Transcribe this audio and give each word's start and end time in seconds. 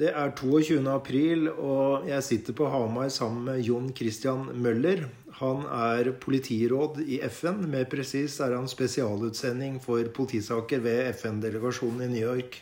Det 0.00 0.08
er 0.08 0.30
22. 0.32 0.78
april, 0.88 1.50
og 1.52 2.06
jeg 2.08 2.24
sitter 2.24 2.54
på 2.56 2.64
Hamar 2.72 3.10
sammen 3.12 3.42
med 3.44 3.58
Jon 3.60 3.90
Christian 3.92 4.46
Møller. 4.64 5.02
Han 5.36 5.66
er 5.68 6.14
politiråd 6.16 7.02
i 7.04 7.18
FN. 7.28 7.60
Mer 7.68 7.84
presis 7.92 8.38
er 8.40 8.54
han 8.56 8.70
spesialutsending 8.72 9.76
for 9.84 10.08
politisaker 10.16 10.80
ved 10.80 11.12
FN-delegasjonen 11.18 12.06
i 12.06 12.08
New 12.14 12.24
York. 12.24 12.56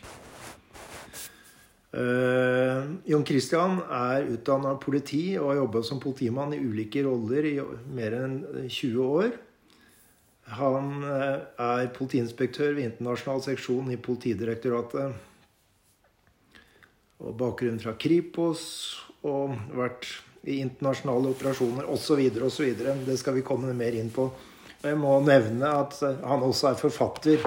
Uh, 1.95 2.99
Jon 3.07 3.23
Christian 3.27 3.79
er 3.79 4.27
utdanna 4.35 4.75
politi 4.79 5.23
og 5.39 5.53
har 5.53 5.63
jobba 5.63 5.85
som 5.87 6.03
politimann 6.03 6.51
i 6.55 6.59
ulike 6.59 7.07
roller 7.07 7.47
i 7.47 7.57
mer 7.95 8.19
enn 8.19 8.37
20 8.67 9.07
år. 9.07 9.33
Han 10.59 10.93
uh, 11.07 11.47
er 11.63 11.91
politiinspektør 11.95 12.75
ved 12.75 12.91
internasjonal 12.91 13.43
seksjon 13.47 13.91
i 13.95 14.01
Politidirektoratet 14.03 15.30
og 17.21 17.35
bakgrunn 17.37 17.79
fra 17.81 17.93
Kripos 17.99 18.63
og 19.27 19.53
vært 19.77 20.07
i 20.49 20.57
internasjonale 20.63 21.35
operasjoner 21.35 21.89
osv. 21.93 22.23
osv. 22.41 22.71
Det 23.05 23.17
skal 23.19 23.37
vi 23.37 23.45
komme 23.45 23.73
mer 23.77 23.97
inn 23.97 24.09
på. 24.13 24.25
Og 24.81 24.87
jeg 24.89 24.97
må 24.97 25.13
nevne 25.21 25.69
at 25.83 25.99
han 26.01 26.45
også 26.47 26.71
er 26.71 26.79
forfatter. 26.81 27.45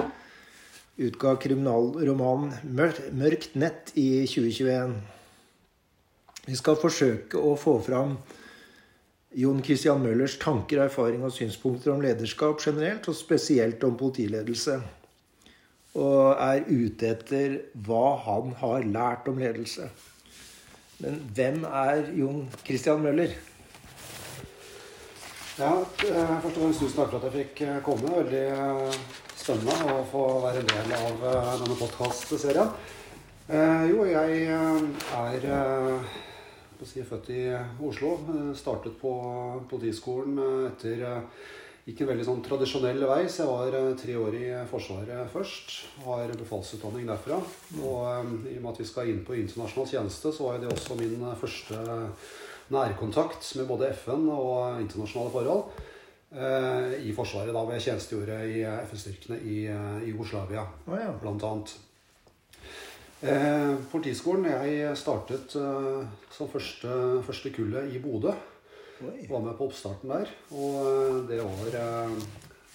Utga 0.95 1.35
kriminalromanen 1.35 2.53
'Mørkt 2.63 3.57
nett' 3.59 3.91
i 3.99 4.23
2021. 4.23 4.95
Vi 6.45 6.55
skal 6.55 6.79
forsøke 6.79 7.35
å 7.35 7.57
få 7.59 7.81
fram 7.83 8.15
Jon 9.35 9.59
Christian 9.63 9.99
Møllers 9.99 10.37
tanker, 10.39 10.85
erfaring 10.85 11.25
og 11.27 11.33
synspunkter 11.35 11.91
om 11.91 11.99
lederskap 11.99 12.61
generelt, 12.63 13.09
og 13.09 13.15
spesielt 13.17 13.83
om 13.83 13.97
politiledelse 13.99 14.79
og 15.95 16.35
er 16.43 16.65
ute 16.67 17.13
etter 17.13 17.59
hva 17.87 18.17
han 18.25 18.53
har 18.59 18.87
lært 18.87 19.29
om 19.31 19.39
ledelse. 19.39 19.87
Men 20.99 21.19
hvem 21.35 21.63
er 21.67 22.09
Jon 22.15 22.45
Christian 22.63 23.03
Møller? 23.03 23.35
Ja, 25.55 25.71
eh, 25.79 26.41
Først 26.43 26.57
og 26.57 26.61
fremst 26.63 26.81
tusen 26.83 26.97
takk 26.97 27.13
for 27.13 27.17
at 27.21 27.25
jeg 27.29 27.45
fikk 27.45 27.61
eh, 27.63 27.77
komme. 27.83 28.11
Veldig 28.11 28.43
eh, 28.51 28.97
spennende 29.39 29.93
å 29.93 30.01
få 30.11 30.23
være 30.43 30.63
en 30.63 30.71
del 30.71 30.93
av 30.97 31.25
denne 31.61 31.77
podkastserien. 31.79 32.73
Jo, 33.45 34.01
jeg 34.09 34.47
er 34.49 35.43
si, 36.81 37.03
født 37.05 37.29
i 37.29 37.43
Oslo. 37.85 38.15
Startet 38.57 38.97
på 38.99 39.11
Politiskolen 39.69 40.39
etter 40.71 41.05
gikk 41.85 42.01
en 42.01 42.09
veldig 42.09 42.25
sånn 42.27 42.43
tradisjonell 42.45 43.03
vei. 43.05 43.21
Så 43.29 43.43
jeg 43.43 43.51
var 43.51 43.77
eh, 43.79 43.91
tre 43.99 44.17
år 44.19 44.37
i 44.39 44.45
Forsvaret 44.69 45.31
først. 45.33 45.75
Har 46.05 46.33
befalsutdanning 46.39 47.07
derfra. 47.09 47.39
Og 47.81 47.99
um, 48.25 48.37
i 48.49 48.57
og 48.57 48.63
med 48.63 48.71
at 48.73 48.81
vi 48.81 48.89
skal 48.89 49.11
inn 49.11 49.23
på 49.27 49.37
internasjonal 49.37 49.91
tjeneste, 49.91 50.33
så 50.33 50.49
var 50.49 50.61
det 50.61 50.71
også 50.73 50.97
min 50.99 51.17
eh, 51.21 51.39
første 51.41 51.81
nærkontakt 52.73 53.51
med 53.59 53.69
både 53.69 53.91
FN 53.93 54.25
og 54.33 54.81
internasjonale 54.81 55.33
forhold. 55.33 55.67
I 56.35 57.11
Forsvaret, 57.15 57.53
da 57.53 57.61
hvor 57.61 57.75
jeg 57.77 57.83
tjenestegjorde 57.85 58.39
i 58.49 58.63
FN-styrkene 58.65 59.37
i, 59.45 59.59
i 59.69 60.09
Jugoslavia, 60.09 60.65
oh, 60.89 60.95
ja. 60.97 61.13
blant 61.21 61.45
annet. 61.47 61.75
Uh, 63.25 63.77
politiskolen 63.89 64.45
Jeg 64.49 64.97
startet 64.99 65.55
eh, 65.55 66.01
som 66.35 66.49
første, 66.51 67.21
første 67.25 67.49
kullet 67.55 67.95
i 67.95 68.01
Bodø. 68.03 68.33
Oi. 69.03 69.25
Var 69.29 69.41
med 69.43 69.57
på 69.57 69.67
oppstarten 69.67 70.11
der. 70.11 70.31
Og 70.55 70.77
eh, 70.87 71.17
det 71.31 71.41
var, 71.43 71.77
eh, 71.81 72.15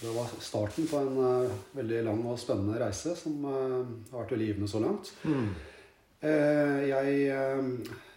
det 0.03 0.13
var 0.13 0.35
starten 0.45 0.89
på 0.91 1.01
en 1.01 1.17
eh, 1.25 1.57
veldig 1.79 2.05
lang 2.11 2.21
og 2.29 2.39
spennende 2.41 2.81
reise 2.83 3.15
som 3.17 3.41
har 3.49 3.81
vært 4.13 4.37
veldig 4.37 4.51
givende 4.51 4.71
så 4.71 4.85
langt. 4.85 5.13
Mm. 5.25 5.51
Jeg 6.21 7.61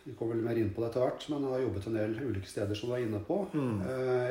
vi 0.03 0.11
kommer 0.19 0.35
vel 0.35 0.43
mer 0.43 0.57
inn 0.59 0.73
på 0.75 0.81
det 0.83 0.89
etter 0.89 1.05
hvert, 1.05 1.25
men 1.31 1.45
jeg 1.45 1.53
har 1.53 1.61
jobbet 1.61 1.85
en 1.87 1.93
del 1.95 2.15
ulike 2.19 2.49
steder 2.51 2.75
som 2.75 2.89
du 2.89 2.95
er 2.97 3.05
inne 3.05 3.21
på. 3.23 3.37
Mm. 3.55 3.77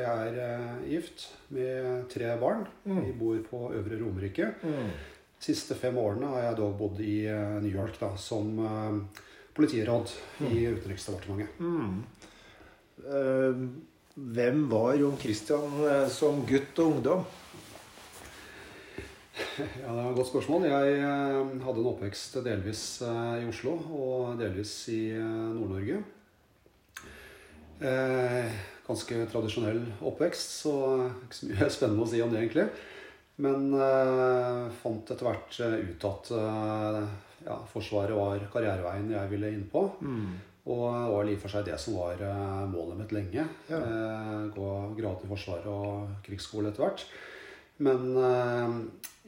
Jeg 0.03 0.43
er 0.43 0.83
gift 0.85 1.23
med 1.55 2.03
tre 2.13 2.27
barn. 2.37 2.67
Mm. 2.85 2.99
Vi 3.07 3.15
bor 3.17 3.39
på 3.47 3.61
Øvre 3.79 3.97
Romerike. 3.97 4.51
Mm. 4.61 4.91
De 4.93 5.47
siste 5.47 5.73
fem 5.79 5.97
årene 5.97 6.29
har 6.35 6.45
jeg 6.45 6.59
dog 6.59 6.75
bodd 6.77 7.01
i 7.01 7.23
New 7.65 7.73
York 7.73 7.97
da, 8.03 8.11
som 8.21 8.53
politiråd 9.57 10.13
i 10.45 10.51
mm. 10.61 10.77
Utenriksdepartementet. 10.77 12.22
Eh, 13.03 13.55
hvem 14.15 14.67
var 14.71 14.95
Jon 14.95 15.17
Christian 15.19 15.79
eh, 15.87 16.05
som 16.11 16.43
gutt 16.47 16.77
og 16.79 16.97
ungdom? 16.97 17.23
Ja, 19.57 19.89
Det 19.89 19.95
var 19.97 20.11
et 20.11 20.19
godt 20.19 20.29
spørsmål. 20.29 20.67
Jeg 20.69 20.99
eh, 20.99 21.39
hadde 21.65 21.81
en 21.81 21.89
oppvekst 21.91 22.37
delvis 22.45 22.83
i 23.03 23.47
Oslo 23.49 23.75
og 23.91 24.39
delvis 24.39 24.75
i 24.93 25.01
Nord-Norge. 25.17 26.03
Ganske 28.83 29.25
tradisjonell 29.31 29.81
oppvekst, 30.05 30.57
så 30.63 30.73
ikke 31.25 31.37
så 31.39 31.49
mye 31.49 31.69
spennende 31.75 32.05
å 32.05 32.09
si 32.09 32.23
om 32.23 32.31
det, 32.31 32.45
egentlig. 32.45 32.67
Men 33.43 33.73
fant 34.79 35.09
etter 35.09 35.25
hvert 35.25 35.57
ut 35.57 36.05
at 36.07 36.29
ja, 37.43 37.57
Forsvaret 37.71 38.15
var 38.15 38.43
karriereveien 38.53 39.09
jeg 39.11 39.31
ville 39.33 39.51
inn 39.51 39.65
på. 39.71 39.87
Mm. 40.05 40.52
Og 40.63 40.83
det 40.95 41.11
var 41.11 41.27
i 41.27 41.35
og 41.35 41.41
for 41.43 41.51
seg 41.51 41.65
det 41.67 41.77
som 41.81 41.97
var 41.99 42.21
eh, 42.23 42.59
målet 42.71 43.01
mitt 43.01 43.13
lenge. 43.15 43.43
Ja. 43.67 43.79
Eh, 43.79 44.43
gå 44.55 44.67
grad 44.95 45.25
i 45.25 45.31
Forsvaret 45.31 45.67
og 45.67 46.13
krigsskole 46.23 46.71
etter 46.71 46.85
hvert. 46.85 47.03
Men 47.83 48.15
eh, 48.15 48.71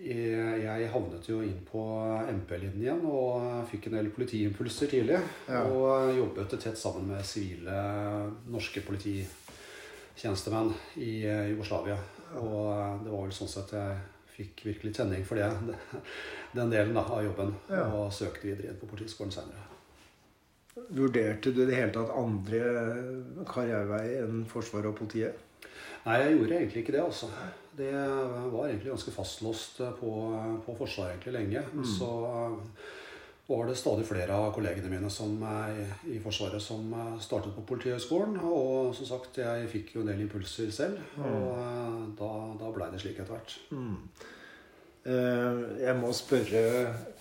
jeg 0.06 0.92
havnet 0.94 1.28
jo 1.28 1.42
inn 1.44 1.60
på 1.68 1.84
MP-linjen 2.30 3.04
og 3.10 3.66
fikk 3.68 3.90
en 3.90 3.98
del 4.00 4.14
politiimpulser 4.16 4.94
tidlig. 4.96 5.20
Ja. 5.50 5.66
Og 5.68 6.16
jobbet 6.16 6.56
tett 6.56 6.80
sammen 6.80 7.12
med 7.12 7.28
sivile 7.28 7.76
norske 8.48 8.86
polititjenestemenn 8.88 10.72
i 11.04 11.26
Jugoslavia. 11.52 12.00
Og 12.40 13.04
det 13.04 13.12
var 13.12 13.28
vel 13.28 13.36
sånn 13.36 13.52
sett 13.52 13.76
jeg 13.76 14.00
fikk 14.36 14.68
virkelig 14.72 14.96
tenning 14.96 15.24
for 15.28 15.40
det, 15.40 15.52
den 16.58 16.72
delen 16.72 16.96
da, 16.96 17.04
av 17.04 17.28
jobben. 17.28 17.56
Ja. 17.68 17.90
Og 17.92 18.14
søkte 18.16 18.48
videre 18.48 18.72
inn 18.72 18.80
på 18.80 18.88
Politiskolen 18.88 19.36
seinere. 19.36 19.75
Vurderte 20.76 21.54
du 21.56 21.62
i 21.64 21.68
det 21.70 21.78
hele 21.78 21.94
tatt 21.96 22.12
andre 22.20 22.62
karriereveier 23.48 24.26
enn 24.26 24.44
Forsvaret 24.50 24.92
og 24.92 24.98
politiet? 25.00 25.40
Nei, 26.06 26.20
jeg 26.20 26.36
gjorde 26.36 26.58
egentlig 26.58 26.84
ikke 26.84 26.96
det. 26.98 27.04
altså. 27.06 27.30
Det 27.76 27.94
var 27.96 28.68
egentlig 28.68 28.92
ganske 28.92 29.14
fastlåst 29.16 29.80
på, 30.02 30.12
på 30.66 30.76
Forsvaret 30.78 31.16
egentlig 31.16 31.34
lenge. 31.38 31.64
Mm. 31.74 31.88
Så 31.96 32.12
var 33.48 33.70
det 33.70 33.78
stadig 33.80 34.06
flere 34.10 34.36
av 34.36 34.52
kollegene 34.54 34.92
mine 34.92 35.10
som 35.14 35.40
i 36.12 36.20
Forsvaret 36.22 36.62
som 36.62 36.92
startet 37.24 37.56
på 37.56 37.66
Politihøgskolen. 37.72 38.38
Og 38.44 38.94
som 39.00 39.10
sagt, 39.16 39.40
jeg 39.42 39.72
fikk 39.72 39.96
jo 39.96 40.04
en 40.04 40.12
del 40.12 40.26
impulser 40.28 40.76
selv. 40.76 41.00
Mm. 41.16 41.26
Og 41.32 42.16
da, 42.20 42.32
da 42.62 42.76
blei 42.76 42.92
det 42.92 43.02
slik 43.06 43.24
etter 43.24 43.38
hvert. 43.38 43.60
Mm. 43.72 44.00
Eh, 45.06 45.62
jeg 45.88 46.00
må 46.04 46.12
spørre 46.18 46.66
Eh, 46.68 47.15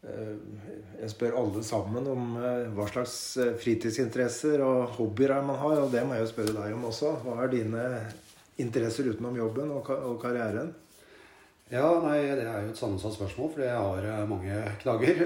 jeg 0.00 1.12
spør 1.12 1.34
alle 1.36 1.62
sammen 1.64 2.06
om 2.08 2.36
eh, 2.40 2.68
hva 2.72 2.86
slags 2.88 3.14
eh, 3.40 3.52
fritidsinteresser 3.60 4.62
og 4.64 4.94
hobbyer 4.96 5.34
man 5.44 5.60
har. 5.60 5.82
Og 5.84 5.92
det 5.92 6.04
må 6.06 6.16
jeg 6.16 6.24
jo 6.24 6.30
spørre 6.32 6.56
deg 6.56 6.76
om 6.76 6.86
også. 6.88 7.14
Hva 7.24 7.36
er 7.44 7.52
dine 7.52 7.82
interesser 8.60 9.10
utenom 9.12 9.36
jobben 9.36 9.72
og 9.76 10.16
karrieren? 10.22 10.72
Ja, 11.70 11.86
nei, 12.02 12.16
Det 12.34 12.48
er 12.48 12.64
jo 12.64 12.72
et 12.72 12.80
sammensatt 12.80 13.14
spørsmål, 13.14 13.52
fordi 13.52 13.68
jeg 13.68 13.76
har 13.78 14.26
mange 14.26 14.62
knagger. 14.80 15.20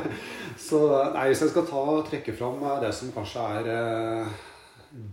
så 0.68 0.80
nei, 1.14 1.28
Hvis 1.30 1.44
jeg 1.44 1.52
skal 1.52 1.68
ta 1.68 1.84
trekke 2.08 2.34
fram 2.34 2.64
det 2.82 2.90
som 2.96 3.12
kanskje 3.14 3.44
er 3.60 4.24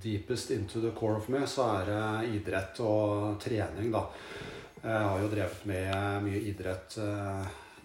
deepest 0.02 0.50
into 0.56 0.82
the 0.82 0.94
core 0.98 1.20
of 1.20 1.28
me, 1.30 1.44
så 1.46 1.68
er 1.76 1.92
det 1.92 2.38
idrett 2.40 2.80
og 2.82 3.36
trening, 3.44 3.92
da. 3.94 4.08
Jeg 4.84 5.06
har 5.12 5.22
jo 5.22 5.30
drevet 5.32 5.68
med 5.70 6.26
mye 6.26 6.42
idrett 6.50 6.98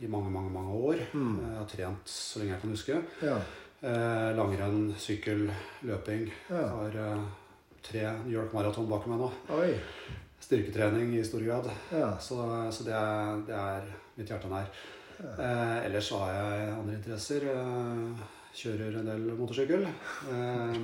i 0.01 0.11
mange, 0.11 0.31
mange 0.31 0.53
mange 0.55 0.73
år. 0.73 1.03
Mm. 1.13 1.41
Jeg 1.43 1.57
har 1.57 1.69
trent 1.73 2.13
så 2.13 2.41
lenge 2.41 2.55
jeg 2.55 2.63
kan 2.63 2.77
huske. 2.77 3.01
Ja. 3.23 3.37
Eh, 3.79 4.29
langrenn, 4.37 4.95
sykkel, 4.99 5.49
løping. 5.87 6.29
Ja. 6.51 6.65
Har 6.75 6.97
eh, 7.03 7.27
tre 7.83 8.07
New 8.25 8.35
York 8.35 8.55
Marathon 8.55 8.89
bak 8.91 9.07
meg 9.11 9.21
nå. 9.23 9.31
Oi. 9.59 9.73
Styrketrening 10.43 11.15
i 11.19 11.25
stor 11.27 11.45
grad. 11.47 11.71
Ja. 11.93 12.13
Så, 12.23 12.39
så 12.75 12.87
det, 12.87 12.95
er, 12.95 13.45
det, 13.47 13.59
er, 13.59 13.93
mitt 14.19 14.31
hjerte 14.31 14.51
nær. 14.51 14.71
Eh, 15.19 15.79
ellers 15.87 16.11
så 16.11 16.23
har 16.23 16.35
jeg 16.37 16.75
andre 16.77 16.99
interesser. 16.99 17.49
Eh, 17.55 18.27
kjører 18.59 18.97
en 18.99 19.07
del 19.07 19.25
motorsykkel. 19.39 19.85
Eh, 19.87 20.77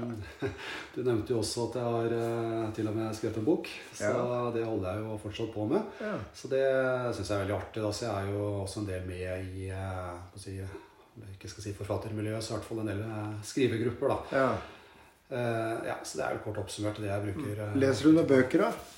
du 0.94 1.00
nevnte 1.02 1.34
jo 1.34 1.40
også 1.40 1.66
at 1.68 1.78
jeg 1.80 1.94
har 1.96 2.14
eh, 2.18 2.66
til 2.76 2.90
og 2.90 2.96
med 2.96 3.16
skrevet 3.16 3.40
en 3.40 3.48
bok. 3.48 3.70
Så 3.90 4.10
ja. 4.10 4.42
det 4.54 4.64
holder 4.68 4.88
jeg 4.90 5.04
jo 5.04 5.18
fortsatt 5.24 5.52
på 5.54 5.66
med. 5.72 5.92
Ja. 6.04 6.14
Så 6.36 6.50
det 6.52 6.64
syns 7.16 7.32
jeg 7.32 7.36
er 7.36 7.44
veldig 7.44 7.56
artig. 7.56 7.82
Da. 7.82 7.90
Så 7.90 8.06
jeg 8.06 8.14
er 8.14 8.32
jo 8.34 8.46
også 8.62 8.82
en 8.82 8.90
del 8.92 9.08
med 9.08 9.50
i 9.58 9.68
eh, 9.74 10.38
si, 10.38 10.56
ikke 11.34 11.50
skal 11.50 11.66
si 11.66 11.74
forfattermiljøet, 11.78 12.44
så 12.44 12.54
i 12.54 12.58
hvert 12.58 12.70
fall 12.70 12.84
en 12.84 12.92
del 12.92 13.04
skrivegrupper. 13.50 14.14
da. 14.14 14.40
Ja. 14.40 14.48
ja, 15.90 15.98
Så 16.02 16.20
det 16.20 16.26
er 16.26 16.36
jo 16.36 16.44
kort 16.46 16.60
oppsummert 16.62 17.00
det 17.02 17.10
jeg 17.10 17.26
bruker. 17.28 17.64
Leser 17.80 18.06
du 18.06 18.14
noen 18.18 18.30
bøker, 18.30 18.68
da? 18.68 18.93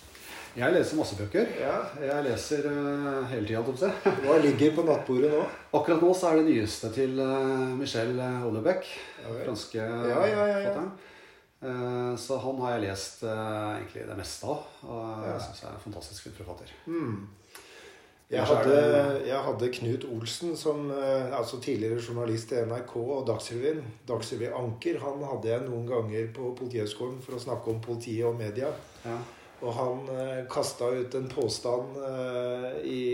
Jeg 0.56 0.72
leser 0.72 0.96
masse 0.96 1.16
bøker. 1.18 1.50
Ja. 1.60 1.74
Jeg 2.00 2.24
leser 2.24 2.68
uh, 2.70 3.26
hele 3.28 3.44
tida. 3.48 3.90
Hva 4.24 4.38
ligger 4.40 4.72
på 4.78 4.86
nattbordet 4.86 5.34
nå? 5.34 5.42
Akkurat 5.76 6.00
nå 6.00 6.14
så 6.16 6.30
er 6.30 6.40
det 6.40 6.46
nyeste 6.48 6.92
til 6.96 7.18
uh, 7.20 7.74
Michel 7.76 8.16
Olebeck, 8.20 8.88
Ja 9.20 9.34
franske 9.42 9.82
Ja, 9.82 10.22
ja, 10.24 10.46
ja, 10.54 10.62
ja. 10.70 10.86
Eh, 11.66 12.16
så 12.20 12.36
han 12.38 12.58
har 12.60 12.74
jeg 12.76 12.82
lest 12.84 13.22
uh, 13.24 13.76
egentlig 13.78 14.04
det 14.08 14.16
meste 14.18 14.46
av. 14.46 14.66
Og 14.84 15.24
Ja. 15.24 15.32
jeg 15.32 15.40
syns 15.46 15.62
jeg 15.62 15.70
er 15.70 15.74
en 15.74 15.84
fantastisk 15.86 16.28
forfatter. 16.36 16.72
Mm. 16.86 17.28
Jeg 18.30 18.42
hadde, 18.42 19.22
jeg 19.26 19.38
hadde 19.38 19.68
Knut 19.72 20.04
Olsen, 20.10 20.56
som 20.58 20.90
eh, 20.90 21.38
altså 21.38 21.60
tidligere 21.62 22.02
journalist 22.02 22.50
i 22.52 22.64
NRK 22.66 22.96
og 22.96 23.26
Dagsrevyen. 23.28 23.84
Dagsrevy 24.08 24.48
Anker. 24.50 24.98
Han 24.98 25.22
hadde 25.22 25.52
jeg 25.52 25.62
noen 25.68 25.86
ganger 25.86 26.32
på 26.34 26.50
Politihøgskolen 26.58 27.20
for 27.22 27.38
å 27.38 27.42
snakke 27.44 27.70
om 27.70 27.78
politiet 27.80 28.26
og 28.26 28.34
media. 28.34 28.72
Ja. 29.04 29.20
Og 29.64 29.72
han 29.72 30.08
eh, 30.12 30.42
kasta 30.52 30.90
ut 30.92 31.14
en 31.16 31.30
påstand 31.32 31.96
eh, 32.08 32.66
i, 32.84 33.04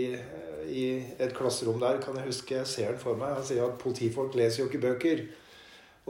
i 0.67 0.83
et 1.17 1.35
klasserom 1.35 1.79
der, 1.79 2.01
kan 2.03 2.17
jeg 2.19 2.27
huske. 2.27 2.57
Jeg 2.59 2.67
ser 2.67 2.91
den 2.91 3.01
for 3.01 3.19
meg. 3.19 3.37
Han 3.37 3.47
sier 3.47 3.63
at 3.67 3.79
politifolk 3.79 4.35
leser 4.35 4.63
jo 4.63 4.69
ikke 4.69 4.83
bøker. 4.83 5.23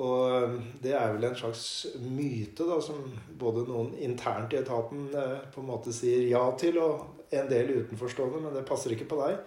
Og 0.01 0.33
eh, 0.33 0.59
det 0.81 0.95
er 0.97 1.13
vel 1.13 1.29
en 1.29 1.37
slags 1.37 1.65
myte 2.01 2.65
da, 2.65 2.79
som 2.81 3.03
både 3.39 3.67
noen 3.69 3.93
internt 4.01 4.55
i 4.55 4.61
etaten 4.63 5.09
eh, 5.13 5.41
på 5.53 5.61
en 5.61 5.69
måte 5.69 5.93
sier 5.93 6.25
ja 6.31 6.47
til, 6.57 6.81
og 6.81 7.33
en 7.33 7.49
del 7.49 7.75
utenforstående, 7.83 8.41
men 8.41 8.57
det 8.57 8.65
passer 8.67 8.93
ikke 8.93 9.09
på 9.13 9.21
deg. 9.21 9.37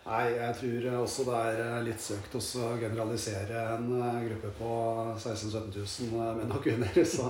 Nei, 0.00 0.30
jeg 0.32 0.54
tror 0.56 0.86
også 1.02 1.26
det 1.28 1.40
er 1.50 1.60
eh, 1.66 1.82
litt 1.90 2.00
søkt 2.02 2.38
å 2.38 2.40
generalisere 2.80 3.66
en 3.76 3.90
eh, 3.98 4.22
gruppe 4.30 4.54
på 4.56 4.70
16 5.18 5.52
000-17 5.52 6.08
000 6.16 6.38
menn 6.40 6.56
og 6.56 6.64
kvinner. 6.64 7.02
Så 7.14 7.28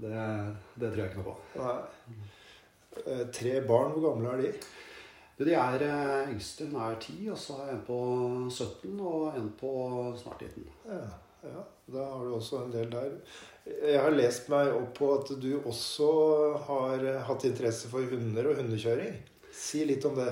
det, 0.00 0.26
det 0.80 0.90
tror 0.90 1.02
jeg 1.02 1.10
ikke 1.10 1.22
noe 1.22 1.30
på. 1.30 1.36
Nei. 1.60 2.18
Eh, 3.04 3.24
Tre 3.32 3.56
barn, 3.68 3.92
hvor 3.94 4.06
gamle 4.10 4.34
er 4.34 4.44
de? 4.44 4.52
Du, 5.38 5.44
De 5.48 5.54
er 5.56 5.86
eh, 5.86 6.32
yngste. 6.34 6.68
Hun 6.70 6.80
er 6.84 6.98
ti, 7.02 7.18
og 7.32 7.38
så 7.40 7.60
har 7.60 7.70
jeg 7.70 7.78
en 7.78 7.86
på 7.86 8.00
17 8.50 9.00
og 9.00 9.38
en 9.38 9.50
på 9.60 9.72
snart 10.20 10.42
19. 10.48 10.66
Ja, 10.90 11.00
ja, 11.48 11.64
da 11.94 12.04
har 12.10 12.26
du 12.26 12.34
også 12.36 12.64
en 12.66 12.74
del 12.74 12.90
der. 12.92 13.14
Jeg 13.70 14.00
har 14.00 14.12
lest 14.16 14.48
meg 14.52 14.72
opp 14.74 14.92
på 14.98 15.08
at 15.14 15.30
du 15.40 15.50
også 15.60 16.10
har 16.66 17.04
hatt 17.28 17.46
interesse 17.48 17.88
for 17.92 18.04
hunder 18.10 18.50
og 18.50 18.60
hundekjøring. 18.60 19.16
Si 19.54 19.84
litt 19.88 20.04
om 20.08 20.16
det. 20.18 20.30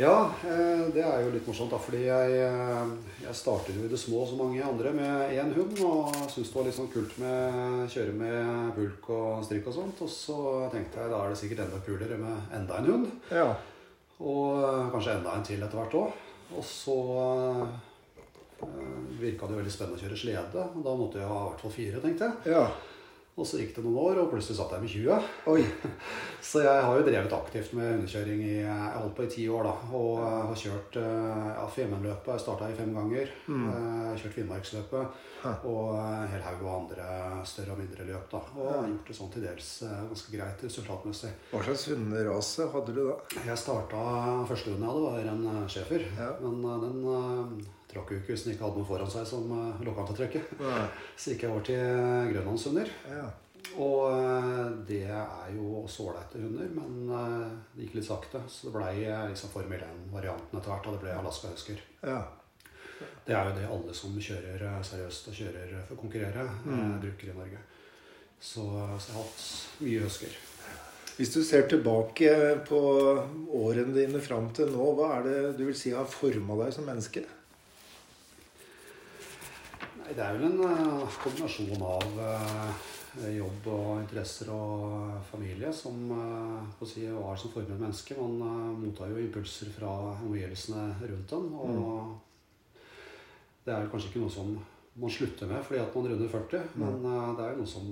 Ja, 0.00 0.30
eh, 0.48 0.86
det 0.94 1.02
er 1.04 1.20
jo 1.20 1.32
litt 1.34 1.44
morsomt, 1.44 1.72
da, 1.74 1.78
fordi 1.80 2.06
jeg, 2.06 2.36
eh, 2.40 2.92
jeg 3.20 3.36
starter 3.36 3.76
jo 3.76 3.84
i 3.84 3.90
det 3.90 3.98
små 4.00 4.22
som 4.24 4.38
mange 4.40 4.62
andre 4.64 4.94
med 4.96 5.34
én 5.36 5.52
hund, 5.52 5.74
og 5.84 6.14
syntes 6.30 6.48
det 6.48 6.56
var 6.56 6.68
litt 6.68 6.76
sånn 6.78 6.88
kult 6.94 7.18
med 7.20 7.90
kjøre 7.92 8.14
med 8.16 8.70
pulk 8.78 9.10
og 9.12 9.44
strikk 9.44 9.68
og 9.68 9.76
sånt. 9.76 10.00
Og 10.00 10.08
så 10.08 10.38
tenkte 10.72 11.02
jeg 11.02 11.12
da 11.12 11.20
er 11.20 11.34
det 11.34 11.40
sikkert 11.42 11.66
enda 11.66 11.82
kulere 11.84 12.16
med 12.22 12.56
enda 12.56 12.80
en 12.80 12.88
hund. 12.88 13.10
Ja. 13.28 13.50
Og 14.24 14.64
eh, 14.64 14.88
kanskje 14.94 15.18
enda 15.18 15.36
en 15.36 15.44
til 15.50 15.60
etter 15.60 15.82
hvert 15.82 15.98
òg. 16.00 16.26
Og 16.50 16.64
så 16.66 16.96
uh, 17.60 18.64
virka 19.20 19.46
det 19.46 19.60
veldig 19.60 19.70
spennende 19.70 20.00
å 20.00 20.02
kjøre 20.02 20.16
slede. 20.18 20.64
Og 20.64 20.80
da 20.82 20.94
måtte 20.98 21.20
jeg 21.20 21.28
ha 21.30 21.42
i 21.44 21.50
hvert 21.50 21.62
fall 21.62 21.76
fire, 21.76 22.00
tenkte 22.02 22.26
jeg. 22.30 22.56
ja. 22.56 22.64
Og 23.40 23.46
så 23.48 23.56
gikk 23.56 23.70
det 23.78 23.82
noen 23.86 23.96
år, 24.02 24.18
og 24.20 24.26
plutselig 24.34 24.58
satt 24.58 24.72
jeg 24.76 24.82
med 24.84 24.90
20. 24.92 25.28
Oi. 25.48 25.62
Så 26.50 26.60
jeg 26.64 26.82
har 26.84 26.98
jo 26.98 27.04
drevet 27.06 27.32
aktivt 27.32 27.70
med 27.78 27.86
hundekjøring 27.94 28.42
i 28.44 28.56
Jeg 28.60 28.90
holdt 28.98 29.14
på 29.16 29.24
i 29.24 29.30
ti 29.32 29.46
år, 29.48 29.64
da. 29.64 29.72
Og 29.96 30.18
eh, 30.20 30.36
har 30.50 30.58
kjørt 30.60 30.98
eh, 31.00 31.48
ja, 31.54 31.64
Femundløpet. 31.72 32.30
Jeg 32.34 32.44
starta 32.44 32.68
i 32.68 32.76
fem 32.76 32.92
ganger. 32.96 33.32
Mm. 33.48 33.64
Eh, 33.70 33.80
Jeg 33.80 34.10
har 34.10 34.20
kjørt 34.24 34.36
Finnmarksløpet. 34.36 35.18
Hæ. 35.40 35.54
Og 35.72 35.96
en 35.96 36.28
hel 36.34 36.44
haug 36.50 36.62
av 36.66 36.70
andre 36.82 37.08
større 37.48 37.72
og 37.76 37.80
mindre 37.80 38.08
løp, 38.12 38.28
da. 38.34 38.42
Og 38.60 38.68
Ja. 38.68 38.76
gjort 38.92 39.08
det 39.08 39.16
sånn 39.22 39.32
til 39.32 39.46
dels 39.48 39.72
ganske 39.88 40.36
greit 40.36 40.64
resultatmessig. 40.68 41.32
Hva 41.54 41.64
slags 41.64 41.88
hunderase 41.94 42.68
hadde 42.76 42.92
du 42.98 43.02
da? 43.08 43.16
Jeg 43.48 43.56
starta 43.64 44.04
Første 44.50 44.74
hunden 44.74 44.84
jeg 44.84 44.92
hadde, 44.92 45.04
var 45.08 45.32
en 45.32 45.68
schæfer. 45.72 46.04
Ja. 46.20 46.32
Men 46.44 46.60
den 46.84 47.66
trakk 47.90 48.10
jo 48.14 48.18
ikke 48.22 48.32
hvis 48.34 48.44
den 48.46 48.54
ikke 48.54 48.64
hadde 48.68 48.80
noe 48.82 48.88
foran 48.88 49.10
seg 49.12 49.26
som 49.28 49.50
uh, 49.52 49.80
lokka 49.84 50.04
han 50.04 50.10
til 50.10 50.16
å 50.16 50.20
trekke. 50.22 50.42
Så 51.20 51.32
gikk 51.34 51.44
jeg 51.46 51.52
over 51.54 51.64
til 51.66 52.34
grønlandshunder. 52.34 52.92
Ja. 53.10 53.28
Og 53.78 54.00
eh, 54.10 54.70
det 54.88 55.02
er 55.14 55.50
jo 55.54 55.66
også 55.84 56.08
ålreite 56.08 56.40
hunder, 56.42 56.66
men 56.74 57.10
eh, 57.14 57.50
det 57.76 57.84
gikk 57.84 57.98
litt 58.00 58.06
sakte. 58.08 58.40
Så 58.50 58.66
det 58.66 58.72
blei 58.74 59.04
eh, 59.04 59.26
liksom 59.30 59.52
Formel 59.52 59.82
1-varianten 59.86 60.58
etter 60.58 60.72
hvert, 60.72 60.88
og 60.90 60.96
det 60.96 61.02
ble 61.04 61.12
Alaska 61.20 61.52
Husker. 61.52 61.82
ja. 62.02 62.22
Det 63.24 63.32
er 63.36 63.46
jo 63.46 63.52
det 63.56 63.68
alle 63.70 63.94
som 63.96 64.16
kjører 64.20 64.64
eh, 64.66 64.80
seriøst 64.84 65.28
og 65.30 65.36
kjører 65.38 65.70
for 65.86 65.94
å 65.94 66.00
konkurrere, 66.02 66.42
eh, 66.48 66.66
Mm. 66.66 66.96
bruker 67.04 67.30
i 67.30 67.36
Norge. 67.36 67.60
Så, 68.40 68.64
så 68.64 69.12
jeg 69.12 69.14
har 69.14 69.22
hatt 69.22 69.44
mye 69.84 70.02
Husker. 70.08 70.34
Hvis 71.20 71.32
du 71.36 71.40
ser 71.44 71.68
tilbake 71.68 72.32
på 72.68 72.80
årene 73.60 73.92
dine 73.94 74.20
fram 74.24 74.48
til 74.56 74.72
nå, 74.72 74.88
hva 74.98 75.12
er 75.18 75.28
det 75.28 75.38
du 75.60 75.66
vil 75.68 75.76
si 75.76 75.92
har 75.94 76.08
forma 76.08 76.56
deg 76.64 76.72
som 76.74 76.88
menneske? 76.88 77.22
Det 80.10 80.24
er 80.24 80.34
vel 80.34 80.48
en 80.48 80.64
eh, 80.66 81.18
kombinasjon 81.22 81.84
av 81.86 82.16
eh, 82.26 82.88
jobb 83.36 83.68
og 83.70 84.00
interesser 84.00 84.50
og 84.54 85.20
familie 85.30 85.70
som 85.74 86.10
på 86.78 86.86
si, 86.88 87.04
er 87.06 87.14
det 87.14 87.38
som 87.38 87.52
former 87.52 87.76
et 87.76 87.84
menneske. 87.84 88.16
Man 88.18 88.42
eh, 88.42 88.72
mottar 88.84 89.12
jo 89.12 89.22
impulser 89.22 89.70
fra 89.74 89.92
omgivelsene 90.18 90.88
rundt 91.04 91.36
en. 91.38 91.48
Og 91.62 91.78
det 93.66 93.74
er 93.76 93.90
kanskje 93.92 94.10
ikke 94.10 94.24
noe 94.24 94.34
som 94.34 94.54
man 95.00 95.12
slutter 95.12 95.46
med 95.46 95.62
fordi 95.64 95.80
at 95.80 95.94
man 95.94 96.08
runder 96.10 96.28
40, 96.28 96.68
men 96.82 97.08
eh, 97.12 97.32
det 97.36 97.44
er 97.46 97.50
jo 97.54 97.62
noe 97.62 97.72
som 97.72 97.88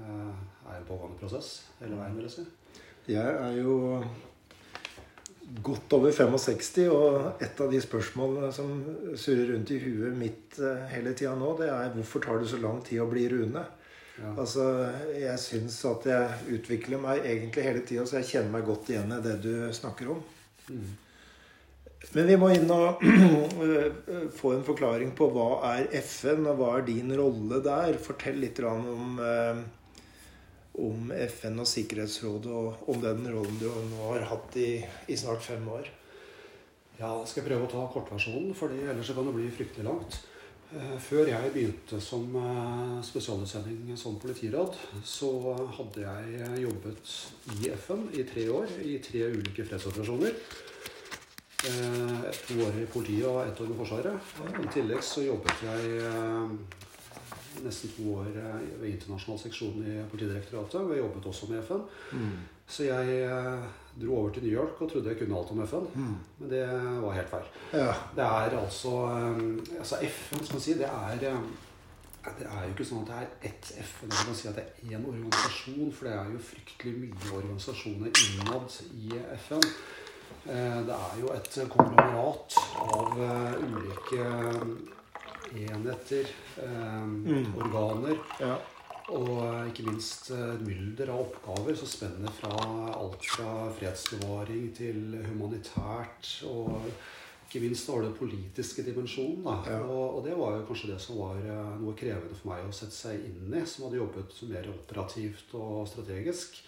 eh, 0.00 0.34
er 0.66 0.76
en 0.78 0.88
pågående 0.88 1.18
prosess 1.20 1.54
hele 1.80 1.98
veien, 1.98 2.16
vil 2.16 2.28
jeg 2.28 2.36
si. 2.38 2.46
Jeg 3.12 3.34
er 3.34 3.58
jo 3.58 3.74
godt 5.60 5.92
over 5.98 6.12
65, 6.14 6.88
og 6.88 7.42
et 7.42 7.60
av 7.60 7.70
de 7.72 7.80
spørsmålene 7.82 8.48
som 8.54 8.72
surrer 9.18 9.52
rundt 9.52 9.72
i 9.74 9.80
huet 9.82 10.16
mitt 10.16 10.58
eh, 10.62 10.88
hele 10.94 11.12
tida 11.18 11.34
nå, 11.36 11.52
det 11.58 11.68
er 11.68 11.92
hvorfor 11.96 12.24
tar 12.24 12.40
det 12.40 12.50
så 12.52 12.60
lang 12.62 12.80
tid 12.86 13.02
å 13.02 13.08
bli 13.10 13.26
Rune? 13.32 13.64
Ja. 14.16 14.32
Altså, 14.36 14.64
Jeg 15.16 15.38
syns 15.40 15.78
at 15.88 16.06
jeg 16.08 16.56
utvikler 16.58 17.00
meg 17.00 17.24
egentlig 17.26 17.64
hele 17.66 17.84
tida, 17.84 18.06
så 18.06 18.20
jeg 18.20 18.30
kjenner 18.30 18.58
meg 18.58 18.66
godt 18.68 18.92
igjen 18.92 19.12
i 19.16 19.22
det 19.24 19.38
du 19.44 19.54
snakker 19.74 20.12
om. 20.14 20.22
Mm. 20.68 20.90
Men 22.12 22.26
vi 22.28 22.36
må 22.40 22.48
inn 22.52 22.70
og 22.74 23.02
få 24.38 24.56
en 24.56 24.64
forklaring 24.66 25.12
på 25.16 25.28
hva 25.32 25.48
er 25.74 25.86
FN, 26.02 26.48
og 26.50 26.58
hva 26.58 26.74
er 26.78 26.88
din 26.88 27.12
rolle 27.18 27.62
der. 27.64 27.98
Fortell 28.02 28.40
litt 28.42 28.60
om, 28.66 29.20
eh, 29.22 29.62
om 30.80 31.10
FN 31.28 31.58
og 31.60 31.68
Sikkerhetsrådet, 31.68 32.52
og 32.52 32.88
om 32.88 33.00
den 33.02 33.26
rollen 33.28 33.58
du 33.60 33.68
nå 33.68 34.06
har 34.14 34.24
hatt 34.30 34.56
i, 34.56 34.70
i 35.12 35.16
snart 35.18 35.44
fem 35.44 35.66
år. 35.68 35.88
Ja, 36.98 37.14
skal 37.26 37.42
jeg 37.42 37.50
prøve 37.50 37.66
å 37.66 37.72
ta 37.72 37.86
kortversjonen, 37.92 38.52
for 38.56 38.72
ellers 38.72 39.10
kan 39.12 39.26
det 39.28 39.34
bli 39.36 39.48
fryktelig 39.52 39.84
langt. 39.88 40.20
Eh, 40.72 40.96
Før 41.02 41.28
jeg 41.28 41.52
begynte 41.52 42.00
som 42.00 42.24
eh, 42.40 42.98
spesialutsending 43.04 43.96
som 44.00 44.16
politiråd, 44.22 44.76
så 45.04 45.32
hadde 45.76 46.04
jeg 46.06 46.62
jobbet 46.64 47.16
i 47.58 47.72
FN 47.76 48.06
i 48.16 48.24
tre 48.28 48.46
år, 48.52 48.76
i 48.80 48.96
tre 49.04 49.26
ulike 49.34 49.66
fredsoperasjoner. 49.68 50.38
Eh, 51.68 52.30
To 52.46 52.56
år 52.64 52.80
i 52.80 52.86
politiet 52.90 53.28
og 53.28 53.42
ett 53.44 53.60
år 53.60 53.68
med 53.72 53.82
Forsvaret. 53.82 54.32
I 54.64 54.70
tillegg 54.72 55.04
så 55.06 55.26
jobbet 55.26 55.66
jeg 55.68 56.00
eh, 56.00 56.56
nesten 57.60 57.90
to 57.96 58.14
år 58.16 58.28
eh, 58.36 58.60
ved 58.80 58.88
internasjonal 58.94 59.40
seksjon 59.40 59.82
i 59.84 59.96
Politidirektoratet. 60.10 60.80
og 60.80 60.90
Jeg 60.90 61.02
jobbet 61.02 61.26
også 61.26 61.48
med 61.50 61.62
FN. 61.62 61.82
Så 62.66 62.86
jeg 62.86 63.18
eh, 63.26 63.66
dro 64.00 64.16
over 64.16 64.30
til 64.32 64.46
New 64.46 64.52
York 64.52 64.80
og 64.80 64.90
trodde 64.90 65.08
jeg 65.08 65.18
kunne 65.18 65.38
alt 65.38 65.50
om 65.50 65.66
FN. 65.66 65.90
Men 66.38 66.50
det 66.50 66.62
var 67.02 67.18
helt 67.18 67.28
feil. 67.28 67.50
Ja. 67.72 67.92
Det 68.16 68.24
er 68.24 68.56
altså 68.62 68.94
eh, 69.10 69.78
Altså 69.78 70.00
FN, 70.08 70.44
skal 70.44 70.54
man 70.54 70.64
si, 70.68 70.78
det 70.78 70.88
er 70.88 71.18
det 72.22 72.46
er 72.46 72.60
jo 72.62 72.70
ikke 72.70 72.84
sånn 72.86 73.00
at 73.02 73.08
det 73.08 73.16
er 73.18 73.48
ett 73.50 73.70
FN. 73.82 74.06
Man 74.12 74.28
kan 74.28 74.36
si 74.38 74.46
at 74.46 74.54
det 74.54 74.62
er 74.62 74.92
én 74.94 75.06
organisasjon, 75.10 75.88
for 75.90 76.06
det 76.06 76.12
er 76.14 76.28
jo 76.30 76.44
fryktelig 76.52 76.92
mye 77.00 77.32
organisasjoner 77.34 78.20
innad 78.22 78.76
i 78.94 79.18
FN. 79.48 79.64
Det 80.46 80.94
er 80.94 81.16
jo 81.18 81.32
et 81.34 81.58
konglomerat 81.74 82.54
av 82.78 83.18
ulike 83.58 84.28
enheter, 85.52 86.28
eh, 86.62 87.56
organer, 87.56 88.18
ja. 88.40 88.56
og 89.12 89.70
ikke 89.70 89.86
minst 89.88 90.30
eh, 90.34 90.44
et 90.54 90.66
mylder 90.66 91.12
av 91.14 91.24
oppgaver 91.26 91.78
som 91.78 91.90
spenner 91.90 92.34
fra 92.36 92.54
alt 92.92 93.26
fra 93.34 93.70
fredsbevaring 93.78 94.70
til 94.76 95.18
humanitært 95.30 96.38
og 96.48 96.92
ikke 97.52 97.66
minst 97.66 97.88
var 97.90 98.00
det 98.00 98.14
politiske 98.16 98.82
dimensjonen. 98.86 99.44
Ja. 99.68 99.82
Og, 99.84 100.16
og 100.16 100.20
det 100.24 100.36
var 100.38 100.54
jo 100.56 100.66
kanskje 100.70 100.94
det 100.94 101.00
som 101.04 101.18
var 101.20 101.40
eh, 101.44 101.72
noe 101.82 101.92
krevende 101.98 102.36
for 102.38 102.54
meg 102.54 102.64
å 102.64 102.72
sette 102.72 102.96
seg 102.96 103.26
inn 103.28 103.52
i, 103.52 103.64
som 103.68 103.84
hadde 103.86 104.00
jobbet 104.00 104.38
mer 104.48 104.70
operativt 104.72 105.52
og 105.58 105.82
strategisk. 105.90 106.62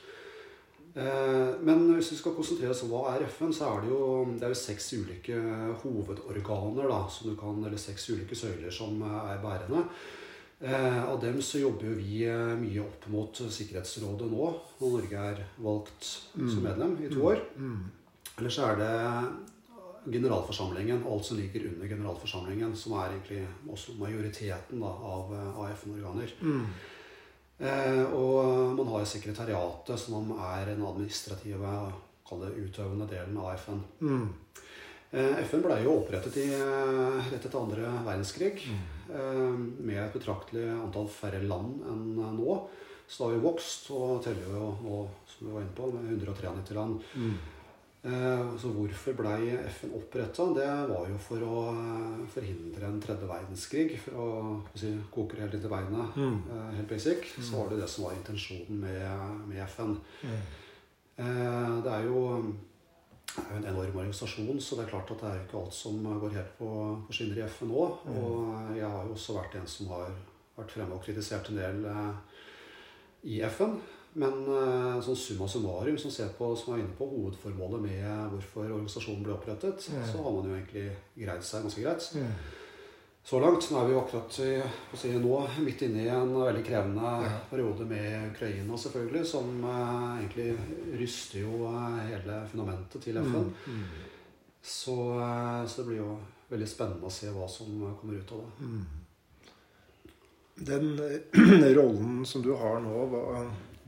Eh, 0.94 1.54
Men 1.66 1.88
hvis 1.94 2.12
vi 2.12 2.16
skal 2.20 2.34
konsentrere 2.36 2.70
oss 2.70 2.84
om 2.86 2.92
hva 2.94 3.14
er 3.16 3.24
FN, 3.26 3.52
så 3.52 3.66
er 3.72 3.80
det 3.82 3.90
jo, 3.90 4.02
det 4.38 4.46
er 4.46 4.52
jo 4.52 4.58
seks 4.60 4.92
ulike 4.94 5.38
hovedorganer, 5.82 6.86
da, 6.90 7.00
som 7.10 7.30
du 7.30 7.36
kan, 7.40 7.58
eller 7.64 7.80
seks 7.80 8.10
ulike 8.12 8.36
søyler 8.38 8.70
som 8.70 9.02
er 9.02 9.40
bærende. 9.42 9.84
Eh, 10.64 11.00
av 11.02 11.18
dem 11.20 11.40
så 11.42 11.58
jobber 11.64 11.90
jo 11.90 11.96
vi 11.98 12.20
eh, 12.30 12.54
mye 12.60 12.84
opp 12.84 13.08
mot 13.12 13.34
Sikkerhetsrådet 13.42 14.30
nå, 14.30 14.52
når 14.80 14.94
Norge 14.94 15.24
er 15.32 15.42
valgt 15.58 16.06
som 16.54 16.62
medlem 16.62 16.94
i 17.02 17.10
to 17.10 17.26
år. 17.32 17.42
Ellers 18.38 18.58
er 18.58 18.78
det 18.78 18.94
generalforsamlingen, 20.14 21.02
alt 21.10 21.24
som 21.26 21.38
ligger 21.38 21.66
under 21.72 21.88
generalforsamlingen, 21.88 22.74
som 22.76 22.92
er 23.00 23.14
egentlig 23.16 23.42
også 23.72 23.94
majoriteten 23.98 24.80
da, 24.82 24.90
av, 24.90 25.30
av 25.56 25.70
FN-organer. 25.74 26.32
Eh, 27.58 28.04
og 28.14 28.74
man 28.74 28.88
har 28.90 29.04
jo 29.04 29.10
sekretariatet, 29.12 29.98
som 30.00 30.32
er 30.34 30.66
den 30.72 30.82
administrative, 30.84 31.74
kall 32.26 32.40
det 32.42 32.54
utøvende 32.56 33.06
delen 33.10 33.36
av 33.38 33.52
FN. 33.60 33.82
Eh, 35.14 35.36
FN 35.46 35.62
ble 35.62 35.76
jo 35.84 36.00
opprettet 36.00 36.36
i, 36.42 36.48
eh, 36.50 37.18
rett 37.30 37.44
etter 37.46 37.60
andre 37.60 37.86
verdenskrig 38.02 38.64
eh, 38.66 39.52
med 39.86 40.00
et 40.02 40.16
betraktelig 40.16 40.64
antall 40.74 41.06
færre 41.06 41.42
land 41.46 41.84
enn 41.86 42.06
nå. 42.34 42.56
Så 43.06 43.18
det 43.20 43.26
har 43.28 43.34
jo 43.36 43.44
vokst 43.44 43.90
og 43.94 44.22
teller 44.24 44.48
jo 44.48 44.72
nå, 44.82 45.02
som 45.28 45.46
vi 45.46 45.52
var 45.54 45.62
inne 45.62 45.76
på, 45.76 45.90
med 45.92 46.10
193 46.16 46.74
land. 46.74 47.02
Eh, 47.14 47.52
Så 48.04 48.68
hvorfor 48.68 49.14
blei 49.16 49.54
FN 49.72 49.94
oppretta? 49.96 50.44
Det 50.52 50.66
var 50.90 51.06
jo 51.08 51.20
for 51.24 51.40
å 51.40 51.60
eh, 51.72 52.18
forhindre 52.34 52.90
en 52.90 52.98
tredje 53.00 53.28
verdenskrig. 53.30 53.94
For 54.02 54.18
å, 54.20 54.26
å 54.60 54.76
si, 54.76 54.90
koke 55.14 55.38
det 55.38 55.46
helt 55.46 55.56
inn 55.56 55.64
til 55.64 55.72
beinet, 55.72 56.18
mm. 56.20 56.36
helt 56.76 56.90
basic, 56.90 57.24
så 57.38 57.62
var 57.62 57.72
det 57.72 57.80
det 57.80 57.88
som 57.88 58.04
var 58.04 58.18
intensjonen 58.18 58.84
med, 58.84 59.40
med 59.48 59.62
FN. 59.64 59.96
Mm. 60.20 60.44
Det 61.16 61.94
er 61.94 62.08
jo 62.10 62.28
det 63.34 63.42
er 63.42 63.50
jo 63.50 63.56
en 63.58 63.66
enorm 63.66 63.96
organisasjon, 63.98 64.60
så 64.62 64.76
det 64.76 64.84
er 64.84 64.92
klart 64.92 65.10
at 65.10 65.22
det 65.22 65.30
er 65.30 65.38
jo 65.38 65.44
ikke 65.48 65.60
alt 65.64 65.74
som 65.74 66.04
går 66.22 66.36
helt 66.36 66.52
på, 66.58 66.68
på 67.06 67.16
skinner 67.16 67.40
i 67.40 67.46
FN 67.50 67.72
nå. 67.72 67.86
Og 68.12 68.76
jeg 68.76 68.86
har 68.86 69.08
jo 69.08 69.16
også 69.16 69.38
vært 69.40 69.56
en 69.58 69.66
som 69.70 69.90
har 69.90 70.12
vært 70.54 70.74
fremme 70.76 70.94
og 70.94 71.02
kritisert 71.02 71.50
en 71.50 71.58
del 71.58 71.88
eh, 71.90 72.38
i 73.34 73.40
FN. 73.48 73.74
Men 74.20 74.44
eh, 74.46 74.98
sånn 75.02 75.18
summa 75.18 75.48
summarum, 75.50 75.96
som 75.98 76.12
ser 76.14 76.28
på, 76.38 76.52
som 76.58 76.74
er 76.74 76.84
inne 76.84 76.94
på 76.98 77.08
hovedformålet 77.10 77.82
med 77.82 78.34
hvorfor 78.34 78.68
organisasjonen 78.68 79.24
ble 79.26 79.34
opprettet, 79.34 79.88
så 79.88 80.20
har 80.22 80.36
man 80.36 80.50
jo 80.50 80.58
egentlig 80.58 80.84
greid 81.18 81.46
seg 81.46 81.66
ganske 81.66 81.82
greit. 81.82 82.06
Så 83.24 83.40
langt. 83.40 83.70
Nå 83.72 83.80
er 83.80 83.86
vi 83.88 83.94
jo 83.94 84.00
akkurat 84.02 84.34
si, 84.36 85.10
nå 85.16 85.36
midt 85.64 85.82
inne 85.86 86.02
i 86.04 86.10
en 86.12 86.34
veldig 86.36 86.62
krevende 86.66 87.12
periode 87.48 87.86
med 87.88 88.28
Ukraina, 88.34 88.76
selvfølgelig, 88.78 89.22
som 89.26 89.64
eh, 89.64 90.10
egentlig 90.20 90.98
ryster 91.00 91.40
jo 91.40 91.64
eh, 91.70 92.02
hele 92.10 92.42
fundamentet 92.52 93.06
til 93.06 93.22
FN. 93.24 93.48
Så, 94.60 94.98
eh, 95.24 95.62
så 95.66 95.80
det 95.80 95.88
blir 95.88 96.02
jo 96.02 96.18
veldig 96.52 96.68
spennende 96.68 97.08
å 97.08 97.14
se 97.16 97.32
hva 97.32 97.48
som 97.48 97.80
kommer 97.98 98.20
ut 98.20 98.36
av 98.36 98.44
det. 98.44 98.68
Den 100.54 100.92
eh, 101.00 101.70
rollen 101.74 102.26
som 102.28 102.44
du 102.44 102.52
har 102.60 102.78
nå, 102.84 103.06
hva, 103.10 103.24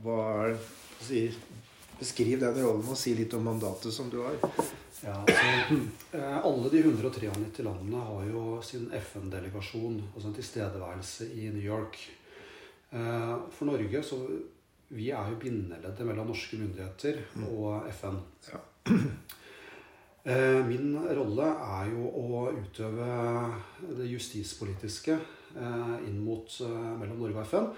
hva 0.03 0.17
er 0.47 0.57
sier, 1.01 1.33
Beskriv 1.97 2.37
den 2.39 2.59
rollen 2.61 2.85
og 2.93 2.97
si 2.97 3.15
litt 3.17 3.33
om 3.33 3.47
mandatet 3.47 3.93
som 3.93 4.09
du 4.13 4.19
har. 4.21 4.35
Ja, 5.01 5.15
altså, 5.17 5.77
eh, 6.17 6.37
alle 6.45 6.69
de 6.69 6.83
193 6.83 7.63
landene 7.65 8.03
har 8.05 8.27
jo 8.29 8.43
sin 8.65 8.85
FN-delegasjon, 8.93 9.97
altså 10.13 10.29
en 10.29 10.37
tilstedeværelse 10.37 11.31
i 11.33 11.49
New 11.55 11.63
York. 11.65 11.97
Eh, 12.93 13.33
For 13.49 13.69
Norge 13.69 14.03
så 14.05 14.21
Vi 14.87 15.09
er 15.11 15.27
jo 15.27 15.35
bindeleddet 15.41 16.05
mellom 16.07 16.29
norske 16.31 16.55
myndigheter 16.55 17.17
og 17.49 17.89
FN. 17.91 18.21
Ja. 18.53 18.61
Eh, 20.27 20.59
Min 20.67 20.91
rolle 21.15 21.45
er 21.47 21.85
jo 21.87 22.09
å 22.19 22.39
utøve 22.51 23.05
det 23.95 24.09
justispolitiske 24.09 25.15
inn 26.03 26.17
mot 26.19 26.51
mellom 26.99 27.21
Norge 27.21 27.37
og 27.39 27.47
FN. 27.47 27.69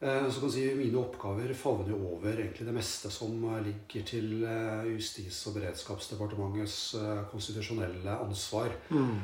Eh, 0.00 0.30
Så 0.30 0.40
kan 0.40 0.50
si 0.50 0.64
Mine 0.74 0.96
oppgaver 0.96 1.52
favner 1.54 1.92
jo 1.92 1.98
over 2.14 2.32
egentlig 2.32 2.64
det 2.64 2.72
meste 2.72 3.10
som 3.12 3.34
eh, 3.50 3.60
ligger 3.66 4.06
til 4.08 4.44
eh, 4.48 4.86
Justis- 4.94 5.42
og 5.48 5.58
beredskapsdepartementets 5.58 6.96
konstitusjonelle 7.30 8.16
ansvar. 8.24 8.72
Mm. 8.90 9.20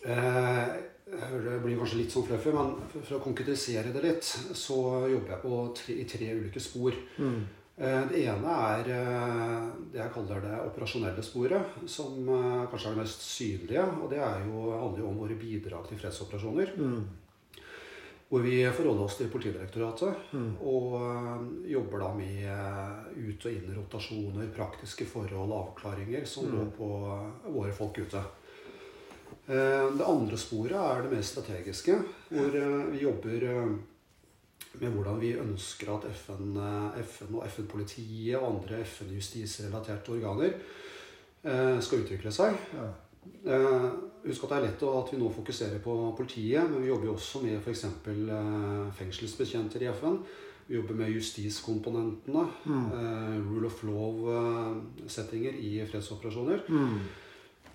Det 0.00 1.56
blir 1.60 1.76
kanskje 1.76 1.98
litt 1.98 2.12
sånn 2.14 2.24
fluffy, 2.24 2.52
men 2.54 2.70
for 2.94 3.18
å 3.18 3.20
konkretisere 3.20 3.90
det 3.92 4.00
litt, 4.04 4.24
så 4.56 4.76
jobber 5.10 5.34
jeg 5.34 5.42
på 5.42 5.58
tre, 5.76 5.96
i 6.00 6.06
tre 6.08 6.28
ulike 6.38 6.62
spor. 6.62 6.96
Mm. 7.18 7.40
Det 8.08 8.22
ene 8.22 8.54
er 8.70 8.86
det 8.86 9.98
jeg 9.98 10.12
kaller 10.14 10.40
det 10.46 10.54
operasjonelle 10.62 11.24
sporet, 11.26 11.74
som 11.90 12.30
kanskje 12.70 12.92
er 12.92 12.96
det 12.96 13.02
mest 13.02 13.26
synlige. 13.26 13.84
Og 14.00 14.08
det 14.14 14.22
er 14.24 14.46
jo, 14.46 14.70
handler 14.70 15.02
jo 15.02 15.10
om 15.10 15.20
våre 15.20 15.36
bidrag 15.42 15.90
til 15.90 16.00
fredsoperasjoner. 16.00 16.72
Hvor 18.30 18.44
vi 18.46 18.60
forholder 18.70 19.02
oss 19.08 19.16
til 19.18 19.26
Politidirektoratet 19.32 20.34
og 20.62 20.92
eh, 21.00 21.40
jobber 21.72 21.98
da 22.04 22.10
med 22.14 22.44
eh, 22.46 23.24
ut- 23.26 23.46
og 23.46 23.52
innrotasjoner, 23.56 24.52
praktiske 24.54 25.04
forhold 25.10 25.50
avklaringer 25.56 26.24
som 26.30 26.46
lå 26.46 26.68
på 26.76 26.90
våre 27.50 27.72
folk 27.74 27.98
ute. 27.98 28.22
Eh, 29.50 29.86
Det 29.98 30.06
andre 30.06 30.38
sporet 30.38 30.78
er 30.78 31.02
det 31.02 31.10
mer 31.16 31.22
strategiske, 31.26 31.98
hvor 32.30 32.54
eh, 32.54 32.86
vi 32.94 33.02
jobber 33.02 33.42
eh, 33.50 33.74
med 34.78 34.94
hvordan 34.94 35.18
vi 35.18 35.32
ønsker 35.34 35.90
at 35.96 36.06
FN, 36.14 36.54
eh, 36.54 37.00
FN 37.02 37.34
og 37.34 37.46
FN-politiet 37.50 38.38
og 38.38 38.46
andre 38.52 38.84
FN-justisrelaterte 38.86 40.14
organer 40.14 40.54
eh, 40.54 41.80
skal 41.82 42.04
utvikle 42.04 42.30
seg. 42.30 42.54
Eh, 42.78 42.92
Husk 44.20 44.44
at 44.44 44.50
det 44.50 44.56
er 44.58 44.64
lett 44.66 44.82
at 44.84 45.10
vi 45.12 45.18
nå 45.20 45.30
fokuserer 45.32 45.80
på 45.80 45.94
politiet, 46.16 46.68
men 46.70 46.82
vi 46.82 46.88
jobber 46.90 47.06
jo 47.08 47.14
også 47.16 47.40
med 47.42 47.56
f.eks. 47.60 47.84
fengselsbetjenter 48.98 49.82
i 49.84 49.90
FN. 49.96 50.18
Vi 50.68 50.76
jobber 50.76 50.94
med 50.94 51.10
justiskomponentene, 51.10 52.44
eh, 52.68 53.38
rule 53.48 53.66
of 53.66 53.80
law-settinger 53.82 55.56
i 55.58 55.80
fredsoperasjoner. 55.90 56.60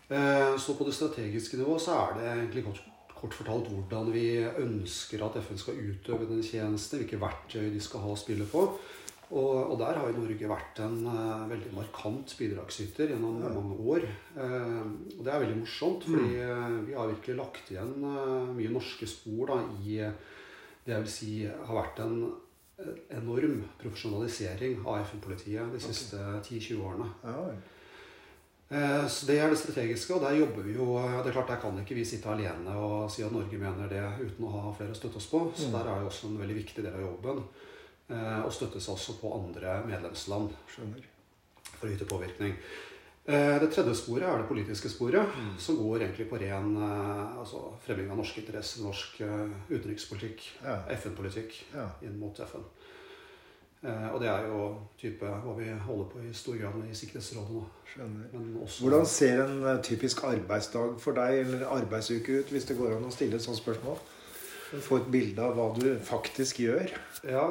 Eh, 0.09 0.57
Så 0.57 0.73
på 0.77 0.85
det 0.85 0.93
strategiske 0.93 1.57
nivået 1.57 1.81
så 1.81 1.91
er 1.91 2.13
det 2.19 2.25
egentlig 2.37 2.63
kort, 2.65 2.83
kort 3.15 3.33
fortalt 3.33 3.67
hvordan 3.67 4.13
vi 4.13 4.37
ønsker 4.45 5.25
at 5.25 5.35
FN 5.43 5.57
skal 5.57 5.73
utøve 5.73 6.27
den 6.29 6.43
tjenesten, 6.43 6.99
hvilke 6.99 7.19
verktøy 7.19 7.73
de 7.73 7.79
skal 7.81 7.99
ha 7.99 8.07
å 8.13 8.15
spille 8.17 8.45
på. 8.45 8.77
Og, 9.31 9.71
og 9.71 9.75
der 9.81 9.97
har 9.97 10.09
jo 10.09 10.21
Norge 10.21 10.49
vært 10.51 10.79
en 10.85 10.99
uh, 11.09 11.45
veldig 11.49 11.71
markant 11.73 12.35
bidragsyter 12.37 13.13
gjennom 13.13 13.39
mange 13.41 13.77
år. 13.95 14.07
Uh, 14.37 14.85
og 15.17 15.21
det 15.25 15.33
er 15.33 15.43
veldig 15.43 15.59
morsomt, 15.63 16.05
fordi 16.05 16.39
uh, 16.45 16.79
vi 16.85 16.97
har 16.97 17.09
virkelig 17.09 17.37
lagt 17.39 17.71
igjen 17.73 17.95
mye 18.53 18.73
norske 18.73 19.09
spor 19.09 19.53
da, 19.53 19.61
i 19.81 20.01
det 20.85 20.93
jeg 20.93 21.05
vil 21.07 21.15
si 21.15 21.31
har 21.47 21.79
vært 21.79 22.03
en 22.05 22.19
enorm 23.15 23.63
profesjonalisering 23.79 24.83
av 24.83 24.99
FN-politiet 25.05 25.71
de 25.73 25.79
siste 25.81 26.19
10-20 26.19 26.83
årene. 26.83 27.07
Ja. 27.23 27.55
Eh, 28.69 29.07
Så 29.07 29.25
Det 29.27 29.39
er 29.39 29.49
det 29.49 29.57
strategiske, 29.57 30.13
og 30.13 30.21
der 30.21 30.39
jobber 30.39 30.63
vi 30.63 30.73
jo 30.73 30.97
Det 31.23 31.27
er 31.29 31.31
klart, 31.31 31.47
Der 31.47 31.61
kan 31.61 31.79
ikke 31.79 31.95
vi 31.95 32.05
sitte 32.05 32.29
alene 32.29 32.75
og 32.75 33.11
si 33.11 33.21
at 33.23 33.31
Norge 33.31 33.57
mener 33.57 33.87
det 33.87 34.01
uten 34.19 34.45
å 34.45 34.49
ha 34.49 34.73
flere 34.73 34.91
å 34.91 34.95
støtte 34.95 35.17
oss 35.17 35.27
på. 35.27 35.51
Så 35.55 35.71
der 35.71 35.85
er 35.85 36.01
jo 36.01 36.07
også 36.07 36.27
en 36.27 36.39
veldig 36.39 36.55
viktig 36.55 36.83
del 36.83 36.93
av 36.93 37.01
jobben. 37.01 37.43
Eh, 38.09 38.41
Å 38.45 38.51
støtte 38.51 38.79
seg 38.81 38.93
også 38.95 39.15
på 39.21 39.31
andre 39.33 39.79
medlemsland 39.87 40.49
Skjønner. 40.69 41.05
for 41.79 41.87
å 41.87 41.91
yte 41.95 42.05
påvirkning. 42.05 42.55
Eh, 43.27 43.59
Det 43.59 43.71
tredje 43.73 43.95
sporet 43.95 44.23
er 44.29 44.37
det 44.37 44.47
politiske 44.47 44.89
sporet, 44.89 45.25
som 45.57 45.77
går 45.77 46.01
egentlig 46.05 46.29
på 46.29 46.37
ren 46.39 46.75
eh, 46.77 47.39
altså, 47.39 47.73
fremming 47.85 48.11
av 48.11 48.17
norske 48.17 48.41
interesser, 48.41 48.83
norsk 48.83 49.21
utenrikspolitikk, 49.69 50.41
Ja. 50.63 50.81
FN-politikk 50.89 51.63
Ja. 51.73 51.89
inn 52.03 52.19
mot 52.19 52.39
FN. 52.39 52.63
Og 53.85 54.19
det 54.19 54.27
er 54.29 54.47
jo 54.47 54.77
type 54.97 55.21
hva 55.25 55.53
vi 55.57 55.67
holder 55.69 56.05
på 56.09 56.21
i 56.25 56.33
stor 56.33 56.55
grad 56.57 56.73
med 56.75 56.89
i 56.89 56.95
Sikkerhetsrådet 56.95 57.51
nå. 57.53 58.63
Også 58.63 58.81
Hvordan 58.81 59.05
ser 59.05 59.43
en 59.43 59.81
typisk 59.83 60.23
arbeidsdag 60.23 60.95
for 60.99 61.13
deg, 61.13 61.39
eller 61.45 61.67
arbeidsuke 61.67 62.39
ut, 62.39 62.45
hvis 62.49 62.65
det 62.65 62.77
går 62.79 62.95
an 62.97 63.05
å 63.05 63.11
stille 63.13 63.35
et 63.35 63.41
sånt 63.45 63.57
spørsmål? 63.59 63.99
Få 64.81 64.97
et 64.99 65.07
bilde 65.13 65.43
av 65.43 65.55
hva 65.57 65.67
du 65.77 65.85
faktisk 66.03 66.59
gjør. 66.63 66.89
Ja, 67.27 67.45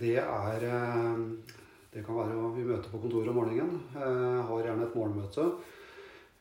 det 0.00 0.16
er 0.22 0.64
eh, 0.66 1.24
Det 1.90 2.04
kan 2.06 2.14
være 2.20 2.52
vi 2.54 2.64
møter 2.68 2.90
på 2.92 3.00
kontoret 3.02 3.30
om 3.32 3.38
morgenen. 3.40 3.80
eh, 3.96 4.40
Har 4.46 4.62
gjerne 4.64 4.86
et 4.86 4.94
morgenmøte. 4.96 5.48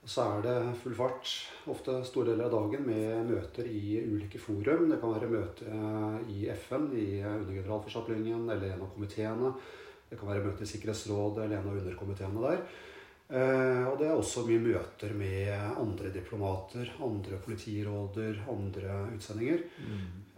Så 0.09 0.23
er 0.23 0.41
det 0.45 0.75
full 0.81 0.95
fart 0.95 1.27
ofte 1.69 1.97
store 2.07 2.31
deler 2.31 2.45
av 2.47 2.53
dagen 2.55 2.85
med 2.87 3.27
møter 3.33 3.67
i 3.67 3.99
ulike 4.05 4.39
forum. 4.39 4.87
Det 4.89 4.99
kan 5.01 5.13
være 5.15 5.29
møte 5.33 5.65
eh, 5.67 6.19
i 6.31 6.45
FN, 6.53 6.91
i 6.95 7.21
undergeneralforsamlingen 7.23 8.45
eller 8.49 8.73
en 8.75 8.85
av 8.85 8.93
komiteene. 8.95 9.53
Det 10.09 10.17
kan 10.17 10.29
være 10.31 10.45
møte 10.47 10.63
i 10.63 10.69
Sikkerhetsrådet 10.69 11.43
eller 11.43 11.59
en 11.59 11.67
av 11.69 11.81
underkomiteene 11.83 12.45
der. 12.47 12.63
Og 13.29 13.99
det 13.99 14.07
er 14.09 14.15
også 14.17 14.41
mye 14.47 14.57
møter 14.57 15.11
med 15.13 15.51
andre 15.77 16.09
diplomater, 16.09 16.89
andre 17.05 17.37
politiråder, 17.43 18.39
andre 18.49 18.95
utsendinger. 19.13 19.59
Eh, 19.85 20.28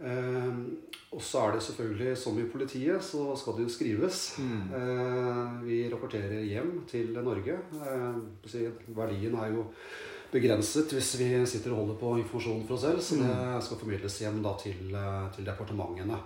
og 1.12 1.20
så 1.22 1.42
er 1.46 1.52
det 1.52 1.62
selvfølgelig, 1.62 2.16
som 2.18 2.38
i 2.40 2.46
politiet, 2.50 3.02
så 3.04 3.36
skal 3.36 3.56
det 3.58 3.66
jo 3.68 3.72
skrives. 3.74 4.22
Eh, 4.38 5.50
vi 5.66 5.82
rapporterer 5.92 6.40
hjem 6.48 6.72
til 6.90 7.12
Norge. 7.22 7.58
Eh, 7.72 8.70
verdien 8.96 9.34
er 9.38 9.52
jo 9.54 9.66
begrenset 10.32 10.90
hvis 10.96 11.10
vi 11.20 11.26
sitter 11.46 11.74
og 11.74 11.82
holder 11.82 11.98
på 12.00 12.14
informasjonen 12.22 12.64
for 12.66 12.74
oss 12.78 12.86
selv. 12.86 13.00
Så 13.04 13.18
det 13.20 13.64
skal 13.66 13.78
formidles 13.82 14.18
hjem 14.24 14.40
da 14.42 14.54
til, 14.62 14.94
eh, 14.94 15.28
til 15.36 15.44
departementene. 15.44 16.18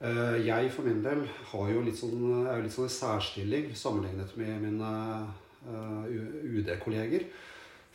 Eh, 0.00 0.46
Jeg 0.46 0.70
for 0.72 0.82
min 0.86 1.02
del 1.02 1.26
har 1.52 1.70
jo 1.74 1.80
litt 1.82 1.96
sånn, 1.98 2.46
er 2.46 2.56
jo 2.56 2.62
litt 2.62 2.72
sånn 2.72 2.86
i 2.86 2.96
særstilling 2.96 3.70
sammenlignet 3.74 4.36
med 4.38 4.62
mine 4.62 5.28
eh, 5.68 6.04
UD-kolleger. 6.56 7.24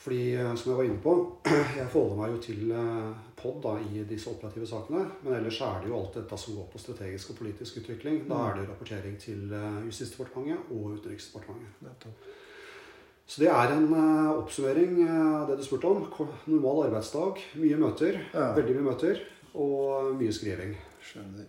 Fordi, 0.03 0.33
eh, 0.35 0.55
som 0.59 0.71
jeg 0.71 0.77
var 0.77 0.87
inne 0.89 0.99
på, 1.03 1.13
jeg 1.79 1.87
forholder 1.93 2.17
meg 2.19 2.33
jo 2.33 2.39
til 2.43 2.71
eh, 2.75 3.11
POD 3.39 3.59
da, 3.63 3.73
i 3.79 4.03
disse 4.09 4.27
operative 4.33 4.67
sakene. 4.67 5.05
Men 5.23 5.37
ellers 5.37 5.61
er 5.63 5.77
det 5.83 5.91
jo 5.91 5.99
alt 6.01 6.17
dette 6.19 6.39
som 6.41 6.57
går 6.57 6.65
på 6.73 6.81
strategisk 6.81 7.31
og 7.31 7.37
politisk 7.39 7.79
utvikling. 7.79 8.23
Da 8.27 8.41
er 8.49 8.57
det 8.59 8.65
rapportering 8.67 9.15
til 9.21 9.45
eh, 9.55 9.77
Justisdepartementet 9.87 10.73
og 10.75 10.97
Utenriksdepartementet. 10.97 12.31
Så 13.23 13.39
det 13.39 13.47
er 13.47 13.71
en 13.71 13.85
oppsummering 14.35 14.97
av 15.07 15.45
det 15.47 15.55
du 15.61 15.63
spurte 15.63 15.87
om. 15.87 16.01
Normal 16.51 16.89
arbeidsdag, 16.89 17.39
mye 17.61 17.77
møter, 17.79 18.17
Ja. 18.33 18.49
veldig 18.57 18.75
mye 18.75 18.89
møter, 18.89 19.21
og 19.55 20.09
mye 20.19 20.33
skriving. 20.35 20.73
Skjønner. 21.07 21.47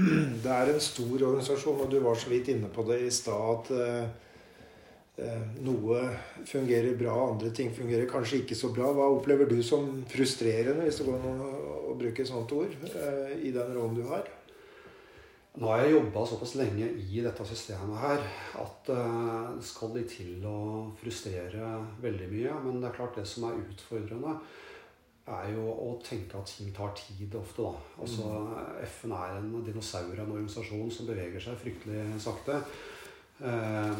Det 0.40 0.48
er 0.54 0.72
en 0.72 0.80
stor 0.80 1.12
organisasjon, 1.28 1.82
og 1.84 1.92
du 1.92 1.98
var 2.00 2.16
så 2.16 2.32
vidt 2.32 2.48
inne 2.54 2.72
på 2.72 2.86
det 2.88 3.02
i 3.04 3.12
stad 3.12 3.68
at 3.68 3.70
noe 5.64 6.00
fungerer 6.48 6.96
bra, 6.98 7.14
andre 7.32 7.50
ting 7.54 7.72
fungerer 7.74 8.08
kanskje 8.10 8.42
ikke 8.42 8.58
så 8.58 8.70
bra. 8.74 8.90
Hva 8.96 9.08
opplever 9.12 9.48
du 9.50 9.58
som 9.66 9.88
frustrerende, 10.08 10.86
hvis 10.86 11.00
det 11.00 11.08
går 11.08 11.26
an 11.30 11.42
å, 11.46 11.96
bruke 12.00 12.22
et 12.22 12.30
sånt 12.30 12.52
ord, 12.56 12.72
eh, 12.88 13.32
i 13.44 13.50
den 13.52 13.74
rollen 13.74 13.98
du 13.98 14.06
har? 14.08 14.28
Nå 15.60 15.66
har 15.66 15.82
jeg 15.82 15.96
jobba 15.96 16.22
såpass 16.30 16.54
lenge 16.56 16.86
i 16.86 17.20
dette 17.20 17.44
systemet 17.44 17.98
her 18.00 18.22
at 18.62 18.90
eh, 18.94 19.50
det 19.58 19.66
skal 19.68 19.92
de 19.96 20.04
til 20.08 20.46
å 20.48 20.60
frustrere 21.00 21.74
veldig 22.00 22.28
mye. 22.30 22.56
Men 22.64 22.80
det 22.80 22.88
er 22.88 22.96
klart 22.96 23.18
det 23.20 23.26
som 23.28 23.48
er 23.50 23.60
utfordrende, 23.60 24.38
er 25.30 25.50
jo 25.52 25.66
å 25.70 25.90
tenke 26.02 26.38
at 26.38 26.48
ting 26.50 26.70
tar 26.74 26.94
tid 26.96 27.34
ofte, 27.38 27.66
da. 27.66 27.98
Altså, 28.02 28.30
FN 28.86 29.12
er 29.14 29.36
en 29.36 29.52
dinosaur, 29.66 30.14
en 30.16 30.32
organisasjon 30.32 30.90
som 30.94 31.10
beveger 31.10 31.44
seg 31.44 31.60
fryktelig 31.60 32.06
sakte. 32.22 32.56
Eh, 33.40 33.92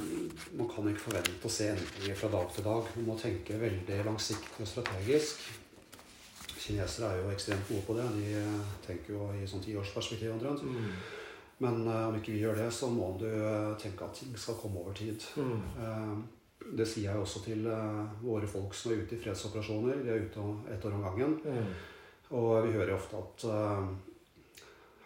man 0.52 0.68
kan 0.68 0.88
ikke 0.90 1.06
forvente 1.06 1.48
å 1.48 1.52
se 1.52 1.70
endringer 1.72 2.18
fra 2.18 2.28
dag 2.34 2.50
til 2.52 2.66
dag. 2.66 2.90
Man 2.98 3.06
må 3.08 3.16
tenke 3.16 3.56
veldig 3.60 4.02
langsiktig 4.04 4.66
og 4.66 4.68
strategisk. 4.68 5.46
Kinesere 6.60 7.08
er 7.08 7.22
jo 7.22 7.30
ekstremt 7.32 7.70
gode 7.70 7.86
på 7.86 7.96
det. 7.96 8.08
De 8.18 8.34
eh, 8.36 8.74
tenker 8.84 9.16
jo 9.16 9.30
i 9.32 9.48
sånn 9.48 9.64
tiårsperspektiv 9.64 10.34
omtrent. 10.34 10.66
Men 11.64 11.80
eh, 11.86 12.02
om 12.10 12.18
ikke 12.18 12.34
vi 12.34 12.42
gjør 12.42 12.60
det, 12.60 12.68
så 12.74 12.90
må 12.92 13.14
du 13.20 13.30
tenke 13.80 14.04
at 14.04 14.20
ting 14.20 14.36
skal 14.36 14.60
komme 14.60 14.84
over 14.84 14.96
tid. 14.98 15.24
Eh, 15.40 16.12
det 16.76 16.84
sier 16.84 17.08
jeg 17.08 17.22
også 17.22 17.40
til 17.46 17.64
våre 18.20 18.46
folk 18.46 18.76
som 18.76 18.92
er 18.92 19.00
ute 19.00 19.16
i 19.16 19.22
fredsoperasjoner. 19.22 20.02
De 20.04 20.12
er 20.12 20.26
ute 20.28 20.44
ett 20.68 20.84
år 20.84 20.98
om 20.98 21.06
gangen. 21.08 21.38
Og 22.36 22.50
vi 22.66 22.74
hører 22.76 22.92
ofte 22.94 23.16
at 23.16 23.46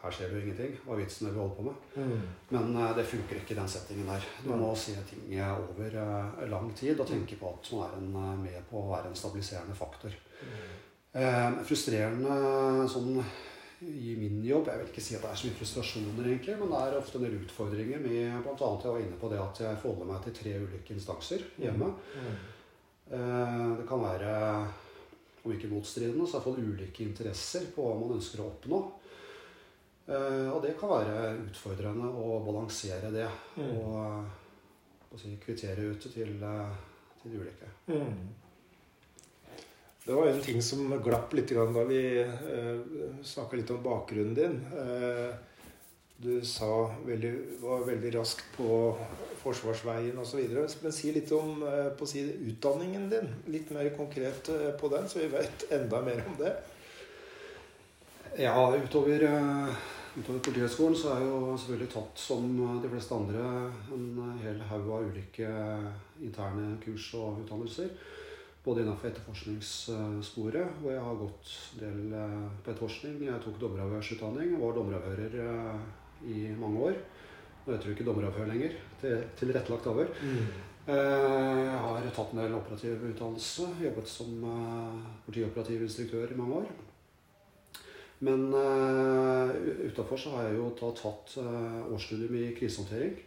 her 0.05 0.15
skjer 0.15 0.31
det 0.31 0.37
jo 0.37 0.45
ingenting. 0.45 0.77
Hva 0.85 0.95
er 0.95 1.03
vitsen 1.03 1.27
det 1.27 1.33
vi 1.35 1.41
holder 1.41 1.57
på 1.59 1.67
med? 1.67 2.25
Men 2.53 2.77
uh, 2.77 2.91
det 2.97 3.07
funker 3.09 3.41
ikke 3.41 3.57
i 3.57 3.59
den 3.59 3.73
settingen 3.73 4.11
der. 4.13 4.29
Du 4.45 4.53
må 4.53 4.71
se 4.79 4.95
ting 5.09 5.33
eh, 5.33 5.55
over 5.57 5.99
uh, 5.99 6.45
lang 6.51 6.71
tid 6.77 7.01
og 7.01 7.09
tenke 7.09 7.41
på 7.41 7.51
at 7.55 7.73
man 7.73 7.89
er 7.89 7.99
en, 8.35 8.45
med 8.45 8.61
på 8.71 8.83
å 8.83 8.91
være 8.93 9.11
en 9.11 9.19
stabiliserende 9.19 9.77
faktor. 9.79 10.13
Eh, 11.15 11.51
frustrerende 11.63 12.87
sånn 12.91 13.21
i 13.85 14.15
min 14.19 14.41
jobb 14.47 14.67
Jeg 14.71 14.81
vil 14.81 14.89
ikke 14.91 15.03
si 15.05 15.15
at 15.15 15.23
det 15.23 15.29
er 15.31 15.39
så 15.39 15.47
mye 15.47 15.59
frustrasjoner, 15.59 16.27
egentlig, 16.27 16.57
men 16.59 16.73
det 16.73 16.81
er 16.81 16.97
ofte 16.99 17.21
en 17.21 17.27
del 17.27 17.37
utfordringer 17.43 18.01
med 18.03 18.41
bl.a. 18.43 18.57
jeg 18.57 18.95
var 18.97 19.03
inne 19.03 19.19
på 19.21 19.31
det 19.31 19.39
at 19.43 19.61
jeg 19.63 19.81
forholder 19.83 20.09
meg 20.11 20.25
til 20.25 20.37
tre 20.39 20.55
ulike 20.65 20.97
instanser 20.97 21.45
hjemme. 21.61 21.93
Eh, 23.13 23.69
det 23.79 23.87
kan 23.87 24.03
være, 24.03 24.33
om 25.45 25.55
ikke 25.55 25.71
motstridende, 25.71 26.27
så 26.27 26.41
iallfall 26.41 26.59
ulike 26.65 27.05
interesser 27.05 27.69
på 27.75 27.87
hva 27.87 27.95
man 28.01 28.17
ønsker 28.17 28.43
å 28.43 28.49
oppnå. 28.51 28.81
Eh, 30.07 30.49
Og 30.53 30.61
det 30.63 30.75
kan 30.79 30.91
være 30.91 31.35
utfordrende 31.47 32.11
å 32.13 32.41
balansere 32.45 33.11
det 33.15 33.29
og 33.57 33.95
å 35.15 35.19
si, 35.21 35.37
kvittere 35.41 35.91
ut 35.95 36.01
til, 36.13 36.35
eh, 36.43 36.75
til 37.23 37.39
ulike. 37.41 37.71
Det 40.05 40.13
var 40.13 40.27
en 40.29 40.41
ting 40.45 40.61
som 40.61 40.91
glapp 41.01 41.33
litt 41.33 41.49
da 41.49 41.85
vi 41.89 42.03
eh, 42.21 42.81
snakka 43.25 43.57
litt 43.57 43.71
om 43.73 43.83
bakgrunnen 43.83 44.35
din. 44.37 44.59
Eh, 44.77 45.33
du 46.17 46.45
sa 46.45 46.69
veldig, 47.07 47.61
var 47.63 47.87
veldig 47.89 48.11
raskt 48.15 48.45
på 48.57 48.69
forsvarsveien 49.41 50.19
osv. 50.21 50.45
Men 50.83 50.93
si 50.93 51.13
litt 51.13 51.33
om 51.33 51.63
eh, 51.65 52.05
si, 52.07 52.27
utdanningen 52.53 53.09
din. 53.11 53.33
Litt 53.47 53.73
mer 53.73 53.89
konkret 53.97 54.49
eh, 54.53 54.71
på 54.77 54.93
den, 54.93 55.09
så 55.09 55.25
vi 55.25 55.33
vet 55.33 55.65
enda 55.73 56.03
mer 56.05 56.21
om 56.29 56.37
det. 56.39 56.53
Ja, 58.45 58.55
utover, 58.77 59.25
eh, 59.25 59.75
utover 60.15 60.43
Politihøgskolen 60.47 60.97
så 60.99 61.15
er 61.15 61.23
jeg 61.23 61.31
jo 61.31 61.55
selvfølgelig 61.59 61.91
tatt, 61.95 62.21
som 62.23 62.51
de 62.83 62.91
fleste 62.93 63.17
andre, 63.17 63.47
en 63.95 64.37
hel 64.43 64.61
haug 64.71 64.91
av 64.95 65.09
ulike 65.09 65.49
interne 66.23 66.77
kurs 66.85 67.09
og 67.19 67.41
utdannelser. 67.43 67.91
Både 68.65 68.81
innenfor 68.81 69.11
etterforskningssporet, 69.11 70.79
hvor 70.81 70.95
jeg 70.95 71.03
har 71.05 71.19
gått 71.21 71.51
en 71.75 71.81
del 71.83 72.15
eh, 72.17 72.37
på 72.65 72.71
etterforskning. 72.73 73.19
Jeg 73.27 73.43
tok 73.45 73.59
dommeravhørsutdanning 73.61 74.55
og 74.57 74.63
var 74.63 74.79
dommeravhører 74.79 75.37
eh, 75.45 75.83
i 76.33 76.45
mange 76.57 76.87
år. 76.87 76.97
Nå 77.65 77.75
heter 77.75 77.91
det 77.91 77.97
ikke 77.99 78.07
dommeravhør 78.09 78.49
lenger. 78.49 78.79
Tilrettelagt 79.03 79.91
avhør. 79.91 80.09
Mm. 80.23 80.49
Jeg 80.89 81.77
har 81.81 82.09
tatt 82.17 82.33
en 82.33 82.41
del 82.41 82.57
operativ 82.57 83.05
utdannelse. 83.11 83.69
Jobbet 83.85 84.09
som 84.09 84.49
eh, 84.49 85.05
politioperativ 85.29 85.85
instruktør 85.85 86.33
i 86.33 86.41
mange 86.41 86.63
år. 86.63 86.73
Men 88.25 88.47
uh, 88.55 89.51
utafor 89.85 90.21
så 90.21 90.35
har 90.37 90.49
jeg 90.49 90.59
jo 90.59 90.71
da 90.81 90.91
tatt 90.97 91.37
uh, 91.43 91.81
årsstudium 91.93 92.37
i 92.41 92.53
krisehåndtering. 92.57 93.19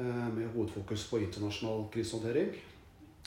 Uh, 0.00 0.26
med 0.34 0.50
hovedfokus 0.54 1.06
på 1.10 1.22
internasjonal 1.24 1.86
krisehåndtering. 1.94 2.52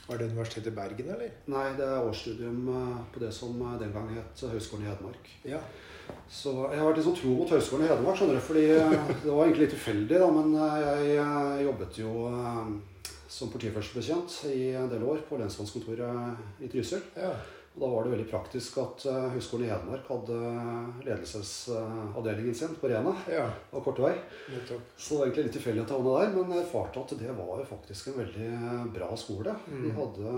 Var 0.07 0.17
det 0.17 0.25
Universitetet 0.25 0.67
i 0.67 0.75
Bergen, 0.75 1.09
eller? 1.15 1.29
Nei, 1.47 1.67
det 1.77 1.85
er 1.87 2.03
årsstudium 2.03 2.65
eh, 2.67 2.95
på 3.13 3.21
det 3.23 3.29
som 3.31 3.55
eh, 3.61 3.75
den 3.79 3.93
gang 3.95 4.09
het 4.11 4.41
Høgskolen 4.51 4.83
i 4.83 4.89
Hedmark. 4.89 5.29
Ja. 5.47 5.61
Så 6.27 6.51
jeg 6.73 6.81
har 6.81 6.89
vært 6.89 6.99
litt 6.99 7.07
sånn 7.07 7.15
tro 7.21 7.35
mot 7.37 7.53
Høgskolen 7.55 7.85
i 7.85 7.91
Hedmark, 7.91 8.19
skjønner 8.19 8.35
du. 8.35 8.43
Fordi 8.43 8.65
eh, 8.73 8.97
det 9.23 9.29
var 9.29 9.45
egentlig 9.45 9.63
litt 9.63 9.75
tilfeldig, 9.77 10.19
da. 10.19 10.27
Men 10.35 10.57
eh, 10.59 10.75
jeg 10.83 11.15
eh, 11.23 11.63
jobbet 11.69 12.01
jo 12.03 12.13
eh, 12.33 13.13
som 13.31 13.53
politiførstebetjent 13.53 14.37
i 14.51 14.73
en 14.81 14.91
del 14.91 15.07
år 15.07 15.23
på 15.29 15.39
lensmannskontoret 15.39 16.63
i 16.63 16.71
Trysil. 16.73 17.05
ja. 17.15 17.35
Og 17.73 17.81
da 17.81 17.87
var 17.89 18.05
det 18.05 18.11
veldig 18.13 18.27
praktisk 18.29 18.75
at 18.83 19.03
eh, 19.09 19.23
Høgskolen 19.33 19.65
i 19.65 19.71
Hedmark 19.71 20.05
hadde 20.11 20.35
ledelsesavdelingen 21.07 22.53
sin 22.57 22.75
på 22.77 22.91
Rena. 22.91 23.15
Ja, 23.31 23.47
Av 23.73 23.81
korte 23.81 24.03
vei. 24.05 24.11
Så 24.93 25.15
det 25.15 25.17
var 25.17 25.25
egentlig 25.25 25.45
litt 25.47 25.57
tilfeldig 25.57 25.81
at 25.81 25.93
jeg 25.93 25.97
havna 25.97 26.13
der, 26.19 26.35
men 26.35 26.53
jeg 26.53 26.67
erfarte 26.67 27.01
at 27.01 27.15
det 27.17 27.33
var 27.39 27.63
jo 27.63 27.65
faktisk 27.71 28.11
en 28.11 28.19
veldig 28.21 28.51
bra 28.93 29.09
skole. 29.17 29.57
De 29.87 29.95
hadde 29.97 30.35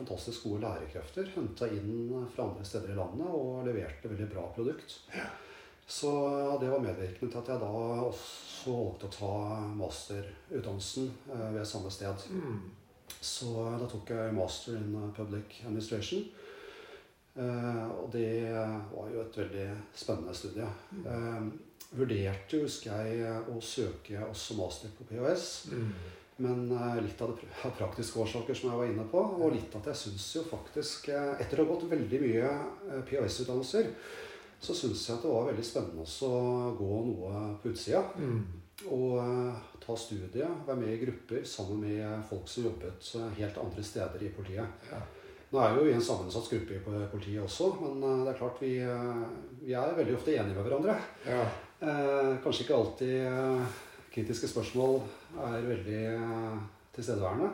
fantastisk 0.00 0.48
gode 0.48 0.64
lærekrefter, 0.66 1.30
henta 1.36 1.70
inn 1.70 2.26
fra 2.34 2.48
andre 2.48 2.66
steder 2.66 2.90
i 2.90 2.98
landet 2.98 3.30
og 3.30 3.62
leverte 3.68 4.10
veldig 4.10 4.30
bra 4.34 4.48
produkt. 4.58 4.98
Så 5.86 6.10
det 6.58 6.70
var 6.72 6.82
medvirkende 6.82 7.30
til 7.30 7.42
at 7.42 7.50
jeg 7.52 7.60
da 7.60 7.72
også 8.08 8.74
valgte 8.80 9.10
å 9.10 9.14
ta 9.14 9.34
masterutdannelsen 9.78 11.10
eh, 11.30 11.50
ved 11.54 11.68
samme 11.68 11.92
sted. 11.92 12.26
Så 13.24 13.52
da 13.78 13.86
tok 13.88 14.10
jeg 14.10 14.34
master 14.36 14.74
in 14.80 14.96
public 15.16 15.60
administration. 15.62 16.24
Eh, 17.34 17.86
og 17.98 18.10
det 18.14 18.32
var 18.92 19.08
jo 19.12 19.22
et 19.24 19.38
veldig 19.42 19.68
spennende 19.94 20.34
studie. 20.34 20.68
Mm. 21.04 21.52
vurderte, 21.94 22.58
husker 22.64 23.06
jeg, 23.06 23.32
å 23.50 23.60
søke 23.62 24.22
også 24.26 24.56
master 24.58 24.92
på 24.96 25.06
PHS. 25.10 25.48
Men 26.36 26.66
eh, 26.72 27.02
litt 27.02 27.20
av 27.22 27.30
det 27.30 27.46
av 27.66 27.74
praktiske 27.78 28.18
årsaker 28.18 28.58
som 28.58 28.72
jeg 28.72 28.80
var 28.80 28.90
inne 28.90 29.06
på, 29.10 29.22
og 29.38 29.54
litt 29.54 29.74
at 29.78 29.90
jeg 29.92 30.00
syns 30.00 30.26
jo 30.38 30.44
faktisk 30.48 31.10
eh, 31.14 31.34
Etter 31.42 31.62
å 31.62 31.66
ha 31.66 31.74
gått 31.74 31.86
veldig 31.92 32.20
mye 32.24 32.50
eh, 32.50 33.00
PHS-utdannelser, 33.06 33.90
så 34.64 34.74
syns 34.74 35.04
jeg 35.06 35.18
at 35.18 35.24
det 35.26 35.30
var 35.30 35.48
veldig 35.50 35.66
spennende 35.66 36.02
også 36.06 36.30
å 36.34 36.74
gå 36.78 37.00
noe 37.10 37.46
på 37.62 37.70
utsida. 37.74 38.02
Og 38.90 39.18
eh, 39.22 39.66
ta 39.84 39.96
studiet, 39.98 40.64
være 40.66 40.80
med 40.80 40.94
i 40.96 41.02
grupper 41.04 41.44
sammen 41.46 41.84
med 41.84 42.24
folk 42.30 42.48
som 42.50 42.66
jobbet 42.66 43.12
eh, 43.20 43.36
helt 43.38 43.60
andre 43.62 43.86
steder 43.86 44.26
i 44.26 44.32
politiet. 44.34 44.88
Ja. 44.90 45.02
Nå 45.54 45.60
er 45.62 45.74
vi 45.76 45.84
jo 45.84 45.90
i 45.92 45.94
en 45.94 46.02
sammensatt 46.02 46.48
gruppe 46.50 46.74
i 46.74 47.08
politiet 47.12 47.44
også, 47.44 47.68
men 47.78 48.00
eh, 48.02 48.22
det 48.24 48.32
er 48.32 48.38
klart 48.40 48.56
vi, 48.58 48.72
eh, 48.82 49.20
vi 49.62 49.76
er 49.78 49.92
veldig 49.94 50.16
ofte 50.16 50.34
enige 50.34 50.56
med 50.56 50.66
hverandre. 50.66 50.96
Ja. 51.28 51.44
Eh, 51.78 52.30
kanskje 52.42 52.64
ikke 52.64 52.78
alltid 52.80 53.76
kritiske 54.14 54.50
spørsmål 54.50 54.98
er 55.44 55.68
veldig 55.68 56.02
tilstedeværende. 56.96 57.52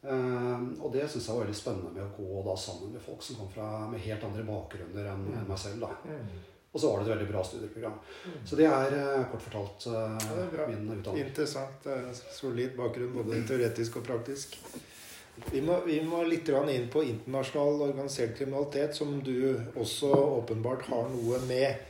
Eh, 0.00 0.66
og 0.80 0.92
det 0.92 1.06
syns 1.08 1.30
jeg 1.30 1.38
var 1.38 1.46
veldig 1.46 1.56
spennende 1.56 1.94
med 1.96 2.04
å 2.04 2.12
gå 2.18 2.44
da 2.50 2.58
sammen 2.60 2.92
med 2.92 3.04
folk 3.06 3.24
som 3.24 3.40
kom 3.40 3.50
fra, 3.54 3.70
med 3.88 4.04
helt 4.04 4.28
andre 4.28 4.44
bakgrunner 4.52 5.10
enn 5.14 5.26
mm. 5.30 5.42
meg 5.48 5.64
selv. 5.64 5.86
da. 5.86 6.20
Og 6.70 6.78
så 6.78 6.92
var 6.92 7.00
det 7.00 7.08
et 7.08 7.14
veldig 7.14 7.30
bra 7.32 7.40
studieprogram. 7.48 7.96
Så 8.44 8.60
det 8.60 8.68
er 8.68 9.24
kort 9.32 9.42
fortalt 9.48 9.88
Ja, 9.88 10.04
er 10.20 10.68
min 10.68 10.84
utdanning. 10.84 11.24
Interessant. 11.24 11.88
Er 11.88 12.12
Solid 12.36 12.76
bakgrunn, 12.76 13.16
både 13.16 13.40
teoretisk 13.48 13.98
og 13.98 14.06
praktisk. 14.12 14.60
Vi 15.48 15.60
må, 15.64 15.78
vi 15.86 16.00
må 16.04 16.22
litt 16.28 16.48
inn 16.48 16.88
på 16.92 17.02
internasjonal 17.06 17.86
organisert 17.88 18.36
kriminalitet, 18.38 18.96
som 18.96 19.16
du 19.24 19.56
også 19.74 20.10
åpenbart 20.12 20.86
har 20.90 21.08
noe 21.12 21.40
med 21.48 21.86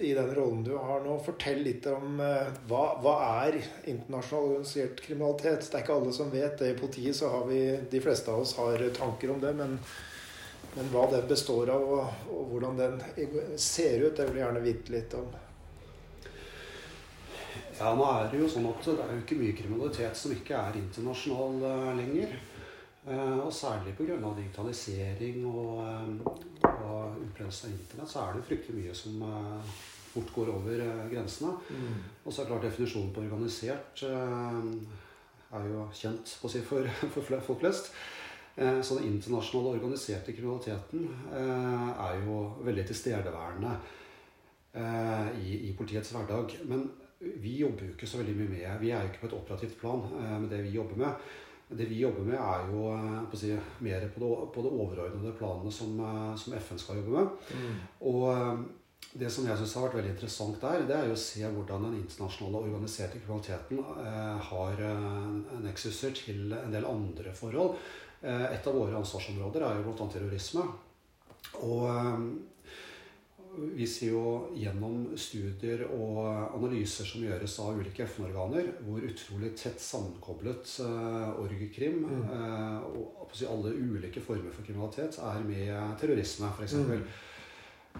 i 0.00 0.14
den 0.14 0.34
rollen 0.34 0.64
du 0.64 0.76
har 0.76 1.04
nå. 1.04 1.18
Fortell 1.24 1.62
litt 1.64 1.86
om 1.90 2.18
uh, 2.20 2.48
hva, 2.68 2.84
hva, 3.04 3.14
er 3.44 3.58
internasjonal 3.90 4.50
organisert 4.54 5.02
kriminalitet? 5.04 5.68
Det 5.68 5.78
er 5.78 5.86
ikke 5.86 5.98
alle 5.98 6.16
som 6.16 6.32
vet 6.32 6.58
det. 6.60 6.72
I 6.72 6.80
politiet 6.80 7.16
så 7.18 7.30
har 7.34 7.46
vi, 7.50 7.60
de 7.90 8.02
fleste 8.02 8.32
av 8.32 8.44
oss 8.44 8.56
har 8.58 8.84
tanker 8.96 9.34
om 9.34 9.40
det. 9.42 9.54
Men, 9.60 9.78
men 10.74 10.92
hva 10.92 11.06
den 11.12 11.28
består 11.30 11.72
av, 11.74 11.88
og, 11.98 12.28
og, 12.32 12.44
hvordan 12.52 12.80
den 12.80 13.00
ser 13.60 14.06
ut, 14.06 14.16
det 14.16 14.28
vil 14.30 14.40
jeg 14.40 14.46
gjerne 14.46 14.64
vite 14.64 14.96
litt 14.96 15.18
om. 15.20 15.28
Ja, 17.74 17.90
nå 17.98 18.04
er 18.06 18.28
det 18.30 18.38
jo 18.38 18.48
sånn 18.50 18.68
at 18.70 18.84
det 18.86 19.02
er 19.02 19.16
jo 19.16 19.22
ikke 19.24 19.38
mye 19.40 19.54
kriminalitet 19.58 20.18
som 20.18 20.32
ikke 20.34 20.54
er 20.54 20.76
internasjonal 20.78 21.64
uh, 21.64 21.88
lenger. 21.98 22.36
Uh, 23.04 23.40
og 23.44 23.50
særlig 23.52 23.96
pga. 23.98 24.16
digitalisering 24.16 25.42
og, 25.44 25.82
uh, 25.82 26.70
og 26.70 27.18
utbredelse 27.18 27.66
av 27.66 27.74
Internett, 27.74 28.12
så 28.12 28.22
er 28.22 28.36
det 28.36 28.46
fryktelig 28.48 28.78
mye 28.78 28.94
som 28.96 29.24
uh, 29.26 29.74
fort 30.14 30.30
går 30.36 30.52
over 30.54 30.84
grensene. 31.10 31.56
Mm. 31.68 31.98
Og 32.24 32.30
så 32.30 32.40
er 32.40 32.46
det 32.46 32.52
klart 32.52 32.66
definisjonen 32.68 33.12
på 33.12 33.24
organisert 33.26 34.04
er 35.54 35.66
jo 35.70 35.84
kjent 35.94 36.36
på 36.40 36.48
å 36.48 36.52
si, 36.52 36.62
for, 36.66 36.86
for 37.14 37.42
folk 37.42 37.60
flest. 37.62 37.90
Så 38.54 39.00
den 39.00 39.08
internasjonale 39.08 39.80
organiserte 39.80 40.30
kriminaliteten 40.30 41.08
er 41.34 42.20
jo 42.22 42.36
veldig 42.62 42.84
tilstedeværende 42.86 43.72
i, 45.42 45.56
i 45.66 45.72
politiets 45.74 46.12
hverdag. 46.14 46.54
Men 46.70 46.86
vi 47.40 47.56
jobber 47.60 47.86
jo 47.86 47.94
ikke 47.94 48.08
så 48.08 48.20
veldig 48.20 48.36
mye 48.38 48.52
med 48.52 48.78
Vi 48.82 48.92
er 48.92 49.02
jo 49.02 49.10
ikke 49.10 49.24
på 49.24 49.30
et 49.30 49.38
operativt 49.38 49.80
plan 49.80 50.04
eh, 50.20 50.36
med 50.42 50.48
det 50.52 50.62
vi 50.66 50.76
jobber 50.76 51.00
med. 51.04 51.26
Det 51.74 51.88
vi 51.88 51.98
jobber 52.02 52.26
med, 52.28 52.38
er 52.38 52.70
jo 52.70 52.86
eh, 52.92 53.18
på 53.30 53.40
si, 53.40 53.50
mer 53.86 54.06
på 54.14 54.22
det, 54.22 54.30
på 54.54 54.64
det 54.64 54.72
overordnede 54.72 55.34
planene 55.38 55.72
som, 55.72 55.98
eh, 56.00 56.30
som, 56.40 56.56
FN 56.60 56.80
skal 56.80 57.00
jobbe 57.00 57.18
med. 57.18 57.50
Mm. 57.56 57.76
Og 58.12 58.64
det 59.14 59.30
som 59.30 59.46
jeg 59.46 59.58
syns 59.60 59.74
har 59.76 59.86
vært 59.86 59.98
veldig 60.00 60.14
interessant 60.14 60.62
der, 60.62 60.86
det 60.88 60.96
er 60.96 61.10
jo 61.10 61.14
å 61.14 61.24
se 61.24 61.44
hvordan 61.44 61.84
den 61.86 61.98
internasjonale 62.00 62.64
organiserte 62.64 63.20
kriminaliteten 63.20 63.82
har 64.48 64.80
nexuser 65.62 66.16
til 66.18 66.54
en 66.56 66.72
del 66.72 66.86
andre 66.88 67.34
forhold. 67.36 67.76
Et 68.24 68.66
av 68.66 68.74
våre 68.74 68.96
ansvarsområder 68.98 69.62
er 69.62 69.76
jo 69.78 69.84
bl.a. 69.86 70.08
terrorisme. 70.10 70.64
Og 71.62 71.84
vi 73.74 73.86
ser 73.86 74.12
jo 74.12 74.24
gjennom 74.58 75.06
studier 75.18 75.84
og 75.94 76.18
analyser 76.56 77.06
som 77.08 77.24
gjøres 77.24 77.56
av 77.62 77.78
ulike 77.78 78.06
FN-organer, 78.06 78.70
hvor 78.86 79.04
utrolig 79.04 79.52
tett 79.58 79.80
sammenkoblet 79.82 80.76
uh, 80.84 81.34
orgkrim 81.42 82.02
mm. 82.04 82.26
uh, 82.30 82.86
og 83.00 83.34
si, 83.34 83.46
alle 83.48 83.74
ulike 83.74 84.22
former 84.24 84.54
for 84.54 84.66
kriminalitet 84.66 85.18
er 85.22 85.40
med 85.46 85.96
terrorisme, 86.00 86.50
f.eks. 86.54 86.76
Mm. 86.80 87.06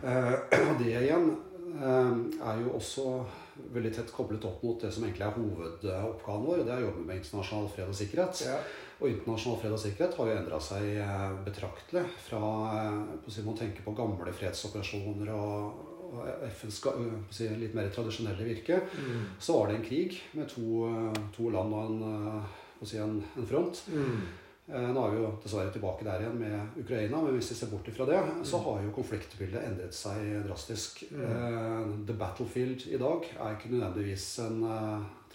Uh, 0.03 0.37
det 0.83 0.93
igjen 0.93 1.35
er 1.75 2.59
jo 2.61 2.75
også 2.77 3.05
veldig 3.75 3.91
tett 3.97 4.11
koblet 4.15 4.45
opp 4.47 4.61
mot 4.63 4.83
det 4.83 4.91
som 4.95 5.07
egentlig 5.07 5.25
er 5.27 5.37
hovedoppgaven 5.39 6.45
vår, 6.47 6.61
og 6.61 6.67
det 6.69 6.75
er 6.75 6.83
å 6.83 6.89
jobbe 6.89 7.07
med 7.09 7.19
internasjonal 7.19 7.71
fred 7.73 7.91
og 7.91 7.97
sikkerhet. 7.99 8.43
Ja. 8.47 8.59
Og 9.05 9.11
internasjonal 9.13 9.59
fred 9.61 9.75
og 9.77 9.81
sikkerhet 9.83 10.15
har 10.17 10.29
jo 10.31 10.35
endra 10.39 10.59
seg 10.65 10.87
eh, 10.97 11.33
betraktelig 11.45 12.05
fra 12.25 12.45
eh, 12.73 13.01
på 13.21 13.53
å 13.53 13.59
tenke 13.59 13.85
på 13.85 13.93
gamle 13.99 14.33
fredsoperasjoner 14.33 15.29
og, 15.35 15.83
og 16.07 16.47
FNs 16.49 16.79
si, 17.29 17.51
litt 17.61 17.75
mer 17.77 17.91
tradisjonelle 17.93 18.47
virke. 18.47 18.79
Mm. 18.97 19.27
Så 19.37 19.59
var 19.59 19.69
det 19.69 19.77
en 19.77 19.85
krig 19.85 20.17
med 20.33 20.49
to, 20.49 20.89
to 21.37 21.51
land 21.53 21.77
og 21.77 21.85
en, 21.85 22.47
si, 22.81 22.97
en, 22.97 23.19
en 23.37 23.51
front. 23.51 23.83
Mm. 23.93 24.23
Eh, 24.73 24.87
nå 24.97 25.03
er 25.05 25.13
vi 25.13 25.21
jo 25.21 25.33
dessverre 25.45 25.75
tilbake 25.75 26.07
der 26.09 26.25
igjen 26.25 26.41
med 26.41 26.79
Ukraina, 26.81 27.21
men 27.21 27.37
hvis 27.37 27.51
vi 27.53 27.59
ser 27.59 27.75
bort 27.75 27.91
fra 27.93 28.07
det, 28.09 28.23
så 28.49 28.63
har 28.65 28.81
jo 28.87 28.95
konfliktbildet 28.97 29.69
endret 29.69 29.99
seg 29.99 30.33
drastisk. 30.47 31.05
Mm. 31.13 32.07
The 32.09 32.17
battlefield 32.25 32.89
i 32.89 33.03
dag 33.05 33.29
er 33.37 33.59
ikke 33.59 33.75
nødvendigvis 33.75 34.31
en 34.47 34.65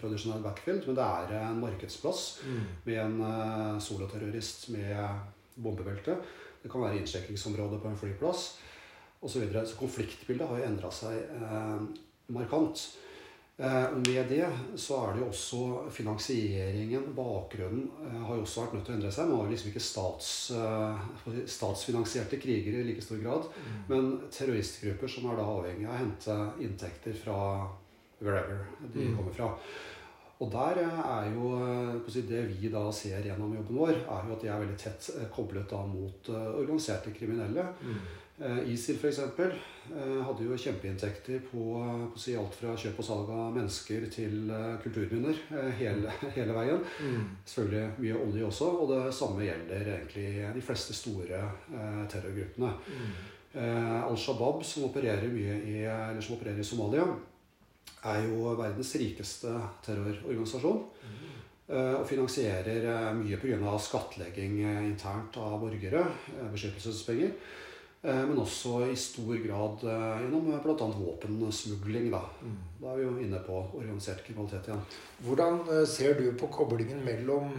tradisjonell 0.00 0.42
backfield, 0.44 0.86
men 0.88 0.98
det 0.98 1.06
er 1.06 1.34
en 1.40 1.60
markedsplass 1.62 2.24
mm. 2.46 2.62
med 2.88 3.02
en 3.04 3.20
uh, 3.22 3.78
soloterrorist 3.82 4.68
med 4.74 4.96
bombebelte. 5.60 6.16
Det 6.62 6.70
kan 6.72 6.84
være 6.84 7.00
innsjekkingsområde 7.00 7.80
på 7.80 7.90
en 7.90 8.00
flyplass 8.00 8.48
osv. 9.20 9.34
Så, 9.34 9.38
videre. 9.42 9.66
så 9.68 9.76
konfliktbildet 9.76 10.48
har 10.48 10.60
jo 10.60 10.68
endra 10.70 10.90
seg 10.94 11.20
uh, 11.40 11.84
markant. 12.32 12.88
Eh, 13.60 13.86
og 13.92 13.98
med 14.06 14.30
det 14.30 14.46
så 14.80 14.96
er 15.04 15.10
det 15.12 15.20
jo 15.20 15.26
også 15.28 15.64
finansieringen, 15.92 17.10
bakgrunnen, 17.16 17.90
eh, 18.06 18.20
har 18.24 18.38
jo 18.38 18.46
også 18.46 18.62
vært 18.62 18.74
nødt 18.74 18.86
til 18.86 18.94
å 18.94 18.96
endre 18.96 19.10
seg. 19.12 19.28
Man 19.28 19.42
har 19.42 19.50
liksom 19.50 19.68
ikke 19.68 19.82
stats, 19.84 20.30
eh, 20.56 21.42
statsfinansierte 21.44 22.40
krigere 22.40 22.80
i 22.80 22.86
like 22.88 23.04
stor 23.04 23.20
grad, 23.20 23.50
mm. 23.52 23.82
men 23.88 24.08
terroristgrupper 24.32 25.12
som 25.12 25.28
er 25.28 25.36
da 25.36 25.44
avhengig 25.44 25.86
av 25.86 25.92
å 25.92 26.00
hente 26.00 26.38
inntekter 26.64 27.12
fra 27.12 27.36
wherever 28.20 28.64
de 28.80 29.10
mm. 29.10 29.16
kommer 29.18 29.36
fra. 29.36 29.52
Og 30.40 30.48
der 30.48 30.78
er 30.80 31.26
jo 31.34 31.50
det 32.28 32.44
vi 32.48 32.70
da 32.72 32.86
ser 32.96 33.20
gjennom 33.26 33.52
jobben 33.58 33.76
vår, 33.76 33.92
er 33.92 34.24
jo 34.24 34.36
at 34.36 34.40
de 34.40 34.48
er 34.48 34.62
veldig 34.62 34.78
tett 34.80 35.10
koblet 35.34 35.68
da 35.68 35.82
mot 35.84 36.30
organiserte 36.32 37.12
kriminelle. 37.12 37.66
Mm. 37.84 38.00
Eh, 38.40 38.72
ISIL 38.72 38.96
f.eks. 38.96 39.18
Eh, 39.18 40.20
hadde 40.24 40.44
jo 40.46 40.56
kjempeinntekter 40.56 41.42
på, 41.50 41.64
på 42.12 42.20
si 42.20 42.32
alt 42.38 42.54
fra 42.56 42.72
kjøp 42.78 43.02
og 43.02 43.04
salg 43.04 43.32
av 43.34 43.50
mennesker 43.52 44.06
til 44.12 44.48
eh, 44.48 44.78
kulturminner 44.80 45.42
hele, 45.76 46.14
hele 46.36 46.54
veien. 46.56 46.80
Mm. 47.04 47.26
Selvfølgelig 47.44 47.90
mye 48.06 48.22
olje 48.22 48.46
også, 48.48 48.70
og 48.80 48.94
det 48.94 49.02
samme 49.16 49.44
gjelder 49.44 49.92
egentlig 49.98 50.30
de 50.56 50.64
fleste 50.64 50.96
store 50.96 51.42
eh, 51.42 52.00
terrorgruppene. 52.08 52.72
Mm. 52.88 53.12
Eh, 53.60 53.98
Al 54.06 54.16
Shabaab, 54.16 54.64
som 54.64 54.88
opererer 54.88 55.28
mye 55.28 55.58
i, 55.60 55.76
eller 55.84 56.24
som 56.24 56.38
opererer 56.38 56.64
i 56.64 56.70
Somalia, 56.70 57.04
er 58.10 58.22
jo 58.26 58.54
verdens 58.58 58.94
rikeste 59.00 59.54
terrororganisasjon. 59.84 60.84
Mm. 61.04 61.16
Eh, 61.70 61.94
og 62.00 62.06
finansierer 62.08 63.12
mye 63.18 63.40
pga. 63.40 63.74
skattlegging 63.78 64.60
internt 64.86 65.36
av 65.36 65.58
borgere, 65.62 66.06
beskyttelsespenger. 66.52 67.34
Eh, 68.02 68.20
men 68.24 68.38
også 68.40 68.78
i 68.88 68.94
stor 68.96 69.34
grad 69.44 69.82
eh, 69.84 70.22
gjennom 70.22 70.46
bl.a. 70.64 70.86
våpensmugling. 70.96 72.06
Da. 72.12 72.22
Mm. 72.40 72.54
da 72.80 72.94
er 72.94 72.96
vi 72.96 73.04
jo 73.04 73.16
inne 73.26 73.40
på 73.44 73.58
organisert 73.76 74.22
kriminalitet 74.24 74.70
igjen. 74.70 74.86
Hvordan 75.26 75.60
eh, 75.66 75.82
ser 75.88 76.16
du 76.16 76.30
på 76.40 76.48
koblingen 76.48 77.02
mellom 77.04 77.52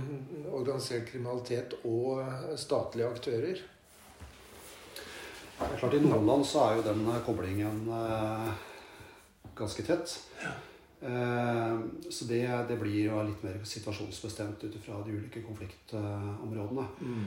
organisert 0.50 1.06
kriminalitet 1.12 1.78
og 1.86 2.58
statlige 2.58 3.12
aktører? 3.12 3.62
Det 5.62 5.70
er 5.70 5.78
klart 5.78 5.94
I 5.94 6.02
noen 6.02 6.26
land 6.26 6.48
så 6.50 6.66
er 6.66 6.80
jo 6.80 6.88
den 6.90 7.06
koblingen 7.22 7.84
ganske 9.62 9.86
tett. 9.88 10.18
Ja. 10.44 10.58
Så 12.14 12.28
det, 12.30 12.44
det, 12.70 12.76
blir 12.78 13.08
jo 13.08 13.22
litt 13.26 13.42
mer 13.42 13.56
situasjonsbestemt 13.66 14.62
ut 14.68 14.76
ifra 14.78 15.00
de 15.02 15.16
ulike 15.16 15.42
konfliktområdene. 15.42 16.84
Mm. 17.02 17.24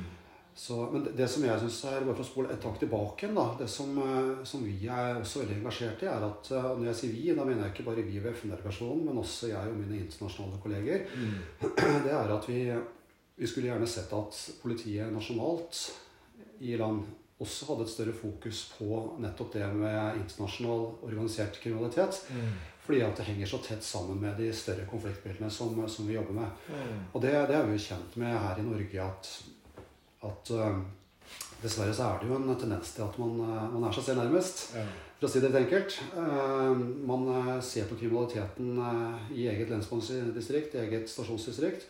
Så, 0.56 0.90
men 0.92 1.04
det, 1.04 1.10
det, 1.18 1.26
som 1.28 1.42
jeg 1.44 1.58
synes 1.58 1.80
er, 1.90 2.04
bare 2.06 2.14
for 2.14 2.22
å 2.22 2.28
spole 2.28 2.52
et 2.54 2.60
tak 2.62 2.76
tilbake 2.78 3.26
da, 3.34 3.48
det 3.58 3.66
som, 3.70 3.96
eh, 3.98 4.44
som, 4.46 4.62
vi 4.62 4.86
er 4.86 5.18
også 5.18 5.42
veldig 5.42 5.56
engasjert 5.56 6.04
i, 6.04 6.06
er 6.06 6.26
at 6.28 6.50
og 6.54 6.78
Når 6.78 6.92
jeg 6.92 6.98
sier 7.00 7.14
vi, 7.16 7.24
da 7.34 7.46
mener 7.48 7.64
jeg 7.64 7.74
ikke 7.74 7.86
bare 7.88 8.04
vi 8.06 8.20
ved 8.22 8.36
FN-delegasjonen, 8.36 9.02
men 9.08 9.18
også 9.18 9.50
jeg 9.50 9.72
og 9.72 9.80
mine 9.80 9.98
internasjonale 10.04 10.60
kolleger. 10.62 11.08
Mm. 11.10 11.66
Det 12.06 12.14
er 12.14 12.30
at 12.36 12.46
vi, 12.46 12.60
vi 13.34 13.50
skulle 13.50 13.72
gjerne 13.72 13.90
sett 13.90 14.14
at 14.14 14.38
politiet 14.62 15.10
nasjonalt 15.10 15.82
i 16.62 16.78
land 16.78 17.02
også 17.42 17.66
hadde 17.70 17.86
et 17.86 17.90
større 17.90 18.14
fokus 18.14 18.60
på 18.76 19.00
nettopp 19.22 19.56
det 19.56 19.66
med 19.74 20.20
internasjonal 20.20 20.84
organisert 21.02 21.58
kriminalitet. 21.62 22.20
Mm. 22.30 22.52
Fordi 22.84 23.00
at 23.00 23.16
det 23.16 23.26
henger 23.26 23.48
så 23.48 23.58
tett 23.64 23.84
sammen 23.84 24.20
med 24.20 24.36
de 24.38 24.50
større 24.54 24.84
konfliktbildene 24.86 25.50
som, 25.50 25.76
som 25.88 26.06
vi 26.06 26.14
jobber 26.18 26.36
med. 26.36 26.64
Mm. 26.68 27.02
Og 27.12 27.22
det, 27.24 27.32
det, 27.48 27.56
er 27.56 27.66
vi 27.66 27.78
jo 27.78 27.86
kjent 27.86 28.16
med 28.20 28.36
her 28.36 28.60
i 28.60 28.66
Norge 28.66 29.08
at 29.08 29.32
at 30.24 30.52
uh, 30.56 30.78
dessverre 31.62 31.94
så 31.96 32.06
er 32.06 32.22
det 32.22 32.30
jo 32.30 32.38
en 32.38 32.54
tendens 32.56 32.94
til 32.96 33.04
at 33.04 33.18
man, 33.20 33.34
uh, 33.40 33.66
man 33.74 33.88
er 33.88 33.96
seg 33.96 34.08
selv 34.08 34.22
nærmest. 34.22 34.66
Ja. 34.76 34.84
For 35.18 35.28
å 35.28 35.32
si 35.32 35.40
det 35.40 35.50
litt 35.50 35.60
enkelt. 35.62 35.98
Uh, 36.16 36.72
man 37.08 37.28
ser 37.64 37.88
på 37.90 37.98
kriminaliteten 38.00 38.80
i 39.36 39.46
eget 39.52 39.72
lensmannsdistrikt, 39.72 40.76
eget 40.80 41.12
stasjonsdistrikt. 41.12 41.86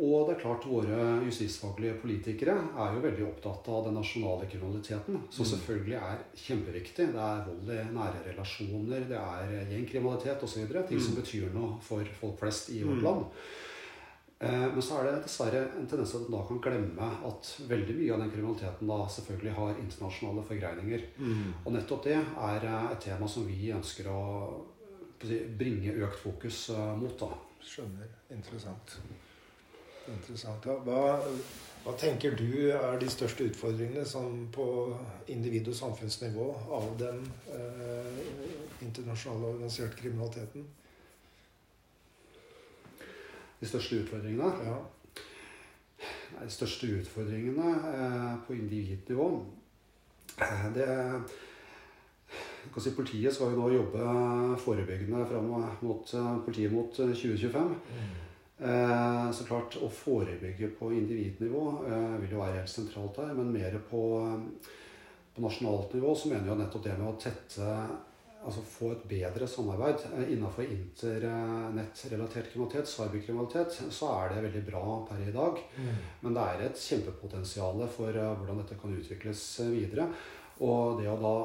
Og 0.00 0.28
det 0.28 0.36
er 0.36 0.40
klart 0.40 0.64
våre 0.64 0.98
justisfaglige 1.26 1.98
politikere 2.00 2.54
er 2.80 2.94
jo 2.94 3.02
veldig 3.04 3.26
opptatt 3.26 3.66
av 3.68 3.82
den 3.86 3.98
nasjonale 3.98 4.46
kriminaliteten, 4.48 5.18
som 5.28 5.44
mm. 5.44 5.50
selvfølgelig 5.50 5.98
er 5.98 6.22
kjempeviktig. 6.44 7.10
Det 7.12 7.26
er 7.26 7.42
vold 7.48 7.74
i 7.74 7.82
nære 7.92 8.22
relasjoner, 8.30 9.04
det 9.10 9.18
er 9.20 9.52
gjengkriminalitet 9.74 10.46
osv. 10.46 10.64
Ting 10.64 11.02
mm. 11.02 11.04
som 11.04 11.18
betyr 11.18 11.52
noe 11.52 11.76
for 11.84 12.16
folk 12.22 12.40
flest 12.40 12.72
i 12.72 12.80
vårt 12.86 13.02
mm. 13.02 13.04
land. 13.04 13.28
Eh, 14.42 14.64
men 14.74 14.82
så 14.82 14.96
er 14.98 15.06
det 15.06 15.18
dessverre 15.22 15.60
en 15.78 15.84
tendens 15.86 16.10
til 16.14 16.24
at 16.24 16.30
man 16.32 16.40
da 16.40 16.46
kan 16.48 16.62
glemme 16.64 17.08
at 17.28 17.50
veldig 17.68 17.94
mye 17.98 18.14
av 18.14 18.24
den 18.24 18.32
kriminaliteten 18.32 18.88
da 18.90 18.96
selvfølgelig 19.16 19.52
har 19.58 19.82
internasjonale 19.84 20.46
forgreininger. 20.48 21.04
Mm. 21.20 21.50
Og 21.62 21.76
nettopp 21.76 22.08
det 22.08 22.16
er 22.18 22.66
eh, 22.70 22.88
et 22.96 23.04
tema 23.10 23.28
som 23.30 23.44
vi 23.46 23.68
ønsker 23.76 24.08
å 24.10 24.22
bringe 25.60 25.94
økt 26.08 26.18
fokus 26.24 26.64
eh, 26.74 26.94
mot. 26.98 27.14
da. 27.20 27.30
Skjønner. 27.62 28.08
Interessant. 28.34 28.96
Interessant. 30.10 30.66
Hva, 30.86 31.20
Hva 31.82 31.92
tenker 31.98 32.36
du 32.38 32.70
er 32.70 32.98
de 32.98 33.08
største 33.10 33.48
utfordringene 33.50 34.04
sånn 34.06 34.46
på 34.54 34.64
individ- 35.34 35.70
og 35.72 35.74
samfunnsnivå 35.78 36.46
av 36.78 36.92
den 37.00 37.24
eh, 37.50 38.20
internasjonale 38.86 39.54
organiserte 39.56 39.98
kriminaliteten? 39.98 40.66
De 43.62 43.70
største 43.70 44.02
utfordringene? 44.02 44.50
Ja. 44.66 44.78
De 46.38 46.50
største 46.50 46.88
utfordringene 47.00 47.74
eh, 47.92 48.32
på 48.46 48.54
individnivå 48.58 49.28
eh, 50.38 50.66
det 50.74 50.88
si, 52.78 52.94
Politiet 52.94 53.34
skal 53.34 53.52
jo 53.52 53.60
nå 53.60 53.68
jobbe 53.74 54.06
forebyggende 54.62 55.26
fram 55.30 55.50
mot 55.82 56.14
eh, 56.14 56.34
politiet 56.46 56.74
mot 56.74 56.94
2025. 56.94 57.74
Mm. 57.90 58.12
Eh, 58.62 59.30
så 59.32 59.44
klart, 59.44 59.76
Å 59.82 59.88
forebygge 59.90 60.70
på 60.78 60.92
individnivå 60.94 61.64
eh, 61.88 62.14
vil 62.22 62.36
jo 62.36 62.42
være 62.44 62.60
helt 62.60 62.70
sentralt 62.70 63.18
her. 63.18 63.34
Men 63.34 63.50
mer 63.54 63.74
på, 63.90 64.04
på 65.34 65.44
nasjonalt 65.44 65.94
nivå 65.96 66.14
så 66.14 66.30
mener 66.30 66.52
jeg 66.52 66.62
nettopp 66.62 66.86
det 66.86 66.96
med 67.00 67.10
å 67.10 67.20
tette 67.20 67.76
altså 68.42 68.62
få 68.66 68.88
et 68.90 69.02
bedre 69.06 69.46
samarbeid 69.46 70.04
eh, 70.12 70.30
innenfor 70.34 70.66
internettrelatert 70.66 72.52
kriminalitet, 72.52 72.90
cyberkriminalitet, 72.90 73.80
så 73.94 74.12
er 74.18 74.30
det 74.30 74.44
veldig 74.46 74.62
bra 74.70 74.84
per 75.10 75.24
i 75.26 75.34
dag. 75.34 75.58
Mm. 75.78 75.90
Men 76.22 76.38
det 76.38 76.46
er 76.46 76.64
et 76.68 76.86
kjempepotensial 76.86 77.82
for 77.96 78.22
hvordan 78.22 78.62
dette 78.62 78.78
kan 78.78 78.94
utvikles 78.94 79.44
videre. 79.72 80.06
Og 80.62 81.00
det 81.00 81.10
å 81.10 81.18
da 81.18 81.36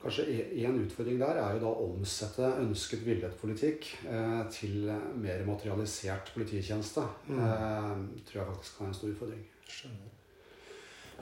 Kanskje 0.00 0.24
én 0.56 0.78
utfordring 0.80 1.18
der 1.20 1.36
er 1.36 1.52
jo 1.52 1.60
da 1.66 1.68
å 1.68 1.90
omsette 1.90 2.48
ønsket 2.62 3.04
villet 3.04 3.34
politikk 3.40 3.90
eh, 4.08 4.40
til 4.54 4.88
mer 5.20 5.44
materialisert 5.44 6.32
polititjeneste. 6.32 7.04
Mm. 7.28 7.42
Eh, 7.44 7.92
tror 8.28 8.40
jeg 8.40 8.50
faktisk 8.54 8.78
kan 8.78 8.86
være 8.86 8.94
en 8.94 8.98
stor 8.98 9.12
utfordring. 9.12 9.44
Skjønner. 9.68 10.10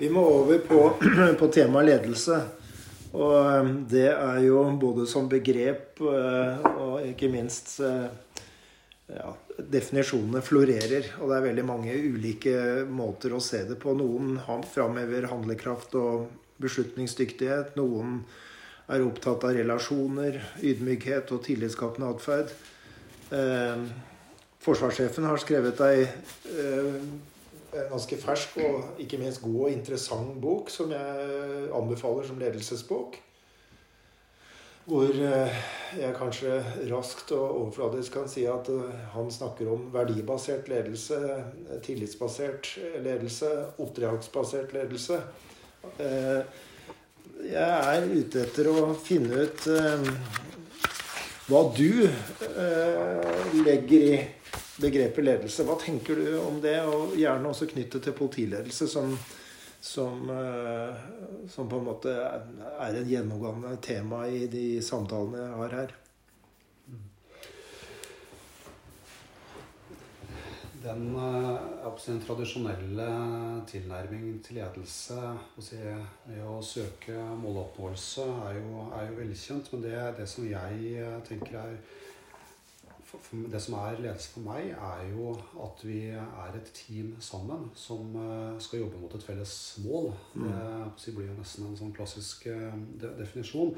Vi 0.00 0.09
må 0.09 0.22
over 0.22 0.62
på, 0.64 0.80
på 1.40 1.50
temaet 1.52 1.90
ledelse. 1.90 2.38
Og 3.11 3.35
eh, 3.37 3.70
det 3.90 4.09
er 4.14 4.40
jo 4.46 4.62
både 4.80 5.06
som 5.11 5.28
begrep 5.30 6.00
eh, 6.06 6.66
og 6.70 7.09
ikke 7.11 7.30
minst 7.33 7.78
eh, 7.85 8.06
ja, 9.11 9.33
Definisjonene 9.61 10.40
florerer, 10.46 11.11
og 11.18 11.28
det 11.28 11.37
er 11.37 11.48
veldig 11.48 11.64
mange 11.66 11.96
ulike 11.98 12.52
måter 12.88 13.35
å 13.35 13.42
se 13.42 13.64
det 13.68 13.76
på. 13.83 13.92
Noen 13.98 14.38
framhever 14.70 15.26
handlekraft 15.28 15.96
og 15.98 16.30
beslutningsdyktighet. 16.62 17.74
Noen 17.76 18.22
er 18.90 19.07
opptatt 19.07 19.46
av 19.46 19.57
relasjoner, 19.57 20.38
ydmykhet 20.66 21.33
og 21.35 21.42
tillitsskapende 21.46 22.11
atferd. 22.11 22.53
Eh, 23.31 23.85
forsvarssjefen 24.61 25.29
har 25.31 25.40
skrevet 25.40 25.83
ei 25.87 26.05
eh, 26.05 27.00
ganske 27.90 28.18
fersk 28.20 28.59
og 28.66 29.03
ikke 29.03 29.18
minst 29.20 29.42
god 29.44 29.59
og 29.64 29.72
interessant 29.72 30.38
bok 30.42 30.70
som 30.74 30.90
jeg 30.94 31.68
anbefaler 31.76 32.26
som 32.26 32.40
ledelsesbok. 32.42 33.20
Hvor 34.90 35.12
eh, 35.12 35.59
jeg 35.98 36.16
kanskje 36.16 36.57
raskt 36.90 37.31
og 37.37 37.44
overfladisk 37.61 38.16
kan 38.16 38.31
si 38.31 38.46
at 38.48 38.68
eh, 38.72 39.05
han 39.14 39.31
snakker 39.31 39.68
om 39.70 39.85
verdibasert 39.94 40.70
ledelse, 40.72 41.18
tillitsbasert 41.85 42.72
ledelse, 43.05 43.50
oppdragsbasert 43.79 44.74
ledelse. 44.74 45.20
Eh, 46.00 46.42
jeg 47.46 47.96
er 47.96 48.07
ute 48.11 48.44
etter 48.44 48.68
å 48.70 48.90
finne 49.00 49.44
ut 49.46 49.66
eh, 49.72 50.11
hva 51.50 51.62
du 51.74 52.05
eh, 52.07 53.31
legger 53.64 54.07
i 54.07 54.18
begrepet 54.81 55.24
ledelse. 55.24 55.66
Hva 55.66 55.76
tenker 55.81 56.20
du 56.20 56.38
om 56.40 56.61
det? 56.62 56.79
Og 56.87 57.16
gjerne 57.18 57.50
også 57.50 57.68
knyttet 57.70 58.07
til 58.07 58.16
politiledelse, 58.16 58.88
som, 58.90 59.16
som, 59.81 60.31
eh, 60.35 61.48
som 61.50 61.68
på 61.70 61.81
en 61.81 61.88
måte 61.90 62.14
er 62.14 63.00
en 63.00 63.11
gjennomgående 63.11 63.74
tema 63.85 64.26
i 64.29 64.46
de 64.53 64.66
samtalene 64.85 65.42
jeg 65.42 65.59
har 65.62 65.76
her. 65.81 65.96
Den, 70.82 71.14
eh, 71.14 71.96
den 72.06 72.20
tradisjonelle 72.20 73.06
tilnærming 73.66 74.44
til 74.44 74.56
ledelse 74.56 75.16
si, 75.60 75.76
ved 76.24 76.46
å 76.48 76.62
søke 76.64 77.16
måloppnåelse 77.42 78.24
er 78.46 78.56
jo, 78.56 78.86
er 78.96 79.10
jo 79.10 79.18
velkjent. 79.18 79.68
Men 79.74 79.84
det, 79.84 79.98
det, 80.16 80.28
som 80.28 80.46
jeg 80.48 80.94
eh, 81.02 81.18
tenker 81.28 81.58
er 81.64 81.76
Det 83.52 83.58
som 83.58 83.74
er 83.74 83.98
ledelse 83.98 84.30
for 84.30 84.46
meg, 84.46 84.70
er 84.70 85.00
jo 85.10 85.32
at 85.64 85.80
vi 85.82 85.98
er 86.14 86.56
et 86.56 86.72
team 86.72 87.16
sammen 87.20 87.68
som 87.74 88.14
eh, 88.16 88.60
skal 88.62 88.84
jobbe 88.86 89.02
mot 89.02 89.14
et 89.14 89.26
felles 89.26 89.54
mål. 89.84 90.12
Det 90.34 90.58
Det 91.04 91.16
blir 91.16 91.28
jo 91.28 91.38
nesten 91.42 91.66
en 91.66 91.76
sånn 91.76 91.92
klassisk 91.92 92.46
definisjon. 93.02 93.76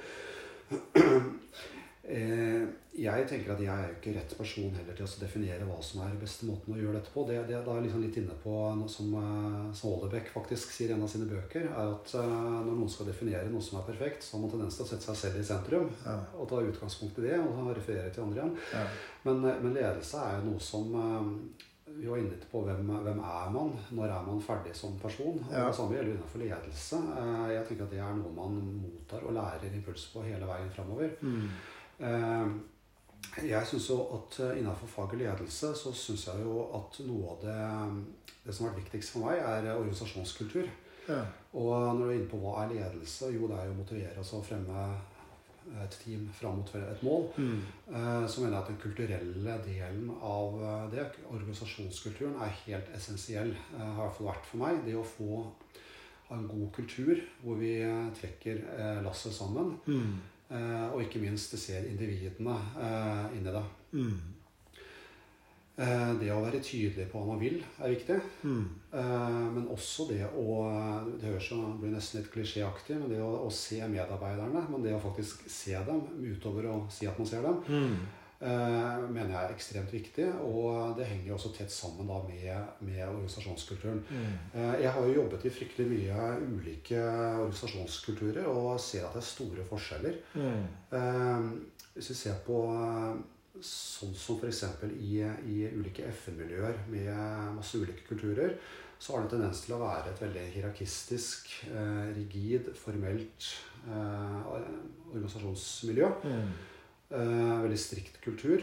Eh, 2.03 2.63
jeg 2.99 3.27
tenker 3.31 3.53
at 3.55 3.61
jeg 3.63 3.71
er 3.71 3.85
jo 3.87 3.95
ikke 3.95 4.13
rett 4.17 4.33
person 4.35 4.73
heller 4.75 4.97
til 4.99 5.07
å 5.07 5.21
definere 5.21 5.67
hva 5.69 5.77
som 5.87 6.01
er 6.03 6.17
beste 6.19 6.49
måten 6.49 6.75
å 6.75 6.81
gjøre 6.81 6.97
dette 6.99 7.13
på. 7.15 7.23
Det, 7.29 7.37
det 7.47 7.61
da 7.63 7.77
er 7.77 7.85
liksom 7.87 8.03
litt 8.03 8.19
inne 8.19 8.35
på 8.43 8.57
noe 8.79 8.91
som, 8.91 9.13
eh, 9.21 9.69
som 9.79 9.93
Ollebeck 9.93 10.33
faktisk 10.35 10.75
sier 10.75 10.91
i 10.91 10.97
en 10.97 11.07
av 11.07 11.13
sine 11.13 11.31
bøker, 11.31 11.69
er 11.71 11.95
at 11.95 12.15
uh, 12.19 12.27
når 12.67 12.73
noen 12.75 12.91
skal 12.91 13.07
definere 13.09 13.51
noe 13.53 13.63
som 13.63 13.79
er 13.79 13.87
perfekt, 13.87 14.27
så 14.27 14.37
har 14.37 14.43
man 14.45 14.55
tendens 14.57 14.79
til 14.79 14.87
å 14.87 14.91
sette 14.91 15.07
seg 15.07 15.21
selv 15.21 15.41
i 15.41 15.47
sentrum 15.47 15.91
ja. 16.03 16.17
og 16.35 16.49
ta 16.51 16.63
utgangspunkt 16.67 17.21
i 17.23 17.29
det 17.29 17.37
og 17.39 17.71
referere 17.71 18.11
til 18.11 18.27
andre 18.27 18.41
igjen. 18.41 18.57
Ja. 18.75 18.87
Men, 19.29 19.45
men, 19.47 19.77
ledelse 19.77 20.25
er 20.27 20.41
jo 20.41 20.49
noe 20.51 20.63
som 20.63 20.91
vi 21.93 22.09
var 22.09 22.19
inne 22.19 22.39
på 22.51 22.63
hvem, 22.67 22.89
hvem, 23.05 23.21
er 23.21 23.53
man? 23.53 23.71
Når 23.95 24.11
er 24.11 24.25
man 24.27 24.43
ferdig 24.43 24.73
som 24.75 24.97
person? 24.99 25.39
Ja. 25.53 25.69
Det 25.69 25.77
samme 25.77 25.95
gjelder 25.95 26.17
innenfor 26.17 26.43
ledelse. 26.43 26.99
Jeg 27.53 27.67
tenker 27.69 27.87
at 27.87 27.95
det 27.95 28.01
er 28.03 28.17
noe 28.19 28.33
man 28.35 28.59
mottar 28.81 29.27
og 29.29 29.37
lærer 29.37 29.71
impuls 29.71 30.09
på 30.15 30.25
hele 30.27 30.49
veien 30.49 30.73
framover. 30.73 31.15
Mm. 31.21 31.47
Eh, 32.03 32.53
jeg 33.49 33.69
syns 33.69 33.87
jo 33.89 33.99
at 34.17 34.35
innenfor 34.43 34.59
innenfor 34.59 34.91
faget 34.91 35.23
ledelse 35.23 35.71
så 35.79 35.93
syns 35.97 36.27
jeg 36.29 36.43
jo 36.45 36.67
at 36.77 36.99
noe 37.07 37.31
av 37.33 37.45
det, 37.45 37.61
det 38.43 38.55
som 38.55 38.67
har 38.67 38.75
vært 38.75 38.83
viktigst 38.83 39.15
for 39.15 39.29
meg, 39.29 39.39
er 39.41 39.71
organisasjonskultur. 39.77 40.69
Ja. 41.09 41.23
Og 41.59 41.73
når 41.97 42.03
du 42.03 42.11
er 42.11 42.19
inne 42.19 42.31
på 42.31 42.43
hva 42.43 42.65
er 42.65 42.75
ledelse, 42.75 43.31
jo 43.33 43.49
det 43.51 43.57
er 43.59 43.71
jo 43.71 43.77
å 43.77 43.81
motivere 43.81 44.21
oss 44.23 44.35
å 44.37 44.43
fremme 44.45 44.85
et 45.79 45.97
team 46.03 46.27
fram 46.35 46.59
mot 46.59 46.73
et 46.77 47.05
mål. 47.07 47.29
Mm. 47.39 47.61
Eh, 47.95 48.27
så 48.27 48.43
mener 48.43 48.57
jeg 48.57 48.61
at 48.61 48.73
den 48.73 48.83
kulturelle 48.83 49.57
delen 49.65 50.11
av 50.19 50.59
det, 50.93 51.07
organisasjonskulturen, 51.31 52.37
er 52.43 52.59
helt 52.67 52.91
essensiell. 52.99 53.55
Har 53.79 53.95
i 53.95 54.01
hvert 54.03 54.19
fall 54.19 54.31
vært 54.33 54.51
for 54.51 54.65
meg. 54.67 54.83
Det 54.85 54.99
å 54.99 55.07
få 55.07 55.45
en 56.33 56.45
god 56.49 56.69
kultur 56.75 57.17
hvor 57.43 57.59
vi 57.61 57.77
trekker 58.19 58.61
lasset 59.05 59.35
sammen. 59.37 59.77
Mm. 59.87 60.21
Eh, 60.53 60.87
og 60.93 61.01
ikke 61.01 61.23
minst 61.23 61.55
det 61.55 61.61
ser 61.63 61.89
individene 61.89 62.55
eh, 62.77 63.37
inni 63.39 63.53
det. 63.55 63.65
Mm. 63.97 64.17
Eh, 65.83 66.11
det 66.21 66.29
å 66.35 66.43
være 66.45 66.61
tydelig 66.61 67.07
på 67.09 67.21
hva 67.21 67.33
man 67.33 67.41
vil, 67.41 67.57
er 67.81 67.95
viktig. 67.95 68.19
Mm. 68.45 68.65
Men 69.57 69.71
også 69.73 70.11
det 70.11 70.27
å 70.29 70.59
Det 71.17 71.31
høres 71.31 71.47
jo 71.49 71.61
blir 71.81 71.95
nesten 71.95 72.21
litt 72.21 72.33
klisjéaktig, 72.35 72.99
men 73.01 73.15
det 73.15 73.23
å, 73.25 73.31
å, 73.47 73.51
se 73.51 73.81
medarbeiderne. 73.81 74.67
Men 74.69 74.85
det 74.85 74.93
å 74.97 75.01
faktisk 75.03 75.47
se 75.51 75.79
dem 75.89 76.05
utover 76.21 76.69
å 76.69 76.77
si 76.93 77.09
at 77.09 77.19
man 77.19 77.31
ser 77.31 77.47
dem. 77.47 77.63
Mm. 77.69 77.97
Uh, 78.43 79.05
mener 79.07 79.31
jeg 79.31 79.39
er 79.39 79.53
ekstremt 79.55 79.93
viktig. 79.95 80.25
Og 80.43 80.97
det 80.99 81.07
henger 81.07 81.31
jo 81.31 81.37
også 81.37 81.53
tett 81.55 81.71
sammen 81.71 82.09
da 82.11 82.17
med, 82.27 82.51
med 82.83 82.99
organisasjonskulturen. 83.07 84.03
Mm. 84.09 84.33
Uh, 84.57 84.75
jeg 84.83 84.91
har 84.97 85.03
jo 85.07 85.15
jobbet 85.21 85.47
i 85.47 85.53
fryktelig 85.55 85.87
mye 85.93 86.17
ulike 86.57 86.99
organisasjonskulturer 86.99 88.43
og 88.51 88.83
ser 88.83 89.07
at 89.07 89.15
det 89.15 89.23
er 89.23 89.29
store 89.29 89.63
forskjeller. 89.69 90.15
Mm. 90.35 90.67
Uh, 90.91 91.55
hvis 91.95 92.11
vi 92.11 92.17
ser 92.19 92.35
på 92.43 92.59
sånn 93.63 94.15
som 94.19 94.35
f.eks. 94.41 94.63
I, 94.91 95.23
i 95.23 95.71
ulike 95.77 96.03
FN-miljøer 96.11 96.77
med 96.91 97.15
masse 97.55 97.79
ulike 97.79 98.03
kulturer, 98.09 98.59
så 98.99 99.15
har 99.15 99.23
det 99.23 99.31
tendens 99.37 99.63
til 99.63 99.75
å 99.77 99.83
være 99.83 100.11
et 100.11 100.23
veldig 100.23 100.45
hierarkistisk, 100.55 101.67
rigid, 102.17 102.65
formelt 102.79 103.41
organisasjonsmiljø. 103.91 106.09
Mm. 106.23 106.51
Eh, 107.13 107.63
veldig 107.63 107.79
strikt 107.79 108.21
kultur. 108.25 108.63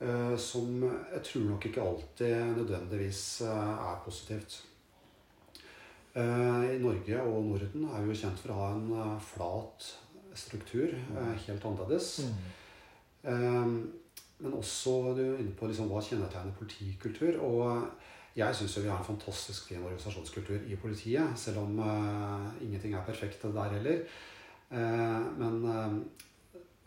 Eh, 0.00 0.36
som 0.40 0.80
jeg 0.84 1.22
tror 1.28 1.46
nok 1.50 1.66
ikke 1.68 1.84
alltid 1.84 2.56
nødvendigvis 2.56 3.24
eh, 3.44 3.72
er 3.90 4.02
positivt. 4.04 4.64
I 6.10 6.78
Norge 6.82 7.20
og 7.22 7.44
Norden 7.46 7.84
er 7.86 8.00
vi 8.02 8.10
jo 8.10 8.18
kjent 8.18 8.40
for 8.42 8.50
å 8.50 8.54
ha 8.58 8.70
en 8.74 9.20
flat 9.22 9.84
struktur. 10.34 10.90
Helt 11.46 11.66
annerledes. 11.68 12.08
Mm. 13.22 13.76
Men 14.42 14.56
også 14.58 15.12
du 15.14 15.20
er 15.22 15.38
inne 15.38 15.54
på 15.54 15.68
liksom, 15.70 15.86
hva 15.86 16.02
kjennetegner 16.02 16.56
politikultur. 16.58 17.38
Og 17.46 17.86
jeg 18.34 18.58
syns 18.58 18.74
vi 18.80 18.90
har 18.90 18.98
en 18.98 19.06
fantastisk 19.06 19.70
fin 19.70 19.84
organisasjonskultur 19.84 20.66
i 20.66 20.80
politiet. 20.82 21.38
Selv 21.38 21.62
om 21.62 21.78
uh, 21.78 22.50
ingenting 22.58 22.98
er 22.98 23.06
perfekt 23.06 23.46
der 23.46 23.76
heller. 23.76 24.02
Uh, 24.70 25.30
men 25.38 25.62
uh, 25.62 25.94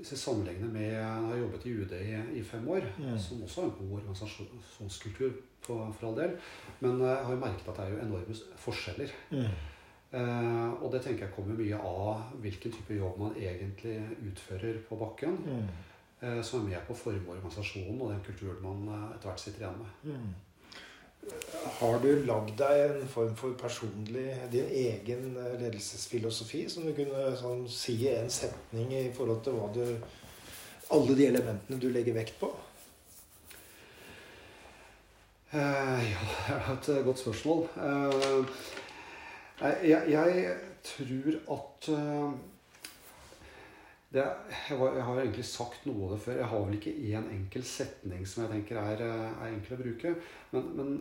hvis 0.04 0.12
jeg 0.12 0.20
sammenligner 0.20 0.68
med 0.68 0.84
Jeg 0.92 1.04
har 1.28 1.38
jobbet 1.39 1.66
i 1.66 1.74
UD 1.80 1.92
i, 1.96 2.39
i 2.39 2.44
fem 2.44 2.68
år, 2.68 2.84
Mm. 3.00 3.18
som 3.20 3.44
også 3.44 3.62
har 3.62 3.70
en 3.70 3.76
god 3.80 4.00
organisasjonskultur, 4.02 5.32
på, 5.63 5.78
for 5.96 6.08
all 6.10 6.18
del. 6.18 6.34
Men 6.82 7.00
eh, 7.02 7.08
jeg 7.08 7.26
har 7.26 7.32
jo 7.34 7.39
merket 7.39 7.68
at 7.72 7.78
det 7.78 7.86
er 7.86 7.94
jo 7.94 8.02
enorme 8.04 8.36
forskjeller. 8.60 9.13
Mm. 9.32 9.46
Eh, 10.13 10.84
og 10.84 10.92
det 10.92 11.02
tenker 11.06 11.24
jeg 11.26 11.34
kommer 11.36 11.56
mye 11.58 11.80
av 11.80 12.36
hvilken 12.44 12.72
type 12.76 12.98
jobb 13.00 13.18
man 13.22 13.38
egentlig 13.39 13.96
utfører 14.28 14.82
på 14.89 15.00
bakken. 15.00 15.38
Mm. 15.48 15.68
eh, 16.22 16.42
som 16.44 16.60
er 16.66 16.70
med 16.74 16.84
på 16.88 16.94
å 16.94 17.00
forme 17.06 17.32
organisasjonen 17.38 18.02
og 18.02 18.12
den 18.12 18.22
kulturen 18.28 18.60
man 18.63 18.84
eh, 18.92 19.16
etter 19.16 19.30
hvert 19.32 19.39
sitter 19.46 19.63
igjen 19.63 19.80
med. 19.86 20.20
Har 21.80 22.00
du 22.04 22.10
lagd 22.28 22.54
deg 22.60 22.82
en 22.84 23.08
form 23.12 23.34
for 23.40 23.56
personlig 23.60 24.28
din 24.52 24.68
egen 24.68 25.34
ledelsesfilosofi 25.62 26.66
som 26.72 26.86
du 26.88 26.94
kunne 26.96 27.32
sånn, 27.40 27.64
si 27.72 27.96
i 28.04 28.12
en 28.16 28.32
setning 28.32 28.92
i 28.96 29.08
forhold 29.16 29.44
til 29.46 29.58
hva 29.58 29.72
du 29.76 29.86
Alle 30.94 31.16
de 31.18 31.26
elementene 31.26 31.80
du 31.80 31.88
legger 31.90 32.14
vekt 32.14 32.36
på? 32.42 32.52
Uh, 35.54 36.02
ja, 36.02 36.24
det 36.82 36.90
er 36.90 37.00
et 37.00 37.06
godt 37.06 37.22
spørsmål. 37.22 37.68
Uh, 37.78 38.46
jeg, 39.86 40.04
jeg 40.10 40.56
tror 40.84 41.38
at 41.56 41.90
uh, 41.94 42.34
det, 44.14 44.24
jeg, 44.70 44.78
har, 44.78 44.96
jeg 44.96 45.04
har 45.04 45.20
egentlig 45.22 45.46
sagt 45.46 45.86
noe 45.90 46.08
av 46.08 46.16
det 46.16 46.22
før. 46.26 46.40
Jeg 46.42 46.50
har 46.52 46.66
vel 46.68 46.78
ikke 46.78 46.96
én 47.10 47.30
enkel 47.34 47.66
setning 47.66 48.28
som 48.30 48.44
jeg 48.44 48.52
tenker 48.52 48.82
er, 48.82 49.06
er 49.08 49.48
enkel 49.48 49.78
å 49.78 49.82
bruke. 49.84 50.16
Men, 50.52 50.68
men 50.78 50.92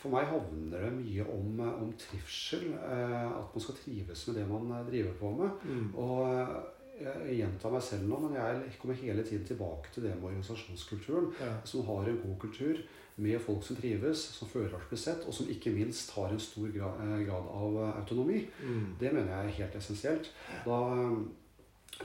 for 0.00 0.12
meg 0.14 0.28
handler 0.30 0.86
det 0.86 0.92
mye 0.96 1.24
om, 1.28 1.60
eh, 1.60 1.82
om 1.84 1.92
trivsel. 2.00 2.72
eh, 2.74 3.26
At 3.30 3.54
man 3.54 3.64
skal 3.64 3.76
trives 3.76 4.26
med 4.28 4.36
det 4.36 4.46
man 4.48 4.70
eh, 4.72 4.86
driver 4.90 5.12
på 5.20 5.32
med. 5.36 5.50
Og 5.94 6.22
eh, 6.34 6.54
jeg 7.00 7.36
gjentar 7.40 7.72
meg 7.72 7.82
selv 7.82 8.08
nå, 8.08 8.18
men 8.20 8.34
jeg 8.36 8.72
kommer 8.80 8.94
hele 9.00 9.22
tiden 9.24 9.46
tilbake 9.48 9.92
til 9.92 10.04
det 10.04 10.14
med 10.16 10.30
organisasjonskulturen. 10.30 11.30
Ja. 11.40 11.52
Som 11.64 11.86
har 11.86 12.08
en 12.08 12.20
god 12.24 12.38
kultur 12.42 12.82
med 13.20 13.40
folk 13.40 13.64
som 13.64 13.76
trives, 13.76 14.18
som 14.36 14.48
føler 14.48 14.72
blir 14.88 15.00
sett, 15.00 15.24
og 15.28 15.34
som 15.36 15.48
ikke 15.52 15.72
minst 15.74 16.12
har 16.16 16.32
en 16.32 16.40
stor 16.40 16.68
grad 16.72 17.48
av 17.52 17.76
autonomi. 18.00 18.46
Mm. 18.62 18.96
Det 19.00 19.12
mener 19.12 19.28
jeg 19.32 19.46
er 19.46 19.58
helt 19.60 19.76
essensielt. 19.76 20.30
Da 20.64 20.78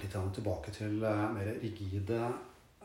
litt 0.01 0.15
tilbake 0.35 0.73
til 0.75 0.97
mer 0.99 1.53
rigide 1.61 2.33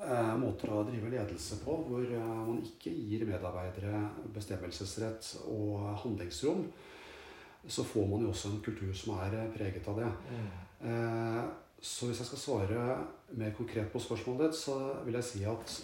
eh, 0.01 0.35
måter 0.41 0.73
å 0.73 0.85
drive 0.89 1.11
ledelse 1.13 1.61
på, 1.65 1.77
hvor 1.89 2.05
eh, 2.05 2.35
man 2.49 2.61
ikke 2.65 2.93
gir 2.93 3.27
medarbeidere 3.29 4.05
bestemmelsesrett 4.35 5.35
og 5.47 5.87
handlingsrom. 6.05 6.67
Så 7.69 7.85
får 7.85 8.07
man 8.09 8.23
jo 8.25 8.31
også 8.33 8.55
en 8.55 8.63
kultur 8.65 8.93
som 8.97 9.19
er 9.21 9.37
eh, 9.43 9.51
preget 9.57 9.89
av 9.89 10.01
det. 10.01 10.13
Mm. 10.31 10.47
Eh, 10.91 11.43
Så 11.81 12.07
hvis 12.07 12.19
jeg 12.21 12.27
skal 12.29 12.39
svare 12.39 12.81
mer 13.41 13.55
konkret 13.57 13.87
på 13.89 14.01
spørsmålet 14.05 14.51
ditt, 14.51 14.57
så 14.59 14.75
vil 15.07 15.15
jeg 15.17 15.25
si 15.25 15.45
at 15.49 15.79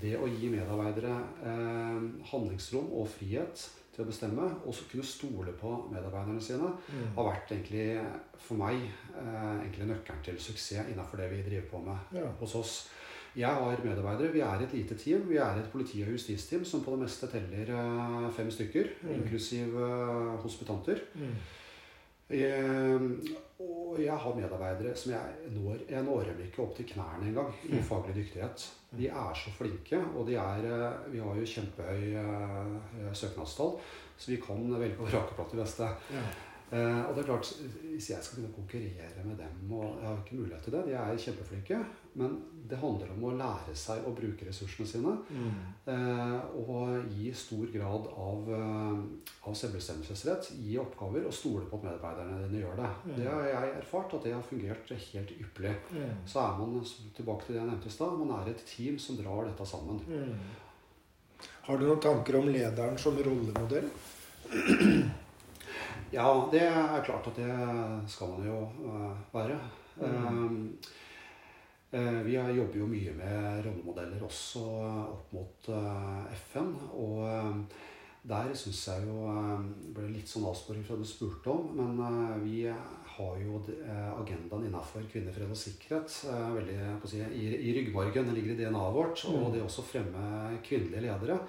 det 0.00 0.14
å 0.16 0.24
gi 0.32 0.48
medarbeidere 0.48 1.12
eh, 1.44 1.98
handlingsrom 2.30 2.88
og 2.96 3.10
frihet 3.12 3.66
til 3.94 4.04
å 4.04 4.06
bestemme, 4.08 4.46
og 4.66 4.74
så 4.74 4.84
kunne 4.90 5.04
stole 5.04 5.52
på 5.52 5.88
medarbeiderne 5.92 6.40
sine, 6.40 6.70
Mm. 6.88 7.14
har 7.14 7.24
vært 7.24 7.50
egentlig 7.52 8.00
for 8.38 8.54
meg 8.56 8.74
eh, 8.74 9.60
egentlig 9.62 9.86
nøkkelen 9.88 10.22
til 10.24 10.38
suksess 10.38 10.88
innenfor 10.88 11.16
det 11.18 11.30
vi 11.30 11.42
driver 11.42 11.68
på 11.70 11.78
med 11.84 11.98
Ja. 12.22 12.26
hos 12.40 12.54
oss. 12.54 12.90
Jeg 13.36 13.48
har 13.48 13.76
medarbeidere. 13.84 14.32
Vi 14.32 14.40
er 14.40 14.60
et 14.62 14.72
lite 14.74 14.94
team. 14.94 15.28
Vi 15.28 15.36
er 15.36 15.56
et 15.58 15.70
politi- 15.72 16.02
og 16.02 16.08
justisteam 16.12 16.64
som 16.64 16.82
på 16.84 16.90
det 16.90 17.00
meste 17.00 17.26
teller 17.26 17.68
eh, 17.70 18.30
fem 18.32 18.50
stykker, 18.50 18.88
Mm. 19.02 19.14
inklusiv 19.22 19.74
eh, 19.76 20.36
hospitanter. 20.42 20.98
Mm. 21.14 21.34
Eh, 22.32 23.08
og 23.62 23.98
jeg 24.00 24.16
har 24.24 24.36
medarbeidere 24.36 24.94
som 24.96 25.12
jeg 25.12 25.50
når 25.52 25.82
Jeg 25.90 26.04
når 26.06 26.22
dem 26.30 26.38
ikke 26.46 26.62
opp 26.64 26.72
til 26.76 26.86
knærne 26.88 27.28
engang 27.28 27.50
i 27.68 27.82
faglig 27.84 28.14
dyktighet. 28.16 28.64
De 28.96 29.08
er 29.08 29.34
så 29.36 29.52
flinke, 29.56 30.00
og 30.16 30.26
de 30.28 30.38
er 30.40 30.64
eh, 30.68 31.12
Vi 31.12 31.20
har 31.20 31.36
jo 31.36 31.50
kjempehøy 31.54 32.16
eh, 32.22 33.12
søknadstall, 33.12 33.76
så 34.16 34.32
vi 34.32 34.40
kan 34.40 34.64
velge 34.80 34.98
og 34.98 35.12
vrake 35.12 35.36
blant 35.36 35.52
de 35.52 35.60
beste. 35.60 35.90
Ja. 36.16 36.24
Eh, 36.72 37.00
og 37.04 37.12
det 37.12 37.20
er 37.20 37.26
klart, 37.28 37.48
Hvis 37.92 38.10
jeg 38.10 38.24
skal 38.24 38.38
kunne 38.38 38.54
konkurrere 38.54 39.24
med 39.24 39.36
dem 39.36 39.72
og 39.76 39.98
Jeg 40.00 40.08
har 40.08 40.16
ikke 40.22 40.36
mulighet 40.36 40.62
til 40.64 40.72
det. 40.72 40.86
De 40.86 40.94
er 40.96 41.18
kjempeflinke. 41.18 41.84
Men 42.14 42.38
det 42.68 42.78
handler 42.78 43.12
om 43.12 43.24
å 43.24 43.32
lære 43.36 43.74
seg 43.76 44.04
å 44.08 44.14
bruke 44.16 44.46
ressursene 44.48 44.88
sine. 44.88 45.12
Mm. 45.28 45.52
Eh, 45.92 46.40
og 46.56 47.12
gi 47.12 47.32
stor 47.36 47.66
grad 47.74 48.08
av, 48.08 48.48
eh, 48.56 48.98
av 49.48 49.54
selvbestemmelsesrett 49.54 50.52
i 50.64 50.78
oppgaver. 50.80 51.26
Og 51.26 51.36
stole 51.36 51.68
på 51.68 51.76
at 51.76 51.84
medarbeiderne 51.90 52.48
dine 52.48 52.64
gjør 52.64 52.76
det. 52.80 52.90
Mm. 53.04 53.16
Det 53.16 53.28
har 53.28 53.44
jeg 53.44 53.76
erfart 53.76 54.14
at 54.14 54.24
det 54.24 54.34
har 54.34 54.42
fungert 54.42 54.96
helt 55.12 55.32
ypperlig. 55.38 55.76
Mm. 55.92 56.26
Så 56.26 56.40
er 56.40 56.58
man 56.58 56.84
tilbake 57.16 57.46
til 57.46 57.54
det 57.54 57.60
jeg 57.60 57.70
nevnte 57.70 57.92
i 57.92 57.96
stad, 57.98 58.18
man 58.18 58.36
er 58.40 58.50
et 58.50 58.66
team 58.66 58.98
som 58.98 59.16
drar 59.16 59.44
dette 59.44 59.66
sammen. 59.66 60.00
Mm. 60.08 60.38
Har 61.62 61.78
du 61.78 61.84
noen 61.86 62.00
tanker 62.00 62.36
om 62.38 62.48
lederen 62.48 62.96
som 62.98 63.16
rollemodell? 63.16 63.90
Ja, 66.12 66.48
det 66.52 66.60
er 66.68 67.04
klart 67.06 67.26
at 67.30 67.38
det 67.40 67.52
skal 68.12 68.34
man 68.34 68.44
jo 68.46 68.58
eh, 68.84 69.22
være. 69.32 69.56
Mm. 70.02 70.66
Eh, 71.92 72.00
eh, 72.00 72.18
vi 72.26 72.34
er- 72.36 72.52
jobber 72.56 72.78
jo 72.82 72.86
mye 72.90 73.14
med 73.16 73.64
rollemodeller 73.66 74.20
også 74.26 74.64
opp 75.14 75.32
mot 75.32 75.70
FN. 76.36 76.74
Og 76.92 77.64
der 78.28 78.52
syns 78.54 78.84
jeg 78.88 79.06
jo 79.08 79.24
ble 79.96 80.10
litt 80.12 80.28
sånn 80.30 80.44
avsporing 80.46 80.84
fra 80.86 80.96
det 80.96 81.06
du 81.06 81.10
spurte 81.10 81.50
om. 81.50 81.72
Men 81.80 82.44
vi 82.44 82.66
har 82.68 83.36
jo 83.42 83.62
agendaen 84.20 84.68
innafor 84.68 85.02
kvinner, 85.10 85.32
fred 85.32 85.48
og 85.50 85.56
sikkerhet 85.58 86.12
veldig 86.28 87.08
si, 87.08 87.18
i, 87.24 87.48
i 87.70 87.74
ryggmargen. 87.80 88.28
Det 88.28 88.36
ligger 88.36 88.52
i 88.54 88.60
DNA-et 88.64 88.94
vårt. 89.00 89.24
Og 89.32 89.48
Mm. 89.48 89.52
det 89.56 89.62
også 89.64 89.82
fremme 89.82 90.58
kvinnelige 90.62 91.08
ledere. 91.08 91.40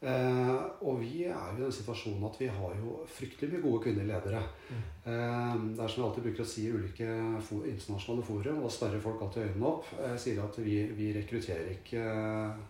Eh, 0.00 0.58
og 0.86 1.00
vi 1.00 1.24
er 1.26 1.34
jo 1.34 1.56
i 1.58 1.62
den 1.64 1.72
situasjonen 1.74 2.22
at 2.28 2.36
vi 2.38 2.46
har 2.46 2.74
jo 2.78 3.00
fryktelig 3.10 3.50
mye 3.56 3.62
gode 3.64 3.80
kvinnelige 3.82 4.12
ledere. 4.12 4.42
Eh, 4.70 5.54
det 5.74 5.82
er 5.82 5.90
som 5.90 6.02
vi 6.02 6.06
alltid 6.08 6.26
bruker 6.28 6.44
å 6.44 6.46
si 6.46 6.68
i 6.68 6.72
ulike 6.72 7.08
for, 7.42 7.66
internasjonale 7.66 8.22
forum, 8.28 8.60
og 8.62 8.68
da 8.68 8.74
sperrer 8.76 9.02
folk 9.02 9.22
alltid 9.26 9.48
øynene 9.48 9.66
opp. 9.72 9.86
eh, 9.98 10.16
sier 10.16 10.38
at 10.44 10.58
vi, 10.62 10.76
vi 10.94 11.08
rekrutterer 11.16 11.72
ikke 11.74 11.98
eh, 11.98 12.60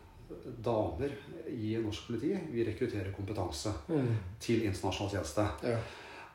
damer 0.65 1.13
i 1.53 1.75
norsk 1.85 2.07
politi. 2.09 2.33
Vi 2.53 2.65
rekrutterer 2.65 3.13
kompetanse 3.13 3.75
Mm. 3.89 4.15
til 4.41 4.65
internasjonal 4.65 5.11
tjeneste. 5.13 5.45
Ja. 5.69 5.79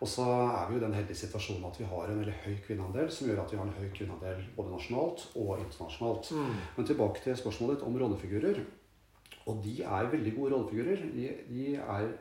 Og 0.01 0.07
så 0.07 0.23
er 0.27 0.67
vi 0.67 0.75
jo 0.75 0.81
i 0.81 0.85
den 0.85 0.93
heldige 0.93 1.15
situasjonen 1.15 1.65
at 1.71 1.77
vi 1.79 1.85
har 1.87 2.09
en 2.09 2.17
veldig 2.19 2.33
høy 2.45 2.55
kvinneandel, 2.67 3.09
som 3.11 3.27
gjør 3.27 3.43
at 3.45 3.51
vi 3.53 3.57
har 3.57 3.65
en 3.65 3.77
høy 3.79 3.89
kvinneandel 3.95 4.41
både 4.57 4.71
nasjonalt 4.73 5.27
og 5.39 5.59
internasjonalt. 5.63 6.31
Mm. 6.35 6.55
Men 6.77 6.85
tilbake 6.85 7.21
til 7.23 7.37
spørsmålet 7.37 7.77
ditt 7.79 7.87
om 7.87 7.97
rollefigurer. 7.97 8.59
Og 9.49 9.59
de 9.63 9.77
er 9.83 10.11
veldig 10.11 10.35
gode 10.37 10.55
rollefigurer. 10.55 11.05
De, 11.13 11.29
de 11.49 11.75
er, 11.75 12.11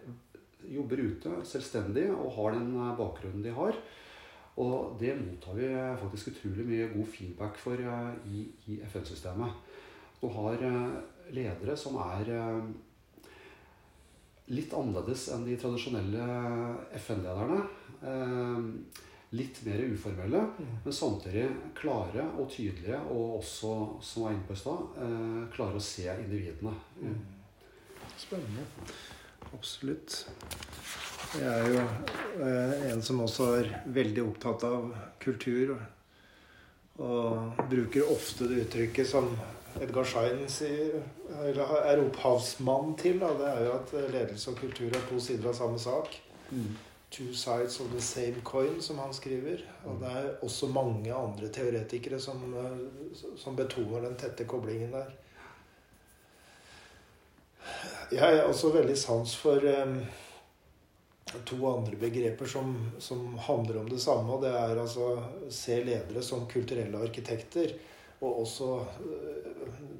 jobber 0.72 1.02
ute 1.02 1.34
selvstendig 1.46 2.08
og 2.14 2.32
har 2.38 2.56
den 2.56 2.72
eh, 2.76 2.94
bakgrunnen 2.98 3.44
de 3.44 3.54
har. 3.56 3.78
Og 4.60 4.96
det 5.00 5.14
mottar 5.16 5.56
vi 5.56 5.68
faktisk 6.02 6.32
utrolig 6.34 6.66
mye 6.68 6.88
god 6.92 7.06
feedback 7.08 7.60
for 7.60 7.80
eh, 7.80 8.10
i, 8.28 8.46
i 8.68 8.80
FN-systemet. 8.84 9.54
Du 10.20 10.28
har 10.34 10.60
eh, 10.60 10.96
ledere 11.32 11.76
som 11.78 11.96
er 12.04 12.28
eh, 12.36 13.30
litt 14.52 14.74
annerledes 14.76 15.30
enn 15.32 15.46
de 15.46 15.56
tradisjonelle 15.56 16.26
FN-lederne. 17.00 17.62
Litt 19.32 19.62
mer 19.64 19.80
uformelle, 19.88 20.42
men 20.84 20.92
samtidig 20.92 21.46
klare 21.78 22.26
og 22.36 22.50
tydelige, 22.52 22.98
og 23.14 23.38
også, 23.38 23.70
som 24.04 24.26
var 24.26 24.34
inne 24.34 24.44
på 24.48 24.52
i 24.52 24.60
stad, 24.60 24.98
eh, 25.00 25.38
klare 25.54 25.80
å 25.80 25.86
se 25.86 26.04
individene. 26.12 26.74
Mm. 27.00 27.16
Spennende. 28.20 28.66
Absolutt. 29.52 30.18
Jeg 31.32 31.48
er 31.48 31.70
jo 31.72 31.80
eh, 32.44 32.84
en 32.92 33.02
som 33.04 33.24
også 33.24 33.48
er 33.56 33.72
veldig 33.88 34.26
opptatt 34.26 34.68
av 34.68 34.92
kultur. 35.22 35.74
Og 37.00 37.64
bruker 37.72 38.12
ofte 38.12 38.50
det 38.50 38.66
uttrykket 38.66 39.08
som 39.08 39.30
Edgar 39.80 40.04
Schein 40.04 40.44
sier, 40.52 41.00
eller 41.40 41.72
er 41.88 42.02
opphavsmann 42.04 42.92
til. 43.00 43.16
Da. 43.22 43.32
Det 43.38 43.48
er 43.48 43.64
jo 43.64 43.74
at 43.78 43.94
ledelse 44.12 44.52
og 44.52 44.60
kultur 44.60 44.92
er 44.92 45.06
to 45.08 45.20
sider 45.24 45.48
av 45.48 45.56
samme 45.56 45.80
sak. 45.80 46.18
Two 47.12 47.34
sides 47.34 47.80
of 47.80 47.90
the 47.92 48.00
same 48.00 48.40
coin, 48.44 48.82
som 48.82 48.98
han 48.98 49.12
skriver. 49.14 49.60
Og 49.84 49.98
det 50.00 50.12
er 50.16 50.30
også 50.40 50.70
mange 50.72 51.12
andre 51.12 51.48
teoretikere 51.52 52.20
som, 52.20 52.40
eh, 52.56 53.18
som 53.36 53.56
betoner 53.56 54.06
den 54.06 54.16
tette 54.16 54.46
koblingen 54.48 54.94
der. 54.96 55.10
Jeg 58.12 58.38
er 58.38 58.44
også 58.44 58.72
veldig 58.72 58.96
sans 58.98 59.36
for 59.36 59.60
um, 59.82 60.00
to 61.48 61.56
andre 61.68 61.96
begreper 61.96 62.46
som, 62.46 62.74
som 62.98 63.38
handler 63.38 63.80
om 63.80 63.88
det 63.88 64.00
samme. 64.00 64.32
Og 64.32 64.42
det 64.42 64.50
er 64.56 64.80
altså 64.80 65.14
se 65.50 65.78
ledere 65.84 66.22
som 66.22 66.48
kulturelle 66.48 66.98
arkitekter. 66.98 67.76
Og 68.22 68.42
også 68.44 68.74
eh, 68.80 69.48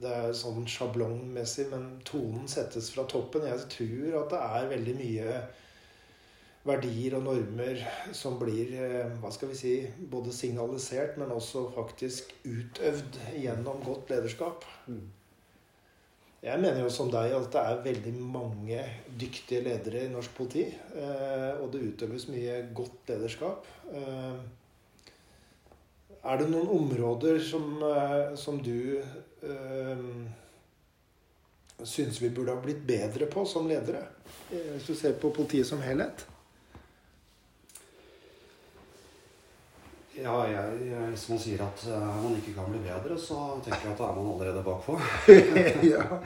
Det 0.02 0.10
er 0.10 0.32
sånn 0.34 0.64
sjablongmessig, 0.66 1.68
men 1.70 1.84
tonen 2.08 2.48
settes 2.50 2.88
fra 2.90 3.04
toppen. 3.06 3.44
Jeg 3.46 3.68
tror 3.70 4.16
at 4.22 4.32
det 4.32 4.40
er 4.42 4.72
veldig 4.72 4.94
mye 4.98 5.34
verdier 6.62 7.16
og 7.18 7.24
normer 7.26 7.80
som 8.14 8.36
blir 8.38 8.70
eh, 8.78 9.10
hva 9.22 9.32
skal 9.34 9.50
vi 9.50 9.56
si, 9.58 9.72
både 10.10 10.30
signalisert, 10.34 11.16
men 11.18 11.34
også 11.34 11.64
faktisk 11.74 12.30
utøvd 12.46 13.18
gjennom 13.34 13.82
godt 13.82 14.12
lederskap. 14.14 14.64
Mm. 14.86 15.08
Jeg 16.42 16.58
mener 16.58 16.80
jo 16.82 16.90
som 16.90 17.10
deg 17.10 17.34
at 17.36 17.48
det 17.54 17.60
er 17.62 17.82
veldig 17.84 18.12
mange 18.18 18.80
dyktige 19.18 19.62
ledere 19.62 20.04
i 20.06 20.10
norsk 20.10 20.34
politi. 20.38 20.64
eh, 20.94 21.62
Og 21.62 21.70
det 21.72 21.84
utøves 21.92 22.28
mye 22.30 22.60
godt 22.74 23.10
lederskap. 23.10 23.66
Eh, 23.92 24.42
Er 26.22 26.38
det 26.38 26.50
noen 26.52 26.68
områder 26.70 27.40
som, 27.42 27.80
som 28.38 28.60
du 28.62 29.02
øh, 29.42 30.02
syns 31.82 32.20
vi 32.22 32.28
burde 32.30 32.54
ha 32.54 32.62
blitt 32.62 32.86
bedre 32.86 33.26
på 33.26 33.42
som 33.44 33.66
ledere? 33.66 34.04
Hvis 34.52 34.86
du 34.86 34.94
ser 34.94 35.16
på 35.18 35.32
politiet 35.34 35.66
som 35.66 35.82
helhet? 35.82 36.22
Ja, 40.16 40.34
jeg, 40.44 40.88
jeg, 40.90 41.04
Hvis 41.14 41.28
man 41.32 41.38
sier 41.40 41.62
at 41.64 41.84
eh, 41.88 42.08
man 42.24 42.34
ikke 42.36 42.52
kan 42.56 42.68
bli 42.68 42.80
bedre, 42.84 43.16
så 43.18 43.38
tenker 43.64 43.86
jeg 43.86 43.94
at 43.94 44.02
da 44.02 44.10
er 44.10 44.18
man 44.18 44.34
allerede 44.34 44.64
bakpå. 44.66 44.98
ja. 45.94 46.18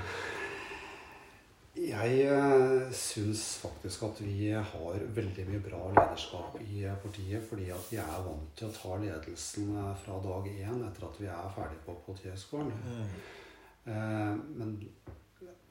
Jeg 1.76 2.28
uh, 2.32 2.92
syns 2.96 3.42
faktisk 3.60 4.02
at 4.06 4.20
vi 4.24 4.48
har 4.48 5.00
veldig 5.18 5.44
mye 5.50 5.60
bra 5.60 5.82
lederskap 5.92 6.56
i 6.64 6.86
eh, 6.88 6.96
partiet, 7.02 7.44
fordi 7.48 7.68
at 7.70 7.90
vi 7.90 8.00
er 8.00 8.22
vant 8.24 8.54
til 8.56 8.70
å 8.70 8.74
ta 8.74 8.96
ledelsen 9.02 9.74
eh, 9.76 9.90
fra 10.00 10.16
dag 10.24 10.48
én 10.54 10.80
etter 10.88 11.04
at 11.10 11.20
vi 11.20 11.28
er 11.28 11.52
ferdig 11.54 11.78
på 11.84 11.98
Politihøgskolen. 12.06 12.72
Mm. 13.86 14.40
men 14.58 14.70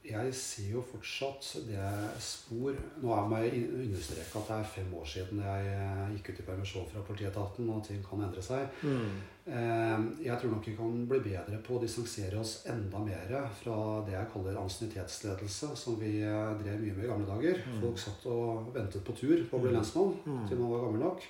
jeg 0.06 0.34
ser 0.38 0.72
jo 0.76 0.82
fortsatt 0.86 1.47
det 1.68 1.86
spor 2.22 2.76
Nå 3.01 3.12
er 3.16 3.28
meg 3.32 3.56
understreka 3.58 4.39
at 4.41 4.47
det 4.51 4.58
er 4.60 4.70
fem 4.76 4.91
år 4.99 5.06
siden 5.10 5.41
jeg 5.43 5.70
eh, 5.74 6.03
gikk 6.16 6.30
ut 6.34 6.41
i 6.43 6.45
permisjon 6.49 6.88
fra 6.91 7.03
politietaten, 7.08 7.70
og 7.74 7.82
ting 7.88 8.03
kan 8.06 8.22
endre 8.28 8.43
seg. 8.45 8.68
Mm. 8.86 9.16
Eh, 9.45 10.06
Jeg 10.28 10.38
tror 10.41 10.51
nok 10.56 10.68
vi 10.70 10.76
kan 10.78 11.06
bli 11.10 11.20
bedre 11.30 11.60
på 11.66 11.78
å 11.78 11.82
distansere 11.84 12.39
oss 12.41 12.58
enda 12.72 13.01
mer 13.06 13.34
fra 13.62 13.78
det 14.08 14.14
jeg 14.18 14.32
kaller 14.34 14.60
ansiennitetsledelse, 14.64 15.72
som 15.78 15.97
vi 16.01 16.20
eh, 16.22 16.51
drev 16.62 16.80
mye 16.84 16.97
med 16.99 17.06
i 17.06 17.12
gamle 17.14 17.30
dager. 17.30 17.62
Mm. 17.66 17.80
Folk 17.84 17.99
satt 18.06 18.26
og 18.32 18.70
ventet 18.76 19.03
på 19.06 19.14
tur 19.18 19.41
på 19.49 19.58
å 19.60 19.66
bli 19.66 19.74
lensmann 19.76 20.16
Mm. 20.26 20.45
til 20.49 20.58
man 20.62 20.72
var 20.72 20.86
gammel 20.88 21.03
nok. 21.10 21.26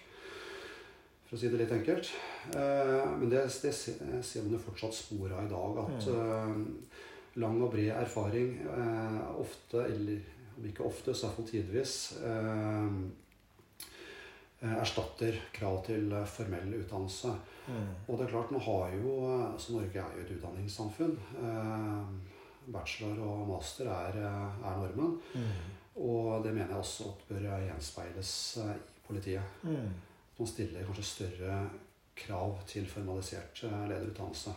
For 1.26 1.36
å 1.36 1.40
si 1.42 1.50
det 1.50 1.58
litt 1.58 1.72
enkelt. 1.74 2.12
Men 2.54 3.30
det, 3.32 3.40
det 3.64 3.72
ser 3.74 4.44
man 4.46 4.52
jo 4.54 4.60
fortsatt 4.62 4.94
spor 4.94 5.32
av 5.34 5.48
i 5.48 5.50
dag. 5.50 5.80
At 5.82 6.06
eh, 6.12 6.52
lang 7.42 7.60
og 7.64 7.74
bred 7.74 7.92
erfaring 7.96 8.56
eh, 8.64 9.22
ofte, 9.42 9.84
eller 9.84 10.34
om 10.56 10.68
ikke 10.70 10.86
ofte, 10.88 11.14
så 11.14 11.28
iallfall 11.28 11.48
tidvis 11.50 11.96
eh, 12.24 12.86
eh, 14.62 14.76
erstatter 14.78 15.42
krav 15.56 15.82
til 15.88 16.16
formell 16.32 16.78
utdannelse. 16.80 17.34
Mm. 17.66 17.92
Og 18.08 18.18
det 18.18 18.28
er 18.28 18.32
klart, 18.32 18.54
nå 18.54 18.62
har 18.62 18.92
jo 18.94 19.14
Så 19.58 19.74
Norge 19.74 19.98
er 19.98 20.18
jo 20.18 20.24
et 20.24 20.34
utdanningssamfunn. 20.38 21.16
Eh, 21.42 22.34
bachelor 22.66 23.20
og 23.26 23.48
master 23.50 23.90
er, 23.90 24.20
er 24.22 24.78
normen. 24.82 25.18
Mm. 25.34 25.74
Og 26.06 26.44
det 26.44 26.54
mener 26.54 26.74
jeg 26.74 26.84
også 26.84 27.10
at 27.12 27.26
bør 27.30 27.50
gjenspeiles 27.64 28.32
i 28.64 28.70
politiet. 29.08 29.60
Mm. 29.64 29.92
Man 30.38 30.50
stiller 30.50 30.88
kanskje 30.88 31.10
større 31.10 31.60
krav 32.16 32.58
til 32.68 32.88
formalisert 32.88 33.62
lederutdannelse. 33.64 34.56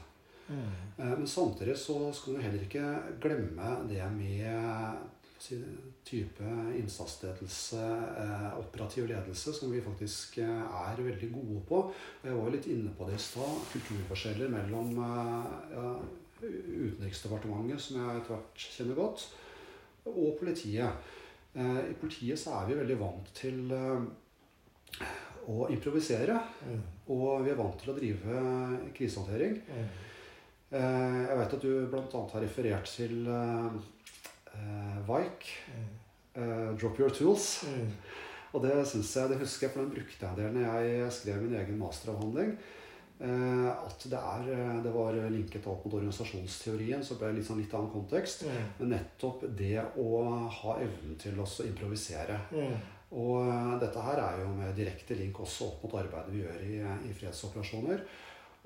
Mm. 0.49 0.69
Men 0.97 1.27
samtidig 1.29 1.75
så 1.77 2.09
skal 2.17 2.39
vi 2.39 2.45
heller 2.47 2.63
ikke 2.65 2.85
glemme 3.21 3.75
det 3.91 4.05
med 4.15 4.97
si, 5.39 5.59
type 6.05 6.45
innsatsledelse, 6.79 7.83
eh, 8.19 8.59
operativ 8.59 9.09
ledelse, 9.09 9.53
som 9.53 9.73
vi 9.73 9.81
faktisk 9.81 10.39
eh, 10.39 10.63
er 10.89 11.03
veldig 11.03 11.33
gode 11.33 11.61
på. 11.69 11.83
Jeg 12.25 12.39
var 12.39 12.55
litt 12.55 12.67
inne 12.71 12.95
på 12.97 13.09
det 13.09 13.19
i 13.19 13.23
stad. 13.23 13.61
Kulturforskjeller 13.73 14.51
mellom 14.53 14.97
ja, 15.75 15.93
Utenriksdepartementet, 16.39 17.83
som 17.83 17.99
jeg 18.01 18.21
etter 18.21 18.35
hvert 18.35 18.67
kjenner 18.77 18.99
godt, 18.99 19.25
og 20.09 20.37
politiet. 20.41 21.15
Eh, 21.55 21.81
I 21.93 21.97
politiet 22.01 22.41
så 22.41 22.59
er 22.61 22.71
vi 22.71 22.81
veldig 22.81 22.99
vant 23.01 23.33
til 23.37 23.75
å 25.49 25.65
improvisere. 25.73 26.37
Mm. 26.69 26.85
Og 27.15 27.45
vi 27.45 27.53
er 27.53 27.59
vant 27.59 27.79
til 27.81 27.93
å 27.93 27.97
drive 27.97 28.43
krisehåndtering. 28.97 29.61
Mm. 29.69 29.89
Eh, 30.69 31.21
Jeg 31.29 31.37
vet 31.39 31.55
at 31.57 31.63
du 31.65 31.71
bl.a. 31.89 32.25
har 32.33 32.43
referert 32.45 32.91
til 32.93 33.29
eh, 33.33 33.77
eh, 34.53 34.99
Vike, 35.09 35.55
eh, 36.37 36.75
'Drop 36.77 36.99
Your 37.01 37.09
Tools'. 37.11 37.65
Mm. 37.69 37.93
Og 38.53 38.63
det 38.65 38.87
synes 38.89 39.17
jeg, 39.17 39.29
det 39.29 39.39
husker 39.39 39.67
jeg, 39.67 39.73
for 39.75 39.83
den 39.83 39.91
brukte 39.93 40.27
jeg 40.27 40.31
en 40.31 40.39
del 40.39 40.55
når 40.55 40.77
jeg 40.81 41.13
skrev 41.13 41.43
min 41.43 41.55
egen 41.55 41.79
masteravhandling. 41.79 42.55
At 43.21 44.05
det, 44.09 44.19
er, 44.19 44.79
det 44.81 44.93
var 44.95 45.17
linket 45.29 45.67
opp 45.67 45.85
mot 45.85 45.97
organisasjonsteorien, 45.99 47.03
så 47.05 47.19
ble 47.19 47.29
det 47.29 47.41
litt, 47.41 47.49
sånn 47.49 47.61
litt 47.61 47.75
annen 47.75 47.91
kontekst. 47.93 48.47
Mm. 48.47 48.71
Men 48.79 48.93
nettopp 48.95 49.45
det 49.59 49.83
å 50.01 50.23
ha 50.63 50.79
evnen 50.81 51.19
til 51.21 51.37
å 51.37 51.49
improvisere. 51.67 52.39
Mm. 52.55 52.79
Og 53.21 53.53
dette 53.83 54.07
her 54.07 54.23
er 54.23 54.41
jo 54.47 54.49
med 54.57 54.73
direkte 54.79 55.19
link 55.19 55.43
også 55.45 55.69
opp 55.69 55.85
mot 55.85 55.99
arbeidet 56.01 56.33
vi 56.33 56.41
gjør 56.47 56.65
i, 56.65 56.81
i 57.11 57.13
fredsoperasjoner. 57.21 58.07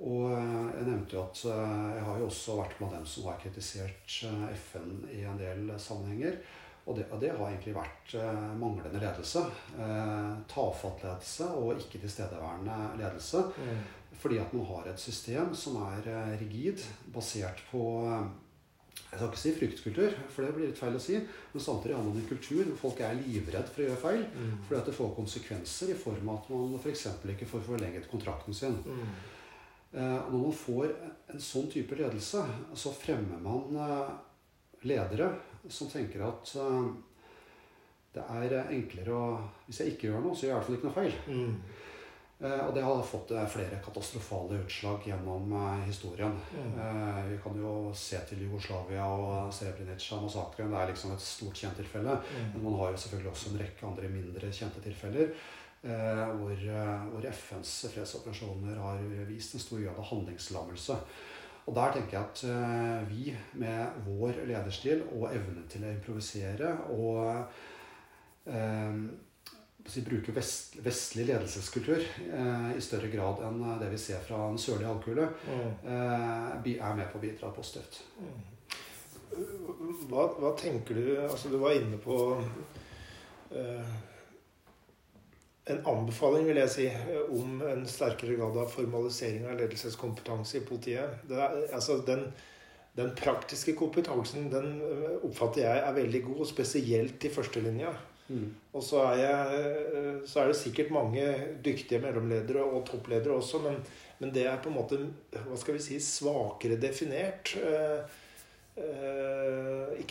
Og 0.02 0.32
eh, 0.34 0.66
jeg 0.74 0.88
nevnte 0.88 1.16
jo 1.16 1.22
at 1.22 1.44
eh, 1.52 1.86
jeg 1.96 2.02
har 2.08 2.18
jo 2.18 2.26
også 2.26 2.58
vært 2.58 2.76
blant 2.80 2.96
dem 2.96 3.06
som 3.06 3.28
har 3.30 3.38
kritisert 3.42 4.18
eh, 4.26 4.44
FN 4.58 4.92
i 5.14 5.22
en 5.28 5.38
del 5.38 5.72
sammenhenger. 5.78 6.40
Og 6.82 6.96
det, 6.98 7.06
det 7.22 7.30
har 7.30 7.44
egentlig 7.46 7.76
vært 7.76 8.16
manglende 8.58 8.98
ledelse. 8.98 9.44
Eh, 9.78 10.30
tafatt 10.50 11.04
ledelse 11.06 11.46
og 11.54 11.76
ikke 11.78 12.00
tilstedeværende 12.02 12.78
ledelse. 12.98 13.44
Mm. 13.54 13.84
Fordi 14.22 14.40
at 14.42 14.54
man 14.54 14.66
har 14.66 14.88
et 14.90 15.02
system 15.02 15.54
som 15.54 15.78
er 15.86 16.08
rigid, 16.40 16.82
basert 17.14 17.62
på 17.70 17.84
jeg 19.12 19.18
skal 19.18 19.28
ikke 19.28 19.40
si 19.40 19.50
fryktkultur, 19.56 20.14
for 20.32 20.44
det 20.44 20.54
blir 20.56 20.70
litt 20.70 20.78
feil 20.80 20.94
å 20.96 21.00
si. 21.00 21.18
Men 21.52 21.62
samtidig 21.62 21.94
har 21.96 22.04
man 22.04 22.16
en 22.16 22.28
kultur 22.28 22.62
hvor 22.64 22.78
folk 22.80 23.02
er 23.04 23.18
livredd 23.18 23.68
for 23.68 23.84
å 23.84 23.86
gjøre 23.86 24.00
feil. 24.00 24.22
Mm. 24.32 24.54
Fordi 24.64 24.78
at 24.78 24.88
det 24.88 24.94
får 24.96 25.14
konsekvenser 25.18 25.92
i 25.92 25.96
form 26.00 26.32
av 26.32 26.40
at 26.40 26.50
man 26.52 26.74
f.eks. 26.80 27.06
ikke 27.34 27.48
får 27.50 27.64
forlenget 27.66 28.08
kontrakten 28.10 28.56
sin. 28.56 28.78
Mm. 28.82 29.12
Eh, 29.92 30.18
og 30.24 30.32
når 30.32 30.42
man 30.46 30.56
får 30.56 30.92
en 31.34 31.42
sånn 31.42 31.70
type 31.72 31.96
ledelse, 31.98 32.42
så 32.74 32.92
fremmer 32.96 33.40
man 33.44 33.76
eh, 33.76 34.12
ledere 34.88 35.28
som 35.68 35.90
tenker 35.92 36.24
at 36.24 36.54
eh, 36.58 36.86
det 38.12 38.24
er 38.24 38.72
enklere 38.72 39.16
å 39.16 39.26
Hvis 39.66 39.80
jeg 39.80 39.94
ikke 39.94 40.10
gjør 40.10 40.24
noe, 40.24 40.36
så 40.36 40.46
gjør 40.46 40.50
jeg 40.50 40.54
i 40.54 40.58
hvert 40.58 40.68
fall 40.68 40.78
ikke 40.78 40.88
noe 40.88 40.98
feil. 40.98 41.14
Mm. 41.32 41.54
Og 42.42 42.72
det 42.74 42.82
har 42.82 43.04
fått 43.06 43.30
flere 43.52 43.76
katastrofale 43.84 44.56
utslag 44.64 45.04
gjennom 45.06 45.52
historien. 45.86 46.32
Mm. 46.50 46.72
Vi 47.28 47.36
kan 47.44 47.54
jo 47.54 47.74
se 47.94 48.18
til 48.26 48.42
Jugoslavia 48.42 49.04
og 49.06 49.52
Srebrenica-massakren. 49.54 50.74
Det 50.74 50.80
er 50.80 50.90
liksom 50.90 51.14
et 51.14 51.22
stort 51.22 51.60
kjent 51.62 51.78
tilfelle. 51.78 52.16
Mm. 52.18 52.48
Men 52.56 52.64
man 52.66 52.80
har 52.80 52.90
jo 52.90 52.98
selvfølgelig 53.04 53.30
også 53.30 53.52
en 53.52 53.60
rekke 53.62 53.86
andre 53.92 54.10
mindre 54.10 54.50
kjente 54.58 54.82
tilfeller. 54.82 55.30
Eh, 55.82 56.28
hvor, 56.38 56.52
eh, 56.54 57.06
hvor 57.10 57.24
FNs 57.26 57.70
fredsoperasjoner 57.90 58.76
har 58.78 59.00
vist 59.26 59.54
en 59.56 59.60
stor 59.64 59.80
grad 59.82 59.96
av 59.98 60.04
handlingslammelse. 60.12 60.94
Og 61.66 61.74
der 61.74 61.92
tenker 61.96 62.14
jeg 62.18 62.22
at 62.28 62.42
eh, 62.46 63.08
vi 63.10 63.32
med 63.58 63.98
vår 64.06 64.38
lederstil 64.46 65.02
og 65.16 65.26
evne 65.34 65.64
til 65.70 65.82
å 65.82 65.90
improvisere 65.90 66.70
og 66.94 67.18
eh, 68.46 68.94
bruke 70.06 70.34
vest, 70.36 70.78
vestlig 70.86 71.26
ledelseskultur 71.32 71.98
eh, 71.98 72.70
i 72.78 72.82
større 72.82 73.10
grad 73.10 73.42
enn 73.48 73.58
det 73.82 73.90
vi 73.90 73.98
ser 73.98 74.22
fra 74.22 74.38
den 74.52 74.62
sørlige 74.62 74.86
halvkule, 74.92 75.26
Mm. 75.50 75.74
eh, 75.82 76.78
er 76.78 76.94
med 76.94 77.10
på 77.10 77.18
å 77.18 77.24
bidra 77.26 77.50
positivt. 77.58 78.04
Hva, 80.06 80.28
hva 80.38 80.54
tenker 80.60 80.94
du 80.94 81.04
Altså, 81.24 81.48
du 81.50 81.56
var 81.58 81.74
inne 81.74 81.98
på 81.98 82.16
eh, 83.50 83.94
en 85.70 85.82
anbefaling, 85.86 86.46
vil 86.48 86.58
jeg 86.58 86.70
si, 86.72 86.86
om 87.30 87.60
en 87.70 87.84
sterkere 87.86 88.34
grad 88.38 88.56
av 88.58 88.70
formalisering 88.72 89.44
av 89.46 89.60
ledelseskompetanse 89.60 90.58
i 90.58 90.64
politiet. 90.66 91.20
Det 91.28 91.38
er, 91.38 91.58
altså, 91.76 92.00
den, 92.06 92.26
den 92.98 93.12
praktiske 93.18 93.76
kompetansen 93.78 94.48
den 94.52 94.80
eh, 94.82 95.20
oppfatter 95.22 95.64
jeg 95.64 95.84
er 95.84 96.00
veldig 96.00 96.22
god, 96.26 96.42
spesielt 96.50 97.28
i 97.28 97.30
førstelinja. 97.32 97.92
Mm. 98.32 98.48
Og 98.72 98.82
så 98.86 99.04
er, 99.12 99.20
jeg, 99.22 99.62
eh, 100.00 100.18
så 100.26 100.42
er 100.42 100.50
det 100.50 100.58
sikkert 100.58 100.90
mange 100.94 101.28
dyktige 101.64 102.02
mellomledere 102.02 102.64
og 102.64 102.82
toppledere 102.88 103.38
også, 103.38 103.62
men, 103.62 103.78
men 104.18 104.34
det 104.34 104.48
er 104.48 104.58
på 104.62 104.72
en 104.72 104.78
måte 104.80 104.98
hva 105.46 105.58
skal 105.60 105.78
vi 105.78 105.84
si, 105.84 106.00
svakere 106.02 106.80
definert. 106.82 107.54
Eh, 107.62 108.20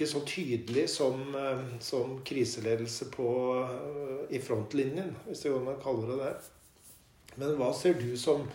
ikke 0.02 0.08
så 0.08 0.22
tydelig 0.26 0.90
som, 0.90 1.36
eh, 1.36 1.80
som 1.80 2.22
kriseledelse 2.26 3.06
på, 3.12 3.30
eh, 3.64 4.36
i 4.36 4.40
frontlinjen, 4.40 5.16
hvis 5.28 5.42
det 5.44 5.52
går 5.52 5.62
an 5.62 5.76
å 5.76 5.84
kalle 5.84 6.08
det 6.08 6.18
det. 6.24 6.34
Men 7.38 7.56
hva 7.58 7.74
ser 7.74 7.94
du 7.94 8.18
som, 8.18 8.48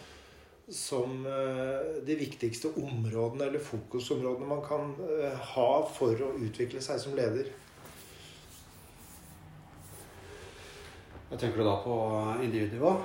som 0.69 1.27
eh, 1.27 2.03
de 2.07 2.17
viktigste 2.19 2.73
områdene 2.77 3.47
eller 3.49 3.63
fokusområdene 3.63 4.49
man 4.49 4.65
kan 4.67 4.95
eh, 5.07 5.37
ha 5.55 5.71
for 5.87 6.15
å 6.15 6.35
utvikle 6.39 6.83
seg 6.83 7.01
som 7.01 7.15
leder? 7.15 7.53
Jeg 11.31 11.39
tenker 11.39 11.59
du 11.59 11.65
da 11.67 11.77
på 11.83 11.95
individnivå? 12.43 12.97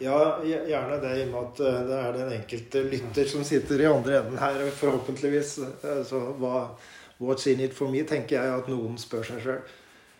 Ja, 0.00 0.40
gjerne 0.44 0.96
det, 1.02 1.10
i 1.18 1.26
og 1.26 1.32
med 1.34 1.40
at 1.42 1.58
det 1.90 1.96
er 1.98 2.14
den 2.16 2.32
enkelte 2.38 2.84
lytter 2.88 3.28
som 3.28 3.44
sitter 3.44 3.82
i 3.82 3.88
andre 3.90 4.22
enden 4.22 4.40
her, 4.40 4.62
forhåpentligvis. 4.78 5.58
Så 6.08 6.20
hva, 6.40 6.70
What's 7.20 7.46
in 7.52 7.60
it 7.60 7.74
for 7.76 7.92
me, 7.92 8.00
tenker 8.08 8.38
jeg 8.38 8.60
at 8.62 8.68
noen 8.72 8.94
spør 8.96 9.26
seg 9.28 9.42
sjøl. 9.44 9.58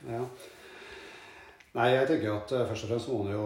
Ja. 0.04 0.20
Nei, 1.70 1.86
jeg 1.94 2.08
tenker 2.10 2.34
at 2.34 2.50
først 2.68 2.84
og 2.84 2.90
fremst 2.90 3.08
må 3.08 3.20
man 3.22 3.32
jo 3.32 3.44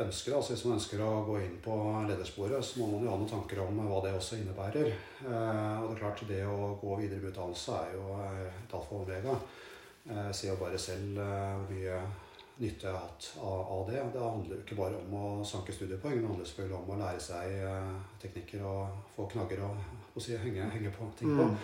ønske 0.00 0.32
det. 0.32 0.36
Altså 0.40 0.54
Hvis 0.56 0.64
man 0.66 0.74
ønsker 0.78 1.02
å 1.06 1.10
gå 1.28 1.36
inn 1.44 1.58
på 1.62 1.76
ledersporet, 2.08 2.64
så 2.66 2.80
må 2.80 2.88
man 2.94 3.04
jo 3.04 3.12
ha 3.12 3.18
noen 3.20 3.30
tanker 3.30 3.60
om 3.62 3.78
hva 3.84 4.00
det 4.02 4.14
også 4.16 4.40
innebærer. 4.40 4.90
Og 5.22 5.84
det 5.84 5.92
er 5.94 6.00
klart, 6.00 6.24
det 6.26 6.40
å 6.48 6.72
gå 6.80 6.96
videre 7.02 7.20
med 7.20 7.30
utdannelse 7.30 7.76
er 7.78 7.94
jo 7.94 8.16
et 8.24 8.74
alfa 8.74 8.96
og 8.96 9.04
omega. 9.04 9.36
Jeg 10.08 10.34
ser 10.34 10.50
jo 10.50 10.58
bare 10.64 10.82
selv 10.82 11.20
hvor 11.20 11.70
mye 11.70 12.00
nytte 12.60 12.86
jeg 12.86 12.92
har 12.92 13.06
hatt 13.06 13.28
av, 13.40 13.86
det. 13.88 14.00
Det 14.12 14.20
handler 14.20 14.56
jo 14.56 14.64
ikke 14.64 14.78
bare 14.78 14.98
om 15.00 15.14
å 15.16 15.28
sanke 15.46 15.72
studiepoeng, 15.72 16.20
det 16.20 16.28
handler 16.28 16.48
selvfølgelig 16.48 16.78
om 16.80 16.92
å 16.92 16.98
lære 17.00 17.22
seg 17.24 17.54
eh, 17.64 17.94
teknikker 18.20 18.66
og 18.68 19.00
få 19.14 19.28
knagger 19.32 19.64
og 19.64 20.20
si, 20.20 20.36
henge, 20.36 20.68
henge, 20.74 20.92
på 20.92 21.08
ting 21.18 21.32
på. 21.38 21.46
Mm. 21.48 21.56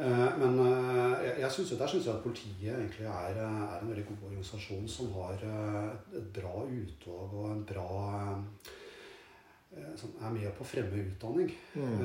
Eh, 0.00 0.26
men 0.42 0.60
eh, 0.66 1.16
jeg, 1.26 1.34
jeg 1.42 1.52
synes, 1.56 1.74
der 1.82 1.92
syns 1.92 2.06
jeg 2.06 2.14
at 2.14 2.24
politiet 2.24 2.70
egentlig 2.70 3.08
er, 3.10 3.42
er, 3.42 3.80
en 3.80 3.90
veldig 3.90 4.06
god 4.12 4.28
organisasjon 4.30 4.86
som 4.88 5.10
har 5.18 5.42
et 5.42 6.20
bra 6.38 6.54
utvalg 6.64 7.36
og 7.42 7.50
en 7.50 7.66
bra 7.72 7.90
som 9.96 10.14
er 10.18 10.32
med 10.34 10.48
på 10.56 10.64
å 10.64 10.68
fremme 10.68 11.02
utdanning. 11.04 11.50
Mm. 11.74 11.98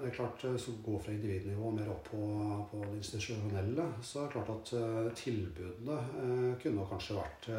Det 0.00 0.08
er 0.08 0.14
klart, 0.16 0.44
Så 0.58 0.74
gå 0.84 0.98
fra 0.98 1.12
individnivå 1.12 1.70
mer 1.70 1.90
opp 1.92 2.08
på, 2.10 2.22
på, 2.70 2.80
det 2.82 2.96
institusjonelle, 2.98 3.86
så 4.02 4.24
er 4.24 4.26
det 4.26 4.32
klart 4.34 4.54
at 4.54 4.72
tilbudene 5.20 5.98
kunne 6.62 6.88
kanskje 6.90 7.18
vært 7.20 7.50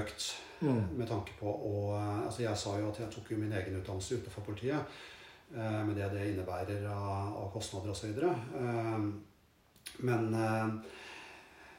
økt. 0.00 0.26
Mm. 0.60 0.82
Med 0.98 1.08
tanke 1.08 1.36
på 1.38 1.46
å 1.46 1.76
altså 1.96 2.42
Jeg 2.42 2.58
sa 2.58 2.74
jo 2.80 2.90
at 2.90 2.98
jeg 3.00 3.12
tok 3.12 3.30
jo 3.30 3.38
min 3.40 3.52
egen 3.52 3.78
utdannelse 3.78 4.18
utenfor 4.18 4.48
politiet. 4.50 4.98
Med 5.54 5.94
det 5.94 6.10
det 6.10 6.30
innebærer 6.32 6.88
av, 6.90 7.36
av 7.44 7.50
kostnader 7.54 7.94
osv. 7.94 8.18
Men 10.02 10.34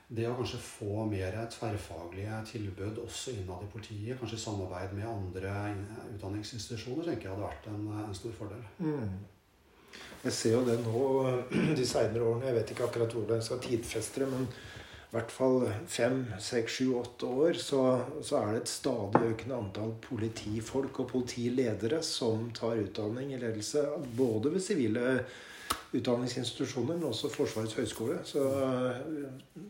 det 0.07 0.27
å 0.29 0.35
kanskje 0.37 0.59
få 0.63 1.05
mer 1.09 1.35
tverrfaglige 1.51 2.37
tilbud 2.47 3.01
også 3.03 3.33
innad 3.35 3.65
i 3.65 3.71
politiet, 3.71 4.15
kanskje 4.19 4.37
i 4.39 4.43
samarbeid 4.45 4.93
med 4.95 5.09
andre 5.09 5.55
utdanningsinstitusjoner, 6.13 7.09
tenker 7.09 7.27
jeg 7.27 7.33
hadde 7.33 7.49
vært 7.49 7.67
en, 7.73 7.89
en 8.05 8.15
stor 8.15 8.37
fordel. 8.37 8.63
Mm. 8.79 9.17
Jeg 10.23 10.35
ser 10.35 10.55
jo 10.55 10.63
det 10.67 10.77
nå 10.85 11.01
de 11.79 11.85
seinere 11.87 12.23
årene. 12.23 12.47
Jeg 12.47 12.59
vet 12.61 12.71
ikke 12.73 12.87
akkurat 12.87 13.17
hvordan 13.17 13.41
jeg 13.41 13.49
skal 13.49 13.63
tidfeste 13.65 14.23
det, 14.23 14.29
men 14.31 14.47
i 15.07 15.15
hvert 15.15 15.31
fall 15.31 15.61
fem, 15.87 16.23
seks, 16.43 16.79
sju, 16.79 16.87
åtte 16.99 17.27
år 17.27 17.59
så, 17.63 17.83
så, 18.19 18.41
er 18.41 18.55
det 18.55 18.63
et 18.63 18.71
stadig 18.71 19.21
økende 19.29 19.59
antall 19.59 19.93
politifolk 20.03 20.99
og 21.03 21.11
politiledere 21.13 22.01
som 22.03 22.49
tar 22.55 22.79
utdanning 22.81 23.31
i 23.31 23.39
ledelse, 23.39 23.85
både 24.19 24.51
ved 24.55 24.63
sivile 24.63 25.05
utdanningsinstitusjoner, 25.95 26.97
men 26.97 27.07
også 27.07 27.29
Forsvarets 27.31 27.77
høgskole. 27.79 28.17
Så 28.27 28.43
eh, 28.63 28.97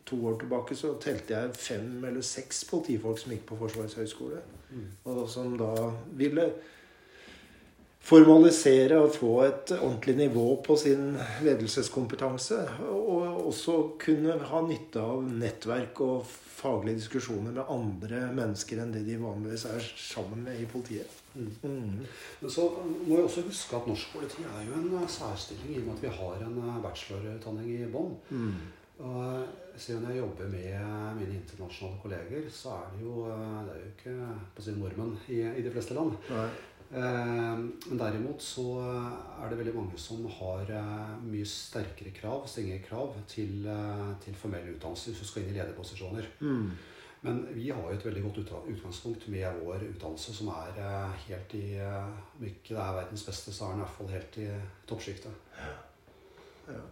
to 0.06 0.20
år 0.28 0.40
tilbake 0.42 0.78
så 0.78 0.96
telte 1.02 1.36
jeg 1.36 1.60
fem 1.60 1.92
eller 2.10 2.26
seks 2.26 2.64
politifolk 2.70 3.22
som 3.22 3.36
gikk 3.36 3.46
på 3.52 3.60
Forsvarets 3.60 4.00
høgskole. 4.00 4.42
Mm. 4.72 4.90
Og 5.14 5.22
som 5.30 5.54
da 5.60 5.72
ville 6.18 6.50
formalisere 8.08 8.98
og 9.04 9.16
få 9.16 9.32
et 9.44 9.72
ordentlig 9.78 10.16
nivå 10.22 10.48
på 10.66 10.78
sin 10.80 11.18
ledelseskompetanse. 11.44 12.60
Og 12.88 13.48
også 13.50 13.78
kunne 14.00 14.40
ha 14.50 14.62
nytte 14.64 15.04
av 15.04 15.26
nettverk 15.28 16.02
og 16.06 16.28
faglige 16.58 17.04
diskusjoner 17.04 17.54
med 17.54 17.70
andre 17.70 18.28
mennesker 18.34 18.82
enn 18.82 18.94
det 18.96 19.06
de 19.06 19.20
vanligvis 19.22 19.68
er 19.70 19.90
sammen 20.00 20.48
med 20.48 20.62
i 20.62 20.70
politiet. 20.72 21.24
Mm. 21.38 21.52
Mm. 21.64 22.06
Men 22.40 22.52
så 22.52 22.66
må 23.08 23.16
vi 23.16 23.22
også 23.22 23.46
huske 23.48 23.78
at 23.78 23.88
norsk 23.90 24.14
politi 24.16 24.46
er 24.48 24.66
jo 24.68 24.80
en 24.80 24.90
eh, 24.98 25.10
særstilling 25.10 25.76
i 25.76 25.82
og 25.82 25.88
med 25.88 25.96
at 25.96 26.04
vi 26.04 26.16
har 26.20 26.48
en 26.48 26.58
eh, 26.64 26.80
bachelorutdanning 26.86 27.70
i 27.76 27.92
bånn. 27.94 28.16
Mm. 28.30 28.56
Og 29.08 29.78
siden 29.78 30.08
jeg 30.10 30.24
jobber 30.24 30.48
med 30.50 31.20
mine 31.20 31.36
internasjonale 31.38 32.02
kolleger, 32.02 32.48
så 32.50 32.80
er 32.80 32.96
det 32.96 33.04
jo 33.06 33.28
eh, 33.30 33.60
Det 33.68 33.76
er 33.76 33.84
jo 33.84 33.92
ikke 33.94 34.32
på 34.56 34.66
sin 34.66 34.80
si 34.80 34.82
nordmenn 34.82 35.14
i, 35.28 35.44
i, 35.52 35.62
de 35.66 35.76
fleste 35.76 35.98
land. 35.98 36.18
Nei. 36.32 36.50
Men 36.88 38.00
derimot 38.00 38.40
så 38.40 38.64
er 38.80 39.50
det 39.52 39.58
veldig 39.60 39.74
mange 39.76 39.98
som 40.00 40.22
har 40.38 40.70
mye 41.20 41.44
sterkere 41.52 42.14
krav, 42.16 42.46
strengere 42.48 42.80
krav, 42.86 43.12
til, 43.28 43.68
til 44.24 44.38
formell 44.40 44.70
utdannelse 44.72 45.12
hvis 45.12 45.20
du 45.20 45.28
skal 45.28 45.44
inn 45.44 45.52
i 45.52 45.58
lederposisjoner. 45.58 46.30
Mm. 46.40 46.70
Men 47.22 47.48
vi 47.54 47.70
har 47.70 47.82
jo 47.82 47.96
et 47.96 48.06
veldig 48.06 48.24
godt 48.28 48.38
utgangspunkt 48.46 49.28
med 49.28 49.62
vår 49.64 49.88
utdannelse, 49.90 50.36
som 50.38 50.52
er 50.54 50.78
eh, 50.84 51.24
helt 51.28 51.56
i 51.58 51.66
eh, 51.82 52.12
Om 52.38 52.46
ikke 52.46 52.76
det 52.76 52.84
er 52.84 53.00
verdens 53.00 53.26
beste, 53.26 53.54
så 53.54 53.66
er 53.66 53.74
den 53.74 53.82
i 53.82 53.86
hvert 53.86 53.98
fall 53.98 54.14
helt 54.14 54.38
i 54.44 54.48
toppsjiktet. 54.90 55.42
Ja. 55.58 55.74
Ja. 56.68 56.86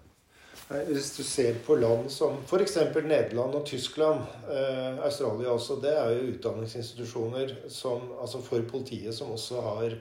Hvis 0.87 1.11
du 1.17 1.23
ser 1.23 1.57
på 1.65 1.75
land 1.77 2.07
som 2.09 2.39
f.eks. 2.47 2.77
Nederland 2.95 3.53
og 3.53 3.65
Tyskland, 3.65 4.23
eh, 4.49 4.97
Australia 5.05 5.53
også, 5.53 5.77
det 5.83 5.91
er 5.93 6.09
jo 6.15 6.31
utdanningsinstitusjoner 6.33 7.53
som, 7.69 8.09
altså 8.21 8.41
for 8.41 8.65
politiet 8.71 9.13
som 9.15 9.35
også 9.35 9.61
har 9.61 9.97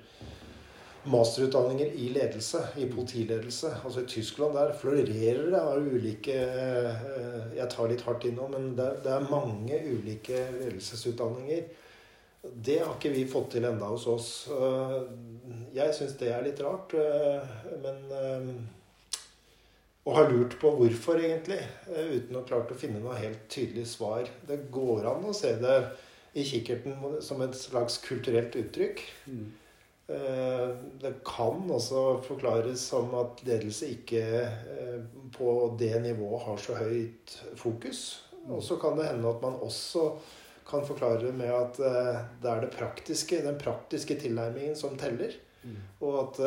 masterutdanninger 1.05 1.86
i 1.86 2.09
ledelse, 2.09 2.61
i 2.76 2.86
politiledelse. 2.90 3.70
Altså 3.84 4.02
I 4.02 4.07
Tyskland 4.09 4.57
der 4.57 4.74
florerer 4.80 5.50
det 5.52 5.61
av 5.61 5.78
ulike 5.78 6.36
eh, 6.36 7.57
Jeg 7.59 7.70
tar 7.72 7.90
litt 7.90 8.05
hardt 8.07 8.24
inn 8.28 8.38
nå, 8.38 8.48
men 8.52 8.70
det, 8.78 8.90
det, 9.05 9.12
er 9.12 9.26
mange 9.30 9.80
ulike 9.84 10.46
ledelsesutdanninger. 10.59 11.66
Det 12.44 12.78
har 12.80 12.94
ikke 12.96 13.12
vi 13.14 13.24
fått 13.28 13.55
til 13.55 13.64
enda 13.68 13.88
hos 13.88 14.07
oss. 14.11 14.30
Jeg 15.74 15.94
syns 15.96 16.16
det 16.20 16.32
er 16.32 16.44
litt 16.44 16.61
rart. 16.64 16.96
Eh, 16.96 17.52
men 17.84 18.00
eh, 18.20 18.48
Og 20.05 20.16
har 20.18 20.28
lurt 20.28 20.59
på 20.61 20.72
hvorfor, 20.76 21.20
egentlig. 21.20 21.62
Uten 21.88 22.36
å 22.36 22.44
klart 22.48 22.72
å 22.72 22.76
finne 22.76 23.00
noe 23.00 23.16
helt 23.16 23.46
tydelig 23.48 23.86
svar. 23.92 24.28
Det 24.48 24.66
går 24.72 25.09
an 25.09 25.24
å 25.30 25.36
se 25.36 25.55
det 25.61 25.78
i 26.34 26.44
kikkerten 26.44 27.20
som 27.22 27.40
et 27.44 27.55
slags 27.57 28.00
kulturelt 28.05 28.57
uttrykk. 28.59 29.00
Mm. 29.30 29.46
Eh, 30.07 30.68
det 31.00 31.14
kan 31.24 31.64
også 31.72 32.20
forklares 32.26 32.82
som 32.90 33.14
at 33.16 33.40
ledelse 33.46 33.88
ikke 33.94 34.20
eh, 34.44 34.98
på 35.32 35.48
det 35.80 35.94
nivået 36.05 36.44
har 36.44 36.61
så 36.61 36.76
høyt 36.76 37.38
fokus. 37.57 38.02
Og 38.44 38.61
så 38.62 38.76
kan 38.76 38.98
det 38.98 39.09
hende 39.09 39.30
at 39.30 39.40
man 39.42 39.57
også 39.64 40.11
kan 40.68 40.84
forklare 40.84 41.32
med 41.32 41.48
at 41.48 41.80
eh, 41.80 42.20
det 42.42 42.52
er 42.52 42.61
det 42.66 42.74
praktiske, 42.76 43.40
den 43.46 43.57
praktiske 43.61 44.18
tilnærmingen 44.20 44.76
som 44.76 44.98
teller. 45.00 45.32
Mm. 45.64 45.80
Og 46.05 46.18
at 46.20 46.40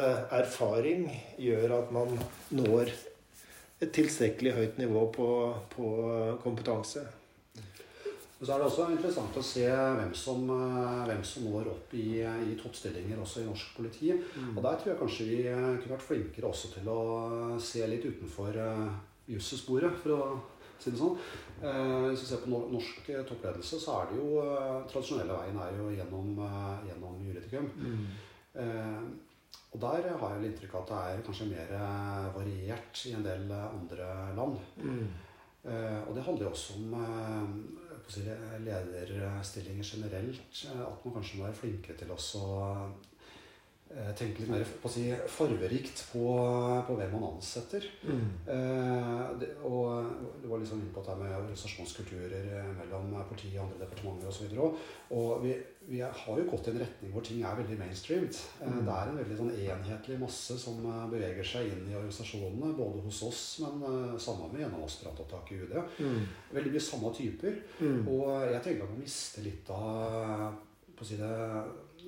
erfaring 0.44 1.10
gjør 1.42 1.80
at 1.80 1.92
man 1.92 2.20
når 2.54 2.92
et 3.82 3.90
tilstrekkelig 3.94 4.54
høyt 4.54 4.78
nivå 4.78 5.08
på, 5.14 5.30
på 5.74 5.88
kompetanse. 6.44 7.08
Men 8.38 8.46
så 8.46 8.54
er 8.54 8.62
det 8.62 8.66
også 8.68 8.86
interessant 8.94 9.38
å 9.40 9.44
se 9.46 9.66
hvem 9.66 10.12
som, 10.14 10.44
eh, 10.54 11.06
hvem 11.10 11.24
som 11.26 11.48
når 11.50 11.72
opp 11.72 11.94
i, 11.98 12.22
i, 12.22 12.58
toppstillinger 12.60 13.18
også 13.24 13.42
i 13.42 13.48
norsk 13.48 13.72
politi. 13.80 14.12
Mm. 14.14 14.52
Og 14.54 14.62
der 14.62 14.78
tror 14.78 14.92
jeg 14.92 15.00
kanskje 15.00 15.30
vi 15.32 15.40
kunne 15.48 15.96
vært 15.96 16.06
flinkere 16.06 16.52
også 16.52 16.70
til 16.76 16.92
å 16.94 17.00
se 17.58 17.88
litt 17.90 18.06
utenfor 18.06 18.60
jussesporet, 19.28 19.98
for 20.04 20.14
å 20.14 20.28
si 20.78 20.94
det 20.94 21.00
sånn. 21.02 21.18
Hvis 21.58 22.22
vi 22.22 22.28
ser 22.30 22.44
på 22.44 22.52
norsk 22.54 23.10
toppledelse, 23.28 23.80
så 23.82 23.96
er 24.04 24.12
det 24.12 24.20
jo 24.20 24.44
tradisjonelle 24.92 25.40
veien 25.40 25.58
er 25.64 25.80
jo 25.80 25.88
gjennom, 25.96 26.44
gjennom 26.86 27.24
juridikum. 27.26 27.72
Mm. 27.82 28.06
og 29.74 29.80
der 29.82 30.06
har 30.22 30.36
jeg 30.36 30.52
inntrykk 30.52 30.76
av 30.78 30.84
at 30.84 30.92
det 30.92 31.02
er 31.08 31.26
kanskje 31.26 31.50
mer 31.50 31.74
variert 32.38 33.02
i 33.10 33.16
en 33.18 33.26
del 33.26 33.52
andre 33.58 34.08
land. 34.38 34.62
Mm. 34.78 35.10
og 36.06 36.14
det 36.16 36.24
handler 36.30 36.46
jo 36.46 36.54
også 36.54 36.78
om 36.78 37.76
lederstillinger 38.16 39.84
generelt. 39.84 40.66
Eh, 40.66 40.82
at 40.82 41.06
man 41.06 41.14
kanskje 41.14 41.38
må 41.38 41.48
være 41.48 41.60
flinkere 41.62 41.98
til 41.98 42.12
også 42.12 42.44
eh, 42.68 43.17
tenke 44.18 44.44
litt 44.44 44.52
mer 44.52 44.66
på 44.82 44.90
å 44.90 44.92
si, 44.94 45.06
farverikt 45.32 46.04
på, 46.12 46.26
på 46.86 46.98
hvem 47.00 47.14
man 47.16 47.26
ansetter. 47.32 47.86
Mm. 48.06 48.28
Eh, 48.54 49.24
det, 49.42 49.50
og 49.66 50.12
du 50.44 50.46
var 50.52 50.62
liksom 50.62 50.84
inne 50.84 50.94
på 50.94 51.02
dette 51.02 51.16
med 51.22 51.34
organisasjonskulturer 51.38 52.52
eh, 52.60 52.70
mellom 52.78 53.16
politi 53.30 53.56
og 53.56 53.64
andre 53.66 53.82
departementer 53.86 54.30
osv. 54.30 54.54
Og, 54.62 54.78
og 55.18 55.42
vi, 55.46 55.56
vi, 55.88 56.04
har 56.04 56.42
jo 56.42 56.46
gått 56.52 56.70
i 56.70 56.76
en 56.76 56.82
retning 56.84 57.16
hvor 57.16 57.26
ting 57.26 57.42
er 57.42 57.58
veldig 57.62 57.80
mainstreamed. 57.82 58.38
Mm. 58.62 58.78
Det 58.78 59.00
er 59.00 59.12
en 59.14 59.20
veldig 59.24 59.40
sånn 59.42 59.52
enhetlig 59.56 60.20
masse 60.22 60.60
som 60.62 60.86
beveger 61.14 61.52
seg 61.56 61.74
inn 61.74 61.90
i 61.90 61.98
organisasjonene, 61.98 62.76
både 62.78 63.04
hos 63.08 63.24
oss, 63.26 63.44
men 63.66 63.82
uh, 63.88 64.22
samme 64.22 64.52
med 64.52 64.66
gjennom 64.66 64.86
aspirantopptak 64.86 65.52
i 65.56 65.60
UD. 65.64 65.76
Mm. 65.98 66.22
Veldig 66.54 66.78
mye 66.78 66.86
samme 66.92 67.16
typer. 67.18 67.60
Mm. 67.82 68.00
Og 68.14 68.30
jeg 68.46 68.62
tenker 68.62 68.86
at 68.86 68.94
man 68.94 69.04
mister 69.04 69.48
litt 69.48 69.74
av 69.74 70.64
på 70.98 71.06
å 71.06 71.08
si 71.08 71.18
det, 71.20 71.34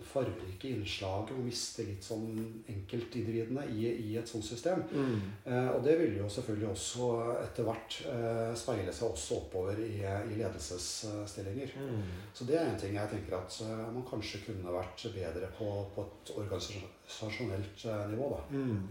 fargerike 0.05 0.71
innslaget 0.73 1.33
og 1.35 1.45
miste 1.45 1.85
litt 1.87 2.05
sånn 2.05 2.27
enkeltindividene 2.69 3.65
i, 3.73 3.87
i 4.09 4.15
et 4.19 4.29
sånt 4.29 4.45
system. 4.45 4.83
Mm. 4.91 5.15
Eh, 5.45 5.69
og 5.73 5.81
det 5.85 5.95
vil 6.01 6.17
jo 6.19 6.29
selvfølgelig 6.31 6.69
også 6.71 7.09
etter 7.45 7.67
hvert 7.67 7.97
eh, 8.11 8.51
speile 8.59 8.93
seg 8.95 9.09
også 9.09 9.39
oppover 9.43 9.81
i, 9.83 9.97
i 10.03 10.37
ledelsesstillinger. 10.39 11.75
Mm. 11.79 12.05
Så 12.33 12.47
det 12.49 12.59
er 12.59 12.69
en 12.69 12.79
ting 12.81 12.95
jeg 12.97 13.13
tenker 13.15 13.39
at 13.39 13.59
eh, 13.65 13.83
man 13.95 14.07
kanskje 14.09 14.43
kunne 14.47 14.77
vært 14.77 15.07
bedre 15.15 15.51
på 15.57 15.71
på 15.95 16.05
et 16.05 16.33
organisasjonelt 16.37 17.85
eh, 17.85 18.05
nivå. 18.13 18.31
da. 18.37 18.41
Mm. 18.57 18.87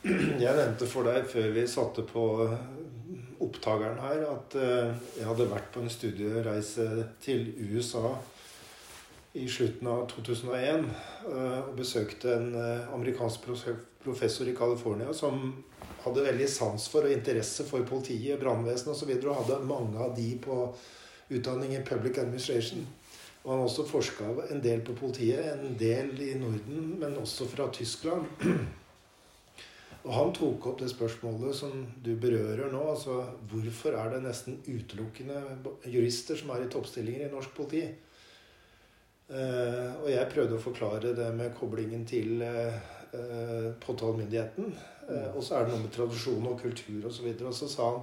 Jeg 0.40 0.56
nevnte 0.56 0.86
for 0.88 1.04
deg 1.04 1.26
før 1.28 1.50
vi 1.52 1.66
satte 1.68 2.00
på 2.08 2.22
opptakeren 3.40 4.00
her, 4.00 4.24
at 4.28 4.56
eh, 4.58 4.92
jeg 5.18 5.28
hadde 5.28 5.48
vært 5.50 5.70
på 5.74 5.82
en 5.84 5.92
studiereise 5.92 6.86
til 7.24 7.48
USA 7.72 8.14
i 9.32 9.48
slutten 9.48 9.86
av 9.86 10.06
2001 10.10 10.86
eh, 11.30 11.58
og 11.62 11.74
besøkte 11.78 12.32
en 12.34 12.54
eh, 12.58 12.88
amerikansk 12.94 13.44
professor 14.02 14.48
i 14.50 14.56
California 14.58 15.12
som 15.14 15.52
hadde 16.02 16.24
veldig 16.24 16.48
sans 16.50 16.86
for 16.90 17.06
og 17.06 17.14
interesse 17.14 17.66
for 17.68 17.86
politiet, 17.86 18.40
brannvesenet 18.40 18.96
osv. 18.96 19.12
Og, 19.14 19.22
så 19.22 19.30
og 19.30 19.38
hadde 19.42 19.60
mange 19.68 20.02
av 20.02 20.16
de 20.16 20.32
på 20.42 20.56
utdanning 21.30 21.76
i 21.76 21.84
public 21.86 22.18
administration. 22.18 22.82
Og 23.44 23.54
han 23.54 23.64
også 23.64 23.86
forska 23.88 24.34
en 24.50 24.60
del 24.64 24.82
på 24.84 24.96
politiet, 24.98 25.54
en 25.54 25.78
del 25.78 26.10
i 26.26 26.34
Norden, 26.40 26.96
men 27.00 27.16
også 27.20 27.46
fra 27.48 27.70
Tyskland. 27.72 28.26
Og 30.00 30.14
han 30.16 30.30
tok 30.32 30.64
opp 30.70 30.78
det 30.80 30.86
spørsmålet 30.88 31.56
som 31.58 31.82
du 32.00 32.14
berører 32.16 32.70
nå. 32.72 32.80
altså 32.88 33.18
Hvorfor 33.50 33.98
er 34.00 34.14
det 34.14 34.22
nesten 34.24 34.56
utelukkende 34.64 35.42
jurister 35.92 36.40
som 36.40 36.54
er 36.54 36.64
i 36.64 36.70
toppstillinger 36.72 37.26
i 37.26 37.32
norsk 37.32 37.52
politi? 37.52 37.82
Eh, 39.30 39.90
og 40.02 40.08
jeg 40.10 40.30
prøvde 40.32 40.56
å 40.56 40.62
forklare 40.62 41.12
det 41.14 41.28
med 41.38 41.52
koblingen 41.58 42.02
til 42.08 42.40
eh, 42.42 42.80
eh, 43.14 43.68
påtalemyndigheten. 43.82 44.72
Eh, 45.06 45.28
og 45.36 45.44
så 45.44 45.58
er 45.60 45.66
det 45.68 45.74
noe 45.74 45.84
med 45.84 45.94
tradisjon 45.94 46.48
og 46.50 46.58
kultur 46.62 47.06
osv. 47.06 47.28
Og, 47.30 47.38
så 47.38 47.46
og 47.52 47.54
så 47.60 47.68
sa 47.70 47.92
han 47.92 48.02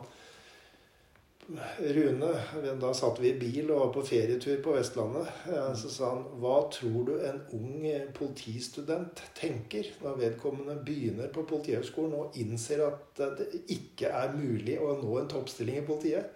Rune, 1.80 2.30
da 2.76 2.90
satt 2.92 3.22
vi 3.24 3.30
i 3.30 3.38
bil 3.40 3.70
og 3.72 3.80
var 3.80 3.92
på 3.96 4.02
ferietur 4.10 4.58
på 4.64 4.74
Vestlandet. 4.76 5.28
Eh, 5.52 5.74
Så 5.80 5.92
sa 5.92 6.14
han 6.14 6.26
Hva 6.40 6.58
tror 6.72 7.08
du 7.08 7.14
en 7.20 7.42
ung 7.56 7.84
politistudent 8.16 9.24
tenker 9.36 9.92
når 10.04 10.20
vedkommende 10.24 10.78
begynner 10.88 11.32
på 11.32 11.44
Politihøgskolen 11.48 12.16
og 12.20 12.40
innser 12.40 12.86
at 12.88 13.24
det 13.40 13.50
ikke 13.76 14.12
er 14.16 14.36
mulig 14.36 14.80
å 14.80 14.96
nå 15.02 15.20
en 15.20 15.32
toppstilling 15.32 15.82
i 15.82 15.86
politiet? 15.88 16.32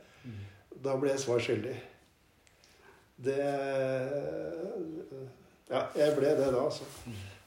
Da 0.82 0.96
ble 0.98 1.12
jeg 1.14 1.24
svar 1.24 1.44
skyldig. 1.44 1.76
Det 3.26 3.42
Ja, 5.72 5.86
jeg 5.96 6.16
ble 6.18 6.32
det 6.36 6.50
da, 6.52 6.66
altså. 6.66 6.84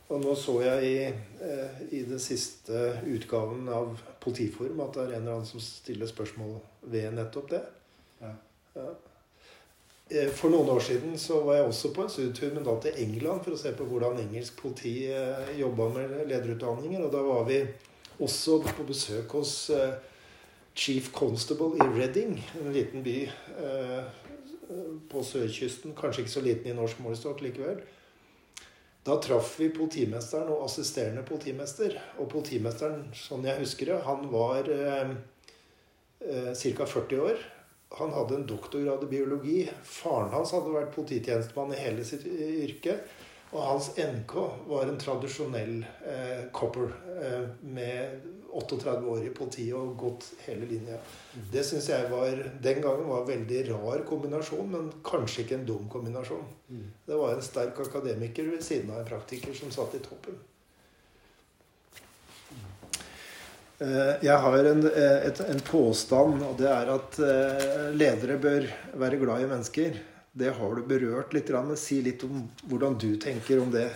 Og 0.08 0.20
nå 0.20 0.34
så 0.36 0.58
jeg 0.62 0.84
i, 0.88 0.98
eh, 1.44 1.80
i 1.96 2.02
den 2.08 2.20
siste 2.20 3.00
utgaven 3.08 3.68
av 3.72 3.98
Politiforum 4.20 4.80
at 4.84 4.94
det 4.96 5.02
er 5.02 5.10
en 5.10 5.22
eller 5.22 5.34
annen 5.38 5.48
som 5.48 5.60
stiller 5.60 6.08
spørsmål 6.08 6.54
ved 6.92 7.10
nettopp 7.16 7.50
det. 7.50 7.60
Ja. 8.20 8.30
Ja. 8.76 8.86
Eh, 10.10 10.30
For 10.30 10.52
noen 10.52 10.68
år 10.68 10.80
siden 10.84 11.18
så 11.18 11.40
var 11.44 11.58
jeg 11.58 11.68
også 11.68 11.92
på 11.96 12.04
en 12.04 12.12
studietur, 12.12 12.54
men 12.54 12.64
da 12.64 12.76
til 12.80 12.98
England, 13.04 13.44
for 13.44 13.56
å 13.56 13.60
se 13.60 13.72
på 13.76 13.86
hvordan 13.88 14.20
engelsk 14.20 14.56
politi 14.60 14.94
eh, 15.08 15.54
jobba 15.60 15.88
med 15.96 16.18
lederutdanninger. 16.28 17.04
Og 17.04 17.12
da 17.12 17.22
var 17.24 17.44
vi 17.48 17.62
også 18.20 18.60
på 18.68 18.84
besøk 18.88 19.32
hos 19.36 19.70
eh, 19.70 19.96
Chief 20.76 21.12
Constable 21.12 21.76
i 21.80 21.88
Reading, 21.98 22.36
en 22.60 22.72
liten 22.72 23.04
by 23.04 23.16
eh, 23.24 24.04
på 25.10 25.22
sørkysten. 25.24 25.94
Kanskje 25.98 26.24
ikke 26.24 26.34
så 26.34 26.42
liten 26.44 26.70
i 26.70 26.76
norsk 26.76 27.00
målestokk 27.04 27.42
likevel. 27.44 27.82
Da 29.04 29.18
traff 29.20 29.58
vi 29.60 29.68
politimesteren 29.68 30.48
og 30.54 30.64
assisterende 30.64 31.24
politimester. 31.28 31.96
Og 32.18 32.30
politimesteren, 32.32 33.10
sånn 33.16 33.44
jeg 33.44 33.60
husker 33.60 33.92
det, 33.92 33.98
han 34.06 34.30
var 34.32 34.70
eh, 34.72 35.12
eh, 36.24 36.54
ca. 36.54 36.86
40 36.88 37.26
år. 37.26 37.42
Han 37.98 38.14
hadde 38.16 38.38
en 38.40 38.48
doktorgrad 38.48 39.04
i 39.04 39.10
biologi. 39.10 39.58
Faren 39.84 40.32
hans 40.32 40.54
hadde 40.56 40.72
vært 40.72 40.94
polititjenestemann 40.96 41.74
i 41.76 41.82
hele 41.82 42.06
sitt 42.08 42.24
yrke. 42.26 42.96
Og 43.54 43.60
hans 43.62 43.92
NK 43.94 44.32
var 44.66 44.88
en 44.90 44.96
tradisjonell 44.98 45.76
eh, 46.10 46.46
copper 46.52 46.90
eh, 47.22 47.44
med 47.62 48.24
38 48.54 48.94
år 49.10 49.26
i 49.26 49.30
politiet 49.34 49.74
og 49.78 49.94
gått 49.98 50.26
hele 50.46 50.66
linja. 50.70 50.98
Det 51.52 51.62
syns 51.66 51.88
jeg 51.90 52.10
var 52.10 52.38
den 52.62 52.80
gangen 52.82 53.06
var 53.10 53.22
en 53.22 53.28
veldig 53.30 53.60
rar 53.70 54.02
kombinasjon, 54.08 54.66
men 54.70 54.90
kanskje 55.06 55.44
ikke 55.44 55.58
en 55.60 55.68
dum 55.68 55.86
kombinasjon. 55.90 56.42
Mm. 56.70 56.88
Det 57.06 57.20
var 57.20 57.34
en 57.34 57.46
sterk 57.46 57.78
akademiker 57.86 58.50
ved 58.50 58.66
siden 58.66 58.90
av 58.94 59.02
en 59.02 59.08
praktiker 59.08 59.54
som 59.58 59.70
satt 59.74 59.94
i 59.98 60.02
toppen. 60.02 60.38
Eh, 63.82 64.14
Jeg 64.22 64.38
har 64.38 64.64
en, 64.70 64.86
eh, 64.86 65.26
et, 65.26 65.40
en 65.40 65.60
påstand, 65.60 66.42
og 66.42 66.58
det 66.58 66.70
er 66.70 66.90
at 66.94 67.18
eh, 67.18 67.88
ledere 67.94 68.38
bør 68.38 68.68
være 69.02 69.18
glad 69.18 69.42
i 69.42 69.48
mennesker. 69.50 69.98
Det 70.34 70.50
har 70.50 70.74
du 70.74 70.82
berørt 70.82 71.34
litt, 71.36 71.50
si 71.78 72.00
litt 72.02 72.24
om 72.26 72.42
hvordan 72.66 72.98
du 72.98 73.14
tenker 73.22 73.60
om 73.62 73.70
det. 73.70 73.86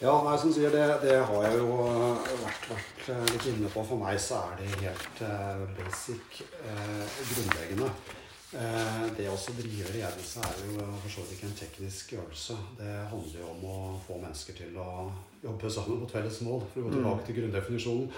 Ja, 0.00 0.14
nei, 0.24 0.36
som 0.40 0.52
sier 0.54 0.70
det, 0.72 0.84
det 1.02 1.16
har 1.28 1.42
jeg 1.44 1.58
jo 1.58 1.74
vært, 2.40 2.68
vært 2.70 3.08
eh, 3.12 3.24
litt 3.34 3.48
inne 3.50 3.68
på. 3.68 3.82
For 3.84 4.00
meg 4.00 4.20
så 4.22 4.38
er 4.46 4.62
det 4.62 4.70
helt 4.86 5.20
eh, 5.26 5.64
basic, 5.76 6.38
eh, 6.62 7.18
grunnleggende. 7.32 7.90
Eh, 8.50 9.02
det 9.18 9.26
å 9.30 9.36
drive 9.58 9.92
ledelse 9.94 10.46
er 10.46 10.62
jo 10.70 10.86
for 11.02 11.12
så 11.12 11.26
vidt 11.26 11.36
ikke 11.36 11.50
en 11.50 11.58
teknisk 11.58 12.14
øvelse. 12.16 12.56
Det 12.78 12.94
handler 13.10 13.42
jo 13.42 13.50
om 13.52 13.66
å 13.66 13.76
få 14.06 14.22
mennesker 14.22 14.56
til 14.62 14.78
å 14.80 14.88
jobbe 15.42 15.70
sammen 15.72 16.02
mot 16.02 16.10
felles 16.12 16.40
mål, 16.46 16.64
for 16.72 16.82
å 16.82 16.88
gå 16.88 16.96
tilbake 16.96 17.26
til 17.26 17.38
grunndefinisjonen. 17.40 18.10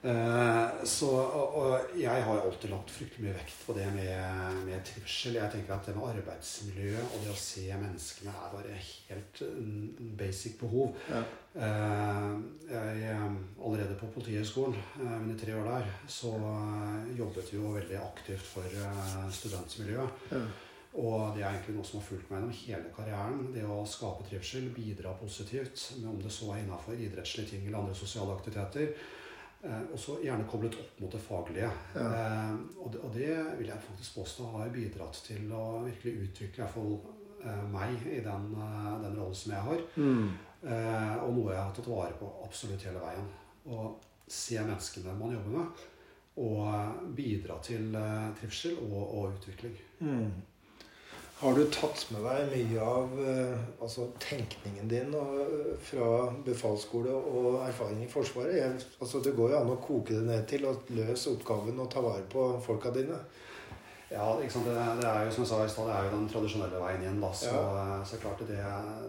Eh, 0.00 0.84
så, 0.88 1.08
og, 1.12 1.56
og 1.60 1.96
jeg 2.00 2.24
har 2.24 2.38
alltid 2.40 2.72
lagt 2.72 2.92
fryktelig 2.94 3.26
mye 3.26 3.34
vekt 3.36 3.58
på 3.66 3.74
det 3.76 3.88
med, 3.92 4.62
med 4.64 4.84
trivsel. 4.88 5.36
Jeg 5.36 5.52
tenker 5.52 5.76
at 5.76 5.88
det 5.88 5.96
med 5.96 6.08
arbeidsmiljø 6.14 6.94
og 7.02 7.18
det 7.20 7.34
å 7.34 7.36
se 7.40 7.66
menneskene 7.68 8.32
er 8.32 8.54
bare 8.54 8.78
helt 8.80 9.42
mm, 9.44 10.14
basic 10.20 10.56
behov. 10.62 10.96
Ja. 11.10 11.20
Eh, 11.50 12.32
jeg, 12.70 13.02
eh, 13.10 13.28
allerede 13.66 13.98
på 14.00 14.06
Politihøgskolen, 14.14 14.76
eh, 15.02 15.20
mine 15.20 15.38
tre 15.38 15.54
år 15.58 15.68
der, 15.68 15.92
så 16.06 16.32
jobbet 17.18 17.52
vi 17.52 17.58
jo 17.58 17.74
veldig 17.74 18.00
aktivt 18.00 18.46
for 18.54 18.82
studentmiljøet. 19.32 20.26
Ja. 20.32 20.44
Og 20.98 21.36
det 21.36 21.44
er 21.44 21.52
egentlig 21.52 21.76
noe 21.76 21.86
som 21.86 22.00
har 22.00 22.06
fulgt 22.08 22.30
meg 22.30 22.40
gjennom 22.40 22.56
hele 22.58 22.92
karrieren. 22.96 23.42
Det 23.54 23.62
å 23.62 23.78
skape 23.86 24.26
trivsel, 24.26 24.66
bidra 24.74 25.12
positivt, 25.20 25.84
med 26.00 26.10
om 26.10 26.18
det 26.22 26.32
så 26.34 26.50
er 26.50 26.64
innafor 26.64 26.98
idrettslige 26.98 27.52
ting 27.52 27.66
eller 27.66 27.84
andre 27.84 27.94
sosiale 27.94 28.34
aktiviteter. 28.34 28.94
Eh, 29.62 29.84
og 29.92 29.98
så 30.00 30.16
gjerne 30.24 30.48
koblet 30.50 30.78
opp 30.80 31.00
mot 31.02 31.14
det 31.14 31.22
faglige. 31.22 31.70
Ja. 31.94 32.08
Eh, 32.08 32.52
og, 32.80 32.90
det, 32.90 33.04
og 33.06 33.14
det 33.14 33.30
vil 33.60 33.70
jeg 33.70 33.86
faktisk 33.86 34.18
påstå 34.18 34.50
har 34.56 34.74
bidratt 34.74 35.22
til 35.28 35.50
å 35.54 35.64
virkelig 35.86 36.26
utvikle 36.26 36.62
i 36.62 36.64
hvert 36.64 36.74
fall 36.74 36.94
eh, 37.44 37.64
meg 37.70 38.06
i 38.08 38.22
den, 38.24 38.50
eh, 38.56 38.92
den 39.04 39.18
rollen 39.20 39.40
som 39.44 39.54
jeg 39.54 39.66
har. 39.68 39.84
Mm. 40.00 40.30
Eh, 40.60 41.16
og 41.22 41.34
noe 41.36 41.54
jeg 41.54 41.62
har 41.62 41.74
tatt 41.76 41.92
vare 41.92 42.18
på 42.18 42.34
absolutt 42.44 42.88
hele 42.88 43.04
veien. 43.04 43.30
Å 43.70 43.86
se 44.30 44.58
menneskene 44.58 45.14
man 45.18 45.36
jobber 45.36 45.58
med, 45.60 45.84
og 46.40 47.10
bidra 47.16 47.62
til 47.64 47.94
eh, 47.94 48.30
trivsel 48.40 48.80
og, 48.88 49.00
og 49.04 49.36
utvikling. 49.36 49.76
Mm. 50.00 50.30
Har 51.40 51.54
du 51.56 51.62
tatt 51.72 52.02
med 52.12 52.20
deg 52.26 52.50
mye 52.52 52.84
av 52.84 53.20
eh, 53.24 53.60
altså, 53.80 54.10
tenkningen 54.20 54.90
din 54.90 55.14
og, 55.16 55.38
eh, 55.40 55.70
fra 55.80 56.08
befalsskole 56.44 57.14
og 57.16 57.62
erfaring 57.64 58.02
i 58.04 58.08
Forsvaret? 58.12 58.58
Jeg, 58.58 58.74
altså, 59.00 59.22
det 59.24 59.32
går 59.38 59.54
jo 59.54 59.60
an 59.62 59.72
å 59.72 59.78
koke 59.80 60.18
det 60.18 60.26
ned 60.26 60.44
til 60.50 60.68
å 60.68 60.74
løse 60.98 61.32
oppgaven 61.32 61.80
og 61.80 61.88
ta 61.94 62.04
vare 62.04 62.26
på 62.28 62.44
folka 62.66 62.92
dine. 62.92 63.16
Ja? 64.10 64.36
Det, 64.36 64.50
det 65.00 65.08
er 65.08 65.24
jo 65.24 65.32
som 65.32 65.44
jeg 65.46 65.50
sa 65.54 65.64
i 65.64 65.72
stad, 65.72 65.88
det 65.88 65.96
er 65.96 66.06
jo 66.10 66.14
den 66.18 66.30
tradisjonelle 66.34 66.84
veien 66.84 67.04
igjen. 67.04 67.20
da, 67.22 67.32
Så, 67.32 67.56
så 68.04 68.20
klart 68.20 68.44
det, 68.44 68.60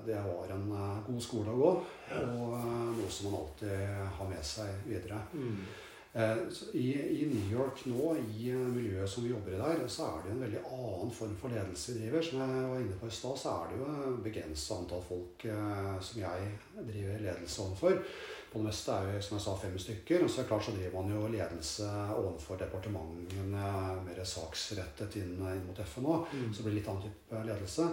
det 0.08 0.24
var 0.24 0.56
en 0.56 0.68
eh, 0.78 0.98
god 1.12 1.22
skole 1.28 1.52
å 1.52 1.62
gå, 1.62 1.72
og 2.16 2.60
eh, 2.60 2.84
noe 2.96 3.10
som 3.12 3.32
man 3.32 3.42
alltid 3.42 3.88
har 4.20 4.30
med 4.30 4.52
seg 4.56 4.86
videre. 4.86 5.24
Eh, 5.36 5.50
så 5.74 5.91
I, 6.14 6.88
I 7.22 7.28
New 7.32 7.52
York 7.60 7.86
nå, 7.88 8.16
i 8.20 8.50
eh, 8.52 8.66
miljøet 8.76 9.10
som 9.10 9.24
vi 9.24 9.32
jobber 9.32 9.54
i 9.56 9.62
der, 9.62 9.86
så 9.88 10.10
er 10.10 10.26
det 10.26 10.34
en 10.34 10.44
veldig 10.44 10.64
annen 10.68 11.14
form 11.16 11.38
for 11.40 11.54
ledelse 11.54 11.96
vi 11.96 12.02
driver. 12.02 12.26
Som 12.28 12.42
jeg 12.44 12.68
var 12.74 12.84
inne 12.84 12.98
på 13.00 13.08
i 13.08 13.16
stad, 13.16 13.40
så 13.40 13.54
er 13.54 13.72
det 13.72 13.80
jo 13.80 13.88
et 13.94 14.20
begrenset 14.26 14.76
antall 14.76 15.06
folk 15.08 15.46
eh, 15.48 15.96
som 16.04 16.20
jeg 16.20 16.52
driver 16.76 17.26
ledelse 17.28 17.64
overfor. 17.64 18.04
På 18.52 18.60
det 18.60 18.68
meste 18.68 18.92
er 18.98 19.08
vi 19.08 19.24
som 19.24 19.38
jeg 19.38 19.46
sa, 19.46 19.56
fem 19.62 19.78
stykker. 19.80 20.26
Og 20.26 20.28
så 20.28 20.42
er 20.42 20.44
det 20.44 20.52
klart 20.52 20.68
så 20.68 20.76
driver 20.76 20.98
man 21.00 21.16
jo 21.16 21.32
ledelse 21.32 21.94
overfor 22.18 22.60
departementene, 22.60 23.70
mer 24.04 24.24
saksrettet 24.28 25.16
inn, 25.22 25.38
inn 25.40 25.64
mot 25.70 25.80
FN 25.80 26.12
Mm. 26.12 26.52
Så 26.52 26.60
det 26.60 26.68
blir 26.68 26.82
litt 26.82 26.92
annen 26.92 27.08
type 27.08 27.46
ledelse. 27.48 27.88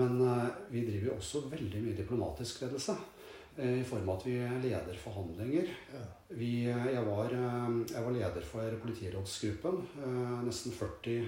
Men 0.00 0.20
eh, 0.24 0.48
vi 0.72 0.88
driver 0.88 1.12
jo 1.12 1.20
også 1.20 1.44
veldig 1.52 1.84
mye 1.84 2.00
diplomatisk 2.00 2.64
ledelse. 2.64 2.96
I 3.58 3.82
form 3.82 4.06
av 4.06 4.20
at 4.20 4.26
vi 4.28 4.36
leder 4.62 4.98
forhandlinger. 5.02 5.70
Vi, 6.38 6.50
jeg, 6.68 7.02
var, 7.08 7.32
jeg 7.32 8.02
var 8.04 8.14
leder 8.14 8.44
for 8.46 8.76
politirådsgruppen. 8.84 9.80
Nesten 10.46 10.74
40 10.76 11.24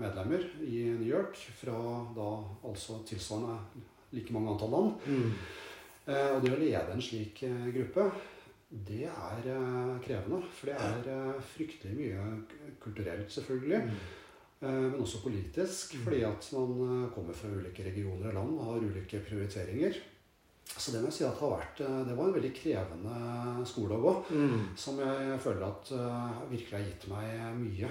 medlemmer 0.00 0.46
i 0.64 0.86
New 0.94 1.08
York. 1.08 1.36
Fra 1.60 1.76
da 2.16 2.28
altså 2.64 3.02
tilsvarende 3.08 3.58
like 4.16 4.32
mange 4.32 4.54
antall 4.54 4.72
land. 4.72 5.04
Mm. 5.04 5.34
Og 6.08 6.38
det 6.42 6.54
å 6.54 6.60
lede 6.62 6.94
en 6.94 7.04
slik 7.04 7.42
gruppe, 7.74 8.06
det 8.70 9.04
er 9.10 9.50
krevende. 10.06 10.40
For 10.56 10.72
det 10.72 11.12
er 11.12 11.42
fryktelig 11.52 11.92
mye 11.98 12.24
kulturelt, 12.80 13.28
selvfølgelig. 13.34 13.82
Mm. 13.90 14.00
Men 14.60 14.96
også 15.00 15.22
politisk, 15.24 15.94
fordi 16.04 16.22
at 16.28 16.48
man 16.56 17.10
kommer 17.14 17.36
fra 17.36 17.52
ulike 17.52 17.84
regioner 17.84 18.32
og 18.32 18.40
land 18.40 18.56
og 18.56 18.66
har 18.70 18.88
ulike 18.88 19.22
prioriteringer. 19.28 20.00
Så 20.76 20.92
det 20.94 21.00
må 21.02 21.10
jeg 21.10 21.16
si 21.18 21.24
at 21.26 21.34
det, 21.34 21.40
har 21.42 21.56
vært, 21.58 21.80
det 22.06 22.14
var 22.16 22.28
en 22.28 22.36
veldig 22.36 22.52
krevende 22.56 23.64
skole 23.68 23.96
å 23.96 24.04
gå. 24.04 24.12
Mm. 24.30 24.60
Som 24.78 25.00
jeg 25.02 25.40
føler 25.42 25.66
at 25.66 25.90
virkelig 26.52 26.76
har 26.76 26.86
gitt 26.86 27.10
meg 27.10 27.42
mye. 27.58 27.90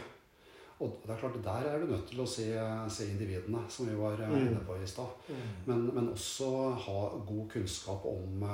Og 0.79 1.01
det 1.03 1.11
er 1.11 1.19
klart, 1.19 1.39
der 1.43 1.65
er 1.67 1.81
du 1.81 1.89
nødt 1.91 2.05
til 2.07 2.21
å 2.23 2.27
se, 2.29 2.45
se 2.87 3.09
individene, 3.11 3.65
som 3.71 3.89
vi 3.89 3.97
var 3.99 4.21
inne 4.23 4.61
på 4.63 4.77
i 4.79 4.87
stad. 4.87 5.11
Mm. 5.27 5.41
Men, 5.65 5.81
men, 5.97 6.11
også 6.13 6.51
ha 6.85 7.01
god 7.27 7.49
kunnskap 7.51 8.05
om, 8.07 8.45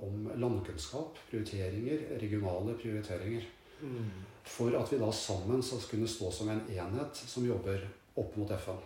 om 0.00 0.30
landkunnskap, 0.40 1.20
prioriteringer, 1.28 2.06
regionale 2.22 2.78
prioriteringer. 2.80 3.44
Mm. 3.84 4.08
For 4.48 4.72
at 4.78 4.92
vi 4.92 5.00
da 5.02 5.10
sammen 5.12 5.60
skal 5.64 5.84
kunne 5.90 6.08
stå 6.08 6.32
som 6.32 6.48
en 6.52 6.64
enhet 6.72 7.20
som 7.20 7.44
jobber 7.44 7.84
opp 8.20 8.36
mot 8.40 8.56
FN. 8.56 8.80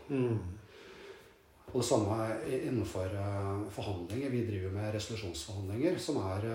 Og 1.72 1.82
det 1.82 1.88
samme 1.88 2.16
innenfor 2.48 3.12
forhandlinger. 3.74 4.30
Vi 4.32 4.46
driver 4.48 4.70
med 4.78 4.94
resolusjonsforhandlinger, 4.94 5.98
som 6.00 6.16
er 6.24 6.46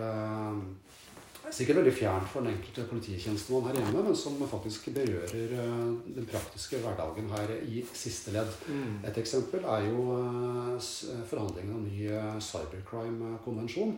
sikkert 1.54 1.82
veldig 1.82 1.94
fjernt 1.94 2.30
for 2.32 2.42
den 2.42 2.56
enkelte 2.56 2.86
polititjenestemann 2.90 3.68
her 3.68 3.78
hjemme, 3.78 4.04
men 4.08 4.16
som 4.18 4.40
faktisk 4.50 4.88
berører 4.96 5.54
den 6.16 6.26
praktiske 6.32 6.80
hverdagen 6.82 7.30
her 7.36 7.52
i 7.68 7.84
siste 7.94 8.34
ledd. 8.34 8.50
Mm. 8.66 9.04
Et 9.06 9.20
eksempel 9.22 9.66
er 9.76 9.90
jo 9.90 10.06
forhandlingene 11.30 11.78
om 11.78 11.86
ny 11.86 12.08
cybercrime-konvensjon. 12.48 13.98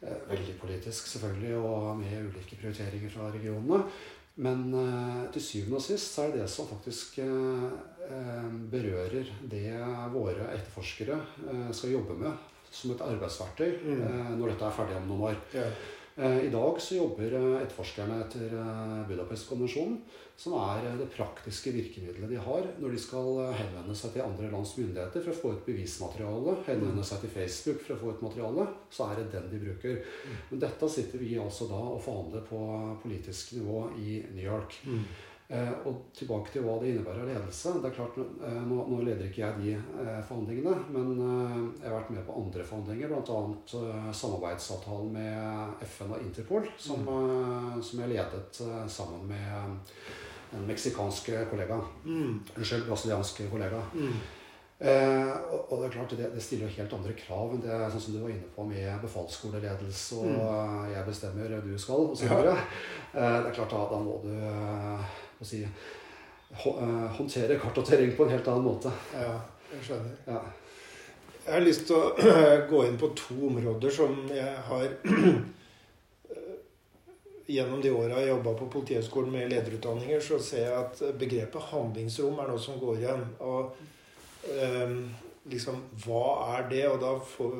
Veldig 0.00 0.54
politisk, 0.60 1.10
selvfølgelig, 1.16 1.56
og 1.58 1.98
med 1.98 2.30
ulike 2.30 2.56
prioriteringer 2.60 3.10
fra 3.12 3.32
regionene. 3.34 3.82
Men 4.36 4.60
til 5.34 5.42
syvende 5.42 5.76
og 5.80 5.82
sist 5.84 6.14
så 6.14 6.22
er 6.22 6.30
det 6.32 6.44
det 6.44 6.50
som 6.52 6.68
faktisk 6.70 7.18
berører 8.70 9.32
det 9.50 9.64
våre 10.14 10.46
etterforskere 10.54 11.18
skal 11.76 11.96
jobbe 11.96 12.16
med 12.22 12.46
som 12.70 12.94
et 12.94 13.02
arbeidsverktøy 13.02 13.82
når 14.38 14.52
dette 14.52 14.64
er 14.68 14.76
ferdig 14.78 14.96
om 15.00 15.08
noen 15.10 15.26
år. 15.32 15.40
Ja. 15.54 15.66
I 16.20 16.50
dag 16.52 16.80
så 16.84 16.98
jobber 16.98 17.32
etterforskerne 17.62 18.18
etter 18.20 18.50
Budapest-konvensjonen, 19.08 19.94
som 20.36 20.52
er 20.60 20.84
det 20.98 21.06
praktiske 21.14 21.72
virkemidlet 21.72 22.28
de 22.28 22.36
har 22.40 22.66
når 22.80 22.92
de 22.92 23.00
skal 23.00 23.38
henvende 23.56 23.96
seg 23.96 24.12
til 24.12 24.24
andre 24.26 24.50
lands 24.52 24.74
myndigheter 24.76 25.24
for 25.24 25.32
å 25.32 25.38
få 25.38 25.52
ut 25.54 25.64
bevismateriale, 25.64 26.58
henvende 26.66 27.06
seg 27.08 27.24
til 27.24 27.32
Facebook 27.38 27.80
for 27.86 27.94
å 27.94 28.00
få 28.02 28.12
ut 28.12 28.26
materiale, 28.26 28.68
så 28.92 29.08
er 29.08 29.22
det 29.22 29.30
den 29.32 29.48
de 29.54 29.62
bruker. 29.64 29.98
Men 30.50 30.62
dette 30.66 30.92
sitter 30.92 31.24
vi 31.24 31.32
altså 31.40 31.70
da 31.72 31.80
og 31.94 32.04
forhandler 32.04 32.44
på 32.48 32.60
politisk 33.06 33.56
nivå 33.56 33.86
i 34.00 34.20
New 34.34 34.44
York. 34.44 34.76
Mm. 35.50 35.56
Eh, 35.58 35.72
og 35.88 36.04
tilbake 36.14 36.52
til 36.54 36.62
hva 36.62 36.76
det 36.78 36.92
innebærer 36.92 37.24
av 37.24 37.28
ledelse. 37.32 37.72
det 37.82 37.90
er 37.90 37.96
klart, 37.96 38.18
eh, 38.22 38.60
nå, 38.70 38.84
nå, 38.86 39.00
leder 39.02 39.26
ikke 39.26 39.42
jeg 39.42 39.58
de 39.58 39.72
eh, 39.74 40.20
forhandlingene, 40.28 40.74
men 40.94 41.12
jeg 41.80 41.88
har 41.88 41.96
vært 41.98 42.14
med 42.14 42.26
på 42.26 42.38
andre 42.38 42.66
forhandlinger, 42.70 43.10
bl.a. 43.10 44.14
Samarbeidsavtalen 44.14 45.12
med 45.18 45.86
FN 45.90 46.14
og 46.14 46.22
Interpol, 46.22 46.66
som, 46.78 47.06
som 47.82 48.02
jeg 48.04 48.14
ledet 48.14 48.62
sammen 48.86 49.26
med 49.26 49.80
den 50.50 50.66
meksikanske 50.66 51.46
kollega. 51.50 51.78
Mm. 52.04 52.42
Unnskyld, 52.56 52.86
brasilianske 52.86 53.50
kollega. 53.50 53.82
Mm. 53.94 54.20
Eh, 54.80 55.30
og, 55.52 55.72
og, 55.72 55.80
det 55.80 55.86
er 55.86 55.92
klart, 55.92 56.12
det, 56.16 56.28
det 56.34 56.42
stiller 56.42 56.64
jo 56.64 56.76
helt 56.78 56.94
andre 56.96 57.12
krav 57.18 57.50
enn 57.52 57.60
det 57.60 57.80
sånn 57.92 58.00
som 58.00 58.14
du 58.14 58.22
var 58.22 58.30
inne 58.32 58.46
på 58.54 58.64
med 58.64 59.02
befalsskoleledelse 59.02 60.22
og 60.22 60.30
Mm. 60.30 60.86
jeg 60.94 61.04
bestemmer, 61.04 61.56
du 61.60 61.74
skal, 61.78 62.06
osv. 62.14 62.30
Ja. 62.30 62.54
Eh, 63.12 63.36
det 63.42 63.50
er 63.50 63.58
klart, 63.58 63.74
da, 63.74 63.82
da 63.90 63.98
må 64.00 64.16
du 64.24 64.32
å 65.40 65.46
si, 65.48 65.62
håndtere 66.64 67.58
kart 67.60 67.78
og 67.78 67.86
terreng 67.86 68.12
på 68.16 68.26
en 68.26 68.34
helt 68.34 68.48
annen 68.50 68.66
måte. 68.66 68.92
Ja, 69.14 69.36
jeg 69.72 69.86
skjønner. 69.86 70.18
Ja. 70.26 70.42
Jeg 71.46 71.54
har 71.54 71.64
lyst 71.64 71.86
til 71.88 71.96
å 71.96 72.10
gå 72.72 72.82
inn 72.86 72.98
på 73.00 73.12
to 73.18 73.36
områder 73.48 73.94
som 73.94 74.20
jeg 74.34 74.52
har 74.68 74.92
Gjennom 77.50 77.80
de 77.82 77.90
åra 77.90 78.20
jeg 78.20 78.30
jobba 78.30 78.52
på 78.54 78.68
Politihøgskolen 78.70 79.32
med 79.34 79.48
lederutdanninger, 79.50 80.20
så 80.22 80.36
ser 80.38 80.68
jeg 80.68 80.76
at 80.84 81.00
begrepet 81.18 81.64
handlingsrom 81.72 82.38
er 82.38 82.46
noe 82.46 82.60
som 82.62 82.76
går 82.78 83.00
igjen. 83.00 83.24
Og 83.42 83.72
eh, 84.54 84.92
liksom 85.50 85.80
Hva 86.04 86.22
er 86.54 86.68
det? 86.70 86.84
Og 86.92 87.00
da 87.02 87.16
får, 87.32 87.56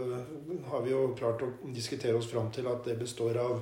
har 0.71 0.85
vi 0.85 0.93
jo 0.93 1.01
klart 1.19 1.43
å 1.43 1.51
diskutere 1.75 2.15
oss 2.21 2.31
fram 2.31 2.53
til 2.55 2.71
at 2.71 2.87
det 2.87 3.01
består 3.01 3.41
av 3.43 3.59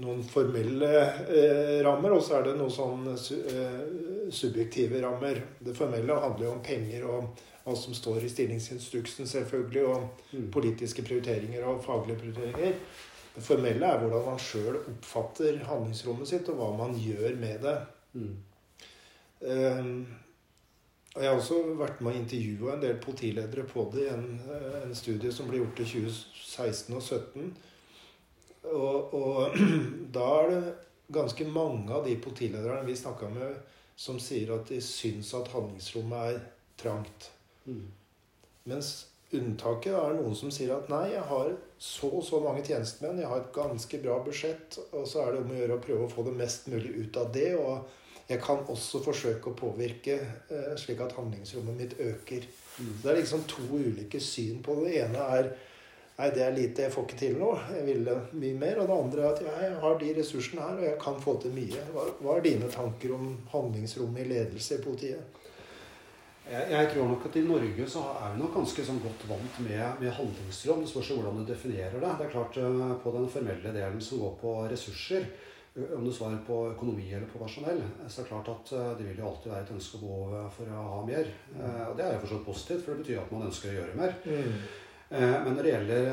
noen 0.00 0.22
formelle 0.24 0.90
eh, 1.28 1.78
rammer, 1.84 2.14
og 2.16 2.22
så 2.24 2.38
er 2.38 2.46
det 2.48 2.56
noen 2.58 2.72
sånn 2.72 3.08
eh, 3.12 4.28
subjektive 4.32 5.00
rammer. 5.04 5.40
Det 5.60 5.74
formelle 5.76 6.16
handler 6.24 6.46
jo 6.46 6.52
om 6.56 6.62
penger 6.64 7.04
og 7.08 7.42
hva 7.62 7.74
som 7.78 7.94
står 7.94 8.24
i 8.26 8.30
stillingsinstruksen, 8.32 9.26
selvfølgelig, 9.30 9.84
og 9.86 10.08
Mm. 10.32 10.46
politiske 10.50 11.02
prioriteringer 11.04 11.64
og 11.68 11.82
faglige 11.84 12.18
prioriteringer. 12.22 12.72
Det 13.34 13.42
formelle 13.44 13.84
er 13.86 13.98
hvordan 14.00 14.24
man 14.26 14.38
sjøl 14.40 14.78
oppfatter 14.80 15.58
handlingsrommet 15.68 16.28
sitt, 16.28 16.48
og 16.48 16.56
hva 16.56 16.70
man 16.78 16.94
gjør 16.98 17.36
med 17.40 17.60
det. 17.62 17.76
Mm. 18.14 18.36
Eh, 19.42 19.84
Jeg 21.14 21.28
har 21.28 21.36
også 21.36 21.58
vært 21.76 21.98
med 22.00 22.14
å 22.14 22.16
intervjue 22.22 22.72
en 22.72 22.80
del 22.80 22.94
politiledere 22.96 23.66
på 23.68 23.82
det 23.92 24.06
i 24.06 24.12
en, 24.14 24.40
en 24.86 24.94
studie 24.96 25.28
som 25.32 25.44
ble 25.50 25.58
gjort 25.58 25.80
i 25.82 25.84
2016 25.84 26.94
og 26.96 27.02
2017. 27.02 27.50
Og, 28.70 29.14
og 29.14 29.56
da 30.16 30.26
er 30.42 30.50
det 30.52 30.74
ganske 31.12 31.46
mange 31.50 31.92
av 31.92 32.06
de 32.06 32.16
politilederne 32.22 32.86
vi 32.86 32.96
snakka 32.96 33.30
med, 33.32 33.56
som 33.96 34.20
sier 34.22 34.54
at 34.54 34.68
de 34.70 34.80
syns 34.82 35.32
at 35.36 35.50
handlingsrommet 35.52 36.28
er 36.32 36.44
trangt. 36.80 37.30
Mm. 37.66 37.88
Mens 38.70 38.92
unntaket 39.32 39.94
er 39.96 40.16
noen 40.18 40.36
som 40.36 40.52
sier 40.52 40.74
at 40.76 40.90
nei, 40.92 41.06
jeg 41.14 41.24
har 41.28 41.50
så 41.82 42.10
og 42.12 42.24
så 42.26 42.40
mange 42.44 42.64
tjenestemenn, 42.66 43.20
jeg 43.22 43.30
har 43.30 43.42
et 43.42 43.54
ganske 43.54 44.00
bra 44.02 44.18
budsjett, 44.24 44.78
og 44.92 45.06
så 45.08 45.24
er 45.24 45.34
det 45.34 45.42
om 45.42 45.52
å 45.52 45.58
gjøre 45.58 45.78
å 45.78 45.84
prøve 45.86 46.06
å 46.06 46.12
få 46.12 46.24
det 46.28 46.36
mest 46.38 46.68
mulig 46.72 46.92
ut 47.00 47.18
av 47.20 47.32
det. 47.34 47.50
Og 47.58 48.28
jeg 48.28 48.40
kan 48.44 48.62
også 48.70 49.02
forsøke 49.04 49.50
å 49.50 49.58
påvirke 49.58 50.18
eh, 50.22 50.72
slik 50.80 51.02
at 51.04 51.16
handlingsrommet 51.18 51.78
mitt 51.80 51.96
øker. 52.00 52.46
Mm. 52.78 52.92
Det 53.02 53.10
er 53.10 53.18
liksom 53.18 53.44
to 53.50 53.66
ulike 53.72 54.20
syn 54.22 54.62
på 54.64 54.78
det. 54.78 54.92
Det 54.92 55.00
ene 55.06 55.26
er 55.38 55.50
Nei, 56.18 56.28
det 56.36 56.42
er 56.44 56.52
lite, 56.54 56.84
jeg 56.84 56.92
får 56.92 57.06
ikke 57.08 57.20
til 57.22 57.38
noe. 57.40 57.60
Jeg 57.72 57.86
ville 57.86 58.16
mye 58.36 58.56
mer. 58.60 58.80
Og 58.82 58.88
det 58.88 58.96
andre 58.96 59.22
er 59.22 59.30
at 59.30 59.44
jeg 59.46 59.76
har 59.84 59.94
de 60.00 60.10
ressursene 60.18 60.66
her, 60.66 60.80
og 60.80 60.84
jeg 60.86 60.98
kan 61.00 61.22
få 61.22 61.36
til 61.40 61.54
mye. 61.56 61.84
Hva, 61.94 62.08
hva 62.20 62.34
er 62.36 62.44
dine 62.48 62.68
tanker 62.72 63.14
om 63.16 63.30
handlingsrommet 63.52 64.26
i 64.26 64.34
ledelse 64.34 64.76
i 64.76 64.84
politiet? 64.84 65.38
Jeg, 66.42 66.66
jeg 66.72 66.88
tror 66.90 67.08
nok 67.08 67.24
at 67.28 67.38
i 67.38 67.44
Norge 67.46 67.86
så 67.88 68.02
er 68.18 68.34
vi 68.34 68.42
nok 68.42 68.56
ganske 68.58 68.84
sånn 68.84 69.00
godt 69.00 69.24
vant 69.30 69.62
med, 69.62 69.84
med 70.02 70.12
handlingsrom. 70.18 70.82
Det 70.82 70.90
spørs 70.90 71.14
hvordan 71.14 71.40
du 71.40 71.46
definerer 71.48 71.96
det. 71.96 72.12
Det 72.18 72.26
er 72.26 72.34
klart 72.34 72.60
eh, 72.60 72.84
På 73.04 73.14
den 73.14 73.30
formelle 73.30 73.72
delen 73.72 74.04
som 74.04 74.20
går 74.24 74.36
på 74.42 74.54
ressurser, 74.72 75.30
om 75.96 76.04
du 76.04 76.10
svarer 76.12 76.42
på 76.44 76.58
økonomi 76.74 77.06
eller 77.08 77.30
på 77.30 77.40
personell, 77.40 77.78
så 78.04 78.20
er 78.20 78.26
det 78.26 78.28
klart 78.28 78.50
at 78.52 78.72
eh, 78.76 78.90
det 78.98 79.06
vil 79.08 79.22
jo 79.22 79.30
alltid 79.30 79.54
være 79.54 79.64
et 79.64 79.74
ønske 79.78 80.00
og 80.00 80.04
behov 80.04 80.56
for 80.58 80.68
å 80.76 80.86
ha 80.90 81.02
mer. 81.08 81.34
Mm. 81.54 81.66
Og 81.88 81.96
det 81.96 82.04
er 82.04 82.16
jo 82.16 82.22
fortsatt 82.26 82.48
positivt, 82.50 82.84
for 82.84 82.92
det 82.92 83.04
betyr 83.06 83.22
at 83.22 83.32
man 83.32 83.46
ønsker 83.48 83.72
å 83.72 83.76
gjøre 83.78 84.00
mer. 84.02 84.18
Mm. 84.26 84.58
Men 85.12 85.52
når 85.52 85.66
det 85.66 85.72
gjelder 85.74 86.06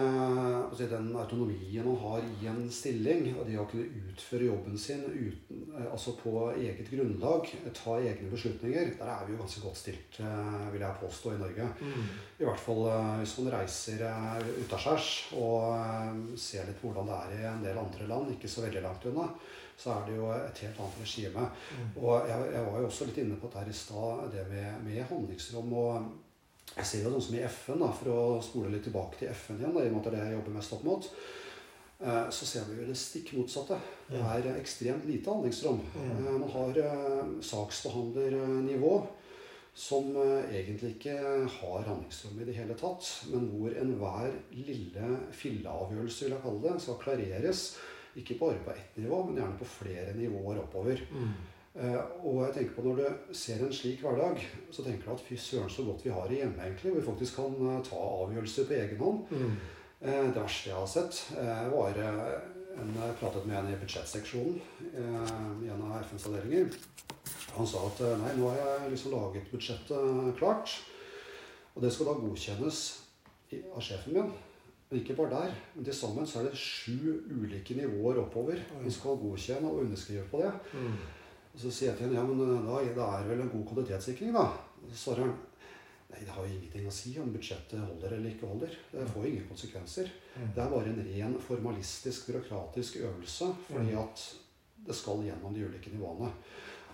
si, 0.76 0.88
den 0.92 1.06
autonomien 1.16 1.86
man 1.88 2.00
har 2.02 2.26
i 2.28 2.48
en 2.52 2.66
stilling, 2.74 3.30
og 3.38 3.46
det 3.48 3.56
å 3.62 3.68
kunne 3.70 4.04
utføre 4.12 4.50
jobben 4.50 4.76
sin 4.80 5.06
uten, 5.08 5.62
altså 5.86 6.18
på 6.20 6.34
eget 6.52 6.90
grunnlag, 6.92 7.48
ta 7.78 7.96
egne 8.02 8.28
beslutninger, 8.34 8.92
der 9.00 9.14
er 9.14 9.24
vi 9.24 9.36
jo 9.36 9.40
ganske 9.40 9.64
godt 9.64 9.80
stilt, 9.80 10.20
vil 10.20 10.84
jeg 10.84 11.00
påstå, 11.00 11.32
i 11.32 11.40
Norge. 11.40 11.70
Mm. 11.80 12.12
I 12.42 12.50
hvert 12.50 12.64
fall 12.66 12.84
hvis 13.22 13.38
man 13.40 13.52
reiser 13.56 14.06
utaskjærs 14.66 15.10
og 15.40 16.36
ser 16.40 16.68
litt 16.68 16.84
hvordan 16.84 17.08
det 17.08 17.24
er 17.24 17.36
i 17.40 17.50
en 17.54 17.66
del 17.66 17.80
andre 17.80 18.12
land, 18.12 18.36
ikke 18.36 18.52
så 18.52 18.68
veldig 18.68 18.84
langt 18.84 19.08
unna, 19.12 19.32
så 19.80 19.94
er 19.96 20.10
det 20.10 20.16
jo 20.18 20.32
et 20.36 20.66
helt 20.66 20.80
annet 20.84 21.04
regime. 21.06 21.46
Mm. 21.72 21.92
Og 22.02 22.28
jeg, 22.28 22.48
jeg 22.52 22.64
var 22.66 22.82
jo 22.82 22.88
også 22.90 23.08
litt 23.08 23.22
inne 23.24 23.38
på 23.40 23.52
det 23.52 23.62
her 23.62 23.70
i 23.72 23.78
stad, 23.86 24.26
det 24.34 24.50
med, 24.52 24.82
med 24.84 25.06
handlingsrom. 25.08 25.78
og 25.80 26.10
jeg 26.78 26.86
ser 26.86 27.04
jo 27.04 27.12
sånn 27.16 27.26
som 27.28 27.36
i 27.36 27.44
FN, 27.50 27.82
da, 27.84 27.92
for 27.92 28.14
å 28.14 28.24
spole 28.46 28.72
litt 28.74 28.86
tilbake 28.88 29.20
til 29.20 29.32
FN 29.34 29.60
igjen, 29.60 29.76
da, 29.76 29.84
i 29.84 29.90
og 29.90 29.96
med 29.98 30.02
at 30.02 30.10
det 30.10 30.12
er 30.14 30.18
det 30.20 30.26
jeg 30.30 30.38
jobber 30.40 30.56
mest 30.58 30.76
opp 30.78 30.84
mot, 30.88 31.08
eh, 32.00 32.26
så 32.38 32.50
ser 32.52 32.68
vi 32.70 32.78
jo 32.80 32.88
det 32.90 32.98
stikk 33.00 33.34
motsatte. 33.38 33.80
Det 34.10 34.22
er 34.22 34.50
ekstremt 34.56 35.08
lite 35.10 35.34
handlingsrom. 35.34 35.82
Eh, 36.00 36.20
Man 36.30 36.46
har 36.54 36.82
eh, 36.86 37.34
saksbehandlernivå 37.52 38.94
som 39.80 40.10
egentlig 40.52 40.96
ikke 40.98 41.14
har 41.60 41.86
handlingsrom 41.88 42.40
i 42.42 42.48
det 42.48 42.56
hele 42.58 42.76
tatt, 42.76 43.06
men 43.32 43.46
hvor 43.54 43.72
enhver 43.80 44.34
lille 44.52 45.12
filleavgjørelse 45.32 46.26
vil 46.26 46.34
jeg 46.36 46.44
kalle 46.44 46.64
det, 46.66 46.82
skal 46.84 46.98
klareres. 47.00 47.62
Ikke 48.20 48.36
bare 48.40 48.60
på 48.66 48.74
ett 48.74 48.98
nivå, 49.00 49.22
men 49.28 49.38
gjerne 49.40 49.60
på 49.60 49.68
flere 49.70 50.16
nivåer 50.18 50.60
oppover. 50.64 51.00
Mm. 51.14 51.32
Uh, 51.76 52.00
og 52.26 52.40
jeg 52.48 52.54
tenker 52.56 52.76
på 52.76 52.84
Når 52.88 52.96
du 52.98 53.34
ser 53.38 53.60
en 53.62 53.74
slik 53.74 54.02
hverdag, 54.02 54.42
så 54.74 54.84
tenker 54.84 55.06
du 55.06 55.12
at 55.14 55.22
fy 55.24 55.38
søren 55.38 55.70
så 55.70 55.86
godt 55.86 56.06
vi 56.06 56.14
har 56.14 56.28
det 56.28 56.40
hjemme, 56.42 56.64
egentlig. 56.66 56.92
Hvor 56.92 57.00
vi 57.00 57.10
faktisk 57.10 57.36
kan 57.40 57.60
uh, 57.62 57.76
ta 57.86 58.00
avgjørelser 58.24 58.68
på 58.68 58.80
egen 58.80 59.04
hånd. 59.04 59.22
Mm. 59.30 59.60
Uh, 60.02 60.26
det 60.34 60.42
verste 60.42 60.72
jeg 60.72 60.80
har 60.80 60.90
sett, 60.90 61.22
var 61.74 62.02
en 62.80 62.94
jeg 62.96 63.16
pratet 63.20 63.48
med 63.50 63.58
en 63.60 63.74
i 63.74 63.78
budsjettseksjonen 63.82 64.60
i 65.66 65.68
en 65.68 65.82
av 65.84 65.98
FNs 66.06 66.28
avdelinger. 66.30 66.70
Han 67.58 67.68
sa 67.68 67.82
at 67.88 68.02
eh, 68.06 68.18
nei, 68.22 68.36
nå 68.38 68.50
har 68.52 68.60
jeg 68.60 68.94
liksom 68.94 69.16
laget 69.16 69.50
budsjettet 69.52 70.36
klart. 70.40 70.76
Og 71.76 71.84
det 71.84 71.92
skal 71.94 72.10
da 72.10 72.18
godkjennes 72.20 72.80
av 73.74 73.84
sjefen 73.84 74.16
min. 74.16 74.32
Men 74.90 75.02
ikke 75.02 75.16
bare 75.18 75.36
der. 75.36 75.56
Men 75.76 75.86
til 75.86 75.96
sammen 75.96 76.28
så 76.28 76.42
er 76.42 76.50
det 76.50 76.60
sju 76.60 77.20
ulike 77.30 77.78
nivåer 77.78 78.22
oppover. 78.24 78.62
Vi 78.84 78.94
skal 78.94 79.20
godkjenne 79.22 79.70
og 79.70 79.84
underskrive 79.86 80.26
på 80.32 80.42
det. 80.42 80.54
Mm. 80.74 80.96
Og 81.60 81.66
så 81.66 81.72
sier 81.76 81.90
jeg 81.90 81.98
til 82.00 82.06
henne 82.08 82.16
ja, 82.16 82.24
men 82.24 82.40
da, 82.40 82.58
da, 82.64 82.82
det 82.88 83.06
er 83.06 83.26
vel 83.28 83.42
en 83.44 83.52
god 83.52 83.66
kvalitetssikring, 83.68 84.30
da. 84.32 84.46
Så 84.94 85.00
svarer 85.02 85.26
han 85.26 85.34
nei, 86.10 86.22
det 86.24 86.32
har 86.32 86.46
jo 86.46 86.54
ingenting 86.56 86.88
å 86.88 86.94
si 86.96 87.12
om 87.20 87.34
budsjettet 87.34 87.82
holder 87.84 88.16
eller 88.16 88.32
ikke 88.32 88.48
holder. 88.48 88.78
Det 88.94 89.08
får 89.12 89.28
ingen 89.28 89.50
konsekvenser. 89.50 90.14
Mm. 90.38 90.54
Det 90.56 90.64
er 90.64 90.72
bare 90.72 90.94
en 90.94 91.04
ren 91.10 91.36
formalistisk, 91.44 92.30
byråkratisk 92.30 93.02
øvelse 93.04 93.52
fordi 93.68 93.92
mm. 93.92 94.00
at 94.06 94.24
det 94.88 94.96
skal 94.96 95.26
gjennom 95.28 95.54
de 95.54 95.68
ulike 95.68 95.92
nivåene. 95.92 96.32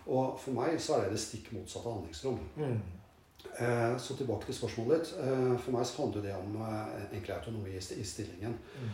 Og 0.09 0.35
for 0.41 0.57
meg 0.57 0.81
så 0.81 0.97
er 0.97 1.05
det 1.05 1.15
det 1.15 1.21
stikk 1.21 1.53
motsatte 1.53 1.85
av 1.85 1.99
handlingsrom. 1.99 2.41
Mm. 2.57 2.81
Eh, 3.59 3.97
så 4.01 4.17
tilbake 4.17 4.49
til 4.49 4.57
spørsmålet 4.57 5.05
ditt. 5.05 5.13
Eh, 5.21 5.53
for 5.61 5.77
meg 5.77 5.85
så 5.85 6.01
handler 6.01 6.25
det 6.25 6.33
om 6.41 6.57
eh, 6.65 6.95
egentlig 7.11 7.37
autonomi 7.37 7.77
i, 7.77 7.83
i 8.01 8.05
stillingen. 8.09 8.57
Mm. 8.81 8.89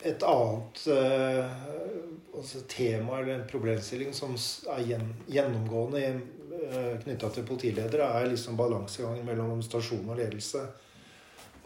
Et 0.00 0.22
annet 0.24 0.86
eh, 0.88 1.50
altså 2.32 2.60
tema 2.68 3.18
eller 3.18 3.34
en 3.34 3.48
problemstilling 3.48 4.14
som 4.16 4.32
er 4.72 4.84
gjen, 4.88 5.08
gjennomgående 5.28 6.04
eh, 6.08 6.94
knytta 7.02 7.28
til 7.34 7.44
politiledere, 7.48 8.06
er 8.08 8.30
liksom 8.30 8.56
balansegangen 8.56 9.26
mellom 9.28 9.60
stasjon 9.64 10.08
og 10.08 10.16
ledelse. 10.22 10.64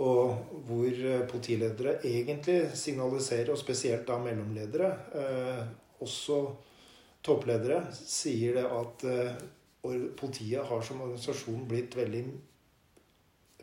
Og 0.03 0.59
hvor 0.67 0.91
eh, 0.91 1.23
politiledere 1.31 2.01
egentlig 2.03 2.73
signaliserer, 2.75 3.53
og 3.55 3.61
spesielt 3.61 4.09
da 4.09 4.19
mellomledere, 4.19 4.91
også 6.03 6.41
toppledere 7.25 7.85
sier 7.95 8.59
det 8.59 8.65
at 8.67 9.05
politiet 10.19 10.67
har 10.67 10.83
som 10.85 11.05
organisasjon 11.07 11.69
blitt 11.71 11.95
veldig, 11.97 12.25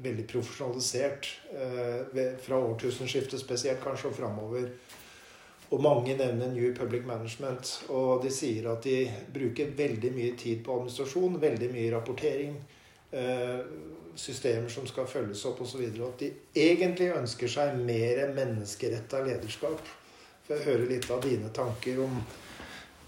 veldig 0.04 0.26
profesjonalisert 0.30 1.30
eh, 1.54 2.34
fra 2.42 2.60
årtusenskiftet 2.72 3.42
spesielt, 3.42 3.82
kanskje, 3.84 4.10
og 4.10 4.18
framover. 4.18 4.68
Og 5.72 5.82
mange 5.84 6.18
nevner 6.20 6.52
New 6.52 6.74
Public 6.76 7.06
Management. 7.08 7.72
Og 7.96 8.26
de 8.26 8.32
sier 8.34 8.68
at 8.72 8.84
de 8.84 9.06
bruker 9.34 9.72
veldig 9.78 10.12
mye 10.16 10.36
tid 10.40 10.64
på 10.66 10.76
administrasjon, 10.80 11.40
veldig 11.42 11.72
mye 11.72 11.94
rapportering, 11.94 12.58
eh, 13.12 13.64
systemer 14.16 14.70
som 14.70 14.88
skal 14.90 15.08
følges 15.08 15.46
opp 15.48 15.62
osv. 15.64 15.86
At 15.88 16.20
de 16.26 16.32
egentlig 16.58 17.14
ønsker 17.16 17.52
seg 17.52 17.80
mer 17.80 18.26
menneskeretta 18.36 19.24
lederskap. 19.28 19.98
For 20.44 20.58
jeg 20.58 20.68
hører 20.68 20.90
litt 20.90 21.12
av 21.14 21.22
dine 21.24 21.54
tanker 21.56 22.02
om 22.04 22.18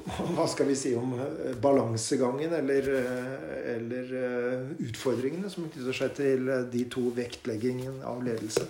hva 0.04 0.48
skal 0.48 0.68
vi 0.68 0.76
si 0.76 0.96
om 1.00 1.14
eh, 1.20 1.54
balansegangen 1.64 2.54
eller, 2.54 2.90
eh, 3.00 3.76
eller 3.76 4.16
eh, 4.20 4.72
utfordringene 4.90 5.50
som 5.50 5.70
knytter 5.70 5.96
seg 5.96 6.16
til 6.18 6.50
de 6.72 6.88
to 6.92 7.08
vektleggingene 7.16 8.04
av 8.08 8.24
ledelse? 8.26 8.68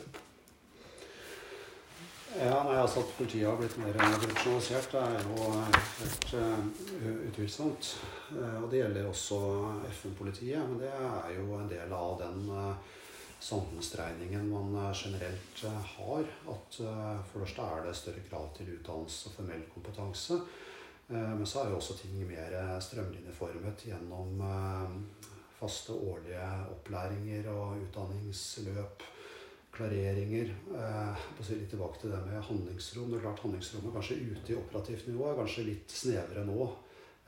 Ja, 2.33 2.63
nei, 2.65 2.79
altså 2.81 3.03
At 3.03 3.11
politiet 3.17 3.45
har 3.45 3.59
blitt 3.59 3.75
mer 3.77 3.93
profesjonalisert, 3.93 4.95
er 4.97 5.19
jo 5.21 5.49
helt 5.53 6.31
uh, 6.33 6.63
utvilsomt. 7.27 7.91
Uh, 8.33 8.63
og 8.63 8.65
det 8.71 8.79
gjelder 8.79 9.05
også 9.05 9.37
FN-politiet. 9.91 10.57
Men 10.65 10.81
det 10.81 10.89
er 10.89 11.35
jo 11.37 11.59
en 11.59 11.69
del 11.69 11.93
av 11.93 12.15
den 12.23 12.49
uh, 12.49 12.97
samfunnsdreiningen 13.37 14.49
man 14.49 14.73
generelt 14.97 15.61
har. 15.93 16.25
At 16.55 16.79
for 16.79 17.37
det 17.37 17.45
første 17.45 17.69
er 17.69 17.85
det 17.85 17.95
større 18.01 18.25
krav 18.31 18.49
til 18.57 18.73
utdannelse 18.79 19.29
og 19.29 19.37
formell 19.37 19.65
kompetanse. 19.75 20.41
Eh, 21.09 21.33
men 21.35 21.45
så 21.49 21.63
er 21.63 21.71
jo 21.71 21.79
også 21.79 21.97
ting 21.99 22.15
mer 22.27 22.55
strømlinjeformet 22.83 23.87
gjennom 23.89 24.43
eh, 24.47 24.95
faste 25.59 25.95
årlige 25.95 26.45
opplæringer 26.75 27.49
og 27.53 27.81
utdanningsløp, 27.85 29.03
klareringer. 29.73 30.49
Jeg 30.69 31.45
si 31.47 31.55
litt 31.57 31.71
tilbake 31.71 31.97
til 32.01 32.11
det 32.13 32.19
med 32.27 32.43
handlingsrom. 32.45 33.07
Det 33.09 33.17
er 33.17 33.23
klart 33.23 33.39
Handlingsrommet 33.41 33.95
kanskje 33.95 34.19
ute 34.21 34.53
i 34.53 34.57
operativt 34.59 35.07
nivå 35.09 35.31
er 35.31 35.39
kanskje 35.39 35.65
litt 35.71 35.95
snevere 35.95 36.43
nå 36.45 36.67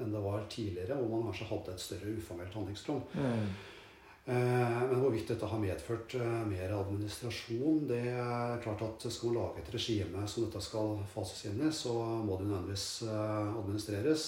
enn 0.03 0.11
det 0.11 0.21
var 0.21 0.43
tidligere, 0.51 0.97
hvor 0.99 1.09
man 1.09 1.29
kanskje 1.29 1.47
hadde 1.49 1.73
et 1.73 1.81
større 1.81 2.13
uformelt 2.19 2.57
handlingsrom. 2.59 3.01
Mm. 3.15 3.47
Eh, 4.25 4.79
men 4.89 4.97
hvorvidt 5.03 5.27
dette 5.29 5.45
har 5.45 5.59
medført 5.61 6.15
eh, 6.17 6.37
mer 6.49 6.71
administrasjon 6.73 7.83
det 7.91 7.99
er 8.09 8.55
klart 8.63 8.81
at 8.81 9.03
Skal 9.13 9.29
man 9.29 9.37
lage 9.37 9.61
et 9.61 9.69
regime 9.75 10.23
som 10.25 10.47
dette 10.47 10.61
skal 10.65 10.95
fases 11.11 11.43
inn 11.51 11.61
i, 11.61 11.69
så 11.69 11.93
må 12.25 12.39
det 12.39 12.47
nødvendigvis 12.47 12.87
eh, 13.05 13.51
administreres. 13.59 14.25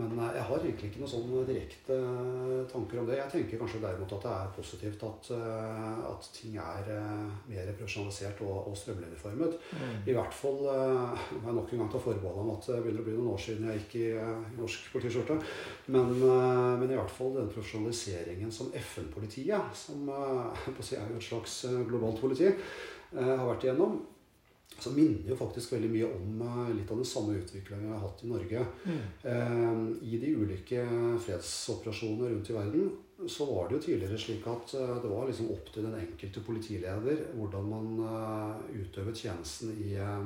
Men 0.00 0.18
eh, 0.18 0.36
jeg 0.36 0.46
har 0.48 0.64
egentlig 0.64 0.90
ikke 0.90 1.02
noen 1.02 1.12
sånn 1.12 1.32
direkte 1.48 1.96
eh, 1.96 2.60
tanker 2.70 3.00
om 3.00 3.08
det. 3.08 3.18
Jeg 3.18 3.32
tenker 3.34 3.60
kanskje 3.60 3.82
derimot 3.82 4.14
at 4.16 4.26
det 4.26 4.34
er 4.34 4.52
positivt 4.56 5.04
at, 5.08 5.30
eh, 5.36 6.04
at 6.10 6.28
ting 6.36 6.56
er 6.60 6.90
mer 7.48 7.72
profesjonalisert 7.78 8.42
og, 8.46 8.70
og 8.70 8.78
strømlinjeformet. 8.78 9.56
Mm. 9.76 9.96
I 10.10 10.16
hvert 10.16 10.36
fall 10.36 10.62
må 10.62 11.42
jeg 11.44 11.58
nok 11.58 11.74
en 11.74 11.82
gang 11.82 11.92
ta 11.92 12.02
forbehold 12.04 12.44
om 12.44 12.52
at 12.54 12.70
det 12.70 12.78
begynner 12.84 13.04
å 13.04 13.08
bli 13.08 13.16
noen 13.18 13.32
år 13.34 13.42
siden 13.46 13.68
jeg 13.70 13.82
gikk 13.82 13.98
i, 14.00 14.06
i 14.14 14.54
norsk 14.60 14.92
politiskjorte. 14.94 15.40
Men, 15.90 16.14
men, 16.20 16.86
i 16.90 16.96
hvert 16.98 17.12
fall 17.14 17.34
den 17.36 17.50
profesjonaliseringen 17.52 18.54
som 18.54 18.72
FN-politiet, 18.80 19.74
som 19.76 20.08
er 20.14 21.12
jo 21.12 21.20
et 21.20 21.26
slags 21.26 21.60
globalt 21.88 22.22
politi, 22.22 22.50
har 23.10 23.46
vært 23.48 23.66
igjennom 23.66 23.98
så 24.78 24.90
minner 24.90 25.28
jo 25.28 25.36
faktisk 25.36 25.74
veldig 25.74 25.90
mye 25.92 26.08
om 26.16 26.42
eh, 26.46 26.72
litt 26.78 26.90
av 26.90 27.00
den 27.00 27.08
samme 27.08 27.36
utviklingen 27.40 27.86
vi 27.86 27.92
har 27.92 28.04
hatt 28.04 28.24
i 28.24 28.30
Norge. 28.30 28.64
Mm. 28.84 29.02
Eh, 29.32 29.82
I 30.12 30.20
de 30.22 30.32
ulike 30.36 30.86
fredsoperasjonene 31.26 32.30
rundt 32.32 32.50
i 32.50 32.56
verden 32.56 32.90
så 33.28 33.44
var 33.44 33.68
det 33.68 33.76
jo 33.76 33.82
tidligere 33.84 34.18
slik 34.18 34.46
at 34.48 34.74
eh, 34.78 34.94
det 35.02 35.10
var 35.12 35.28
liksom 35.28 35.52
opp 35.52 35.68
til 35.74 35.84
den 35.84 35.98
enkelte 36.00 36.44
politileder 36.46 37.26
hvordan 37.36 37.68
man 37.68 38.00
uh, 38.00 38.56
utøvet 38.72 39.20
tjenesten 39.20 39.74
i, 39.84 39.92
uh, 40.00 40.24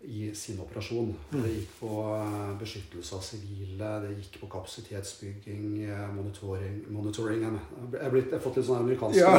i 0.00 0.34
sin 0.34 0.58
operasjon. 0.64 1.14
Mm. 1.30 1.40
Det 1.44 1.54
gikk 1.54 1.78
på 1.78 1.94
uh, 2.10 2.50
beskyttelse 2.58 3.16
av 3.16 3.22
sivile, 3.22 3.94
det 4.02 4.16
gikk 4.16 4.40
på 4.42 4.50
kapasitetsbygging, 4.50 5.86
monitoring, 6.16 6.82
monitoring 6.90 7.46
Jeg 7.46 8.02
har 8.02 8.42
fått 8.42 8.58
litt 8.58 8.66
sånn 8.66 8.82
amerikansk 8.82 9.20
ja. 9.22 9.38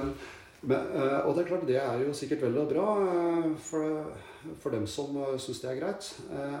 Men, 0.62 0.90
eh, 0.94 1.18
og 1.24 1.34
det 1.34 1.44
er 1.44 1.48
klart, 1.48 1.66
det 1.68 1.78
er 1.80 2.02
jo 2.04 2.12
sikkert 2.16 2.44
vel 2.44 2.58
og 2.60 2.68
bra 2.68 2.86
eh, 3.04 3.48
for, 3.64 4.10
for 4.60 4.74
dem 4.74 4.86
som 4.88 5.16
uh, 5.16 5.34
syns 5.40 5.62
det 5.62 5.70
er 5.70 5.80
greit. 5.80 6.10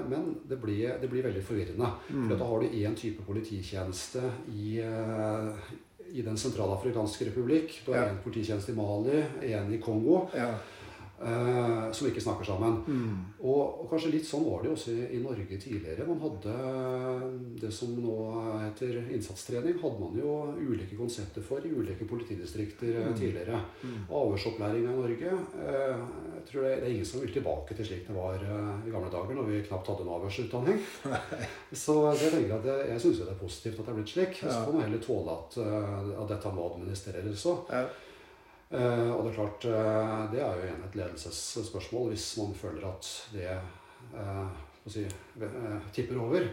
men 0.08 0.34
det 0.48 0.60
blir, 0.60 0.96
det 1.00 1.10
blir 1.10 1.24
veldig 1.24 1.44
forvirrende. 1.44 1.92
Mm. 2.08 2.26
For 2.28 2.36
da 2.36 2.48
har 2.48 2.60
du 2.60 2.76
én 2.80 2.96
type 2.96 3.24
polititjeneste 3.26 4.22
i, 4.52 4.80
i 6.10 6.22
Den 6.22 6.36
sentralafrikanske 6.36 7.30
republikk. 7.30 7.80
Du 7.86 7.92
har 7.92 8.08
én 8.08 8.16
ja. 8.16 8.22
polititjeneste 8.24 8.72
i 8.72 8.76
Mali, 8.76 9.24
én 9.52 9.72
i 9.72 9.80
Kongo. 9.80 10.26
Ja. 10.34 10.54
Uh, 11.20 11.92
som 11.92 12.06
ikke 12.08 12.20
snakker 12.24 12.46
sammen. 12.48 12.78
Mm. 12.88 13.16
Og, 13.44 13.82
og, 13.82 13.88
kanskje 13.90 14.14
litt 14.14 14.24
sånn 14.24 14.46
var 14.46 14.62
det 14.64 14.70
også 14.72 14.94
i, 14.94 15.02
i, 15.18 15.20
Norge 15.20 15.58
tidligere. 15.60 16.06
Man 16.08 16.22
hadde 16.22 16.54
det 17.60 17.68
som 17.76 17.92
nå 17.92 18.14
heter 18.62 19.02
innsatstrening, 19.02 19.76
hadde 19.82 20.00
man 20.00 20.16
jo 20.16 20.38
ulike 20.56 20.96
konsepter 20.96 21.44
for 21.44 21.60
i 21.60 21.74
ulike 21.76 22.08
politidistrikter 22.08 22.94
eh, 22.94 23.10
mm. 23.10 23.18
tidligere. 23.20 23.60
Mm. 23.84 24.00
Avhørsopplæringa 24.08 24.94
i 24.94 24.98
Norge 25.02 25.36
uh, 25.36 26.02
jeg 26.38 26.46
tror 26.48 26.64
det, 26.64 26.74
det, 26.80 26.88
er 26.88 26.92
ingen 26.94 27.12
som 27.12 27.20
vil 27.26 27.36
tilbake 27.36 27.76
til 27.76 27.90
slik 27.90 28.08
det 28.08 28.16
var 28.16 28.40
uh, 28.40 28.74
i 28.88 28.96
gamle 28.96 29.12
dager, 29.12 29.36
når 29.36 29.52
vi 29.52 29.64
knapt 29.68 29.92
hadde 29.92 30.06
en 30.06 30.14
avhørsutdanning. 30.16 30.84
så 31.84 32.02
jeg 32.14 32.38
tenker 32.38 32.56
at 32.62 32.70
det, 32.70 32.82
jeg 32.94 33.04
syns 33.04 33.26
det 33.26 33.32
er 33.34 33.42
positivt 33.44 33.82
at 33.82 33.84
det 33.84 33.92
er 33.92 34.00
blitt 34.00 34.14
slik. 34.16 34.38
Ja. 34.40 34.54
Så 34.54 34.62
får 34.70 34.78
man 34.78 34.88
heller 34.88 35.04
tåle 35.04 35.36
at, 35.36 35.64
at 36.16 36.32
dette 36.32 36.54
må 36.56 36.70
administreres 36.72 37.50
òg. 37.52 37.68
Ja. 37.76 37.90
Uh, 38.70 39.10
og 39.16 39.24
det 39.24 39.30
er 39.32 39.34
klart, 39.34 39.64
uh, 39.66 40.26
det 40.30 40.38
er 40.38 40.50
jo 40.54 40.66
igjen 40.66 40.82
et 40.86 40.96
ledelsesspørsmål 41.00 42.12
hvis 42.12 42.26
man 42.38 42.52
føler 42.54 42.84
at 42.86 43.08
det 43.34 43.48
uh, 44.14 44.44
si, 44.86 45.02
tipper 45.94 46.20
over. 46.22 46.46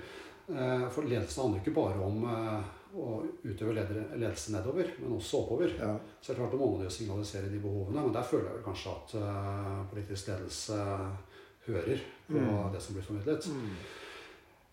for 0.48 1.04
ledelsen 1.04 1.42
handler 1.44 1.60
ikke 1.60 1.74
bare 1.76 2.00
om 2.06 2.22
å 2.96 3.08
utøve 3.44 3.74
ledelse 3.76 4.54
nedover, 4.54 4.88
men 5.02 5.16
også 5.18 5.42
oppover. 5.42 5.74
Ja. 5.76 5.90
Så 6.22 6.32
det 6.32 6.38
er 6.38 6.40
klart 6.40 6.54
da 6.56 6.60
må 6.62 6.70
man 6.72 6.86
jo 6.86 6.92
signalisere 6.94 7.50
de 7.52 7.60
behovene, 7.60 8.06
men 8.06 8.14
der 8.16 8.24
føler 8.24 8.48
jeg 8.48 8.56
vel 8.56 8.66
kanskje 8.70 8.94
at 8.94 9.16
politisk 9.92 10.32
ledelse 10.32 10.78
hører 11.68 12.06
på 12.30 12.40
mm. 12.40 12.70
det 12.72 12.84
som 12.86 12.96
blir 12.96 13.08
formidlet. 13.10 13.50
Mm. 13.52 13.74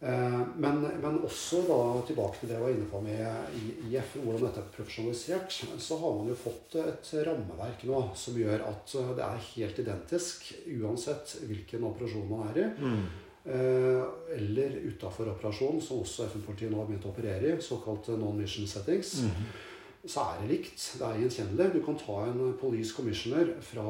Eh, 0.01 0.41
men, 0.57 0.81
men, 1.03 1.19
også 1.25 1.63
da, 1.69 1.81
tilbake 2.09 2.41
til 2.41 2.51
det 2.51 2.57
jeg 2.59 2.65
var 2.65 2.75
inne 2.75 2.89
på 2.91 3.01
med 3.05 3.59
IF, 3.89 4.17
hvordan 4.21 4.47
dette 4.47 4.63
er 4.63 4.73
profesjonalisert, 4.77 5.59
så 5.81 5.99
har 6.03 6.17
man 6.19 6.31
jo 6.33 6.39
fått 6.39 6.79
et 6.83 7.13
rammeverk 7.29 7.85
nå 7.89 8.01
som 8.19 8.39
gjør 8.39 8.67
at 8.69 8.97
det 9.17 9.27
er 9.27 9.45
helt 9.51 9.85
identisk 9.85 10.49
uansett 10.77 11.37
hvilken 11.49 11.87
operasjon 11.91 12.27
man 12.31 12.49
er 12.53 12.65
i. 12.65 12.73
Mm. 12.85 13.05
Eller 13.45 14.79
utafor 14.89 15.29
operasjon, 15.35 15.77
som 15.85 16.01
også 16.01 16.31
FN-politiet 16.31 16.73
nå 16.73 16.79
har 16.81 16.87
begynt 16.89 17.05
å 17.05 17.11
operere 17.13 17.51
i, 17.51 17.57
såkalte 17.61 18.17
non-mission 18.17 18.69
settings. 18.69 19.19
Mm 19.27 19.73
så 20.07 20.21
er 20.21 20.43
det 20.43 20.51
likt. 20.51 20.83
Det 20.99 21.07
er 21.07 21.21
gjenkjennelig. 21.23 21.71
Du 21.73 21.81
kan 21.85 21.97
ta 21.97 22.19
en 22.29 22.53
police 22.61 22.93
commissioner 22.97 23.55
fra 23.65 23.85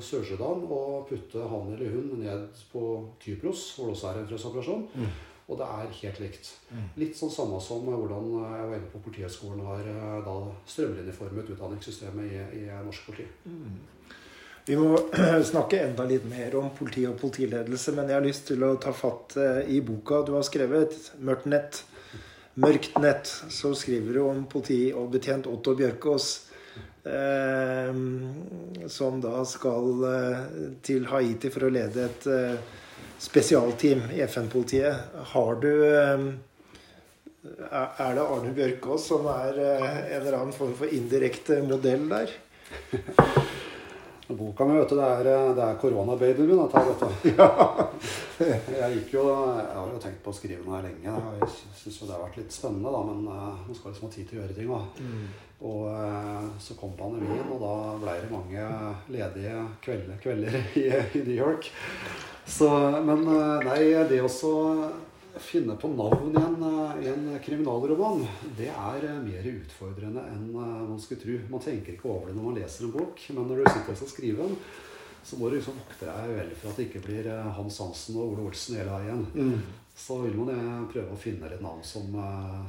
Sør-Sudan 0.00 0.64
og 0.64 1.06
putte 1.10 1.44
han 1.50 1.70
eller 1.74 1.92
hun 1.92 2.10
ned 2.22 2.64
på 2.72 2.84
Kypros, 3.20 3.74
hvor 3.76 3.90
det 3.90 3.96
også 3.96 4.10
er 4.10 4.20
en 4.22 4.28
fredsoperasjon. 4.30 4.86
Mm. 4.94 5.14
Og 5.44 5.58
det 5.60 5.66
er 5.68 5.96
helt 6.00 6.20
likt. 6.24 6.52
Mm. 6.70 6.84
Litt 7.02 7.18
sånn 7.18 7.32
samme 7.32 7.58
som 7.60 7.84
hvordan 7.84 8.30
jeg 8.40 8.68
var 8.70 8.78
inne 8.78 8.92
på 8.92 9.02
Politihøgskolen 9.04 9.64
har 9.68 9.88
eh, 9.90 10.20
da 10.24 10.36
strømlinjeformet 10.72 11.50
utdanningssystemet 11.52 12.30
i, 12.30 12.62
i 12.62 12.78
norsk 12.86 13.10
politi. 13.10 13.28
Mm. 13.44 13.74
Vi 14.64 14.78
må 14.80 14.96
snakke 15.52 15.82
enda 15.84 16.06
litt 16.08 16.24
mer 16.30 16.56
om 16.56 16.70
politi 16.78 17.04
og 17.04 17.18
politiledelse, 17.20 17.92
men 17.92 18.08
jeg 18.08 18.16
har 18.16 18.24
lyst 18.24 18.48
til 18.48 18.64
å 18.64 18.76
ta 18.80 18.94
fatt 18.96 19.36
eh, 19.36 19.60
i 19.76 19.82
boka 19.84 20.22
du 20.24 20.32
har 20.38 20.46
skrevet, 20.48 20.96
'Mørkt 21.20 21.50
nett'. 21.52 21.84
Mørkt 22.54 22.98
nett, 23.02 23.26
så 23.50 23.72
skriver 23.74 24.14
du 24.14 24.20
om 24.28 24.44
politi 24.46 24.92
og 24.94 25.08
betjent 25.14 25.48
Otto 25.50 25.74
Bjørkås. 25.74 26.26
Eh, 27.04 27.90
som 28.88 29.18
da 29.20 29.42
skal 29.44 30.04
eh, 30.08 30.44
til 30.86 31.04
Haiti 31.10 31.50
for 31.52 31.66
å 31.66 31.72
lede 31.74 32.06
et 32.06 32.28
eh, 32.30 32.54
spesialteam 33.20 34.06
i 34.14 34.22
FN-politiet. 34.24 35.18
Har 35.34 35.58
du 35.60 35.70
eh, 35.84 36.24
Er 37.44 38.14
det 38.16 38.24
Arne 38.24 38.54
Bjørkås 38.56 39.10
som 39.10 39.26
er 39.34 39.58
eh, 39.60 39.90
en 40.14 40.22
eller 40.22 40.38
annen 40.38 40.56
form 40.56 40.72
for 40.78 40.94
indirekte 40.94 41.58
modell 41.66 42.06
der? 42.08 42.32
Boka 44.28 44.64
mi, 44.64 44.78
vet 44.78 44.88
du, 44.88 44.96
det 44.96 45.10
er, 45.10 45.26
eh, 45.34 45.50
det 45.58 45.66
er 45.66 45.76
ta 45.82 45.90
min. 45.90 46.64
Dette, 46.70 47.10
Ja. 47.36 47.50
Jeg 48.80 48.98
gikk 48.98 49.14
jo, 49.14 49.24
jeg 49.30 49.74
har 49.76 49.90
jo 49.92 50.00
tenkt 50.02 50.22
på 50.24 50.32
å 50.32 50.36
skrive 50.36 50.64
noe 50.64 50.78
her 50.78 50.88
lenge. 50.88 51.14
Jeg 51.38 51.50
syns 51.78 52.00
det 52.02 52.10
har 52.10 52.22
vært 52.24 52.38
litt 52.40 52.54
spennende, 52.54 52.90
da, 52.90 53.02
men 53.06 53.26
uh, 53.30 53.62
man 53.62 53.78
skal 53.78 53.92
liksom 53.92 54.08
ha 54.08 54.14
tid 54.14 54.28
til 54.28 54.38
å 54.38 54.42
gjøre 54.42 54.56
ting. 54.56 54.72
Mm. 54.98 55.24
Og 55.64 55.86
uh, 55.92 56.48
så 56.60 56.76
kom 56.78 56.96
pandemien, 56.98 57.46
og 57.54 57.62
da 57.62 57.74
ble 58.02 58.16
det 58.24 58.32
mange 58.32 58.66
ledige 59.14 59.64
kvelder, 59.86 60.20
kvelder 60.24 60.60
i, 60.82 60.86
i, 60.90 61.22
New 61.22 61.36
York. 61.36 61.70
Så, 62.44 62.70
men 63.06 63.26
uh, 63.28 63.62
nei, 63.64 63.80
det 64.10 64.22
også 64.24 64.54
finne 65.42 65.74
på 65.78 65.88
navn 65.90 66.30
i 66.30 66.40
en, 66.40 66.66
i 67.02 67.08
en, 67.10 67.28
kriminalroman, 67.42 68.22
det 68.58 68.68
er 68.70 69.06
mer 69.22 69.46
utfordrende 69.50 70.22
enn 70.30 70.50
man 70.54 70.98
skulle 71.02 71.22
tro. 71.22 71.38
Man 71.50 71.62
tenker 71.62 71.94
ikke 71.96 72.10
over 72.10 72.30
det 72.30 72.36
når 72.38 72.50
man 72.50 72.58
leser 72.60 72.86
en 72.86 72.94
bok, 72.94 73.22
men 73.34 73.48
når 73.50 73.62
du 73.62 73.70
sitter 73.70 73.94
og 73.94 73.98
skal 74.02 74.12
skrive 74.12 74.46
den, 74.46 74.58
så 75.24 75.38
må 75.40 75.48
du 75.48 75.56
liksom 75.56 75.80
vokte 75.80 76.06
deg 76.10 76.36
veldig 76.38 76.60
for 76.60 76.70
at 76.70 76.78
det 76.80 76.86
ikke 76.88 77.04
blir 77.06 77.28
eh, 77.32 77.50
Hans 77.58 77.80
Hansen 77.82 78.20
og 78.20 78.34
Ole 78.34 78.46
Olsen 78.50 78.78
hele 78.80 79.00
veien. 79.00 79.26
Mm. 79.34 79.58
Så 79.96 80.20
vil 80.24 80.38
man 80.38 80.54
eh, 80.54 80.80
prøve 80.92 81.16
å 81.16 81.20
finne 81.20 81.50
et 81.50 81.64
navn 81.64 81.84
som 81.86 82.10
man 82.14 82.64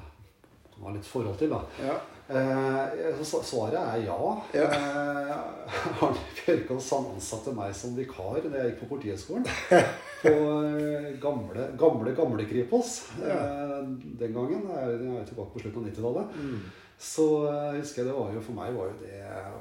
har 0.84 0.95
litt 0.97 1.08
forhold 1.08 1.39
til. 1.39 1.53
da. 1.53 1.64
Ja. 1.84 1.97
Eh, 2.28 3.22
svaret 3.24 3.78
er 3.78 3.99
ja. 4.08 4.18
ja. 4.53 4.64
Eh, 4.64 5.99
Arne 6.03 6.24
Bjørkås 6.39 6.88
ansatte 6.97 7.53
meg 7.53 7.76
som 7.78 7.93
vikar 7.97 8.39
da 8.47 8.64
jeg 8.64 8.72
gikk 8.72 8.80
på 8.82 8.89
Politihøgskolen. 8.95 9.45
På 10.26 10.32
eh, 10.66 11.12
gamle, 11.22 11.68
gamle, 11.78 12.16
gamle 12.18 12.47
Kripos 12.49 12.95
ja. 13.20 13.36
eh, 13.36 13.84
den 14.18 14.34
gangen. 14.34 14.66
Jeg 14.66 15.20
er 15.20 15.28
tilbake 15.30 15.53
på 15.53 15.62
slutten 15.62 15.84
av 15.84 15.91
90-tallet. 15.91 16.39
Mm. 16.41 16.64
Så 17.00 17.26
jeg 17.43 17.82
husker 17.82 18.08
det 18.08 18.14
var 18.16 18.32
jo 18.32 18.41
for 18.43 18.56
meg 18.56 18.72
var 18.76 18.88
jo 18.88 18.93
det 19.02 19.18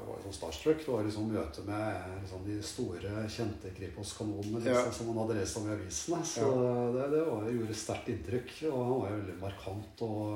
var 0.07 0.21
sånn 0.23 0.37
starstruck. 0.37 0.79
Det 0.85 0.91
var 0.91 1.03
liksom 1.03 1.27
møte 1.33 1.65
med 1.67 2.07
liksom, 2.21 2.45
de 2.47 2.55
store, 2.63 3.11
kjente 3.31 3.73
Kripos-kanonene 3.75 4.61
liksom, 4.63 4.87
ja. 4.87 4.95
som 4.95 5.11
man 5.11 5.19
hadde 5.23 5.37
lest 5.41 5.59
om 5.59 5.67
i 5.67 5.75
avisene. 5.75 6.21
Så 6.31 6.47
det, 6.95 7.11
det 7.11 7.21
var, 7.27 7.51
gjorde 7.51 7.77
sterkt 7.77 8.11
inntrykk. 8.13 8.57
Og 8.71 8.79
han 8.79 8.97
var 9.01 9.11
jo 9.11 9.19
veldig 9.19 9.37
markant. 9.43 10.05
og 10.07 10.35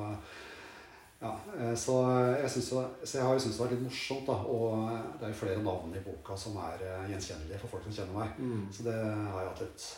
ja, 1.19 1.33
eh, 1.59 1.75
så 1.75 1.95
jeg, 2.39 2.51
synes, 2.51 2.67
så 3.03 3.17
jeg 3.17 3.25
har 3.25 3.33
jo 3.33 3.39
syntes 3.43 3.57
det 3.57 3.63
har 3.63 3.69
vært 3.69 3.77
litt 3.77 3.87
morsomt. 3.87 4.27
da, 4.27 4.37
Og 4.51 5.17
det 5.19 5.27
er 5.27 5.33
jo 5.33 5.41
flere 5.41 5.63
navn 5.63 5.95
i 5.95 6.03
boka 6.03 6.37
som 6.39 6.59
er 6.63 6.83
eh, 6.83 7.09
gjenkjennelige 7.13 7.63
for 7.63 7.75
folk 7.75 7.87
som 7.87 7.97
kjenner 7.97 8.21
meg. 8.21 8.39
Mm. 8.39 8.67
Så 8.75 8.87
det 8.87 8.95
har 8.99 9.41
jeg 9.43 9.51
hatt 9.51 9.65
litt 9.65 9.89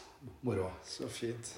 moro 0.46 0.70
av. 0.70 0.80
Så 0.86 1.10
fint. 1.10 1.54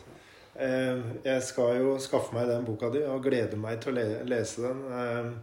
Eh, 0.54 1.00
jeg 1.26 1.46
skal 1.48 1.80
jo 1.82 1.96
skaffe 2.02 2.36
meg 2.36 2.50
den 2.50 2.68
boka 2.68 2.92
di 2.94 3.02
og 3.08 3.24
gleder 3.26 3.58
meg 3.60 3.82
til 3.82 3.98
å 3.98 4.06
lese 4.30 4.68
den. 4.68 5.34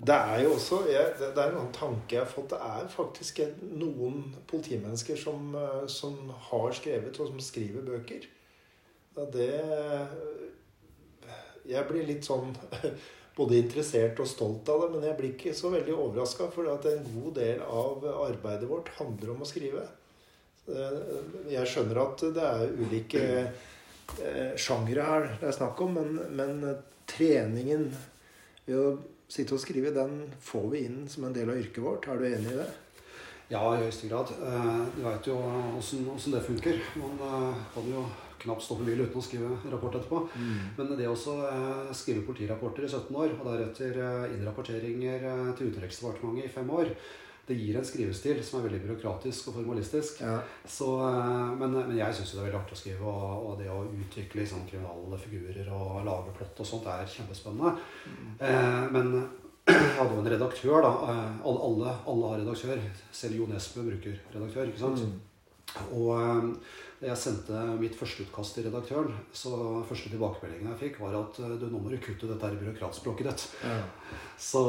Det 0.00 0.16
er 0.16 0.44
jo 0.44 0.54
også 0.54 0.78
Det 0.86 1.28
er 1.28 1.52
en 1.52 1.72
tanke 1.74 2.16
jeg 2.16 2.22
har 2.22 2.30
fått. 2.30 2.54
Det 2.54 2.60
er 2.62 2.90
faktisk 2.90 3.40
noen 3.60 4.34
politimennesker 4.48 5.18
som, 5.18 5.54
som 5.86 6.30
har 6.50 6.72
skrevet, 6.72 7.20
og 7.20 7.32
som 7.32 7.40
skriver 7.40 7.86
bøker. 7.86 8.28
Det 9.30 9.50
jeg 11.70 11.86
blir 11.88 12.06
litt 12.08 12.26
sånn 12.26 12.52
både 13.38 13.58
interessert 13.60 14.20
og 14.22 14.28
stolt 14.28 14.68
av 14.72 14.84
det, 14.84 14.90
men 14.94 15.06
jeg 15.06 15.18
blir 15.18 15.32
ikke 15.34 15.54
så 15.56 15.72
veldig 15.72 15.94
overraska, 15.96 16.50
for 16.54 16.70
at 16.72 16.86
en 16.90 17.06
god 17.14 17.34
del 17.38 17.62
av 17.64 18.04
arbeidet 18.26 18.68
vårt 18.70 18.92
handler 18.98 19.34
om 19.34 19.44
å 19.44 19.48
skrive. 19.48 19.86
Jeg 21.50 21.68
skjønner 21.68 22.02
at 22.04 22.24
det 22.36 22.46
er 22.46 22.74
ulike 22.78 23.24
eh, 23.40 24.52
sjangre 24.60 25.06
her 25.06 25.28
det 25.40 25.50
er 25.50 25.56
snakk 25.56 25.80
om, 25.84 25.98
men, 25.98 26.20
men 26.36 26.62
treningen 27.10 27.88
ved 28.66 28.76
å 28.78 28.86
sitte 29.30 29.54
og 29.54 29.62
skrive, 29.62 29.94
den 29.94 30.24
får 30.42 30.70
vi 30.72 30.84
inn 30.88 31.04
som 31.10 31.26
en 31.26 31.34
del 31.34 31.50
av 31.52 31.60
yrket 31.60 31.82
vårt. 31.84 32.08
Er 32.10 32.18
du 32.18 32.26
enig 32.26 32.54
i 32.54 32.58
det? 32.58 32.70
Ja, 33.50 33.62
i 33.74 33.82
høyeste 33.82 34.10
grad. 34.10 34.30
Eh, 34.46 34.82
du 34.94 35.04
veit 35.06 35.26
jo 35.26 35.36
åssen 35.78 36.34
det 36.34 36.42
funker. 36.46 36.82
Man 36.98 37.22
eh, 37.26 37.62
kan 37.74 37.88
jo 37.90 38.04
knapt 38.40 38.64
stå 38.64 38.76
for 38.78 38.88
bil 38.88 39.02
uten 39.02 39.20
å 39.20 39.24
skrive 39.24 39.56
rapport 39.72 39.96
etterpå. 39.98 40.20
Mm. 40.34 40.60
Men 40.78 40.92
det 40.98 41.08
å 41.10 41.16
eh, 41.16 41.90
skrive 41.96 42.24
politirapporter 42.28 42.86
i 42.86 42.90
17 42.90 43.10
år, 43.16 43.34
og 43.38 43.48
deretter 43.50 43.98
eh, 43.98 44.36
innrapporteringer 44.36 45.26
eh, 45.32 45.50
til 45.58 45.72
Utenriksdepartementet 45.72 46.48
i 46.48 46.54
fem 46.54 46.70
år, 46.76 46.92
det 47.50 47.58
gir 47.58 47.76
en 47.78 47.86
skrivestil 47.86 48.40
som 48.46 48.60
er 48.60 48.68
veldig 48.68 48.80
byråkratisk 48.84 49.50
og 49.50 49.56
formalistisk. 49.58 50.20
Ja. 50.22 50.38
Så, 50.62 50.88
eh, 51.06 51.52
men, 51.58 51.74
men, 51.74 51.96
jeg 51.98 52.16
syns 52.16 52.34
det 52.34 52.40
er 52.40 52.46
veldig 52.46 52.60
artig 52.60 52.76
å 52.76 52.80
skrive, 52.80 53.10
og, 53.10 53.48
og 53.48 53.56
det 53.60 53.70
å 53.72 53.80
utvikle 53.88 54.44
liksom, 54.44 54.66
kriminelle 54.70 55.18
figurer 55.20 55.70
og 55.74 56.04
lage 56.06 56.34
plott 56.38 56.62
og 56.62 56.70
sånt 56.70 56.86
er 56.92 57.08
kjempespennende. 57.10 57.74
Mm. 58.06 58.28
Eh, 58.46 58.84
men 58.94 59.10
jeg 59.70 59.96
hadde 59.98 60.14
jo 60.14 60.22
en 60.22 60.30
redaktør, 60.34 60.78
da. 60.86 60.92
Eh, 61.10 61.42
alle, 61.50 61.64
alle, 61.70 61.96
alle 62.14 62.30
har 62.30 62.44
redaktør. 62.44 62.86
Selv 63.22 63.40
Jo 63.40 63.50
Nesbø 63.50 63.88
bruker 63.88 64.22
redaktør. 64.36 64.70
ikke 64.70 64.84
sant? 64.84 65.04
Mm. 65.04 65.26
Og 65.96 66.10
da 66.10 66.89
jeg 67.00 67.16
sendte 67.16 67.60
mitt 67.80 67.94
første 67.96 68.26
utkast 68.26 68.56
til 68.56 68.66
redaktøren, 68.66 69.14
så 69.32 69.54
første 69.88 70.10
tilbakemeldingen 70.12 70.68
jeg 70.74 70.80
fikk, 70.82 70.98
var 71.00 71.14
at 71.16 71.38
du, 71.40 71.64
nå 71.72 71.78
må 71.80 71.88
du 71.88 71.96
kutte 72.02 72.28
dette 72.28 72.44
her 72.44 72.58
byråkratspråket 72.60 73.30
ditt. 73.30 73.44
Ja. 73.64 73.78
Så, 74.36 74.60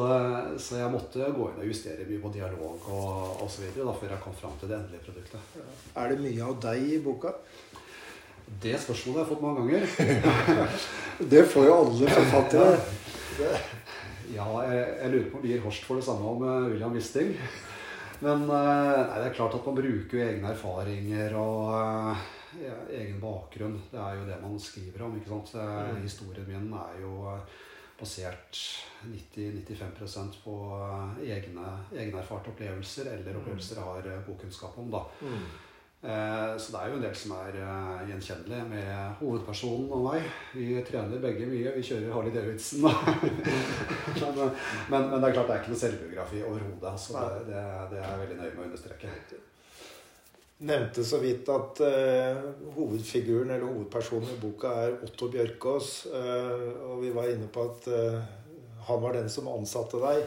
så, 0.56 0.78
jeg 0.80 0.94
måtte 0.94 1.28
gå 1.36 1.50
inn 1.50 1.60
og 1.60 1.68
justere 1.68 2.08
mye 2.08 2.22
på 2.24 2.32
dialog 2.32 2.88
og 2.88 3.44
osv. 3.44 3.68
før 3.76 4.14
jeg 4.14 4.24
kom 4.24 4.38
fram 4.40 4.56
til 4.62 4.72
det 4.72 4.78
endelige 4.80 5.04
produktet. 5.10 5.58
Ja. 5.60 5.68
Er 6.04 6.14
det 6.14 6.22
mye 6.24 6.48
av 6.48 6.56
deg 6.64 6.88
i 6.88 7.02
boka? 7.04 7.34
Det 8.64 8.78
spørsmålet 8.80 9.20
har 9.20 9.26
jeg 9.26 9.32
fått 9.34 9.44
mange 9.44 9.66
ganger. 9.66 9.84
det 11.34 11.44
får 11.52 11.68
jo 11.68 11.76
alle 11.82 12.16
forfattere. 12.16 12.72
Ja, 13.42 13.52
ja 14.38 14.48
jeg, 14.70 14.88
jeg, 15.02 15.12
lurer 15.18 15.28
på 15.34 15.42
om 15.42 15.46
Lier 15.50 15.68
Horst 15.68 15.88
får 15.88 16.00
det 16.00 16.08
samme 16.08 16.32
om 16.32 16.48
eh, 16.48 16.72
William 16.72 16.96
Wisting. 16.96 17.36
Men 18.22 18.45
eh, 18.45 19.01
nei, 19.07 19.17
det 19.17 19.32
er 19.32 19.36
klart 19.38 19.57
at 19.57 19.65
man 19.65 19.80
bruker 19.80 20.17
jo 20.17 20.28
egne 20.28 20.53
erfaringer 20.53 21.36
og 21.41 21.72
uh, 21.74 22.30
ja, 22.61 22.78
egen 22.99 23.17
bakgrunn. 23.22 23.80
Det 23.89 23.97
er 23.97 24.19
jo 24.19 24.30
det 24.30 24.38
man 24.43 24.61
skriver 24.61 25.07
om. 25.07 25.17
ikke 25.17 25.34
sant? 25.34 25.55
Mm. 25.57 26.01
Historien 26.05 26.47
min 26.49 26.69
er 26.78 27.01
jo 27.01 27.15
basert 28.01 28.61
90-95% 29.05 30.39
på 30.43 30.55
egne, 31.22 31.74
egne 31.93 32.22
erfarte 32.22 32.53
opplevelser 32.53 33.11
eller 33.15 33.36
mm. 33.36 33.41
opplevelser 33.41 33.82
jeg 33.82 33.89
har 33.89 34.24
god 34.30 34.39
kunnskap 34.45 34.80
om. 34.82 34.93
da. 34.93 35.03
Mm. 35.22 35.45
Eh, 36.02 36.58
så 36.58 36.72
det 36.74 36.80
er 36.80 36.89
jo 36.89 36.95
en 36.97 37.04
del 37.04 37.14
som 37.14 37.34
er 37.36 37.58
uh, 37.62 37.99
gjenkjennelig 38.10 38.62
med 38.72 39.20
hovedpersonen 39.20 39.91
og 39.93 40.08
meg. 40.08 40.24
Vi 40.56 40.74
trener 40.88 41.22
begge 41.22 41.45
mye. 41.45 41.76
Vi 41.76 41.84
kjører 41.86 42.16
Harley 42.16 42.34
Davidson. 42.34 42.88
men, 44.22 44.39
men, 44.89 45.06
men, 45.12 45.20
det 45.22 45.30
er 45.30 45.36
klart 45.36 45.52
det 45.52 45.54
er 45.54 45.62
ikke 45.62 45.76
noe 45.76 45.84
selvbiografi 45.84 46.41
overhodet. 46.41 46.89
Altså, 46.89 47.22
det, 47.22 47.45
det, 47.52 47.62
det, 47.93 48.02
er 48.02 48.08
jeg 48.08 48.22
veldig 48.24 48.39
nøye 48.39 48.54
med 48.56 48.64
å 48.64 48.68
understreke. 48.72 49.14
Nevnte 50.72 51.06
så 51.06 51.22
vidt 51.22 51.54
at 51.54 51.84
uh, 51.86 52.49
hovedfiguren 52.80 53.54
eller 53.54 53.70
hovedpersonen 53.70 54.34
i 54.34 54.41
boka 54.41 54.74
er 54.88 54.97
Otto 55.06 55.30
Bjørkås. 55.36 55.91
Uh, 56.10 56.70
og 56.89 57.06
vi 57.06 57.14
var 57.14 57.30
inne 57.30 57.49
på 57.54 57.70
at 57.70 57.91
han 58.89 59.06
var 59.06 59.14
den 59.14 59.30
som 59.30 59.54
ansatte 59.54 60.02
deg 60.02 60.26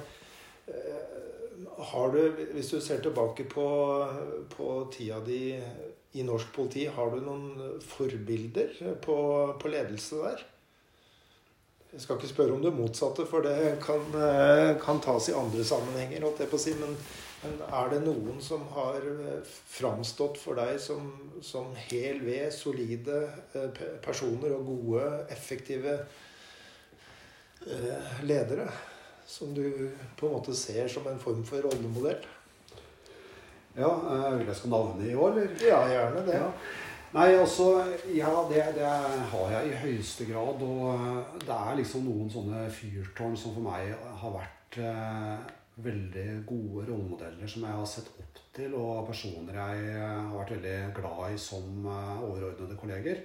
har 1.91 2.15
du, 2.15 2.47
hvis 2.55 2.71
du 2.73 2.81
ser 2.81 3.03
tilbake 3.05 3.47
på, 3.51 3.67
på 4.55 4.71
tida 4.95 5.21
di 5.25 5.43
i 6.15 6.23
norsk 6.23 6.53
politi. 6.55 6.87
Har 6.87 7.11
du 7.11 7.23
noen 7.25 7.79
forbilder 7.83 8.77
på, 9.03 9.17
på 9.61 9.71
ledelse 9.73 10.21
der? 10.23 10.45
Jeg 11.95 12.03
skal 12.03 12.19
ikke 12.19 12.31
spørre 12.31 12.55
om 12.57 12.63
det 12.63 12.75
motsatte, 12.75 13.27
for 13.27 13.47
det 13.47 13.77
kan, 13.83 14.03
eh, 14.19 14.73
kan 14.83 14.99
tas 15.03 15.29
i 15.31 15.37
andre 15.39 15.65
sammenhenger. 15.67 16.23
holdt 16.27 16.43
jeg 16.43 16.51
på 16.51 16.59
å 16.59 16.63
si, 16.63 16.75
men, 16.79 16.97
men, 17.43 17.61
er 17.67 17.93
det 17.93 18.01
noen 18.03 18.41
som 18.43 18.65
har 18.75 19.03
eh, 19.11 19.53
framstått 19.77 20.41
for 20.43 20.59
deg 20.59 20.79
som, 20.83 21.13
som 21.43 21.71
hel 21.91 22.19
ved, 22.27 22.49
solide 22.55 23.21
eh, 23.55 23.85
personer 24.03 24.57
og 24.57 24.67
gode, 24.71 25.07
effektive 25.35 26.01
ledere? 28.27 28.67
Som 29.27 29.55
du 29.57 29.91
på 30.19 30.29
en 30.29 30.35
måte 30.37 30.55
ser 30.57 30.89
som 30.89 31.07
en 31.09 31.21
form 31.21 31.45
for 31.47 31.65
rollemodell? 31.65 32.25
Ja, 33.75 33.91
Vil 34.37 34.47
jeg 34.47 34.57
skal 34.57 34.71
navne 34.71 35.07
i 35.11 35.15
år, 35.15 35.33
eller? 35.33 35.55
Ja, 35.67 35.81
gjerne 35.91 36.27
det. 36.27 36.35
Ja. 36.39 36.51
Nei, 37.15 37.29
altså 37.39 37.69
Ja, 38.11 38.31
det, 38.51 38.63
det, 38.75 38.87
har 39.31 39.51
jeg 39.51 39.71
i 39.71 39.81
høyeste 39.85 40.27
grad. 40.27 40.63
Og 40.63 41.41
det 41.43 41.57
er 41.57 41.77
liksom 41.79 42.07
noen 42.09 42.31
sånne 42.31 42.65
fyrtårn 42.75 43.37
som 43.39 43.55
for 43.57 43.67
meg 43.67 43.93
har 44.23 44.35
vært 44.35 44.79
eh, 44.83 45.53
veldig 45.85 46.29
gode 46.47 46.87
rollemodeller 46.89 47.51
som 47.51 47.67
jeg 47.67 47.79
har 47.79 47.91
sett 47.91 48.11
opp 48.19 48.41
til, 48.55 48.75
og 48.79 49.07
personer 49.09 49.59
jeg 49.59 49.95
har 49.99 50.35
vært 50.37 50.55
veldig 50.57 50.77
glad 50.99 51.35
i 51.35 51.41
som 51.41 51.87
eh, 51.87 52.25
overordnede 52.29 52.79
kolleger. 52.79 53.23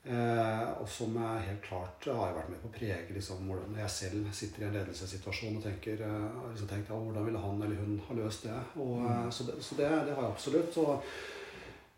Eh, 0.00 0.68
og 0.80 0.86
som 0.88 1.16
jeg 1.20 1.48
helt 1.48 1.66
klart 1.66 2.06
har 2.08 2.32
vært 2.32 2.48
med 2.52 2.62
på 2.62 2.70
å 2.70 2.72
prege 2.72 3.12
liksom, 3.12 3.42
hvordan 3.50 3.74
jeg 3.82 3.92
selv 3.92 4.30
sitter 4.32 4.62
i 4.62 4.68
en 4.70 4.78
ledelsessituasjon 4.78 5.58
og 5.58 5.66
tenker 5.66 6.00
eh, 6.06 6.38
liksom 6.52 6.70
tenkt, 6.70 6.88
ja, 6.88 6.96
hvordan 6.96 7.26
ville 7.28 7.42
han 7.42 7.60
eller 7.66 7.82
hun 7.82 8.00
ha 8.06 8.16
løst 8.16 8.48
det. 8.48 8.56
Og, 8.80 8.96
mm. 9.04 9.28
Så, 9.34 9.50
det, 9.50 9.58
så 9.64 9.76
det, 9.76 9.90
det 10.08 10.16
har 10.16 10.24
jeg 10.24 10.32
absolutt. 10.38 10.80
og 10.80 11.04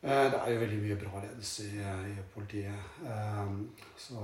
Eh, 0.03 0.24
det 0.32 0.38
er 0.38 0.50
jo 0.50 0.62
veldig 0.64 0.80
mye 0.82 0.98
bra 0.98 1.20
ledelse 1.22 1.68
i, 1.68 1.78
i 2.11 2.22
politiet. 2.34 2.86
Eh, 3.07 3.53
så 3.96 4.18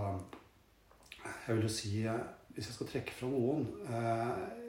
jeg 1.23 1.55
vil 1.55 1.69
jo 1.69 1.71
si, 1.71 1.93
eh, 2.03 2.25
hvis 2.57 2.67
jeg 2.67 2.75
skal 2.75 2.89
trekke 2.91 3.15
fra 3.15 3.29
noen 3.31 3.69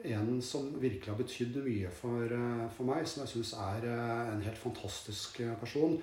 En 0.06 0.36
som 0.42 0.68
virkelig 0.80 1.10
har 1.10 1.18
betydd 1.18 1.56
mye 1.64 1.90
for, 1.92 2.30
for 2.76 2.88
meg, 2.88 3.08
som 3.08 3.24
jeg 3.24 3.32
syns 3.32 3.50
er 3.58 3.88
en 3.90 4.44
helt 4.44 4.58
fantastisk 4.58 5.40
person, 5.60 5.98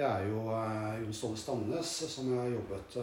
det 0.00 0.08
er 0.08 0.26
jo 0.30 0.42
Jon 1.04 1.12
Ståle 1.12 1.36
Stamnes, 1.36 1.94
som 2.08 2.30
jeg 2.32 2.40
har 2.40 2.54
jobbet 2.54 2.94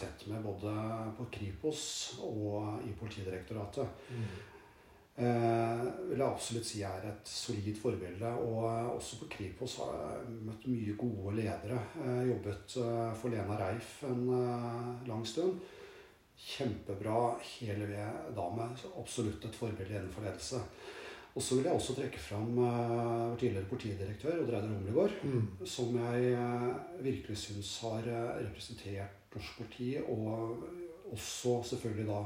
tett 0.00 0.28
med 0.32 0.40
både 0.46 0.72
på 1.18 1.28
Kripos 1.34 1.82
og 2.24 2.80
i 2.88 2.94
Politidirektoratet. 2.96 4.06
Mm 4.08 4.28
eh, 5.18 5.82
vil 6.10 6.20
jeg 6.20 6.26
absolutt 6.26 6.68
si 6.68 6.82
er 6.86 7.08
et 7.08 7.30
solid 7.30 7.78
forbilde. 7.80 8.30
Og 8.44 8.68
eh, 8.70 8.90
også 8.92 9.20
på 9.22 9.30
Kripos 9.36 9.78
har 9.82 9.96
jeg 9.98 10.36
møtt 10.48 10.68
mye 10.70 10.94
gode 11.00 11.34
ledere. 11.40 11.80
Jeg 12.04 12.30
jobbet 12.32 12.78
eh, 12.84 13.10
for 13.20 13.34
Lena 13.34 13.58
Reif 13.60 13.98
en 14.08 14.24
eh, 14.38 15.10
lang 15.10 15.26
stund. 15.26 15.58
Kjempebra, 16.38 17.34
hele 17.58 17.90
ved 17.90 18.32
dame. 18.36 18.70
Absolutt 19.00 19.48
et 19.48 19.58
forbilde 19.58 19.96
innenfor 19.96 20.26
ledelse. 20.26 20.62
Og 21.38 21.44
så 21.44 21.54
vil 21.54 21.68
jeg 21.68 21.78
også 21.78 21.94
trekke 21.94 22.18
fram 22.18 22.58
uh, 22.58 23.38
tidligere 23.38 23.70
politidirektør 23.70 24.40
Odd 24.42 24.50
Reidar 24.50 24.72
Humlegård, 24.72 25.14
mm. 25.22 25.66
som 25.70 25.94
jeg 26.00 26.32
uh, 26.34 27.04
virkelig 27.04 27.38
syns 27.38 27.76
har 27.86 28.08
representert 28.42 29.34
norsk 29.36 29.60
politi, 29.60 29.92
og 30.02 30.64
også 31.14 31.60
selvfølgelig 31.70 32.08
da 32.10 32.22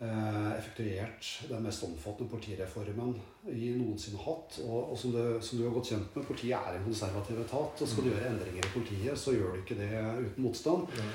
Eh, 0.00 0.52
effektuert 0.58 1.26
den 1.48 1.60
mest 1.62 1.82
omfattende 1.84 2.30
politireformen 2.32 3.10
vi 3.44 3.66
noensinne 3.76 4.22
hatt. 4.24 4.56
Og, 4.64 4.94
og 4.94 4.96
som, 4.96 5.12
du, 5.12 5.20
som, 5.44 5.58
du, 5.58 5.66
har 5.66 5.74
godt 5.74 5.90
kjent 5.90 6.14
med, 6.16 6.24
politiet 6.24 6.56
er 6.56 6.78
en 6.78 6.86
konservativ 6.86 7.42
etat. 7.42 7.82
og 7.84 7.90
Skal 7.90 8.06
du 8.06 8.08
mm. 8.08 8.14
gjøre 8.14 8.30
endringer 8.30 8.64
i 8.64 8.72
politiet, 8.72 9.20
så 9.20 9.34
gjør 9.36 9.52
du 9.52 9.60
ikke 9.60 9.76
det 9.76 9.90
uten 10.24 10.46
motstand. 10.46 10.88
Mm. 10.88 11.12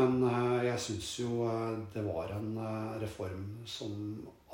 Men 0.00 0.16
jeg 0.66 0.80
syns 0.82 1.12
jo 1.20 1.46
det 1.94 2.02
var 2.02 2.32
en 2.34 2.58
reform 2.98 3.44
som 3.70 3.92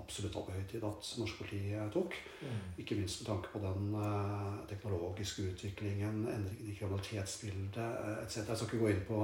absolutt 0.03 0.37
var 0.37 0.49
høytid 0.51 0.63
høy 0.63 0.69
tid 0.73 0.85
at 0.89 1.11
norsk 1.21 1.41
politi 1.41 1.61
tok. 1.95 2.17
Mm. 2.43 2.61
Ikke 2.83 2.99
minst 2.99 3.23
med 3.23 3.29
tanke 3.31 3.51
på 3.53 3.63
den 3.63 3.91
uh, 3.97 4.61
teknologiske 4.71 5.47
utviklingen, 5.53 6.23
endringene 6.27 6.71
i 6.71 6.77
kriminalitetsbildet 6.79 7.79
uh, 7.83 8.15
etc. 8.23 8.43
Jeg 8.43 8.61
skal 8.61 8.69
ikke 8.69 8.83
gå 8.83 8.93
inn 8.93 9.05
på, 9.09 9.21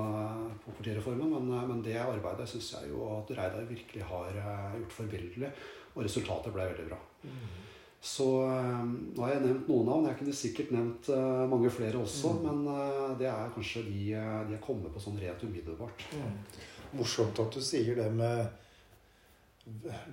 på 0.64 0.76
politireformen, 0.80 1.32
men, 1.34 1.50
uh, 1.54 1.64
men, 1.70 1.82
det 1.84 1.96
arbeidet 2.02 2.48
syns 2.50 2.72
jeg 2.76 2.92
jo 2.92 3.06
at 3.16 3.32
Reidar 3.38 3.66
virkelig 3.68 4.04
har 4.10 4.42
gjort 4.78 5.00
forbilledlig. 5.00 5.50
Og 5.94 6.04
resultatet 6.06 6.54
ble 6.54 6.68
veldig 6.68 6.86
bra. 6.92 6.98
Mm. 7.24 7.48
Så 8.08 8.26
nå 8.30 9.22
har 9.24 9.32
jeg 9.32 9.42
nevnt 9.42 9.66
noen 9.66 9.88
navn. 9.88 10.04
Jeg 10.06 10.18
kunne 10.20 10.34
sikkert 10.36 10.68
nevnt 10.70 11.08
mange 11.50 11.70
flere 11.74 11.98
også. 11.98 12.36
Mm. 12.36 12.44
Men 12.44 13.16
det 13.18 13.26
er 13.26 13.50
kanskje 13.56 13.82
de, 13.88 14.04
de 14.46 14.54
jeg 14.54 14.62
kommer 14.62 14.92
på 14.94 15.02
sånn 15.02 15.18
rent 15.18 15.42
umiddelbart. 15.42 16.04
Mm. 16.14 16.36
Morsomt 17.00 17.40
at 17.42 17.58
du 17.58 17.64
sier 17.64 17.98
det 17.98 18.06
med 18.14 18.46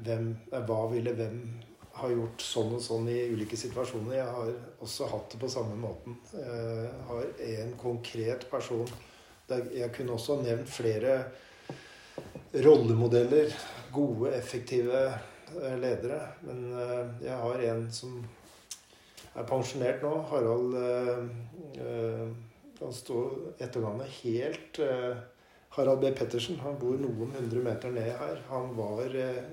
hvem, 0.04 0.34
hva 0.52 0.82
ville 0.92 1.14
hvem 1.16 1.40
ha 1.96 2.10
gjort 2.12 2.44
sånn 2.44 2.74
og 2.76 2.84
sånn 2.84 3.08
i 3.12 3.20
ulike 3.32 3.58
situasjoner. 3.60 4.18
Jeg 4.18 4.32
har 4.38 4.52
også 4.84 5.08
hatt 5.12 5.32
det 5.32 5.40
på 5.42 5.52
samme 5.52 5.78
måten. 5.80 6.18
Jeg 6.36 7.04
har 7.10 7.30
en 7.50 7.76
konkret 7.80 8.50
person 8.52 8.88
Jeg 9.48 9.92
kunne 9.94 10.16
også 10.16 10.40
nevnt 10.42 10.72
flere 10.74 11.20
rollemodeller. 12.66 13.54
Gode, 13.94 14.32
effektive 14.34 15.04
eh, 15.06 15.76
ledere. 15.78 16.18
Men 16.42 16.64
eh, 16.74 17.12
jeg 17.28 17.38
har 17.44 17.62
en 17.70 17.86
som 17.94 18.16
er 19.36 19.46
pensjonert 19.46 20.02
nå. 20.02 20.16
Harald 20.32 20.74
eh, 20.82 22.26
Han 22.82 22.98
står 22.98 23.54
ettergående 23.62 24.10
helt 24.18 24.82
Harald 25.76 26.02
B. 26.04 26.12
Pettersen 26.16 26.62
han 26.64 26.78
bor 26.80 26.96
noen 27.00 27.34
hundre 27.36 27.64
meter 27.66 27.92
ned 27.96 28.14
her. 28.20 28.40
Han 28.52 28.72
var 28.78 29.16
eh, 29.20 29.44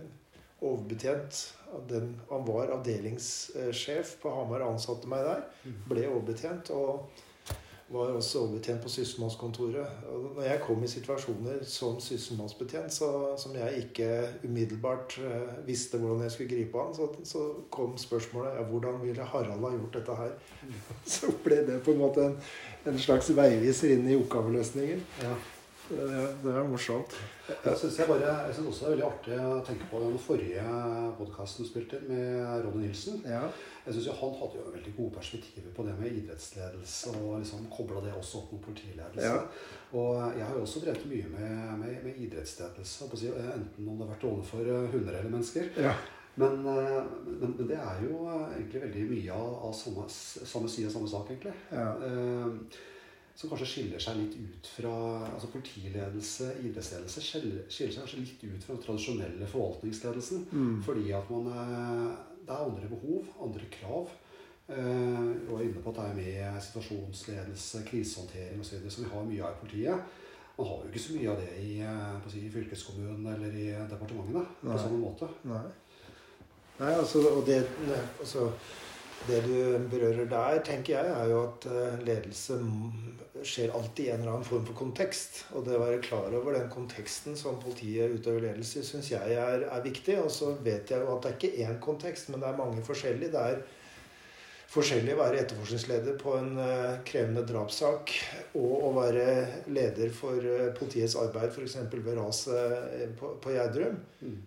overbetjent. 0.63 1.43
Den, 1.89 2.15
han 2.29 2.47
var 2.47 2.71
avdelingssjef 2.77 4.17
på 4.23 4.33
Hamar 4.37 4.63
og 4.63 4.77
ansatte 4.77 5.11
meg 5.11 5.25
der. 5.27 5.45
Mm. 5.65 5.79
Ble 5.91 6.09
overbetjent. 6.13 6.71
Og 6.77 7.09
var 7.93 8.13
også 8.17 8.41
overbetjent 8.41 8.83
på 8.83 8.89
sysselmannskontoret. 8.89 9.87
Når 10.37 10.43
jeg 10.47 10.61
kom 10.65 10.85
i 10.85 10.89
situasjoner 10.89 11.65
som 11.69 11.99
sysselmannsbetjent 12.01 12.95
som 12.95 13.57
jeg 13.57 13.83
ikke 13.85 14.09
umiddelbart 14.45 15.19
eh, 15.21 15.51
visste 15.67 16.01
hvordan 16.01 16.23
jeg 16.25 16.35
skulle 16.37 16.55
gripe 16.55 16.81
an, 16.81 16.95
så, 16.97 17.09
så 17.25 17.45
kom 17.71 17.97
spørsmålet 18.01 18.57
ja, 18.57 18.65
hvordan 18.71 19.01
ville 19.03 19.27
Harald 19.35 19.67
ha 19.67 19.73
gjort 19.75 19.99
dette 19.99 20.21
her. 20.23 20.37
Mm. 20.63 20.79
Så 21.17 21.33
ble 21.45 21.65
det 21.67 21.83
på 21.85 21.93
en 21.93 22.01
måte 22.01 22.25
en, 22.31 22.39
en 22.87 22.99
slags 22.99 23.33
veiviser 23.37 23.97
inn 23.97 24.09
i 24.09 24.17
oppgaveløsningen. 24.17 25.05
Ja. 25.23 25.35
Det 25.93 26.53
er 26.53 26.69
morsomt. 26.69 27.15
Jeg 27.49 27.77
syns 27.77 27.99
også 28.01 28.17
det 28.17 28.87
er 28.87 28.93
veldig 28.93 29.05
artig 29.07 29.37
å 29.37 29.59
tenke 29.67 29.89
på 29.91 30.01
den 30.01 30.15
forrige 30.21 30.63
podkasten 31.19 31.69
spilte 31.69 32.01
med 32.07 32.65
Ronny 32.65 32.87
Nilsen. 32.87 33.21
Ja. 33.29 33.43
Jeg 33.83 33.97
synes 33.97 34.07
jo 34.07 34.15
Han 34.21 34.35
hadde 34.39 34.61
jo 34.61 34.73
veldig 34.73 34.95
gode 34.97 35.15
perspektiver 35.17 35.75
på 35.77 35.85
det 35.87 35.97
med 35.99 36.17
idrettsledelse 36.21 37.13
og 37.19 37.43
liksom 37.43 37.67
kobla 37.77 38.01
det 38.05 38.15
også 38.17 38.41
opp 38.45 38.55
mot 38.55 38.65
politiledelse. 38.71 39.27
Ja. 39.27 39.43
Og 39.93 40.39
jeg 40.39 40.47
har 40.47 40.57
jo 40.57 40.65
også 40.65 40.85
drevet 40.85 41.05
mye 41.11 41.29
med, 41.35 41.59
med, 41.83 41.99
med 42.07 42.25
idrettsledelse, 42.25 43.11
enten 43.13 43.89
om 43.89 43.99
det 43.99 44.07
har 44.07 44.15
vært 44.15 44.29
overfor 44.31 44.73
hunder 44.95 45.19
eller 45.19 45.35
mennesker. 45.35 45.69
Ja. 45.77 45.93
Men, 46.41 46.63
men, 46.65 47.53
men, 47.59 47.69
det 47.69 47.77
er 47.77 47.99
jo 48.07 48.23
egentlig 48.31 48.81
veldig 48.87 49.05
mye 49.11 49.35
av, 49.37 49.51
av 49.69 49.75
samme, 49.77 50.07
samme 50.09 50.71
side 50.73 50.89
av 50.89 50.95
samme 50.97 51.11
sak, 51.13 51.35
egentlig. 51.35 51.53
Ja. 51.75 51.91
Uh, 52.01 52.81
som 53.35 53.51
kanskje 53.51 53.69
skiller 53.69 54.03
seg 54.03 54.19
litt 54.19 54.35
ut 54.37 54.69
fra 54.77 54.93
altså 55.27 55.49
Politiledelse, 55.53 56.51
idrettsledelse 56.63 57.23
skiller, 57.25 57.63
seg 57.73 57.95
kanskje 57.97 58.21
litt 58.21 58.43
ut 58.45 58.65
fra 58.65 58.77
den 58.77 58.83
tradisjonelle 58.85 59.49
forvaltningsledelsen. 59.49 60.45
Mm. 60.53 60.75
Fordi 60.87 61.15
at 61.17 61.31
man 61.33 61.49
eh, 61.53 62.11
Det 62.43 62.51
er 62.51 62.65
andre 62.67 62.89
behov, 62.91 63.29
andre 63.45 63.69
krav. 63.71 64.11
Eh, 64.69 65.29
og 65.49 65.55
er 65.59 65.65
inne 65.69 65.83
på 65.83 65.93
at 65.93 66.01
det 66.01 66.09
er 66.09 66.19
med 66.19 66.63
situasjonsledelse, 66.67 67.85
krisehåndtering 67.87 68.61
osv. 68.61 68.91
som 68.91 69.05
vi 69.05 69.11
har 69.15 69.25
mye 69.31 69.47
av 69.47 69.55
i 69.55 69.61
politiet. 69.61 70.19
Man 70.59 70.69
har 70.69 70.83
jo 70.83 70.91
ikke 70.91 71.05
så 71.07 71.15
mye 71.17 71.31
av 71.33 71.41
det 71.41 71.53
i, 71.63 71.71
eh, 71.81 72.29
si, 72.29 72.45
i 72.47 72.53
fylkeskommunen 72.53 73.27
eller 73.35 73.57
i 73.57 73.69
departementene 73.91 74.45
Nei. 74.45 74.73
på 74.73 74.79
sånn 74.85 75.01
måte. 75.01 75.31
Nei, 75.49 75.65
Nei 76.83 76.93
altså, 76.99 77.23
og 77.33 77.47
det 77.47 77.63
altså 78.21 78.51
det 79.27 79.41
du 79.47 79.57
berører 79.91 80.27
der, 80.27 80.61
tenker 80.67 80.97
jeg, 80.97 81.11
er 81.15 81.29
jo 81.31 81.43
at 81.47 81.67
eh, 81.71 82.01
ledelse 82.07 82.57
skjer 83.47 83.75
alltid 83.75 84.07
i 84.07 84.11
en 84.13 84.23
eller 84.23 84.37
annen 84.37 84.47
form 84.47 84.65
for 84.67 84.79
kontekst. 84.79 85.45
Og 85.57 85.67
det 85.67 85.77
å 85.77 85.83
være 85.83 86.01
klar 86.03 86.35
over 86.39 86.57
den 86.57 86.71
konteksten 86.73 87.37
som 87.39 87.61
politiet 87.63 88.17
utøver 88.17 88.49
ledelse 88.49 88.83
i, 88.83 88.87
syns 88.87 89.13
jeg 89.13 89.37
er, 89.37 89.67
er, 89.69 89.85
viktig. 89.85 90.19
Og 90.23 90.31
så 90.35 90.53
vet 90.65 90.91
jeg 90.91 91.03
jo 91.03 91.15
at 91.15 91.23
det 91.23 91.33
er 91.33 91.39
ikke 91.39 91.69
én 91.69 91.79
kontekst, 91.83 92.33
men 92.33 92.43
det 92.43 92.51
er 92.51 92.59
mange 92.59 92.85
forskjellige. 92.87 93.33
Det 93.35 93.47
er 93.55 93.63
forskjellig 94.73 95.15
å 95.15 95.21
være 95.21 95.43
etterforskningsleder 95.43 96.17
på 96.21 96.37
en 96.39 96.55
uh, 96.57 97.01
krevende 97.07 97.43
drapssak 97.45 98.15
og 98.57 98.87
å 98.89 98.95
være 98.97 99.27
leder 99.69 100.15
for 100.17 100.39
uh, 100.39 100.71
politiets 100.79 101.19
arbeid 101.21 101.53
f.eks. 101.53 101.77
ved 101.93 102.17
raset 102.17 103.13
på, 103.19 103.35
på 103.43 103.53
Gjerdrum. 103.53 104.01
Mm. 104.23 104.41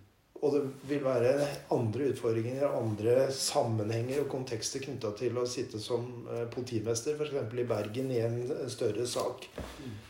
Og 0.46 0.54
det 0.54 0.62
vil 0.86 1.02
være 1.02 1.32
andre 1.74 2.12
utfordringer, 2.12 2.68
andre 2.70 3.32
sammenhenger 3.34 4.22
og 4.22 4.28
kontekster 4.30 4.84
knytta 4.84 5.10
til 5.18 5.40
å 5.42 5.46
sitte 5.50 5.80
som 5.82 6.28
eh, 6.30 6.44
politimester, 6.54 7.18
f.eks. 7.18 7.34
i 7.58 7.66
Bergen, 7.66 8.12
i 8.14 8.22
en 8.22 8.70
større 8.70 9.08
sak. 9.10 9.48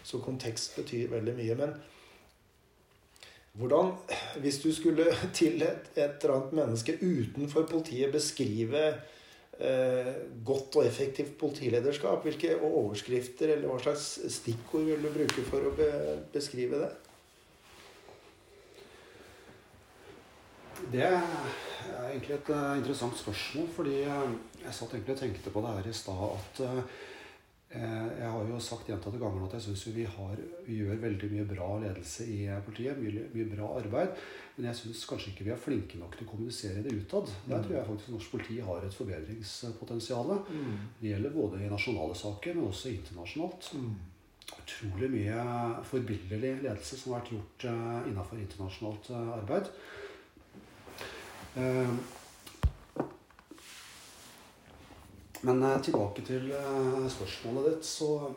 Så 0.03 0.20
kontekst 0.26 0.76
betyr 0.76 1.14
veldig 1.14 1.38
mye. 1.38 1.56
Men 1.62 1.78
hvordan, 3.56 3.94
hvis 4.44 4.60
du 4.66 4.74
skulle 4.76 5.07
til 5.40 5.64
et 5.64 5.95
eller 6.03 6.36
annet 6.36 6.60
menneske 6.60 6.98
utenfor 6.99 7.70
politiet 7.72 8.12
beskrive 8.12 8.84
eh, 8.91 10.14
godt 10.44 10.82
og 10.82 10.90
effektivt 10.90 11.38
politilederskap, 11.40 12.28
hvilke 12.28 12.57
overskrifter 12.60 13.56
eller 13.56 13.72
hva 13.72 13.80
slags 13.88 14.18
stikkord 14.41 14.91
vil 14.91 15.07
du 15.07 15.14
bruke 15.16 15.48
for 15.48 15.72
å 15.72 15.76
be, 15.80 15.90
beskrive 16.36 16.84
det? 16.84 16.91
Det 20.91 21.03
er 21.06 22.10
egentlig 22.11 22.35
et 22.35 22.53
uh, 22.53 22.77
interessant 22.77 23.18
spørsmål, 23.19 23.68
fordi 23.76 23.99
uh, 24.03 24.31
jeg 24.64 24.77
satt 24.77 24.95
egentlig 24.95 25.15
og 25.15 25.19
tenkte 25.22 25.53
på 25.53 25.61
det 25.64 25.76
her 25.77 25.91
i 25.91 25.93
stad 25.95 26.23
at 26.30 26.64
uh, 26.65 27.03
jeg 27.76 28.30
har 28.31 28.47
jo 28.47 28.57
sagt 28.64 28.88
gjentatte 28.88 29.19
ganger 29.19 29.47
at 29.47 29.56
jeg 29.57 29.65
syns 29.65 29.81
vi, 29.89 30.06
vi, 30.64 30.76
gjør 30.77 30.99
veldig 31.02 31.30
mye 31.34 31.45
bra 31.49 31.65
ledelse 31.81 32.23
i 32.31 32.38
politiet. 32.64 33.02
Mye, 33.02 33.26
mye 33.34 33.47
bra 33.52 33.72
arbeid. 33.81 34.14
Men 34.56 34.69
jeg 34.69 34.80
syns 34.80 35.02
kanskje 35.10 35.34
ikke 35.34 35.47
vi 35.49 35.52
er 35.52 35.60
flinke 35.60 35.99
nok 35.99 36.15
til 36.15 36.23
å 36.23 36.30
kommunisere 36.30 36.85
det 36.85 36.93
utad. 36.95 37.34
Der 37.49 37.65
tror 37.65 37.76
jeg 37.76 37.89
faktisk 37.89 38.14
norsk 38.14 38.31
politi 38.31 38.61
har 38.64 38.85
et 38.85 38.95
forbedringspotensial. 38.95 40.31
Mm. 40.47 40.77
Det 41.02 41.11
gjelder 41.11 41.35
både 41.35 41.60
i 41.65 41.73
nasjonale 41.73 42.15
saker, 42.15 42.56
men 42.56 42.69
også 42.69 42.93
internasjonalt. 42.93 43.69
Mm. 43.76 43.91
Utrolig 44.56 45.11
mye 45.18 45.43
forbilledlig 45.89 46.56
ledelse 46.61 47.02
som 47.02 47.11
har 47.11 47.26
vært 47.26 47.35
gjort 47.35 47.68
innenfor 47.68 48.39
internasjonalt 48.39 49.11
arbeid. 49.41 49.73
Eh, 51.56 51.90
men 55.41 55.64
eh, 55.64 55.77
tilbake 55.82 56.26
til 56.27 56.49
eh, 56.52 57.06
spørsmålet 57.11 57.69
ditt, 57.69 57.88
så 57.88 58.34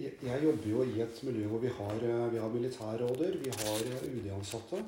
Jeg 0.00 0.38
jobber 0.44 0.68
jo 0.70 0.84
i 0.86 1.00
et 1.02 1.18
miljø 1.26 1.48
hvor 1.50 1.58
vi 1.58 1.70
har, 1.74 1.96
vi 2.30 2.38
har 2.38 2.52
militærråder, 2.52 3.34
vi 3.42 3.50
har 3.50 3.80
UD-ansatte. 4.06 4.78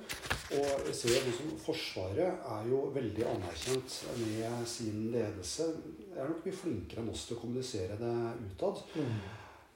Og 0.55 0.87
jeg 0.87 0.95
ser 0.95 1.27
jo 1.27 1.33
som 1.37 1.51
Forsvaret 1.65 2.47
er 2.55 2.69
jo 2.71 2.85
veldig 2.95 3.25
anerkjent 3.27 3.97
med 4.21 4.63
sin 4.71 5.11
ledelse. 5.11 5.67
De 5.83 6.07
er 6.15 6.31
nok 6.31 6.47
mye 6.47 6.61
flinkere 6.61 7.03
enn 7.03 7.11
oss 7.11 7.27
til 7.27 7.37
å 7.37 7.41
kommunisere 7.43 7.99
det 7.99 8.15
utad. 8.47 8.85
Mm. 8.95 9.19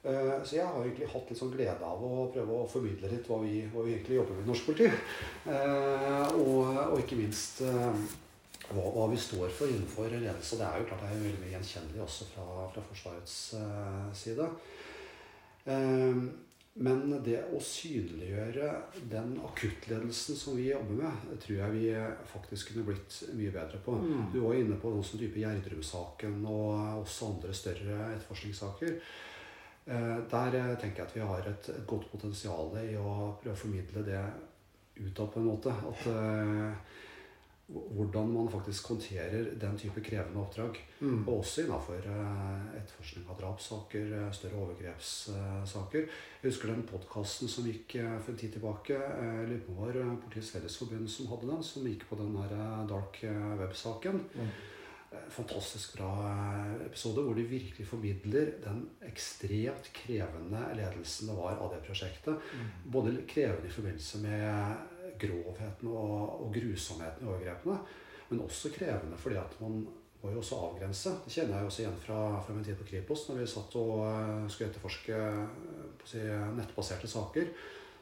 Eh, 0.07 0.43
så 0.43 0.55
jeg 0.55 0.67
har 0.67 0.85
egentlig 0.85 1.09
hatt 1.11 1.31
litt 1.31 1.39
sånn 1.39 1.51
glede 1.51 1.83
av 1.83 2.03
å 2.03 2.29
prøve 2.31 2.61
å 2.61 2.69
formidle 2.71 3.11
litt 3.11 3.27
hva 3.27 3.41
vi, 3.43 3.59
hva 3.73 3.83
vi 3.83 3.97
egentlig 3.97 4.21
jobber 4.21 4.37
med 4.37 4.47
i 4.47 4.51
norsk 4.53 4.69
politi. 4.69 4.87
Eh, 5.51 6.37
og, 6.39 6.63
og 6.93 6.97
ikke 7.01 7.19
minst 7.19 7.61
eh, 7.67 8.01
hva, 8.69 8.85
hva, 8.85 9.09
vi 9.11 9.19
står 9.19 9.51
for 9.51 9.67
innenfor 9.67 10.11
ledelse. 10.13 10.55
Og 10.55 10.63
det 10.63 10.69
er 10.69 10.79
jo 10.79 10.89
klart 10.89 11.03
det 11.03 11.11
er 11.11 11.23
veldig 11.27 11.43
mye 11.43 11.53
gjenkjennelig 11.57 12.03
også 12.07 12.31
fra, 12.31 12.47
fra 12.73 12.87
Forsvarets 12.87 13.37
side. 14.17 14.51
Men 16.77 16.99
det 17.25 17.39
å 17.51 17.59
synliggjøre 17.63 18.67
den 19.11 19.31
akuttledelsen 19.43 20.37
som 20.37 20.59
vi 20.59 20.69
jobber 20.69 20.99
med, 21.01 21.31
tror 21.41 21.57
jeg 21.57 21.73
vi 21.73 21.87
faktisk 22.31 22.71
kunne 22.71 22.85
blitt 22.91 23.17
mye 23.35 23.55
bedre 23.55 23.79
på. 23.83 23.95
Mm. 23.97 24.27
Du 24.31 24.37
var 24.45 24.59
inne 24.59 24.77
på 24.79 24.91
noe 24.93 25.03
som 25.03 25.19
type 25.19 25.41
Gjerdrum-saken 25.41 26.37
og 26.45 27.01
også 27.01 27.33
andre 27.33 27.55
større 27.57 27.97
etterforskningssaker. 28.13 29.01
Eh, 29.87 30.17
der 30.31 30.55
eh, 30.59 30.75
tenker 30.75 31.03
jeg 31.03 31.07
at 31.07 31.15
vi 31.15 31.23
har 31.23 31.45
et, 31.47 31.69
et 31.71 31.87
godt 31.87 32.09
potensial 32.11 32.73
i 32.81 32.97
å 32.99 33.37
prøve 33.39 33.55
å 33.55 33.59
formidle 33.61 34.03
det 34.03 34.21
utad 34.99 35.29
på 35.31 35.39
en 35.39 35.47
måte. 35.47 35.71
At 35.71 36.07
uh, 36.11 36.73
hvordan 37.67 38.31
man 38.33 38.49
faktisk 38.51 38.89
håndterer 38.89 39.51
den 39.61 39.77
type 39.79 40.01
krevende 40.03 40.41
oppdrag. 40.41 40.79
Mm. 40.99 41.21
Og 41.21 41.37
også 41.37 41.63
innafor 41.63 42.03
uh, 42.03 42.67
etterforskning 42.75 43.27
av 43.31 43.39
drapssaker, 43.39 44.15
større 44.35 44.63
overgrepssaker. 44.65 46.07
Jeg 46.41 46.49
husker 46.49 46.73
den 46.73 46.87
podkasten 46.89 47.51
som 47.51 47.69
gikk 47.69 47.99
for 48.01 48.33
en 48.33 48.41
tid 48.41 48.57
tilbake. 48.57 48.97
Lurer 49.47 49.61
på 49.67 49.77
var 49.77 50.01
Politiets 50.25 50.55
Fellesforbund 50.55 51.07
som 51.13 51.29
hadde 51.31 51.51
den, 51.53 51.63
som 51.63 51.87
gikk 51.87 52.09
på 52.09 52.19
den 52.19 52.35
der 52.35 52.57
dark 52.89 53.21
web-saken. 53.61 54.25
Mm. 54.35 54.51
Eh, 55.11 55.29
fantastisk 55.29 55.97
bra 55.97 56.09
eh, 56.27 56.85
episode 56.85 57.23
hvor 57.23 57.37
de 57.37 57.45
virkelig 57.47 57.85
formidler 57.87 58.57
den 58.63 58.81
ekstremt 59.07 59.87
krevende 59.95 60.65
ledelsen 60.75 61.31
det 61.31 61.37
var 61.37 61.61
av 61.63 61.71
det 61.71 61.79
prosjektet. 61.85 62.35
Mm. 62.35 62.73
Både 62.91 63.15
krevende 63.29 63.69
i 63.69 63.75
forbindelse 63.77 64.19
med 64.25 65.15
grovheten 65.21 65.93
og, 65.93 66.43
og 66.43 66.51
grusomheten 66.53 67.23
i 67.23 67.31
overgrepene, 67.31 67.79
men 68.27 68.43
også 68.43 68.73
krevende 68.75 69.17
fordi 69.21 69.39
at 69.39 69.55
man 69.63 69.79
må 70.17 70.33
jo 70.33 70.41
også 70.41 70.59
avgrense. 70.67 71.15
Det 71.23 71.33
kjenner 71.37 71.59
jeg 71.59 71.71
også 71.71 71.83
igjen 71.85 71.99
fra, 72.03 72.21
fra 72.43 72.53
min 72.53 72.65
tid 72.65 72.75
på 72.75 72.87
Kripos. 72.89 73.27
Når 73.29 73.39
vi 73.39 73.49
satt 73.51 73.75
og 73.79 74.49
skulle 74.51 74.71
etterforske 74.71 75.19
si, 76.09 76.23
nettbaserte 76.57 77.07
saker, 77.07 77.51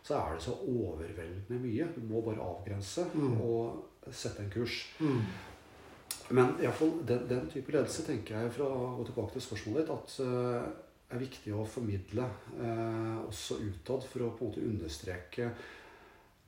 så 0.05 0.15
er 0.17 0.37
det 0.37 0.45
så 0.45 0.55
overveldende 0.55 1.59
mye. 1.59 1.89
Du 1.91 1.99
må 2.07 2.23
bare 2.25 2.41
avgrense 2.41 3.03
mm. 3.13 3.35
og 3.43 4.13
sette 4.15 4.41
en 4.41 4.53
kurs. 4.53 4.79
Mm. 5.03 5.19
Men 6.29 6.55
iallfall 6.61 6.95
den, 7.05 7.27
den 7.29 7.45
type 7.53 7.73
ledelse 7.73 8.05
tenker 8.05 8.39
jeg, 8.39 8.53
for 8.55 8.65
å 8.65 8.91
gå 8.97 9.07
tilbake 9.09 9.35
til 9.35 9.45
spørsmålet 9.45 9.83
ditt, 9.83 9.93
at 9.93 10.15
uh, 10.25 11.13
er 11.13 11.21
viktig 11.21 11.53
å 11.53 11.65
formidle 11.69 12.25
uh, 12.57 13.19
også 13.27 13.59
utad 13.61 14.07
for 14.09 14.25
å 14.25 14.31
på 14.33 14.47
en 14.47 14.53
måte 14.53 14.65
understreke 14.65 15.51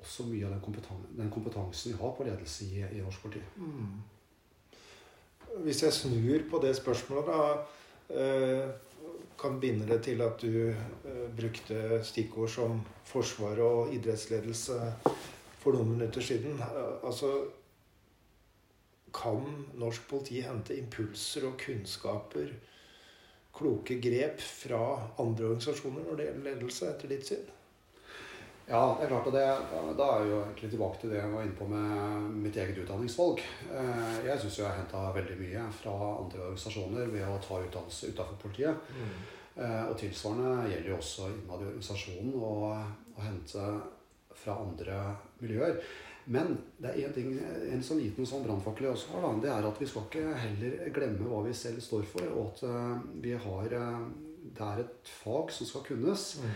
også 0.01 0.25
mye 0.29 0.45
av 0.47 0.55
den, 0.55 0.63
kompetansen, 0.65 1.13
den 1.17 1.29
kompetansen 1.33 1.93
vi 1.93 1.99
har 2.01 2.15
på 2.17 2.25
ledelse 2.25 2.65
i, 2.65 2.81
i 2.89 3.03
norsk 3.03 3.21
politi. 3.21 3.43
Mm. 3.57 4.01
Hvis 5.65 5.83
jeg 5.85 5.95
snur 5.95 6.49
på 6.49 6.61
det 6.65 6.73
spørsmålet, 6.77 7.29
da 7.29 8.17
uh, 8.17 8.67
kan 9.37 9.59
binde 9.61 9.85
det 9.85 9.99
til 10.07 10.21
at 10.25 10.41
du 10.41 10.73
brukte 11.37 11.99
stikkord 12.01 12.49
som 12.49 12.79
forsvar 13.05 13.59
og 13.61 13.91
idrettsledelse 13.93 14.77
for 15.61 15.77
noen 15.77 15.91
minutter 15.91 16.25
siden. 16.25 16.57
Altså 17.05 17.29
kan 19.17 19.67
norsk 19.81 20.07
politi 20.09 20.41
hente 20.45 20.77
impulser 20.77 21.47
og 21.49 21.57
kunnskaper, 21.61 22.53
kloke 23.57 23.97
grep, 24.01 24.41
fra 24.41 24.81
andre 25.17 25.51
organisasjoner 25.51 26.05
når 26.05 26.19
det 26.19 26.27
gjelder 26.27 26.49
ledelse, 26.51 26.91
etter 26.91 27.13
ditt 27.13 27.25
syn? 27.29 27.47
Ja, 28.67 28.97
det 28.99 29.05
er 29.05 29.11
klart. 29.13 29.27
Og 29.29 29.33
det, 29.33 29.43
da 29.97 30.05
er 30.11 30.21
jeg 30.21 30.31
jo 30.33 30.39
egentlig 30.41 30.69
tilbake 30.73 30.99
til 30.99 31.13
det 31.13 31.21
jeg 31.21 31.31
var 31.31 31.45
inne 31.45 31.55
på 31.55 31.67
med 31.71 32.25
mitt 32.43 32.57
eget 32.59 32.81
utdanningsvalg. 32.83 33.43
Eh, 33.71 34.17
jeg 34.27 34.41
syns 34.43 34.59
jeg 34.59 34.67
har 34.67 34.75
henta 34.75 35.03
veldig 35.15 35.37
mye 35.39 35.63
fra 35.77 35.93
andre 36.17 36.43
organisasjoner 36.49 37.13
ved 37.13 37.23
å 37.23 37.37
ta 37.45 37.61
utdannelse 37.63 38.11
utenfor 38.11 38.41
politiet. 38.41 38.89
Mm. 38.91 39.13
Eh, 39.57 39.83
og 39.87 39.95
tilsvarende 40.01 40.67
gjelder 40.73 40.91
jo 40.91 40.97
også 40.99 41.29
innad 41.31 41.63
i 41.63 41.69
organisasjonen 41.69 42.35
å 42.43 42.57
hente 43.23 43.69
fra 44.37 44.59
andre 44.65 44.99
miljøer. 45.39 45.79
Men 46.29 46.57
det 46.77 46.89
er 46.91 47.05
en, 47.07 47.13
ting, 47.15 47.29
en 47.71 47.83
sånn 47.83 48.01
liten 48.03 48.27
sånn 48.27 48.43
brannfakkel 48.43 48.89
jeg 48.89 48.95
også 48.97 49.13
har. 49.13 49.23
Da, 49.23 49.29
det 49.45 49.51
er 49.53 49.67
at 49.69 49.77
vi 49.79 49.87
skal 49.87 50.07
ikke 50.09 50.33
heller 50.41 50.89
glemme 50.95 51.29
hva 51.29 51.45
vi 51.45 51.53
selv 51.55 51.79
står 51.83 52.03
for. 52.09 52.27
Og 52.33 52.49
at 52.49 52.65
uh, 52.67 52.97
vi 53.23 53.31
har 53.45 53.77
uh, 53.79 54.09
Det 54.57 54.65
er 54.65 54.83
et 54.83 55.13
fag 55.21 55.53
som 55.55 55.69
skal 55.69 55.85
kunnes. 55.87 56.27
Mm. 56.43 56.51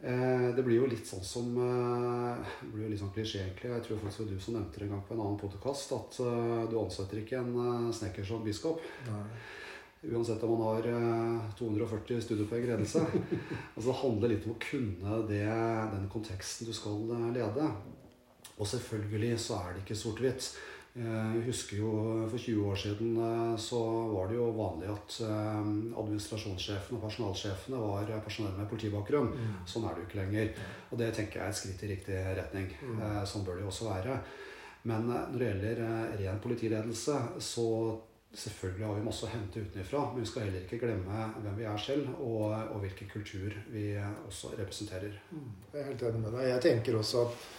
Uh, 0.00 0.46
det 0.56 0.64
blir 0.64 0.80
jo 0.80 0.88
litt 0.88 1.04
sånn 1.04 1.24
som 1.26 1.52
Det 1.52 2.70
blir 2.72 2.86
jo 2.86 2.94
litt 2.94 3.02
sånn 3.02 3.12
klisjé, 3.12 3.44
egentlig. 3.44 3.74
Jeg 3.74 3.86
tror 3.86 4.00
faktisk 4.06 4.22
det 4.22 4.26
var 4.26 4.32
du 4.32 4.44
som 4.46 4.56
nevnte 4.56 4.80
det 4.80 4.88
en 4.88 4.96
gang 4.96 5.04
på 5.04 5.16
en 5.16 5.24
annen 5.26 5.40
podkast, 5.44 5.96
at 5.98 6.20
du 6.72 6.76
ansetter 6.80 7.20
ikke 7.20 7.44
en 7.44 7.92
snekker 7.92 8.24
som 8.24 8.46
biskop. 8.46 8.80
Nei. 9.10 9.24
Uansett 10.00 10.40
om 10.46 10.54
man 10.56 10.62
har 10.64 10.86
240 11.58 12.22
studiepoeng 12.24 12.62
ledelse. 12.70 13.02
altså 13.74 13.90
det 13.90 14.00
handler 14.00 14.32
litt 14.32 14.46
om 14.48 14.54
å 14.54 14.60
kunne 14.64 15.24
det, 15.28 15.44
den 15.92 16.08
konteksten 16.08 16.70
du 16.70 16.72
skal 16.72 17.02
lede. 17.36 17.68
Og 18.60 18.68
selvfølgelig 18.68 19.38
så 19.40 19.62
er 19.62 19.72
det 19.74 19.84
ikke 19.84 19.98
sort-hvitt. 19.98 20.50
Eh, 20.98 21.34
jeg 21.36 21.44
husker 21.46 21.78
jo 21.78 21.90
For 22.30 22.42
20 22.42 22.64
år 22.66 22.78
siden 22.82 23.12
eh, 23.22 23.56
så 23.62 23.78
var 24.10 24.26
det 24.26 24.40
jo 24.40 24.48
vanlig 24.56 24.88
at 24.90 25.20
eh, 25.22 25.68
administrasjonssjefene 26.02 26.98
og 26.98 27.04
personalsjefene 27.04 27.78
var 27.78 28.10
personell 28.24 28.56
med 28.58 28.68
politibakgrunn. 28.72 29.30
Mm. 29.30 29.56
Sånn 29.70 29.86
er 29.86 29.94
det 29.94 30.02
jo 30.02 30.08
ikke 30.08 30.20
lenger. 30.24 30.52
Og 30.90 31.00
det 31.00 31.12
tenker 31.14 31.40
jeg 31.40 31.46
er 31.46 31.54
et 31.54 31.60
skritt 31.60 31.86
i 31.86 31.92
riktig 31.92 32.20
retning. 32.40 32.70
Mm. 32.82 33.02
Sånn 33.28 33.46
bør 33.46 33.58
det 33.58 33.66
jo 33.66 33.72
også 33.72 33.90
være. 33.92 34.20
Men 34.90 35.10
når 35.12 35.36
det 35.38 35.50
gjelder 35.50 35.80
ren 36.22 36.38
politiledelse, 36.40 37.16
så 37.44 37.66
selvfølgelig 38.30 38.86
har 38.86 38.96
vi 38.96 39.04
masse 39.04 39.26
å 39.26 39.30
hente 39.30 39.62
utenfra. 39.62 40.02
Men 40.10 40.24
vi 40.24 40.30
skal 40.30 40.46
heller 40.46 40.64
ikke 40.64 40.80
glemme 40.80 41.26
hvem 41.36 41.58
vi 41.58 41.66
er 41.68 41.82
selv, 41.84 42.12
og, 42.18 42.46
og 42.72 42.82
hvilken 42.82 43.10
kultur 43.12 43.54
vi 43.70 43.90
også 44.00 44.54
representerer. 44.56 45.20
Mm. 45.30 45.50
Jeg 45.70 45.82
er 45.82 45.90
helt 45.92 46.06
enig 46.10 46.24
med 46.24 46.38
deg. 46.38 46.48
Jeg 46.54 46.64
tenker 46.66 46.98
også 46.98 47.26
at 47.28 47.50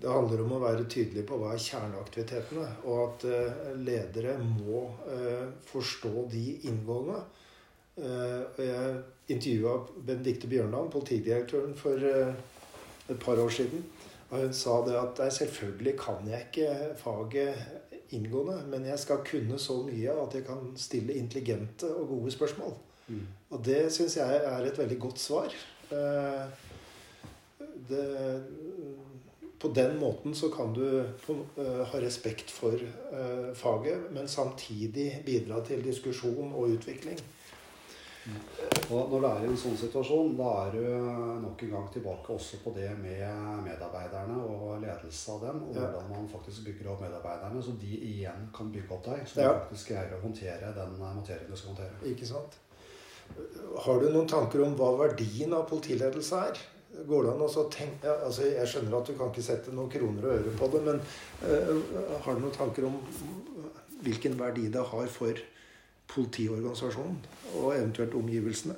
det 0.00 0.08
handler 0.08 0.42
om 0.44 0.54
å 0.56 0.62
være 0.62 0.88
tydelig 0.90 1.26
på 1.28 1.38
hva 1.40 1.52
er 1.54 1.62
kjerneaktivitetene, 1.64 2.66
og 2.88 3.02
at 3.04 3.26
uh, 3.28 3.70
ledere 3.80 4.38
må 4.40 4.86
uh, 5.06 5.50
forstå 5.70 6.26
de 6.32 6.44
inngående. 6.70 7.20
Uh, 8.00 8.46
jeg 8.56 8.94
intervjua 9.36 9.76
Benedicte 9.96 10.48
Bjørndalen, 10.50 10.90
politidirektøren, 10.90 11.76
for 11.78 12.00
et 12.00 13.20
par 13.22 13.38
år 13.38 13.52
siden. 13.54 13.84
Og 14.30 14.40
hun 14.44 14.52
sa 14.54 14.80
det 14.86 14.96
at 14.98 15.20
selvfølgelig 15.36 15.94
kan 15.98 16.26
jeg 16.26 16.48
ikke 16.48 16.96
faget 16.98 18.10
inngående, 18.10 18.64
men 18.70 18.86
jeg 18.86 18.98
skal 18.98 19.22
kunne 19.26 19.58
så 19.58 19.80
mye 19.86 20.14
at 20.22 20.34
jeg 20.34 20.46
kan 20.46 20.72
stille 20.78 21.14
intelligente 21.18 21.90
og 21.94 22.08
gode 22.08 22.32
spørsmål. 22.34 22.74
Mm. 23.08 23.22
Og 23.50 23.62
det 23.66 23.92
syns 23.92 24.16
jeg 24.16 24.42
er 24.46 24.66
et 24.66 24.78
veldig 24.78 24.98
godt 24.98 25.18
svar. 25.18 25.54
Eh, 25.90 26.66
Det, 27.88 28.42
på 29.60 29.68
den 29.76 29.98
måten 30.00 30.34
så 30.34 30.48
kan 30.54 30.72
du 30.72 31.04
få- 31.20 31.44
eh, 31.60 31.84
ha 31.86 31.98
respekt 32.00 32.50
for 32.50 32.72
eh, 32.72 33.50
faget, 33.54 34.06
men 34.12 34.28
samtidig 34.28 35.22
bidra 35.26 35.60
til 35.64 35.82
diskusjon 35.84 36.52
og 36.54 36.68
utvikling. 36.78 37.18
Og 38.90 39.08
når 39.10 39.20
du 39.20 39.26
er 39.26 39.44
i 39.44 39.48
en 39.48 39.56
sånn 39.58 39.76
situasjon, 39.80 40.34
da 40.36 40.48
er 40.66 40.74
du 40.74 40.82
nok 41.42 41.62
en 41.64 41.70
gang 41.72 41.86
tilbake 41.92 42.34
også 42.34 42.58
på 42.64 42.72
det 42.76 42.90
med 43.00 43.22
medarbeiderne 43.64 44.36
og 44.44 44.80
ledelse 44.82 45.32
av 45.32 45.40
dem, 45.46 45.62
og 45.68 45.74
Ja. 45.74 45.80
hvordan 45.86 46.10
man 46.10 46.28
faktisk 46.28 46.64
bygger 46.66 46.90
opp 46.92 47.00
medarbeiderne, 47.00 47.62
så 47.62 47.72
de 47.80 47.86
igjen 47.96 48.50
kan 48.56 48.70
bygge 48.72 48.92
opp 48.92 49.04
deg, 49.04 49.22
så 49.26 49.40
Ja. 49.40 49.52
du 49.52 49.58
faktisk 49.60 49.88
greier 49.88 50.12
å 50.18 50.20
håndtere 50.22 50.74
den 50.74 50.98
materien 50.98 51.50
du 51.50 51.56
skal 51.56 51.74
håndtere. 51.74 51.96
Ikke 52.14 52.26
sant? 52.26 52.58
Har 53.78 54.00
du 54.00 54.10
noen 54.12 54.28
tanker 54.28 54.64
om 54.66 54.76
hva 54.76 54.96
verdien 55.08 55.52
av 55.54 55.68
politiledelse 55.68 56.32
er? 56.36 56.58
Går 56.90 57.22
det 57.24 57.32
an 57.32 57.44
å 57.46 57.64
tenke 57.70 58.12
altså 58.26 58.48
Jeg 58.48 58.66
skjønner 58.66 58.96
at 58.98 59.06
du 59.06 59.14
kan 59.14 59.30
ikke 59.30 59.44
sette 59.46 59.72
noen 59.74 59.92
kroner 59.92 60.26
og 60.26 60.36
øre 60.40 60.54
på 60.58 60.68
det, 60.72 60.80
men 60.88 60.98
uh, 61.44 62.20
har 62.24 62.36
du 62.36 62.42
noen 62.42 62.56
tanker 62.56 62.88
om 62.88 62.98
hvilken 64.02 64.34
verdi 64.40 64.66
det 64.72 64.82
har 64.90 65.10
for 65.12 65.38
politiorganisasjonen 66.10 67.18
og 67.60 67.74
eventuelt 67.76 68.16
omgivelsene? 68.18 68.74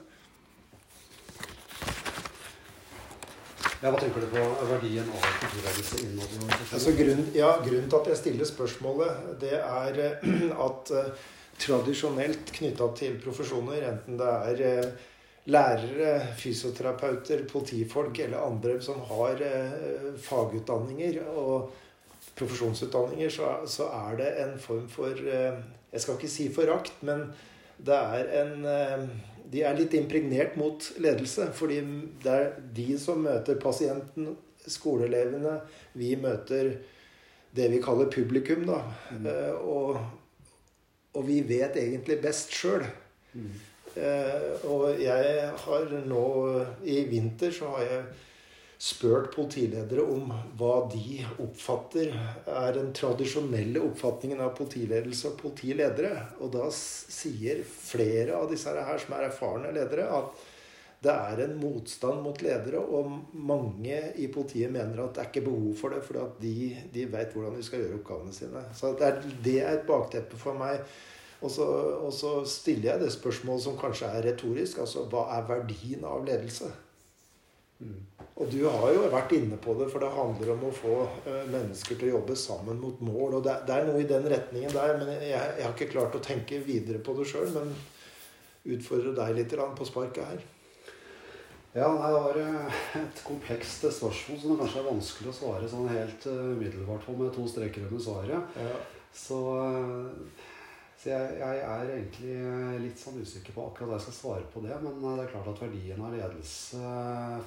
Ja, 3.83 3.91
Hva 3.91 3.99
tenker 3.99 4.23
du 4.23 4.29
på 4.31 4.43
verdien 4.69 5.09
av 5.11 5.25
kulturledelse 5.41 6.03
innad 6.05 6.35
i? 6.37 6.51
Altså 6.69 6.93
grunn, 6.95 7.25
ja, 7.35 7.49
grunnen 7.65 7.89
til 7.91 7.99
at 7.99 8.11
jeg 8.13 8.21
stiller 8.21 8.47
spørsmålet, 8.47 9.25
det 9.43 9.57
er 9.59 9.99
eh, 10.05 10.29
at 10.69 10.93
uh, 10.95 11.33
tradisjonelt 11.59 12.53
knytta 12.55 12.89
til 12.99 13.17
profesjoner, 13.25 13.83
enten 13.91 14.21
det 14.21 14.29
er 14.29 14.63
eh, 14.69 15.09
lærere, 15.51 16.21
fysioterapeuter, 16.39 17.45
politifolk 17.51 18.19
eller 18.23 18.45
andre 18.47 18.77
som 18.83 19.01
har 19.09 19.41
eh, 19.43 20.13
fagutdanninger 20.23 21.19
og 21.27 21.73
profesjonsutdanninger, 22.39 23.31
så, 23.31 23.57
så 23.67 23.89
er 24.07 24.21
det 24.21 24.31
en 24.45 24.59
form 24.63 24.89
for 24.91 25.19
eh, 25.19 25.59
Jeg 25.93 26.01
skal 26.01 26.17
ikke 26.17 26.31
si 26.33 26.47
forakt, 26.49 27.03
men 27.03 27.27
det 27.77 27.99
er 27.99 28.31
en 28.43 28.65
eh, 28.65 29.05
De 29.53 29.61
er 29.67 29.77
litt 29.77 29.93
impregnert 29.93 30.55
mot 30.57 30.87
ledelse. 31.03 31.51
Fordi 31.53 31.83
det 32.23 32.33
er 32.33 32.55
de 32.73 32.95
som 32.97 33.19
møter 33.21 33.59
pasienten, 33.61 34.31
skoleelevene. 34.65 35.59
Vi 35.99 36.15
møter 36.17 36.71
det 37.53 37.67
vi 37.69 37.83
kaller 37.83 38.09
publikum, 38.09 38.63
da. 38.65 38.79
Mm. 39.11 39.27
Og, 39.69 39.99
og 41.13 41.27
vi 41.27 41.43
vet 41.45 41.77
egentlig 41.77 42.17
best 42.23 42.55
sjøl. 42.57 42.87
Mm. 43.35 43.51
Eh, 43.97 44.67
og 44.69 45.01
jeg 45.01 45.49
har 45.65 45.97
nå 46.09 46.27
I 46.89 47.03
vinter 47.11 47.53
så 47.55 47.75
har 47.75 47.89
jeg 47.89 48.05
spurt 48.83 49.29
politiledere 49.37 50.03
om 50.11 50.33
hva 50.59 50.89
de 50.91 51.21
oppfatter 51.45 52.09
er 52.51 52.73
den 52.75 52.89
tradisjonelle 52.97 53.79
oppfatningen 53.87 54.41
av 54.43 54.57
politiledelse 54.59 55.31
og 55.31 55.37
politiledere. 55.45 56.17
Og 56.43 56.51
da 56.57 56.67
sier 56.75 57.63
flere 57.63 58.41
av 58.41 58.49
disse 58.51 58.73
her 58.75 58.99
som 59.05 59.15
er 59.15 59.29
erfarne 59.29 59.71
ledere, 59.77 60.09
at 60.11 60.49
det 61.03 61.11
er 61.13 61.45
en 61.45 61.55
motstand 61.59 62.21
mot 62.23 62.43
ledere, 62.43 62.79
og 62.79 63.33
mange 63.35 63.97
i 64.23 64.29
politiet 64.31 64.71
mener 64.71 65.01
at 65.03 65.17
det 65.17 65.23
er 65.23 65.31
ikke 65.33 65.49
behov 65.49 65.73
for 65.79 65.95
det, 65.95 66.03
fordi 66.07 66.21
at 66.23 66.37
de, 66.43 66.53
de 66.95 67.07
vet 67.11 67.33
hvordan 67.35 67.57
de 67.59 67.65
skal 67.67 67.83
gjøre 67.83 67.97
oppgavene 67.99 68.35
sine. 68.37 68.63
Så 68.79 68.93
det 68.99 69.09
er, 69.09 69.25
det 69.43 69.57
er 69.63 69.73
et 69.79 69.89
bakteppe 69.89 70.39
for 70.39 70.59
meg. 70.59 70.83
Og 71.43 71.51
så, 71.51 71.67
og 72.07 72.13
så 72.15 72.37
stiller 72.47 72.93
jeg 72.93 73.03
det 73.03 73.13
spørsmålet 73.15 73.65
som 73.65 73.79
kanskje 73.79 74.11
er 74.15 74.27
retorisk. 74.29 74.79
Altså 74.85 75.05
hva 75.11 75.27
er 75.37 75.49
verdien 75.49 76.05
av 76.07 76.25
ledelse? 76.27 76.71
Mm. 77.83 77.99
Og 78.39 78.49
du 78.51 78.63
har 78.65 78.93
jo 78.95 79.09
vært 79.13 79.35
inne 79.37 79.59
på 79.61 79.75
det, 79.79 79.89
for 79.93 80.03
det 80.03 80.13
handler 80.15 80.53
om 80.55 80.63
å 80.69 80.75
få 80.75 80.95
eh, 81.29 81.43
mennesker 81.51 81.99
til 81.99 82.09
å 82.09 82.15
jobbe 82.17 82.37
sammen 82.39 82.79
mot 82.81 83.03
mål. 83.05 83.39
Og 83.39 83.43
det, 83.45 83.59
det 83.69 83.75
er 83.75 83.89
noe 83.89 84.01
i 84.01 84.09
den 84.09 84.29
retningen 84.31 84.73
der, 84.73 84.95
men 85.01 85.11
jeg, 85.19 85.35
jeg 85.35 85.67
har 85.67 85.75
ikke 85.75 85.91
klart 85.93 86.17
å 86.17 86.23
tenke 86.23 86.63
videre 86.65 87.03
på 87.03 87.17
det 87.19 87.27
sjøl. 87.29 87.51
Men 87.57 87.75
utfordre 88.73 89.15
deg 89.19 89.37
litt 89.37 89.55
på 89.79 89.89
sparket 89.89 90.25
her. 90.25 90.49
Ja, 91.73 91.89
det 91.89 92.15
var 92.15 92.37
eh, 92.37 92.81
et 93.01 93.21
komplekst 93.25 93.87
spørsmål 93.87 94.41
som 94.41 94.51
det 94.53 94.59
kanskje 94.61 94.81
er 94.83 94.91
vanskelig 94.91 95.31
å 95.31 95.37
svare 95.37 95.69
sånn 95.73 95.89
helt 95.89 96.27
eh, 96.29 96.43
umiddelbart 96.53 97.07
på 97.09 97.15
med 97.17 97.33
to 97.33 97.47
streker 97.49 97.87
under 97.89 98.03
svaret. 98.05 98.59
Ja. 98.61 98.75
Så, 99.13 99.39
så 101.03 101.11
jeg, 101.11 101.31
jeg 101.41 101.63
er 101.67 101.89
egentlig 101.91 102.35
eh, 102.39 102.75
litt 102.79 103.01
sånn 103.01 103.17
usikker 103.19 103.57
på 103.57 103.63
akkurat 103.67 103.89
hva 103.91 103.97
jeg 103.97 104.05
skal 104.05 104.15
svare 104.15 104.45
på 104.53 104.61
det. 104.63 104.77
Men 104.85 105.01
eh, 105.01 105.17
det 105.19 105.25
er 105.25 105.33
klart 105.33 105.49
at 105.51 105.63
verdien 105.65 105.99
av 106.07 106.15
ledelse, 106.15 106.83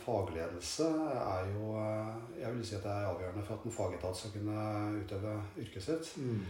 fagledelse, 0.03 0.90
er 1.22 1.48
jo 1.53 1.69
eh, 1.80 2.10
Jeg 2.41 2.52
vil 2.52 2.65
si 2.68 2.76
at 2.76 2.84
det 2.84 2.91
er 2.91 3.07
avgjørende 3.14 3.45
for 3.48 3.56
at 3.56 3.69
en 3.69 3.77
fagetat 3.77 4.19
skal 4.19 4.34
kunne 4.36 4.65
utøve 4.98 5.38
yrket 5.64 5.88
sitt. 5.88 6.11
Mm. 6.19 6.44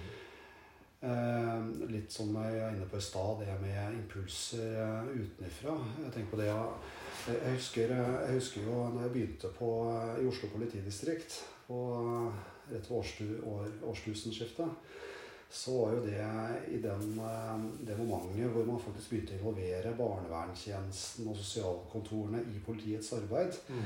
Eh, 1.05 1.69
litt 1.93 2.17
som 2.17 2.33
jeg 2.41 2.57
er 2.57 2.73
inne 2.73 2.89
på 2.89 2.97
i 2.97 3.07
stad, 3.11 3.45
det 3.45 3.61
med 3.61 4.01
impulser 4.01 5.13
utenfra. 5.13 5.77
Jeg 6.07 6.15
tenker 6.15 6.33
på 6.33 6.41
det 6.41 6.49
jeg, 6.49 7.55
husker, 7.59 7.97
jeg 7.99 8.39
husker 8.39 8.65
jo 8.65 8.81
når 8.95 9.05
jeg 9.05 9.17
begynte 9.19 9.53
på, 9.61 9.75
i 9.93 10.25
Oslo 10.25 10.49
politidistrikt 10.57 11.43
på, 11.69 11.83
rett 12.71 12.89
ved 12.89 12.97
årstu, 12.97 13.27
år, 13.45 13.69
årstusenskiftet, 13.93 14.95
så 15.49 15.77
var 15.79 15.93
jo 15.93 16.01
det 16.05 16.25
i 16.73 16.81
den, 16.81 17.19
eh, 17.19 17.65
det 17.87 17.97
momentet 17.97 18.51
hvor 18.51 18.65
man 18.67 18.81
faktisk 18.81 19.09
begynte 19.09 19.35
å 19.35 19.39
involvere 19.39 19.95
barnevernstjenesten 19.97 21.27
og 21.31 21.37
sosialkontorene 21.39 22.43
i 22.51 22.61
politiets 22.65 23.13
arbeid. 23.15 23.55
Mm. 23.69 23.85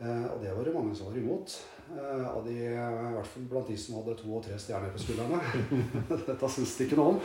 Eh, 0.00 0.26
og 0.32 0.40
det 0.40 0.54
var 0.56 0.64
det 0.64 0.74
mange 0.74 0.96
som 0.96 1.10
var 1.10 1.18
imot. 1.20 1.56
Eh, 1.90 2.28
av 2.28 2.44
de, 2.46 2.54
I 2.64 3.14
hvert 3.16 3.32
fall 3.32 3.48
blant 3.50 3.68
de 3.68 3.76
som 3.78 3.98
hadde 3.98 4.14
to 4.20 4.30
og 4.32 4.44
tre 4.46 4.56
stjerner 4.60 4.94
på 4.94 5.02
skuldrene. 5.02 5.40
Dette 6.30 6.54
syns 6.54 6.76
de 6.78 6.86
ikke 6.86 7.00
noe 7.00 7.16
om. 7.16 7.20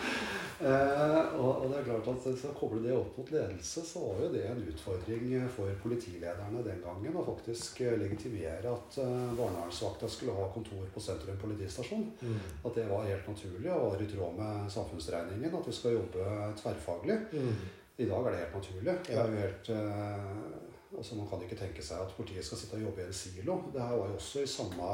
Eh, 0.55 1.33
og, 1.35 1.65
det 1.67 1.81
er 1.81 1.87
klart 1.89 2.09
at 2.13 2.27
så 2.39 2.51
koble 2.55 2.79
det 2.83 2.93
opp 2.95 3.17
mot 3.19 3.31
ledelse, 3.31 3.83
så 3.83 4.03
var 4.05 4.21
jo 4.23 4.29
det 4.31 4.43
en 4.47 4.61
utfordring 4.71 5.47
for 5.55 5.71
politilederne 5.83 6.63
den 6.63 6.83
gangen. 6.83 7.15
Å 7.19 7.25
faktisk 7.27 7.81
eh, 7.83 7.97
legitimere 7.99 8.71
at 8.71 8.99
eh, 9.03 9.15
barnevernsvakta 9.35 10.09
skulle 10.11 10.35
ha 10.37 10.47
kontor 10.55 10.83
på 10.93 11.03
Sentrum 11.03 11.39
politistasjon. 11.41 12.05
Mm. 12.21 12.37
At 12.63 12.79
det 12.79 12.87
var 12.91 13.07
helt 13.07 13.31
naturlig 13.31 13.71
og 13.73 13.89
var 13.89 14.05
i 14.05 14.11
tråd 14.11 14.39
med 14.39 14.69
samfunnsregningen. 14.77 15.59
At 15.59 15.71
vi 15.71 15.79
skal 15.79 15.99
jobbe 15.99 16.53
tverrfaglig. 16.61 17.19
Mm. 17.35 17.51
I 17.97 18.07
dag 18.09 18.25
er 18.25 18.31
det 18.31 18.39
helt 18.43 18.55
naturlig. 18.59 18.95
Det 19.07 19.15
er 19.15 19.29
jo 19.31 19.43
helt, 19.43 19.69
eh, 19.75 20.64
altså 20.97 21.15
Man 21.19 21.27
kan 21.29 21.41
ikke 21.45 21.55
tenke 21.59 21.83
seg 21.83 22.01
at 22.01 22.15
politiet 22.17 22.43
skal 22.45 22.57
sitte 22.57 22.75
og 22.79 22.87
jobbe 22.87 23.01
i 23.01 23.05
en 23.09 23.13
silo. 23.13 23.59
Det 23.73 23.81
her 23.81 23.95
var 23.97 24.07
jo 24.09 24.15
også 24.19 24.41
i 24.43 24.47
samme 24.47 24.89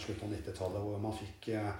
slutt 0.00 0.22
av 0.24 0.32
90-tallet 0.34 0.82
hvor 0.86 0.98
man 1.02 1.12
fikk 1.16 1.48
eh, 1.54 1.72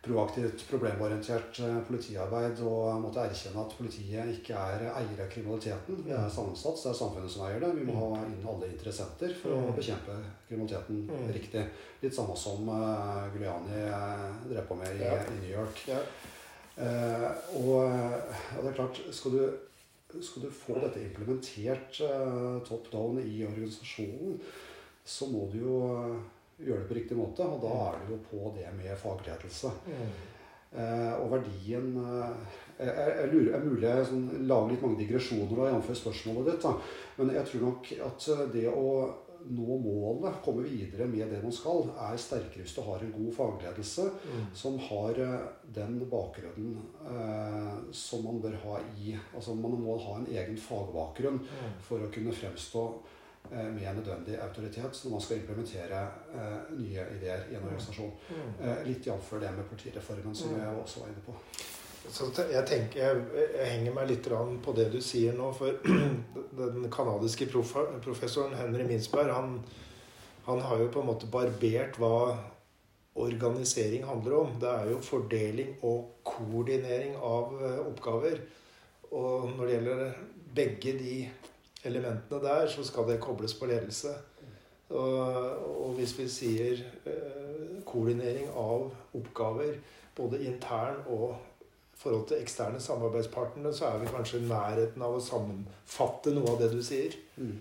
proaktivt, 0.00 0.62
problemorientert 0.70 1.58
eh, 1.60 1.74
politiarbeid 1.84 2.60
og 2.64 3.02
måtte 3.02 3.20
erkjenne 3.20 3.60
at 3.66 3.74
politiet 3.76 4.30
ikke 4.32 4.56
er 4.56 4.86
eier 4.94 5.20
av 5.20 5.28
kriminaliteten. 5.32 5.98
Vi 6.06 6.14
er 6.16 6.30
sammensatt, 6.32 6.78
så 6.80 6.88
det 6.88 6.94
er 6.94 7.00
samfunnet 7.02 7.34
som 7.34 7.44
eier 7.48 7.60
det. 7.60 7.72
Vi 7.76 7.84
må 7.84 7.98
ha 8.14 8.22
inn 8.24 8.40
alle 8.48 8.70
interessenter 8.72 9.34
for 9.42 9.52
å 9.58 9.60
Mm. 9.66 9.74
bekjempe 9.76 10.16
kriminaliteten 10.48 11.02
Mm. 11.10 11.32
riktig. 11.36 11.66
Litt 12.02 12.14
samme 12.16 12.36
som 12.36 12.64
Guliani 12.64 13.28
Giuliani 13.34 13.82
eh, 13.84 14.28
drev 14.48 14.66
på 14.68 14.74
med 14.80 14.96
i, 14.96 15.04
Ja. 15.04 15.18
i 15.20 15.40
New 15.42 15.50
York. 15.52 15.84
Ja. 15.88 16.00
Eh, 16.80 17.30
og, 17.60 17.84
og 17.84 18.62
det 18.64 18.70
er 18.70 18.76
klart, 18.78 19.00
skal 19.12 19.30
du, 19.32 19.42
skal 20.18 20.44
du 20.44 20.50
få 20.54 20.76
dette 20.82 21.02
implementert 21.04 22.00
eh, 22.06 22.58
top 22.66 22.90
down 22.92 23.20
i 23.22 23.44
organisasjonen, 23.46 24.40
så 25.04 25.28
må 25.30 25.46
du 25.52 25.60
jo 25.62 25.78
eh, 25.94 26.18
gjøre 26.66 26.82
det 26.82 26.88
på 26.90 26.98
riktig 26.98 27.18
måte. 27.18 27.46
Og 27.46 27.62
da 27.62 27.76
er 27.86 28.02
du 28.02 28.14
jo 28.14 28.20
på 28.30 28.52
det 28.56 28.68
med 28.76 28.98
fagledelse. 29.00 29.72
Mm. 29.86 30.10
Eh, 30.70 31.14
og 31.18 31.32
verdien 31.32 31.96
eh, 31.98 32.58
Jeg, 32.80 32.92
jeg 32.94 33.30
lurer, 33.32 33.48
jeg 33.52 33.64
mulig 33.66 33.88
jeg 33.88 34.04
sånn, 34.08 34.28
lager 34.48 34.70
litt 34.70 34.84
mange 34.84 35.00
digresjoner, 35.02 35.64
jf. 35.74 35.90
spørsmålet 35.98 36.52
ditt. 36.52 36.62
Da. 36.64 36.70
Men 37.18 37.34
jeg 37.34 37.48
tror 37.50 37.66
nok 37.66 37.90
at 38.06 38.28
eh, 38.32 38.46
det 38.54 38.68
å 38.70 38.86
nå 39.48 39.76
målet, 39.82 40.42
komme 40.44 40.62
videre 40.62 41.06
med 41.06 41.30
det 41.32 41.42
man 41.42 41.52
skal, 41.52 41.88
er 41.98 42.16
sterkere 42.16 42.62
hvis 42.64 42.74
du 42.76 42.82
har 42.82 43.00
en 43.00 43.12
god 43.12 43.32
fagledelse 43.34 44.02
Mm. 44.10 44.44
som 44.54 44.78
har 44.78 45.10
eh, 45.20 45.46
den 45.74 45.98
bakgrunnen 46.10 46.76
eh, 47.06 47.92
som 47.92 48.24
man 48.24 48.40
bør 48.40 48.56
ha 48.64 48.78
i 48.98 49.16
Altså 49.34 49.54
man 49.54 49.78
må 49.80 49.96
ha 49.98 50.18
en 50.18 50.26
egen 50.30 50.56
fagbakgrunn 50.56 51.38
Mm. 51.40 51.72
for 51.80 51.98
å 51.98 52.10
kunne 52.12 52.32
fremstå 52.32 52.84
eh, 53.52 53.64
med 53.72 53.96
nødvendig 53.96 54.36
autoritet 54.42 55.00
når 55.04 55.10
man 55.10 55.20
skal 55.20 55.36
implementere 55.40 56.02
eh, 56.34 56.76
nye 56.76 57.06
ideer 57.16 57.46
i 57.50 57.54
en 57.56 57.62
organisasjon. 57.64 58.12
Mm. 58.30 58.64
Eh, 58.68 58.84
litt 58.86 59.06
jf. 59.06 59.30
det 59.40 59.50
med 59.56 59.64
partireformen, 59.70 60.34
som 60.34 60.50
Mm. 60.52 60.60
jeg 60.60 60.82
også 60.84 61.00
var 61.00 61.08
inne 61.08 61.24
på. 61.26 61.32
Jeg 62.10 62.64
tenker, 62.66 62.98
jeg, 63.00 63.20
jeg 63.54 63.68
henger 63.70 63.94
meg 63.94 64.08
litt 64.10 64.26
på 64.64 64.72
det 64.76 64.88
du 64.92 65.00
sier 65.04 65.36
nå. 65.36 65.52
For 65.54 65.78
den 66.60 66.88
kanadiske 66.90 67.46
prof- 67.52 68.00
professoren 68.02 68.56
Henry 68.58 68.86
Minsberg 68.88 69.30
han 69.34 69.60
han 70.44 70.60
har 70.60 70.78
jo 70.78 70.88
på 70.88 71.02
en 71.02 71.06
måte 71.10 71.28
barbert 71.30 71.98
hva 72.00 72.38
organisering 73.20 74.06
handler 74.08 74.36
om. 74.38 74.56
Det 74.60 74.70
er 74.70 74.88
jo 74.90 75.02
fordeling 75.04 75.76
og 75.86 76.24
koordinering 76.26 77.16
av 77.16 77.54
eh, 77.60 77.78
oppgaver. 77.84 78.40
Og 79.10 79.50
når 79.56 79.66
det 79.66 79.74
gjelder 79.74 80.02
begge 80.56 80.96
de 80.98 81.14
elementene 81.84 82.40
der, 82.42 82.66
så 82.72 82.84
skal 82.86 83.08
det 83.08 83.20
kobles 83.22 83.54
på 83.58 83.68
ledelse. 83.70 84.14
Og, 84.90 85.28
og 85.84 85.94
hvis 85.98 86.16
vi 86.18 86.26
sier 86.32 86.82
eh, 87.06 87.78
koordinering 87.86 88.50
av 88.50 88.90
oppgaver, 89.14 89.76
både 90.16 90.42
intern 90.48 91.04
og 91.06 91.36
forhold 92.00 92.26
til 92.30 92.40
eksterne 92.40 92.80
samarbeidspartnere, 92.80 93.74
så 93.76 93.90
er 93.90 94.00
vi 94.00 94.10
kanskje 94.12 94.40
i 94.40 94.48
nærheten 94.48 95.02
av 95.04 95.16
å 95.16 95.24
sammenfatte 95.24 96.32
noe 96.34 96.54
av 96.54 96.62
det 96.62 96.70
du 96.72 96.80
sier. 96.84 97.16
Mm. 97.36 97.58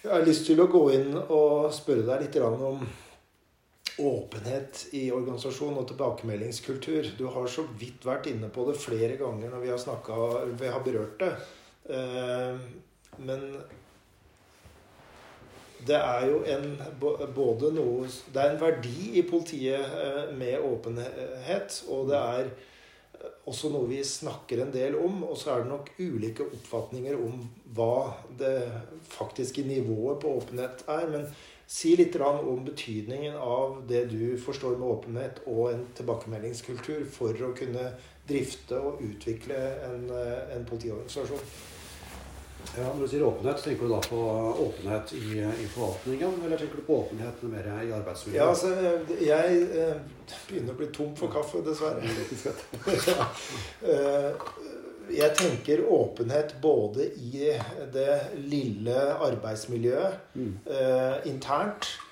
Jeg 0.00 0.12
har 0.14 0.24
lyst 0.24 0.46
til 0.48 0.62
å 0.62 0.68
gå 0.70 0.84
inn 0.96 1.16
og 1.20 1.72
spørre 1.76 2.06
deg 2.06 2.22
litt 2.24 2.38
om 2.40 2.84
åpenhet 4.00 4.86
i 4.96 5.10
organisasjon 5.12 5.76
og 5.76 5.88
tilbakemeldingskultur. 5.90 7.10
Du 7.18 7.26
har 7.34 7.50
så 7.52 7.66
vidt 7.80 8.06
vært 8.06 8.30
inne 8.30 8.48
på 8.52 8.64
det 8.70 8.78
flere 8.80 9.18
ganger 9.20 9.52
når 9.52 9.64
vi 9.64 9.72
har, 9.74 9.82
snakket, 9.82 10.54
vi 10.60 10.70
har 10.72 10.86
berørt 10.86 11.20
det. 11.20 11.34
Eh, 11.90 12.62
men 13.26 13.44
det 15.84 15.96
er 15.98 16.26
jo 16.28 16.40
en, 16.44 16.66
både 17.34 17.70
noe 17.72 18.08
Det 18.32 18.40
er 18.40 18.52
en 18.52 18.60
verdi 18.60 19.18
i 19.18 19.24
politiet 19.28 20.00
eh, 20.04 20.32
med 20.36 20.64
åpenhet. 20.64 21.82
Og 21.92 22.08
det 22.08 22.20
er 22.20 22.50
også 23.50 23.70
noe 23.72 23.88
vi 23.90 24.00
snakker 24.06 24.62
en 24.62 24.74
del 24.74 24.96
om. 25.00 25.24
Og 25.28 25.38
så 25.38 25.54
er 25.54 25.64
det 25.64 25.72
nok 25.72 25.92
ulike 25.98 26.46
oppfatninger 26.46 27.18
om 27.20 27.40
hva 27.76 28.12
det 28.40 28.58
faktiske 29.10 29.64
nivået 29.68 30.20
på 30.22 30.36
åpenhet 30.40 30.84
er. 30.88 31.08
Men 31.12 31.26
si 31.70 31.94
litt 31.98 32.16
om 32.20 32.64
betydningen 32.66 33.36
av 33.38 33.82
det 33.88 34.06
du 34.10 34.36
forstår 34.42 34.78
med 34.78 34.88
åpenhet 34.90 35.42
og 35.46 35.68
en 35.72 35.84
tilbakemeldingskultur 35.98 37.04
for 37.12 37.36
å 37.46 37.52
kunne 37.56 37.92
drifte 38.30 38.78
og 38.78 39.02
utvikle 39.02 39.58
en, 39.86 40.10
eh, 40.10 40.56
en 40.56 40.66
politiorganisasjon. 40.66 41.44
Ja, 42.76 42.86
Når 42.94 43.00
du 43.02 43.08
sier 43.10 43.24
åpenhet, 43.26 43.62
tenker 43.64 43.88
du 43.88 43.94
da 43.94 44.00
på 44.04 44.20
åpenhet 44.66 45.12
i, 45.18 45.40
i 45.42 45.68
forvaltningen, 45.72 46.40
eller 46.46 46.60
tenker 46.60 46.80
du 46.80 46.86
på 46.86 46.98
åpenhet 47.04 47.42
mer 47.50 47.70
i 47.84 47.92
arbeidsmiljøet? 47.96 48.40
Ja, 48.40 48.48
altså, 48.48 48.70
jeg 49.20 49.62
jeg 50.30 50.36
begynner 50.48 50.74
å 50.74 50.78
bli 50.78 50.90
tom 50.94 51.14
for 51.18 51.32
kaffe, 51.32 51.64
dessverre. 51.66 52.04
Eh, 53.80 54.32
jeg 55.10 55.34
tenker 55.34 55.80
åpenhet 55.90 56.52
både 56.62 57.08
i 57.18 57.48
det 57.94 58.18
lille 58.38 58.98
arbeidsmiljøet 59.26 60.36
mm. 60.36 60.52
eh, 60.70 61.16
internt 61.32 61.88
Eh, 61.88 62.09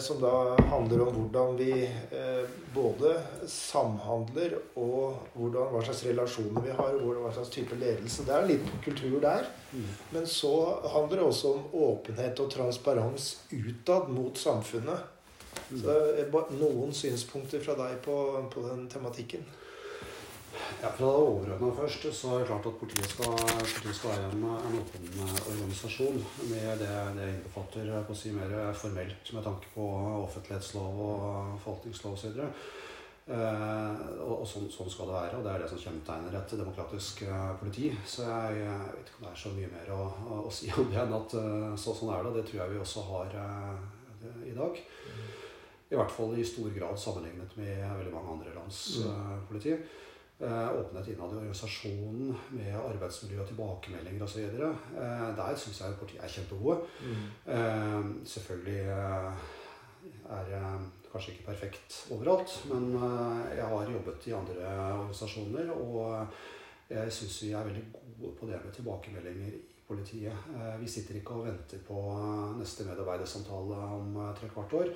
som 0.00 0.20
da 0.20 0.56
handler 0.68 1.00
om 1.06 1.14
hvordan 1.14 1.54
vi 1.56 1.72
eh, 1.82 2.48
både 2.74 3.14
samhandler 3.48 4.58
og 4.76 5.30
hvordan, 5.32 5.70
hva 5.72 5.80
slags 5.86 6.02
relasjoner 6.04 6.66
vi 6.66 6.74
har, 6.76 6.98
og 6.98 7.22
hva 7.22 7.32
slags 7.32 7.52
type 7.54 7.78
ledelse. 7.80 8.26
Det 8.28 8.34
er 8.36 8.48
litt 8.50 8.68
kultur 8.84 9.16
der. 9.24 9.48
Mm. 9.72 9.86
Men 10.16 10.26
så 10.28 10.52
handler 10.92 11.16
det 11.16 11.28
også 11.30 11.54
om 11.54 11.78
åpenhet 11.88 12.42
og 12.44 12.50
transparens 12.52 13.30
utad 13.52 14.12
mot 14.12 14.38
samfunnet. 14.38 15.06
Mm. 15.70 15.80
Så 15.80 15.96
Noen 16.58 16.92
synspunkter 16.96 17.64
fra 17.64 17.76
deg 17.80 17.98
på, 18.04 18.18
på 18.52 18.68
den 18.68 18.86
tematikken? 18.92 19.48
Ja, 20.82 20.88
Fra 20.94 21.06
det 21.06 21.14
overordna 21.18 21.70
først, 21.74 22.04
så 22.14 22.34
er 22.34 22.42
det 22.42 22.48
klart 22.50 22.66
at 22.70 22.76
politiet 22.78 23.10
skal, 23.10 23.32
politiet 23.34 23.96
skal 23.98 24.12
være 24.14 24.28
en, 24.30 24.44
en, 24.46 24.76
åpen 24.78 25.08
organisasjon 25.52 26.20
med 26.52 26.82
det 26.82 26.90
det 27.16 27.30
innbefatter 27.32 27.90
på 28.06 28.14
å 28.14 28.18
si 28.18 28.30
mer 28.36 28.54
formelt 28.78 29.32
med 29.34 29.46
tanke 29.46 29.72
på 29.74 29.88
offentlighetslov 30.20 31.00
og 31.08 31.56
forvaltningslov 31.64 32.14
osv. 32.14 32.38
Eh, 33.28 34.04
og, 34.22 34.34
og 34.38 34.46
sånn, 34.48 34.70
sånn, 34.72 34.88
skal 34.92 35.10
det 35.10 35.18
være, 35.18 35.40
og 35.40 35.44
det 35.44 35.52
er 35.52 35.64
det 35.64 35.70
som 35.74 35.82
kjennetegner 35.82 36.38
et 36.38 36.56
demokratisk 36.62 37.24
politi. 37.60 37.90
Så 38.06 38.24
jeg, 38.28 38.62
jeg, 38.62 38.88
vet 38.94 39.10
ikke 39.10 39.20
om 39.20 39.26
det 39.26 39.34
er 39.34 39.42
så 39.42 39.54
mye 39.58 39.74
mer 39.74 39.94
å, 39.98 40.02
å, 40.38 40.42
si 40.54 40.70
om 40.72 40.92
det 40.92 41.02
enn 41.02 41.16
at 41.18 41.38
så, 41.74 41.92
sånn 41.92 42.14
er 42.14 42.28
det. 42.28 42.36
Det 42.38 42.48
tror 42.50 42.62
jeg 42.62 42.76
vi 42.76 42.82
også 42.86 43.08
har 43.10 43.38
uh, 43.42 44.44
i 44.46 44.54
dag. 44.56 44.82
I 45.88 45.96
hvert 45.98 46.12
fall 46.12 46.36
i 46.36 46.44
stor 46.44 46.70
grad 46.70 47.00
sammenlignet 47.00 47.56
med 47.58 47.82
veldig 47.82 48.14
mange 48.14 48.36
andre 48.36 48.54
lands 48.54 48.84
politi. 49.48 49.74
Eh, 50.40 50.80
åpenhet 50.80 51.08
innad 51.08 51.32
i 51.32 51.36
organisasjonen 51.36 52.34
med 52.54 52.74
arbeidsmiljø 52.78 53.40
og 53.42 53.48
tilbakemeldinger 53.48 54.22
osv. 54.22 54.44
Eh, 54.44 55.24
der 55.34 55.56
syns 55.58 55.80
jeg 55.82 55.96
partiet 55.98 56.22
er 56.22 56.30
kjempegode. 56.30 56.76
Mm. 57.02 57.24
Eh, 57.54 58.04
selvfølgelig 58.34 58.76
er 60.30 60.52
jeg 60.52 60.78
kanskje 61.10 61.32
ikke 61.32 61.48
perfekt 61.48 61.98
overalt, 62.14 62.54
men 62.70 62.92
jeg 63.56 63.66
har 63.66 63.90
jobbet 63.90 64.26
i 64.26 64.36
andre 64.36 64.68
organisasjoner, 65.00 65.70
og 65.72 66.26
jeg 66.90 67.12
syns 67.12 67.42
vi 67.42 67.50
er 67.50 67.64
veldig 67.64 67.84
gode 68.20 68.34
på 68.38 68.46
det 68.46 68.60
med 68.64 68.72
tilbakemeldinger 68.72 69.48
i 69.48 69.62
politiet. 69.88 70.50
Vi 70.80 70.88
sitter 70.88 71.18
ikke 71.18 71.40
og 71.40 71.46
venter 71.46 71.82
på 71.88 72.04
neste 72.60 72.84
medarbeidersamtale 72.84 73.80
om 73.98 74.20
tre 74.38 74.52
kvart 74.54 74.72
år. 74.72 74.94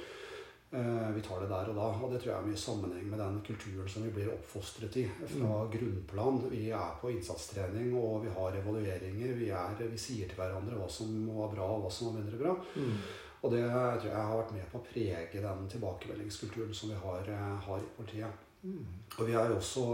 Eh, 0.74 1.10
vi 1.14 1.20
tar 1.20 1.40
det 1.40 1.48
der 1.50 1.68
og 1.68 1.76
da. 1.76 1.88
Og 2.00 2.12
det 2.12 2.22
tror 2.22 2.30
jeg 2.30 2.38
er 2.38 2.46
mye 2.48 2.60
sammenheng 2.60 3.08
med 3.12 3.20
den 3.20 3.40
kulturen 3.44 3.88
som 3.92 4.06
vi 4.06 4.12
blir 4.14 4.30
oppfostret 4.32 4.96
i 5.02 5.04
fra 5.20 5.50
mm. 5.50 5.72
grunnplan. 5.74 6.38
Vi 6.48 6.62
er 6.72 6.94
på 7.00 7.10
innsatstrening, 7.12 7.90
og 7.98 8.22
vi 8.24 8.32
har 8.32 8.56
evalueringer. 8.62 9.34
Vi, 9.36 9.50
er, 9.52 9.82
vi, 9.82 10.00
sier 10.00 10.30
til 10.30 10.40
hverandre 10.40 10.78
hva 10.80 10.88
som 10.88 11.12
var 11.28 11.52
bra, 11.52 11.68
og 11.74 11.84
hva 11.84 11.92
som 11.92 12.08
var 12.08 12.22
mindre 12.22 12.40
bra. 12.40 12.56
Mm. 12.80 12.96
Og 13.42 13.52
det 13.52 13.62
tror 13.68 14.08
jeg 14.08 14.24
har 14.30 14.40
vært 14.40 14.56
med 14.56 14.66
på 14.72 14.80
å 14.80 14.86
prege 14.86 15.44
den 15.44 15.68
tilbakemeldingskulturen 15.74 16.74
som 16.78 16.94
vi 16.94 17.00
har, 17.04 17.28
eh, 17.36 17.54
har 17.68 17.84
i 17.84 17.92
politiet. 17.98 18.48
Mm. 18.62 18.82
Og 19.18 19.28
vi 19.28 19.36
er 19.36 19.52
jo 19.52 19.60
også 19.60 19.86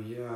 vi 0.00 0.16
vi, 0.16 0.26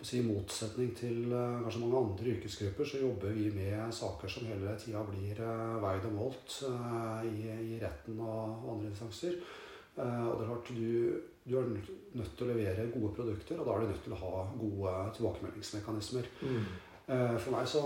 i 0.00 0.20
motsetning 0.24 0.92
til 0.96 1.28
uh, 1.28 1.60
kanskje 1.60 1.80
mange 1.82 1.98
andre 2.00 2.32
yrkesgrupper, 2.34 2.88
så 2.88 3.00
jobber 3.02 3.34
vi 3.36 3.50
med 3.52 3.92
saker 3.92 4.32
som 4.32 4.46
hele 4.48 4.72
tida 4.80 5.02
blir 5.04 5.40
uh, 5.44 5.76
veid 5.82 6.06
og 6.08 6.14
målt 6.16 6.54
uh, 6.68 7.20
i, 7.28 7.50
i, 7.50 7.80
retten 7.82 8.20
og, 8.24 8.70
andre 8.72 8.88
instanser. 8.90 9.36
og 10.00 10.38
det 10.38 10.44
er 10.44 10.48
klart, 10.48 10.68
du, 10.68 11.20
du, 11.44 11.56
er 11.58 11.72
nødt 12.16 12.36
til 12.36 12.46
å 12.46 12.52
levere 12.52 12.86
gode 12.94 13.10
produkter, 13.14 13.58
og 13.58 13.66
da 13.66 13.74
er 13.74 13.82
du 13.82 13.90
nødt 13.90 14.04
til 14.06 14.14
å 14.16 14.20
ha 14.20 14.44
gode 14.60 14.92
tilbakemeldingsmekanismer. 15.16 16.30
Mm. 16.40 16.70
for 17.42 17.50
meg 17.52 17.66
så 17.68 17.82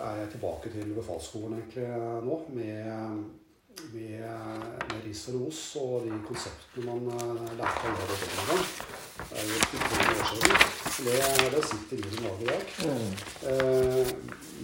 er 0.00 0.22
jeg 0.22 0.30
tilbake 0.32 0.72
til 0.72 0.94
befalsskolen 0.96 1.58
egentlig 1.60 1.84
nå, 2.26 2.40
med, 2.56 3.20
med, 3.92 4.24
med 4.88 5.04
ris 5.04 5.28
og 5.30 5.44
ros 5.44 5.60
og 5.82 6.08
de 6.08 6.18
konseptene 6.26 6.96
man 6.96 7.38
lærte 7.60 7.92
den 7.92 8.34
gang. 8.50 8.66
Det 9.20 9.38
er 9.38 9.46
jo 9.52 9.62
14 9.68 10.10
år 10.16 10.28
siden. 10.32 10.75
Det, 10.98 11.50
det 11.54 11.64
sitter 11.64 11.96
i 11.96 12.00
den 12.00 12.42
i 12.42 12.46
dag. 12.46 12.62
Mm. 12.88 13.10
Eh, 13.48 14.06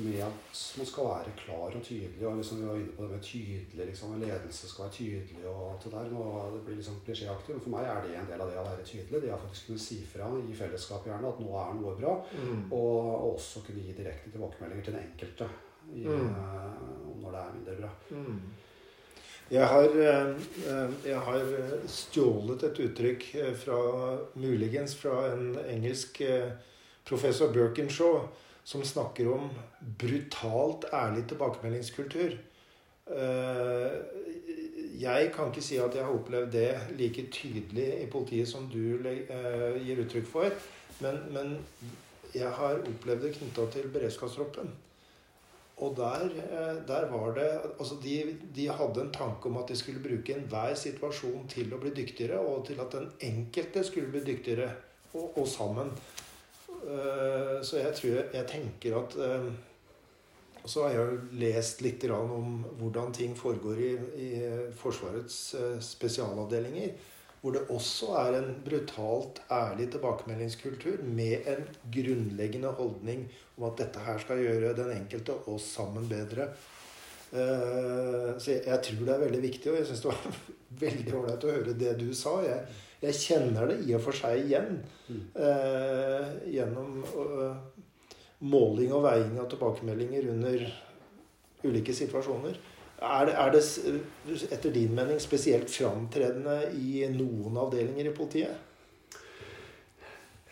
med 0.05 0.21
at 0.25 0.61
man 0.79 0.87
skal 0.87 1.05
være 1.05 1.33
klar 1.37 1.75
og 1.77 1.83
tydelig. 1.85 2.27
og 2.27 2.37
liksom 2.37 2.61
Vi 2.61 2.67
var 2.67 2.75
inne 2.75 2.97
på 2.97 3.03
det 3.03 3.11
med 3.11 3.23
tydelig, 3.23 3.87
liksom, 3.87 4.21
ledelse 4.21 4.69
skal 4.69 4.85
være 4.85 4.93
tydelig. 4.93 5.47
og 5.47 5.73
alt 5.73 5.85
Det 5.85 5.93
der, 5.93 6.11
nå, 6.11 6.25
det 6.55 6.63
blir 6.65 6.77
liksom 6.77 6.97
klisjéaktig, 7.07 7.53
men 7.53 7.61
for 7.61 7.75
meg 7.75 7.85
er 7.85 8.01
det 8.07 8.17
en 8.17 8.31
del 8.31 8.41
av 8.41 8.51
det 8.51 8.59
å 8.63 8.65
være 8.71 8.89
tydelig. 8.93 9.23
Det 9.23 9.35
å 9.35 9.43
faktisk 9.45 9.67
kunne 9.67 9.85
si 9.85 10.01
fra 10.15 10.31
i 10.41 10.59
fellesskap 10.63 11.07
gjerne 11.07 11.29
at 11.35 11.45
nå 11.45 11.53
er 11.65 11.79
noe 11.83 11.95
bra. 12.01 12.17
Mm. 12.33 12.65
Og, 12.73 12.99
også 13.35 13.67
kunne 13.67 13.85
gi 13.85 13.97
direkte 14.01 14.33
tilbakemeldinger 14.33 14.85
til 14.89 14.97
den 14.97 15.07
enkelte 15.11 15.49
i, 15.93 16.05
mm. 16.09 16.29
uh, 16.33 17.17
når 17.21 17.37
det 17.37 17.41
er 17.43 17.57
mindre 17.59 17.81
bra. 17.83 17.93
Jeg 19.53 19.67
har, 19.69 19.85
eh, 19.85 20.93
jeg 21.05 21.19
har, 21.21 21.43
stjålet 21.93 22.63
et 22.65 22.79
uttrykk 22.87 23.25
eh, 23.37 23.51
fra 23.53 23.81
muligens 24.41 24.95
fra 24.97 25.27
en 25.29 25.59
engelsk 25.69 26.23
eh, 26.25 26.55
professor 27.05 27.53
Birkinshaw 27.53 28.31
som 28.65 28.85
snakker 28.85 29.29
om 29.29 29.51
brutalt 30.01 30.87
ærlig 30.95 31.27
tilbakemeldingskultur. 31.29 32.37
Jeg 35.03 35.33
kan 35.35 35.51
ikke 35.51 35.65
si 35.67 35.81
at 35.83 35.97
jeg 35.99 36.07
har 36.07 36.15
opplevd 36.15 36.53
det 36.55 36.71
like 36.97 37.25
tydelig 37.35 37.89
i 38.05 38.07
politiet 38.07 38.49
som 38.49 38.69
du 38.71 39.03
gir 39.83 40.05
uttrykk 40.05 40.31
for. 40.31 40.55
Men, 41.03 41.19
men 41.35 41.57
jeg 42.33 42.55
har 42.55 42.79
opplevd 42.79 43.27
det 43.27 43.35
knytta 43.35 43.67
til 43.75 43.91
beredskapstroppen. 43.91 44.71
Og 45.83 45.97
der, 45.97 46.25
eh, 46.25 46.77
der, 46.89 47.09
var 47.11 47.35
det 47.35 47.49
Altså, 47.79 47.95
de, 48.03 48.39
de, 48.57 48.69
hadde 48.69 49.01
en 49.01 49.13
tanke 49.13 49.49
om 49.49 49.57
at 49.57 49.69
de 49.69 49.77
skulle 49.77 50.03
bruke 50.03 50.35
enhver 50.35 50.75
situasjon 50.79 51.49
til 51.49 51.75
å 51.75 51.81
bli 51.83 51.91
dyktigere, 51.97 52.39
og 52.39 52.67
til 52.67 52.81
at 52.81 52.95
den 52.95 53.11
enkelte 53.33 53.85
skulle 53.85 54.13
bli 54.13 54.23
dyktigere, 54.27 54.71
og, 55.15 55.39
og 55.39 55.49
sammen. 55.49 55.91
Uh, 56.83 57.63
så 57.63 57.77
jeg 57.79 57.95
tror 57.95 58.15
Jeg 58.35 58.47
tenker 58.51 58.97
at 58.99 59.13
uh, 59.15 59.45
Så 60.67 60.83
har 60.83 60.97
jeg 60.97 61.19
lest 61.39 61.83
litt 61.83 62.03
om 62.11 62.65
hvordan 62.81 63.13
ting 63.15 63.37
foregår 63.39 63.79
i, 63.79 63.91
i 64.19 64.31
Forsvarets 64.75 65.37
spesialavdelinger 65.87 67.12
hvor 67.43 67.57
det 67.57 67.65
også 67.75 68.13
er 68.21 68.37
en 68.39 68.53
brutalt 68.63 69.41
ærlig 69.51 69.89
tilbakemeldingskultur 69.91 71.03
med 71.03 71.49
en 71.51 71.65
grunnleggende 71.95 72.71
holdning 72.79 73.25
om 73.57 73.67
at 73.67 73.81
dette 73.83 74.05
her 74.07 74.21
skal 74.23 74.43
gjøre 74.45 74.77
den 74.79 74.93
enkelte 74.95 75.35
og 75.51 75.59
sammen 75.61 76.07
bedre. 76.11 76.53
Eh, 77.33 78.31
så 78.39 78.59
jeg 78.61 78.79
tror 78.87 79.05
det 79.09 79.15
er 79.15 79.25
veldig 79.25 79.43
viktig, 79.43 79.73
og 79.73 79.81
jeg 79.81 79.89
syns 79.89 80.05
det 80.05 80.13
var 80.13 80.41
veldig 80.85 81.15
ålreit 81.19 81.47
å 81.49 81.55
høre 81.57 81.77
det 81.83 81.97
du 81.99 82.09
sa. 82.15 82.37
Jeg, 82.47 82.79
jeg 83.03 83.19
kjenner 83.19 83.73
det 83.73 83.81
i 83.89 83.97
og 83.99 84.05
for 84.05 84.21
seg 84.23 84.45
igjen 84.45 84.79
eh, 85.11 86.29
gjennom 86.55 87.01
eh, 87.03 87.81
måling 88.47 88.95
og 88.95 89.03
veiing 89.09 89.35
av 89.43 89.51
tilbakemeldinger 89.51 90.31
under 90.31 90.69
ulike 91.67 91.95
situasjoner. 91.95 92.55
Er 93.03 93.27
det, 93.27 93.35
er 93.35 93.51
det 93.51 93.63
etter 94.55 94.71
din 94.75 94.95
mening 94.95 95.19
spesielt 95.21 95.71
framtredende 95.71 96.59
i 96.79 97.03
noen 97.11 97.57
avdelinger 97.59 98.11
i 98.11 98.15
politiet? 98.15 98.69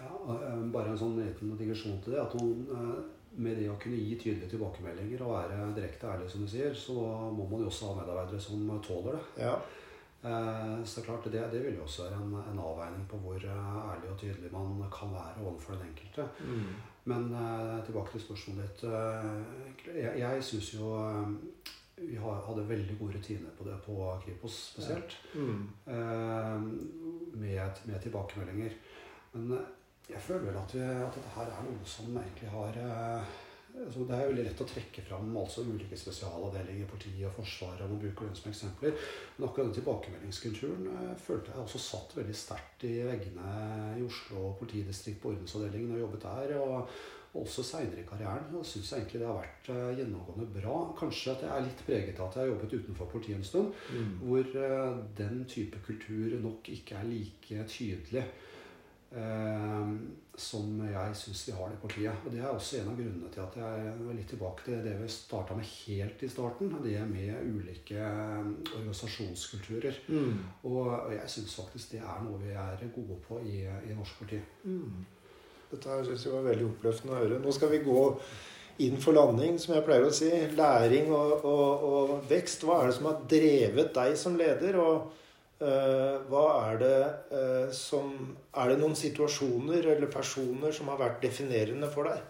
Ja, 0.00 0.10
eh, 0.34 0.62
bare 0.74 0.90
en 0.90 0.98
sånn 0.98 1.18
liten 1.20 1.54
digresjon 1.58 2.00
til 2.02 2.16
det. 2.16 2.22
At 2.24 2.34
hun, 2.38 2.64
eh, 2.74 3.02
med 3.40 3.60
det 3.60 3.68
å 3.70 3.78
kunne 3.78 4.00
gi 4.00 4.16
tydelige 4.18 4.56
tilbakemeldinger 4.56 5.22
og 5.22 5.36
være 5.36 5.74
direkte 5.76 6.08
ærlig, 6.10 6.30
som 6.30 6.42
du 6.42 6.50
sier, 6.50 6.74
så 6.74 6.96
må 7.30 7.46
man 7.50 7.62
jo 7.62 7.70
også 7.70 7.92
ha 7.92 8.00
medarbeidere 8.00 8.40
som 8.42 8.66
tåler 8.82 9.18
det. 9.18 9.44
Ja. 9.44 9.54
Eh, 10.24 10.84
Så 10.84 11.04
klart, 11.06 11.30
det, 11.30 11.44
det 11.52 11.62
vil 11.64 11.76
jo 11.78 11.86
også 11.86 12.08
være 12.08 12.18
en, 12.18 12.34
en 12.52 12.58
avveining 12.58 13.06
på 13.08 13.16
hvor 13.22 13.38
ærlig 13.38 14.10
og 14.10 14.18
tydelig 14.18 14.52
man 14.52 14.82
kan 14.90 15.12
være 15.14 15.46
overfor 15.46 15.78
den 15.78 15.92
enkelte. 15.92 16.26
Mm. 16.42 16.72
Men 17.04 17.30
tilbake 17.86 18.12
til 18.12 18.20
spørsmålet 18.20 18.66
ditt. 18.68 18.82
jeg 19.96 20.18
jeg 20.18 20.42
syns 20.44 20.74
jo 20.74 20.90
vi 22.10 22.18
hadde 22.20 22.68
veldig 22.68 22.96
gode 22.98 23.18
rutiner 23.18 23.52
på 23.58 23.66
det 23.68 23.76
på 23.84 23.98
Kripos 24.24 24.56
spesielt. 24.72 25.16
Mm. 25.34 25.68
eh, 25.86 26.56
med, 27.40 27.84
med 27.84 28.02
tilbakemeldinger. 28.02 28.74
Men 29.32 29.52
eh, 29.58 29.68
jeg 30.10 30.24
føler 30.24 30.48
vel 30.50 30.58
at, 30.58 30.74
vi, 30.74 30.82
at 30.82 31.14
dette 31.14 31.36
her 31.36 31.54
er 31.54 31.68
noe 31.68 31.86
som 31.86 32.10
egentlig 32.18 32.50
har 32.50 32.82
eh, 32.82 33.38
altså 33.70 34.02
Det 34.04 34.16
er 34.16 34.26
veldig 34.26 34.44
lett 34.48 34.62
å 34.64 34.66
trekke 34.66 35.02
fram 35.06 35.28
altså 35.38 35.62
ulike 35.62 35.98
spesialavdelinger, 35.98 36.88
politiet 36.90 37.28
og 37.28 37.36
Forsvaret. 37.36 37.84
og 37.84 37.92
man 37.92 38.02
bruker 38.02 38.26
den 38.26 38.34
som 38.38 38.50
eksempler. 38.50 38.96
Men 39.36 39.46
akkurat 39.46 39.68
den 39.68 39.76
tilbakemeldingskulturen 39.78 40.90
eh, 40.96 41.14
følte 41.22 41.54
jeg 41.54 41.62
også 41.62 41.82
satt 41.84 42.16
veldig 42.18 42.36
sterkt 42.36 42.86
i 42.88 42.96
veggene 43.06 43.54
i 44.00 44.04
Oslo 44.06 44.54
politidistrikt 44.58 45.22
på 45.22 45.34
ordensavdelingen 45.34 45.94
og 45.94 46.04
jobbet 46.04 46.26
der. 46.26 46.56
og 46.58 47.00
også 47.38 47.62
seinere 47.62 48.02
i 48.02 48.06
karrieren 48.08 48.54
og 48.58 48.66
syns 48.66 48.90
jeg 48.90 49.04
egentlig 49.04 49.20
det 49.22 49.28
har 49.28 49.36
vært 49.38 49.68
uh, 49.70 49.90
gjennomgående 49.98 50.46
bra. 50.56 50.76
Kanskje 50.98 51.34
at 51.36 51.44
jeg 51.46 51.50
er 51.54 51.66
litt 51.68 51.84
preget 51.86 52.18
av 52.20 52.26
at 52.26 52.38
jeg 52.38 52.42
har 52.42 52.52
jobbet 52.54 52.78
utenfor 52.80 53.10
politiet 53.12 53.36
en 53.38 53.44
stund, 53.44 53.74
Mm. 53.90 54.14
hvor 54.24 54.54
uh, 54.58 54.96
den 55.18 55.44
type 55.44 55.78
kultur 55.86 56.40
nok 56.42 56.68
ikke 56.68 56.96
er 56.98 57.06
like 57.06 57.64
tydelig 57.70 58.24
uh, 59.14 59.92
som 60.40 60.80
jeg 60.86 61.16
syns 61.20 61.42
vi 61.48 61.54
har 61.54 61.68
det 61.68 61.76
i 61.76 61.80
politiet. 61.84 62.24
Og 62.24 62.32
det 62.32 62.40
er 62.40 62.48
også 62.48 62.80
en 62.80 62.90
av 62.90 62.98
grunnene 62.98 63.30
til 63.34 63.42
at 63.44 63.56
jeg 63.60 63.94
var 64.00 64.18
litt 64.18 64.30
tilbake 64.32 64.64
til 64.64 64.82
det 64.84 64.96
vi 65.00 65.08
starta 65.12 65.56
med 65.58 65.70
helt 65.70 66.22
i 66.22 66.32
starten. 66.32 66.74
Det 66.82 66.98
med 67.10 67.46
ulike 67.46 68.10
organisasjonskulturer. 68.74 70.02
Mm. 70.08 70.38
Og, 70.64 70.82
og 70.88 71.14
jeg 71.14 71.30
syns 71.30 71.56
faktisk 71.60 71.92
det 71.94 72.02
er 72.02 72.22
noe 72.24 72.40
vi 72.42 72.54
er 72.56 72.84
gode 72.94 73.18
på 73.26 73.40
i, 73.44 73.62
i 73.66 73.96
norsk 73.96 74.22
politi. 74.22 74.40
Mm. 74.64 75.19
Dette 75.70 75.90
her 75.90 76.02
synes 76.06 76.24
jeg 76.26 76.34
var 76.34 76.46
veldig 76.48 76.66
oppløftende 76.66 77.14
å 77.14 77.20
høre. 77.20 77.38
Nå 77.42 77.52
skal 77.54 77.70
vi 77.70 77.84
gå 77.84 78.04
inn 78.82 78.96
for 79.02 79.14
landing, 79.16 79.58
som 79.60 79.76
jeg 79.76 79.84
pleier 79.86 80.06
å 80.06 80.14
si. 80.14 80.30
Læring 80.58 81.12
og, 81.14 81.46
og, 81.46 81.86
og 81.90 82.12
vekst. 82.30 82.64
Hva 82.66 82.80
er 82.80 82.90
det 82.90 82.96
som 82.98 83.10
har 83.10 83.22
drevet 83.30 83.94
deg 83.96 84.18
som 84.18 84.38
leder? 84.40 84.80
Og 84.82 85.12
uh, 85.62 86.16
hva 86.30 86.44
er 86.70 86.82
det 86.82 86.98
uh, 87.30 87.70
som 87.76 88.12
Er 88.56 88.72
det 88.72 88.80
noen 88.80 88.98
situasjoner 88.98 89.92
eller 89.94 90.10
personer 90.10 90.74
som 90.74 90.90
har 90.90 91.00
vært 91.04 91.22
definerende 91.26 91.90
for 91.92 92.10
deg? 92.10 92.22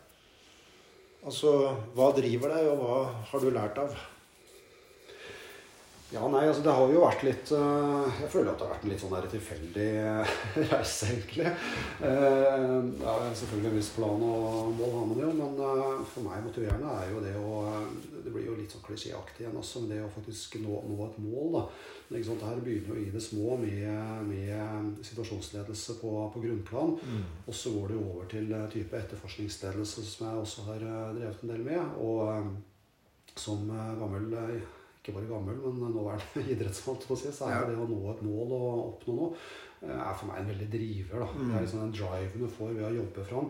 Altså, 1.20 1.52
hva 1.96 2.08
driver 2.16 2.56
deg, 2.56 2.70
og 2.72 2.80
hva 2.80 3.00
har 3.30 3.42
du 3.42 3.52
lært 3.52 3.80
av? 3.80 3.96
Ja, 6.10 6.24
nei, 6.26 6.40
altså 6.48 6.64
det 6.66 6.72
har 6.74 6.90
jo 6.90 7.02
vært 7.04 7.20
litt 7.22 7.50
eh, 7.54 8.06
Jeg 8.18 8.30
føler 8.32 8.48
at 8.50 8.58
det 8.58 8.64
har 8.66 8.72
vært 8.72 8.86
en 8.86 8.90
litt 8.90 9.02
sånn 9.02 9.12
der 9.14 9.26
tilfeldig 9.30 9.84
eh, 10.02 10.32
reise, 10.72 11.10
egentlig. 11.12 11.52
Eh, 12.02 12.64
Ja, 13.04 13.12
selvfølgelig 13.38 13.70
en 13.70 13.76
viss 13.76 13.90
plan 13.94 14.24
og 14.26 14.72
mål 14.74 14.96
har 14.96 15.06
man 15.06 15.20
jo, 15.22 15.28
men 15.38 15.60
for 16.10 16.26
meg 16.26 16.42
motiverende 16.42 16.96
er 16.96 17.12
jo 17.12 17.20
det 17.22 17.34
å 17.38 17.60
Det 18.24 18.32
blir 18.34 18.48
jo 18.48 18.56
litt 18.58 18.74
sånn 18.74 18.82
klisjéaktig 18.88 19.44
igjen 19.44 19.60
også, 19.60 19.84
men 19.84 19.92
det 19.94 20.00
å 20.02 20.10
faktisk 20.16 20.58
nå, 20.64 20.80
nå 20.90 20.98
et 21.06 21.20
mål, 21.22 21.54
da. 21.54 21.62
Men 22.10 22.42
her 22.42 22.58
begynner 22.64 22.90
jo 22.90 23.04
i 23.04 23.14
det 23.14 23.22
små 23.22 23.54
med, 23.62 24.26
med 24.26 24.98
situasjonsledelse 25.06 25.96
på, 26.00 26.10
på 26.34 26.42
grunnplan. 26.42 26.96
Og 27.46 27.54
så 27.54 27.70
går 27.76 27.92
det 27.92 27.96
jo 28.00 28.08
over 28.10 28.28
til 28.34 28.50
type 28.74 28.98
etterforskningsledelse, 28.98 30.04
som 30.10 30.26
jeg 30.26 30.42
også 30.42 30.66
har 30.72 30.82
drevet 31.16 31.46
en 31.46 31.54
del 31.54 31.64
med. 31.70 31.96
Og 32.02 33.38
som 33.38 33.64
gammel 33.70 34.28
ikke 35.00 35.16
bare 35.16 35.28
gammel, 35.30 35.56
men 35.64 35.92
nåværende 35.96 36.46
idrettsmann, 36.52 37.00
si, 37.16 37.32
så 37.32 37.48
er 37.48 37.66
det 37.70 37.76
å 37.80 37.88
nå 37.88 38.00
et 38.12 38.22
mål 38.26 38.50
og 38.52 38.80
oppnå 38.90 39.14
noe, 39.16 39.28
eh, 39.80 39.94
er 39.96 40.12
for 40.12 40.28
meg 40.28 40.42
en 40.42 40.50
veldig 40.52 40.66
driver. 40.74 41.22
da. 41.24 41.28
Det 41.40 41.54
er 41.56 41.64
liksom 41.64 41.80
den 41.86 41.94
driven 41.96 42.42
du 42.44 42.50
får 42.52 42.74
ved 42.76 42.84
å 42.90 42.92
jobbe 42.98 43.24
fram 43.30 43.48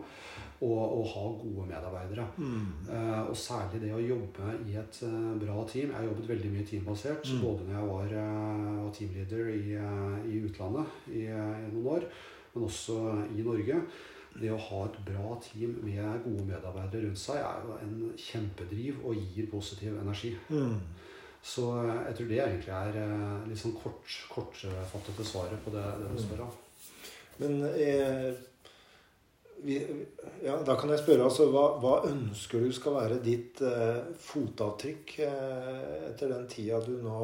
og, 0.61 0.79
og 0.95 1.03
ha 1.11 1.23
gode 1.41 1.65
medarbeidere. 1.73 2.27
Eh, 2.39 3.21
og 3.25 3.35
særlig 3.35 3.81
det 3.83 3.91
å 3.97 3.99
jobbe 3.99 4.53
i 4.69 4.77
et 4.79 5.01
eh, 5.09 5.27
bra 5.43 5.65
team. 5.67 5.89
Jeg 5.91 5.97
har 5.97 6.07
jobbet 6.07 6.31
veldig 6.35 6.53
mye 6.55 6.67
teambasert, 6.71 7.27
Mm. 7.31 7.41
både 7.43 7.67
når 7.67 7.75
jeg 7.77 7.89
var, 7.91 8.15
uh, 8.15 8.91
teamleader 8.95 9.51
i, 9.51 9.75
uh, 9.75 10.17
i 10.31 10.39
utlandet 10.47 10.85
i, 11.11 11.25
i 11.27 11.69
noen 11.73 11.91
år, 11.97 12.07
men 12.55 12.65
også 12.67 12.97
i 13.35 13.43
Norge. 13.45 13.77
Det 14.39 14.47
å 14.53 14.57
ha 14.69 14.85
et 14.87 14.97
bra 15.05 15.35
team 15.43 15.73
med 15.83 16.23
gode 16.23 16.45
medarbeidere 16.47 17.09
rundt 17.09 17.19
seg 17.19 17.41
er 17.43 17.65
jo 17.67 17.75
en 17.83 17.95
kjempedriv 18.15 19.01
og 19.03 19.19
gir 19.19 19.49
positiv 19.51 19.97
energi. 19.99 20.31
Mm. 20.47 20.77
Så 21.43 21.65
eh, 21.81 21.97
jeg 22.09 22.17
tror 22.17 22.29
det 22.29 22.39
egentlig 22.43 22.75
er 22.77 23.01
eh, 23.01 23.49
litt 23.49 23.61
sånn 23.61 23.77
kort, 23.81 24.17
kortfattede 24.29 25.25
svaret 25.25 25.63
på 25.65 25.73
det, 25.73 25.85
det 26.01 26.13
du 26.13 26.21
spør 26.21 26.45
om. 26.45 26.55
Men 27.41 27.63
eh, 27.71 28.31
vi, 29.63 29.77
ja, 30.43 30.55
da 30.65 30.75
kan 30.79 30.89
jeg 30.93 31.01
spørre 31.03 31.25
altså, 31.27 31.47
hva, 31.53 31.65
hva 31.81 31.97
ønsker 32.09 32.63
du 32.65 32.71
skal 32.73 32.97
være 32.97 33.19
ditt 33.25 33.61
eh, 33.65 33.99
fotavtrykk 34.21 35.13
eh, 35.25 36.07
etter 36.11 36.33
den 36.33 36.47
tida 36.49 36.81
du 36.85 36.95
nå 37.03 37.17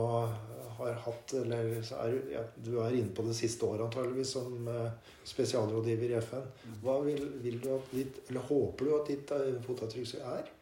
har 0.77 0.99
hatt 1.07 1.33
Eller 1.39 1.71
er, 1.81 2.17
ja, 2.29 2.43
du 2.61 2.75
er 2.83 2.93
inne 2.93 3.09
på 3.17 3.25
det 3.25 3.33
siste 3.33 3.65
året 3.65 3.87
antageligvis 3.87 4.35
som 4.35 4.67
eh, 4.69 4.91
spesialrådgiver 5.25 6.13
i 6.13 6.19
FN. 6.21 6.45
Hva 6.83 6.99
vil, 7.05 7.23
vil 7.41 7.57
du 7.63 7.71
at 7.73 7.89
ditt, 7.95 8.21
eller 8.29 8.45
håper 8.51 8.85
du 8.85 8.93
at 8.99 9.09
ditt 9.09 9.33
fotavtrykk 9.65 10.21
er? 10.21 10.53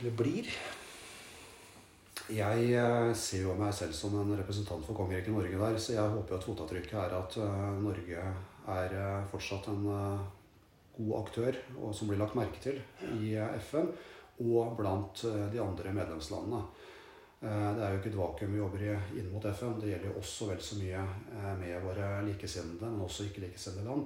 Eller 0.00 0.16
blir? 0.16 0.52
Jeg 2.30 2.66
eh, 2.78 3.10
ser 3.18 3.42
jo 3.42 3.56
meg 3.58 3.72
selv 3.74 3.94
som 3.96 4.14
en 4.20 4.36
representant 4.38 4.84
for 4.86 4.94
kongeriket 4.94 5.34
Norge 5.34 5.58
der, 5.58 5.78
så 5.82 5.96
jeg 5.96 6.12
håper 6.12 6.34
jo 6.34 6.38
at 6.38 6.46
fotavtrykket 6.46 6.98
er 7.02 7.14
at 7.16 7.38
eh, 7.42 7.80
Norge 7.82 8.26
er 8.70 8.94
eh, 8.94 9.24
fortsatt 9.32 9.66
en 9.72 9.88
god 11.00 11.12
aktør 11.16 11.58
og 11.80 11.94
som 11.96 12.10
blir 12.10 12.20
lagt 12.20 12.36
merke 12.38 12.60
til 12.62 12.78
i 13.18 13.32
FN 13.66 13.88
og 14.44 14.76
blant 14.78 15.22
de 15.52 15.60
andre 15.60 15.92
medlemslandene. 15.96 16.60
Det 17.40 17.82
er 17.84 17.94
jo 17.94 17.98
ikke 17.98 18.10
et 18.10 18.18
vakuum 18.18 18.52
vi 18.52 18.60
jobber 18.60 18.82
i 18.84 18.90
inn 19.20 19.30
mot 19.32 19.44
FN. 19.48 19.78
Det 19.80 19.90
gjelder 19.90 20.10
jo 20.10 20.20
også 20.20 20.48
vel 20.50 20.60
så 20.64 20.76
mye 20.80 21.04
med 21.60 21.84
våre 21.84 22.08
likesinnede, 22.26 22.88
men 22.88 23.04
også 23.04 23.26
ikke-likesinnede 23.28 23.86
land. 23.88 24.04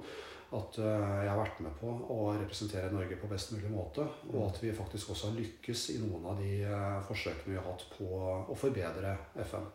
At 0.55 0.77
eh, 0.79 1.09
jeg 1.25 1.29
har 1.31 1.39
vært 1.41 1.59
med 1.65 1.73
på 1.81 1.91
å 2.13 2.19
representere 2.37 2.91
Norge 2.93 3.17
på 3.19 3.27
best 3.31 3.51
mulig 3.55 3.71
måte. 3.73 4.05
Og 4.31 4.45
at 4.47 4.61
vi 4.63 4.71
faktisk 4.75 5.11
også 5.11 5.29
har 5.31 5.37
lykkes 5.41 5.83
i 5.95 5.99
noen 6.05 6.25
av 6.31 6.39
de 6.39 6.53
eh, 6.63 6.97
forsøkene 7.09 7.51
vi 7.53 7.59
har 7.59 7.67
hatt 7.67 7.85
på 7.97 8.07
å 8.53 8.55
forbedre 8.57 9.15
FN. 9.43 9.67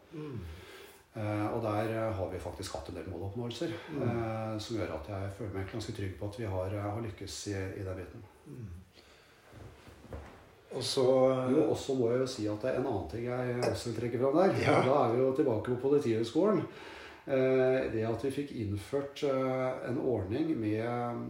Eh, 1.12 1.46
Og 1.50 1.60
der 1.64 1.94
har 2.16 2.28
vi 2.32 2.38
faktisk 2.38 2.76
hatt 2.78 2.88
en 2.92 3.00
del 3.00 3.08
måloppnåelser 3.10 3.72
eh, 3.74 4.58
som 4.62 4.76
gjør 4.78 4.92
at 5.00 5.08
jeg 5.10 5.32
føler 5.38 5.56
meg 5.58 5.72
ganske 5.72 5.96
trygg 5.96 6.14
på 6.20 6.28
at 6.30 6.38
vi 6.40 6.46
har, 6.52 6.76
har 6.86 7.00
lykkes 7.08 7.40
i, 7.50 7.56
i 7.80 7.86
den 7.88 7.98
biten. 7.98 8.22
Og 10.70 10.82
så 10.86 11.02
Jo, 11.50 11.64
også 11.72 11.96
må 11.98 12.12
jeg 12.12 12.20
jo 12.22 12.26
si 12.30 12.44
at 12.46 12.62
det 12.62 12.70
er 12.70 12.78
en 12.78 12.86
annen 12.86 13.08
ting 13.10 13.24
jeg 13.26 13.56
også 13.72 13.90
vil 13.90 13.96
trekke 13.98 14.20
fram 14.22 14.36
der. 14.38 14.52
Ja. 14.62 14.76
Da 14.86 15.00
er 15.02 15.16
vi 15.16 15.22
jo 15.24 15.32
tilbake 15.34 15.74
på 15.74 15.80
Politihøgskolen. 15.88 16.62
Eh, 17.30 17.92
Det 17.92 18.02
at 18.06 18.24
vi 18.24 18.30
fikk 18.34 18.52
innført 18.58 19.20
eh, 19.22 19.66
en 19.86 20.00
ordning 20.02 20.48
med, 20.58 21.20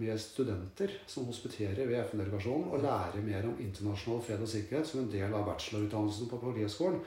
med 0.00 0.20
studenter 0.20 0.94
som 1.10 1.26
hospiterer 1.28 1.84
ved 1.84 1.98
FN-delegasjonen 2.06 2.70
og 2.70 2.80
lærer 2.80 3.20
mer 3.26 3.44
om 3.50 3.58
internasjonal 3.60 4.22
fred 4.24 4.40
og 4.40 4.48
sikkerhet 4.48 4.88
som 4.88 5.02
en 5.02 5.10
del 5.12 5.36
av 5.36 5.44
bachelorutdannelsen 5.50 6.30
på 6.30 6.40
Politihøgskolen, 6.40 7.02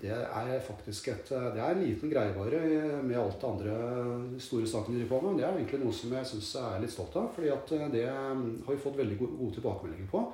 det 0.00 0.14
er 0.14 0.64
faktisk 0.64 1.10
et, 1.12 1.34
eh, 1.36 1.50
det 1.52 1.60
er 1.60 1.76
en 1.76 1.84
liten 1.84 2.14
greie 2.14 2.32
bare 2.38 2.62
med 3.04 3.20
alt 3.20 3.44
det 3.44 3.50
andre 3.50 4.40
store 4.40 4.72
sakene 4.72 4.96
de 4.96 5.04
driver 5.04 5.12
på 5.18 5.22
med. 5.26 5.42
Det 5.42 5.48
er 5.50 5.60
egentlig 5.60 5.84
noe 5.84 6.00
som 6.00 6.16
jeg 6.16 6.32
syns 6.32 6.56
jeg 6.56 6.72
er 6.72 6.82
litt 6.86 6.96
stolt 6.96 7.20
av, 7.20 7.28
fordi 7.36 7.52
at 7.52 7.76
det 7.92 8.08
har 8.08 8.72
vi 8.72 8.82
fått 8.86 9.00
veldig 9.04 9.20
gode 9.20 9.52
tilbakemeldinger 9.58 10.08
på. 10.16 10.26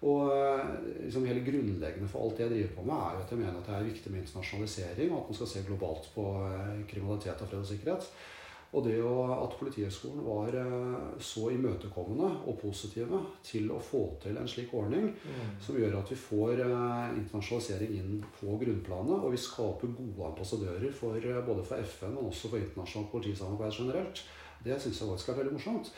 Og 0.00 0.32
eh, 0.32 0.68
liksom 1.04 1.26
hele 1.28 1.44
grunnleggende 1.44 2.08
for 2.08 2.24
alt 2.24 2.38
det 2.38 2.46
jeg 2.46 2.52
driver 2.54 2.76
på 2.78 2.88
med, 2.88 2.96
er 2.96 3.16
jo 3.16 3.24
at 3.24 3.32
jeg 3.34 3.40
mener 3.42 3.56
at 3.58 3.66
det 3.68 3.76
er 3.76 3.88
viktig 3.90 4.12
med 4.12 4.22
internasjonalisering, 4.24 5.12
og 5.12 5.18
at 5.22 5.32
man 5.32 5.38
skal 5.38 5.50
se 5.50 5.64
globalt 5.66 6.12
på 6.14 6.28
eh, 6.48 6.76
kriminalitet 6.88 7.42
og 7.42 7.50
fred 7.50 7.60
og 7.60 7.68
sikkerhet. 7.68 8.12
Og 8.70 8.84
det 8.86 9.00
jo 9.00 9.12
at 9.34 9.56
Politihøgskolen 9.58 10.24
var 10.24 10.56
eh, 10.56 11.20
så 11.20 11.50
imøtekommende 11.52 12.30
og 12.48 12.58
positive 12.62 13.20
til 13.44 13.68
å 13.74 13.80
få 13.84 14.04
til 14.22 14.40
en 14.40 14.48
slik 14.48 14.72
ordning, 14.78 15.10
som 15.60 15.76
gjør 15.76 15.98
at 16.00 16.14
vi 16.14 16.20
får 16.22 16.64
internasjonalisering 16.64 17.96
inn 18.00 18.20
på 18.38 18.56
grunnplanet, 18.62 19.18
og 19.20 19.34
vi 19.34 19.42
skaper 19.42 19.96
gode 19.98 20.30
ambassadører 20.32 20.94
for, 20.96 21.32
både 21.50 21.66
for 21.66 21.88
FN, 21.96 22.14
men 22.16 22.30
også 22.30 22.54
for 22.54 22.62
internasjonalt 22.62 23.12
politisamarbeid 23.18 23.82
generelt. 23.82 24.24
Det 24.64 24.76
syns 24.80 25.00
jeg 25.00 25.08
faktisk 25.08 25.32
er 25.32 25.38
veldig 25.40 25.54
morsomt. 25.56 25.90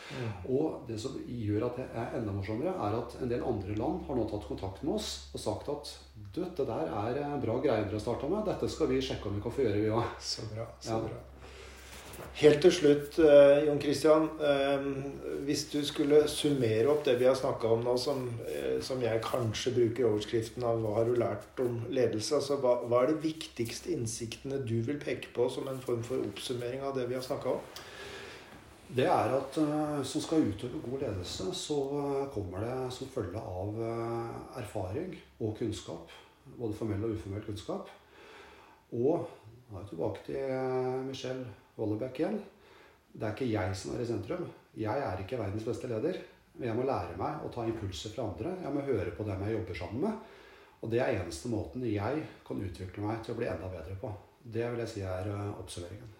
Og 0.47 0.85
det 0.87 0.99
som 1.01 1.17
gjør 1.27 1.65
at 1.67 1.81
det 1.81 1.87
er 1.99 2.15
enda 2.19 2.31
morsommere, 2.35 2.71
er 2.71 2.95
at 3.01 3.17
en 3.21 3.33
del 3.33 3.43
andre 3.43 3.75
land 3.75 4.05
har 4.07 4.15
nå 4.19 4.29
tatt 4.31 4.47
kontakt 4.47 4.83
med 4.83 4.95
oss 4.95 5.11
og 5.33 5.43
sagt 5.43 5.73
at 5.73 5.91
du, 6.33 6.41
det 6.43 6.65
der 6.69 6.87
er 6.87 7.19
eh, 7.19 7.35
bra 7.43 7.59
greier 7.59 7.83
dere 7.83 7.99
har 7.99 8.07
starta 8.07 8.29
med. 8.31 8.45
Dette 8.47 8.71
skal 8.71 8.89
vi 8.89 9.03
sjekke 9.03 9.29
om 9.29 9.37
vi 9.37 9.43
kan 9.43 9.53
få 9.53 9.67
gjøre, 9.67 9.83
vi 9.83 9.93
òg. 9.93 10.17
Så 10.21 10.47
bra. 10.53 10.65
så 10.79 10.95
Ja. 10.95 11.03
bra. 11.09 11.21
Helt 12.33 12.61
til 12.61 12.71
slutt, 12.71 13.19
eh, 13.19 13.65
Jon 13.67 13.81
Christian. 13.81 14.23
Eh, 14.41 14.85
hvis 15.45 15.65
du 15.69 15.83
skulle 15.85 16.23
summere 16.27 16.87
opp 16.89 17.03
det 17.05 17.19
vi 17.19 17.25
har 17.25 17.35
snakka 17.35 17.67
om 17.75 17.83
nå, 17.85 17.97
som, 17.97 18.23
eh, 18.47 18.81
som 18.81 19.01
jeg 19.01 19.21
kanskje 19.21 19.73
bruker 19.75 20.05
overskriften 20.09 20.63
av 20.63 20.79
'Hva 20.79 20.95
har 20.95 21.05
du 21.05 21.15
lært 21.15 21.59
om 21.59 21.85
ledelse'? 21.89 22.35
Altså, 22.35 22.57
hva, 22.57 22.87
hva 22.87 23.03
er 23.03 23.07
de 23.13 23.29
viktigste 23.29 23.91
innsiktene 23.91 24.65
du 24.65 24.81
vil 24.81 24.99
peke 24.99 25.27
på 25.33 25.49
som 25.51 25.67
en 25.67 25.79
form 25.79 26.03
for 26.03 26.15
oppsummering 26.17 26.81
av 26.81 26.95
det 26.95 27.07
vi 27.07 27.13
har 27.15 27.21
snakka 27.21 27.49
om? 27.49 27.59
Det 28.93 29.05
er 29.09 29.31
at 29.33 29.55
eh, 29.57 30.01
som 30.05 30.21
skal 30.21 30.43
utøve 30.51 30.77
god 30.83 31.01
ledelse, 31.01 31.47
så 31.57 31.77
eh, 31.97 32.27
kommer 32.33 32.61
det 32.61 32.75
som 32.93 33.09
følge 33.09 33.41
av 33.41 33.79
eh, 33.81 34.35
erfaring 34.61 35.15
og 35.39 35.55
kunnskap. 35.57 36.13
Både 36.59 36.77
formell 36.77 37.07
og 37.07 37.15
uformell 37.15 37.41
kunnskap. 37.47 37.89
Og 38.93 39.25
nå 39.25 39.79
er 39.79 39.81
jeg 39.81 39.89
tilbake 39.89 40.23
til 40.27 40.53
Michelle 41.07 41.47
Wallerbeck 41.79 42.21
igjen. 42.21 42.37
Det 43.13 43.25
er 43.25 43.33
ikke 43.33 43.49
jeg 43.49 43.81
som 43.81 43.95
er 43.95 44.03
i 44.03 44.09
sentrum. 44.11 44.45
Jeg 44.77 45.05
er 45.09 45.25
ikke 45.25 45.41
verdens 45.41 45.65
beste 45.65 45.89
leder. 45.89 46.19
Men 46.53 46.69
jeg 46.69 46.77
må 46.77 46.85
lære 46.85 47.17
meg 47.17 47.41
å 47.41 47.49
ta 47.49 47.65
impulser 47.65 48.13
fra 48.13 48.27
andre. 48.29 48.53
Jeg 48.61 48.75
må 48.75 48.85
høre 48.85 49.17
på 49.17 49.25
dem 49.25 49.41
jeg 49.47 49.57
jobber 49.57 49.79
sammen 49.79 50.03
med. 50.05 50.33
Og 50.83 50.91
det 50.93 51.01
er 51.01 51.15
eneste 51.17 51.49
måten 51.49 51.87
jeg 51.89 52.27
kan 52.45 52.61
utvikle 52.61 53.07
meg 53.07 53.25
til 53.25 53.33
å 53.33 53.41
bli 53.41 53.49
enda 53.49 53.73
bedre 53.73 53.97
på. 53.97 54.13
Det 54.53 54.67
vil 54.69 54.85
jeg 54.85 54.99
si 54.99 55.07
er 55.07 55.33
oppsummeringen. 55.55 56.12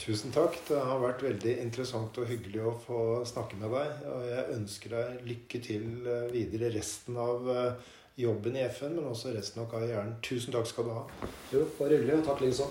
Tusen 0.00 0.32
takk. 0.32 0.54
Det 0.68 0.78
har 0.80 1.00
vært 1.02 1.22
veldig 1.26 1.54
interessant 1.60 2.16
og 2.20 2.28
hyggelig 2.30 2.62
å 2.64 2.76
få 2.86 3.00
snakke 3.28 3.58
med 3.60 3.74
deg. 3.74 4.04
Og 4.08 4.22
jeg 4.30 4.44
ønsker 4.54 4.94
deg 4.96 5.26
lykke 5.28 5.60
til 5.66 6.06
eh, 6.08 6.30
videre 6.32 6.70
resten 6.72 7.18
av 7.20 7.50
eh, 7.52 7.90
jobben 8.20 8.56
i 8.56 8.64
FN, 8.70 8.96
men 8.96 9.10
også 9.10 9.34
resten 9.34 9.60
av 9.60 9.68
karrieren. 9.72 10.14
Tusen 10.24 10.56
takk 10.56 10.70
skal 10.70 10.88
du 10.88 10.94
ha. 10.96 11.04
Jo, 11.52 11.66
bare 11.76 11.98
hyggelig. 11.98 12.22
Takk, 12.24 12.40
Lisa. 12.46 12.70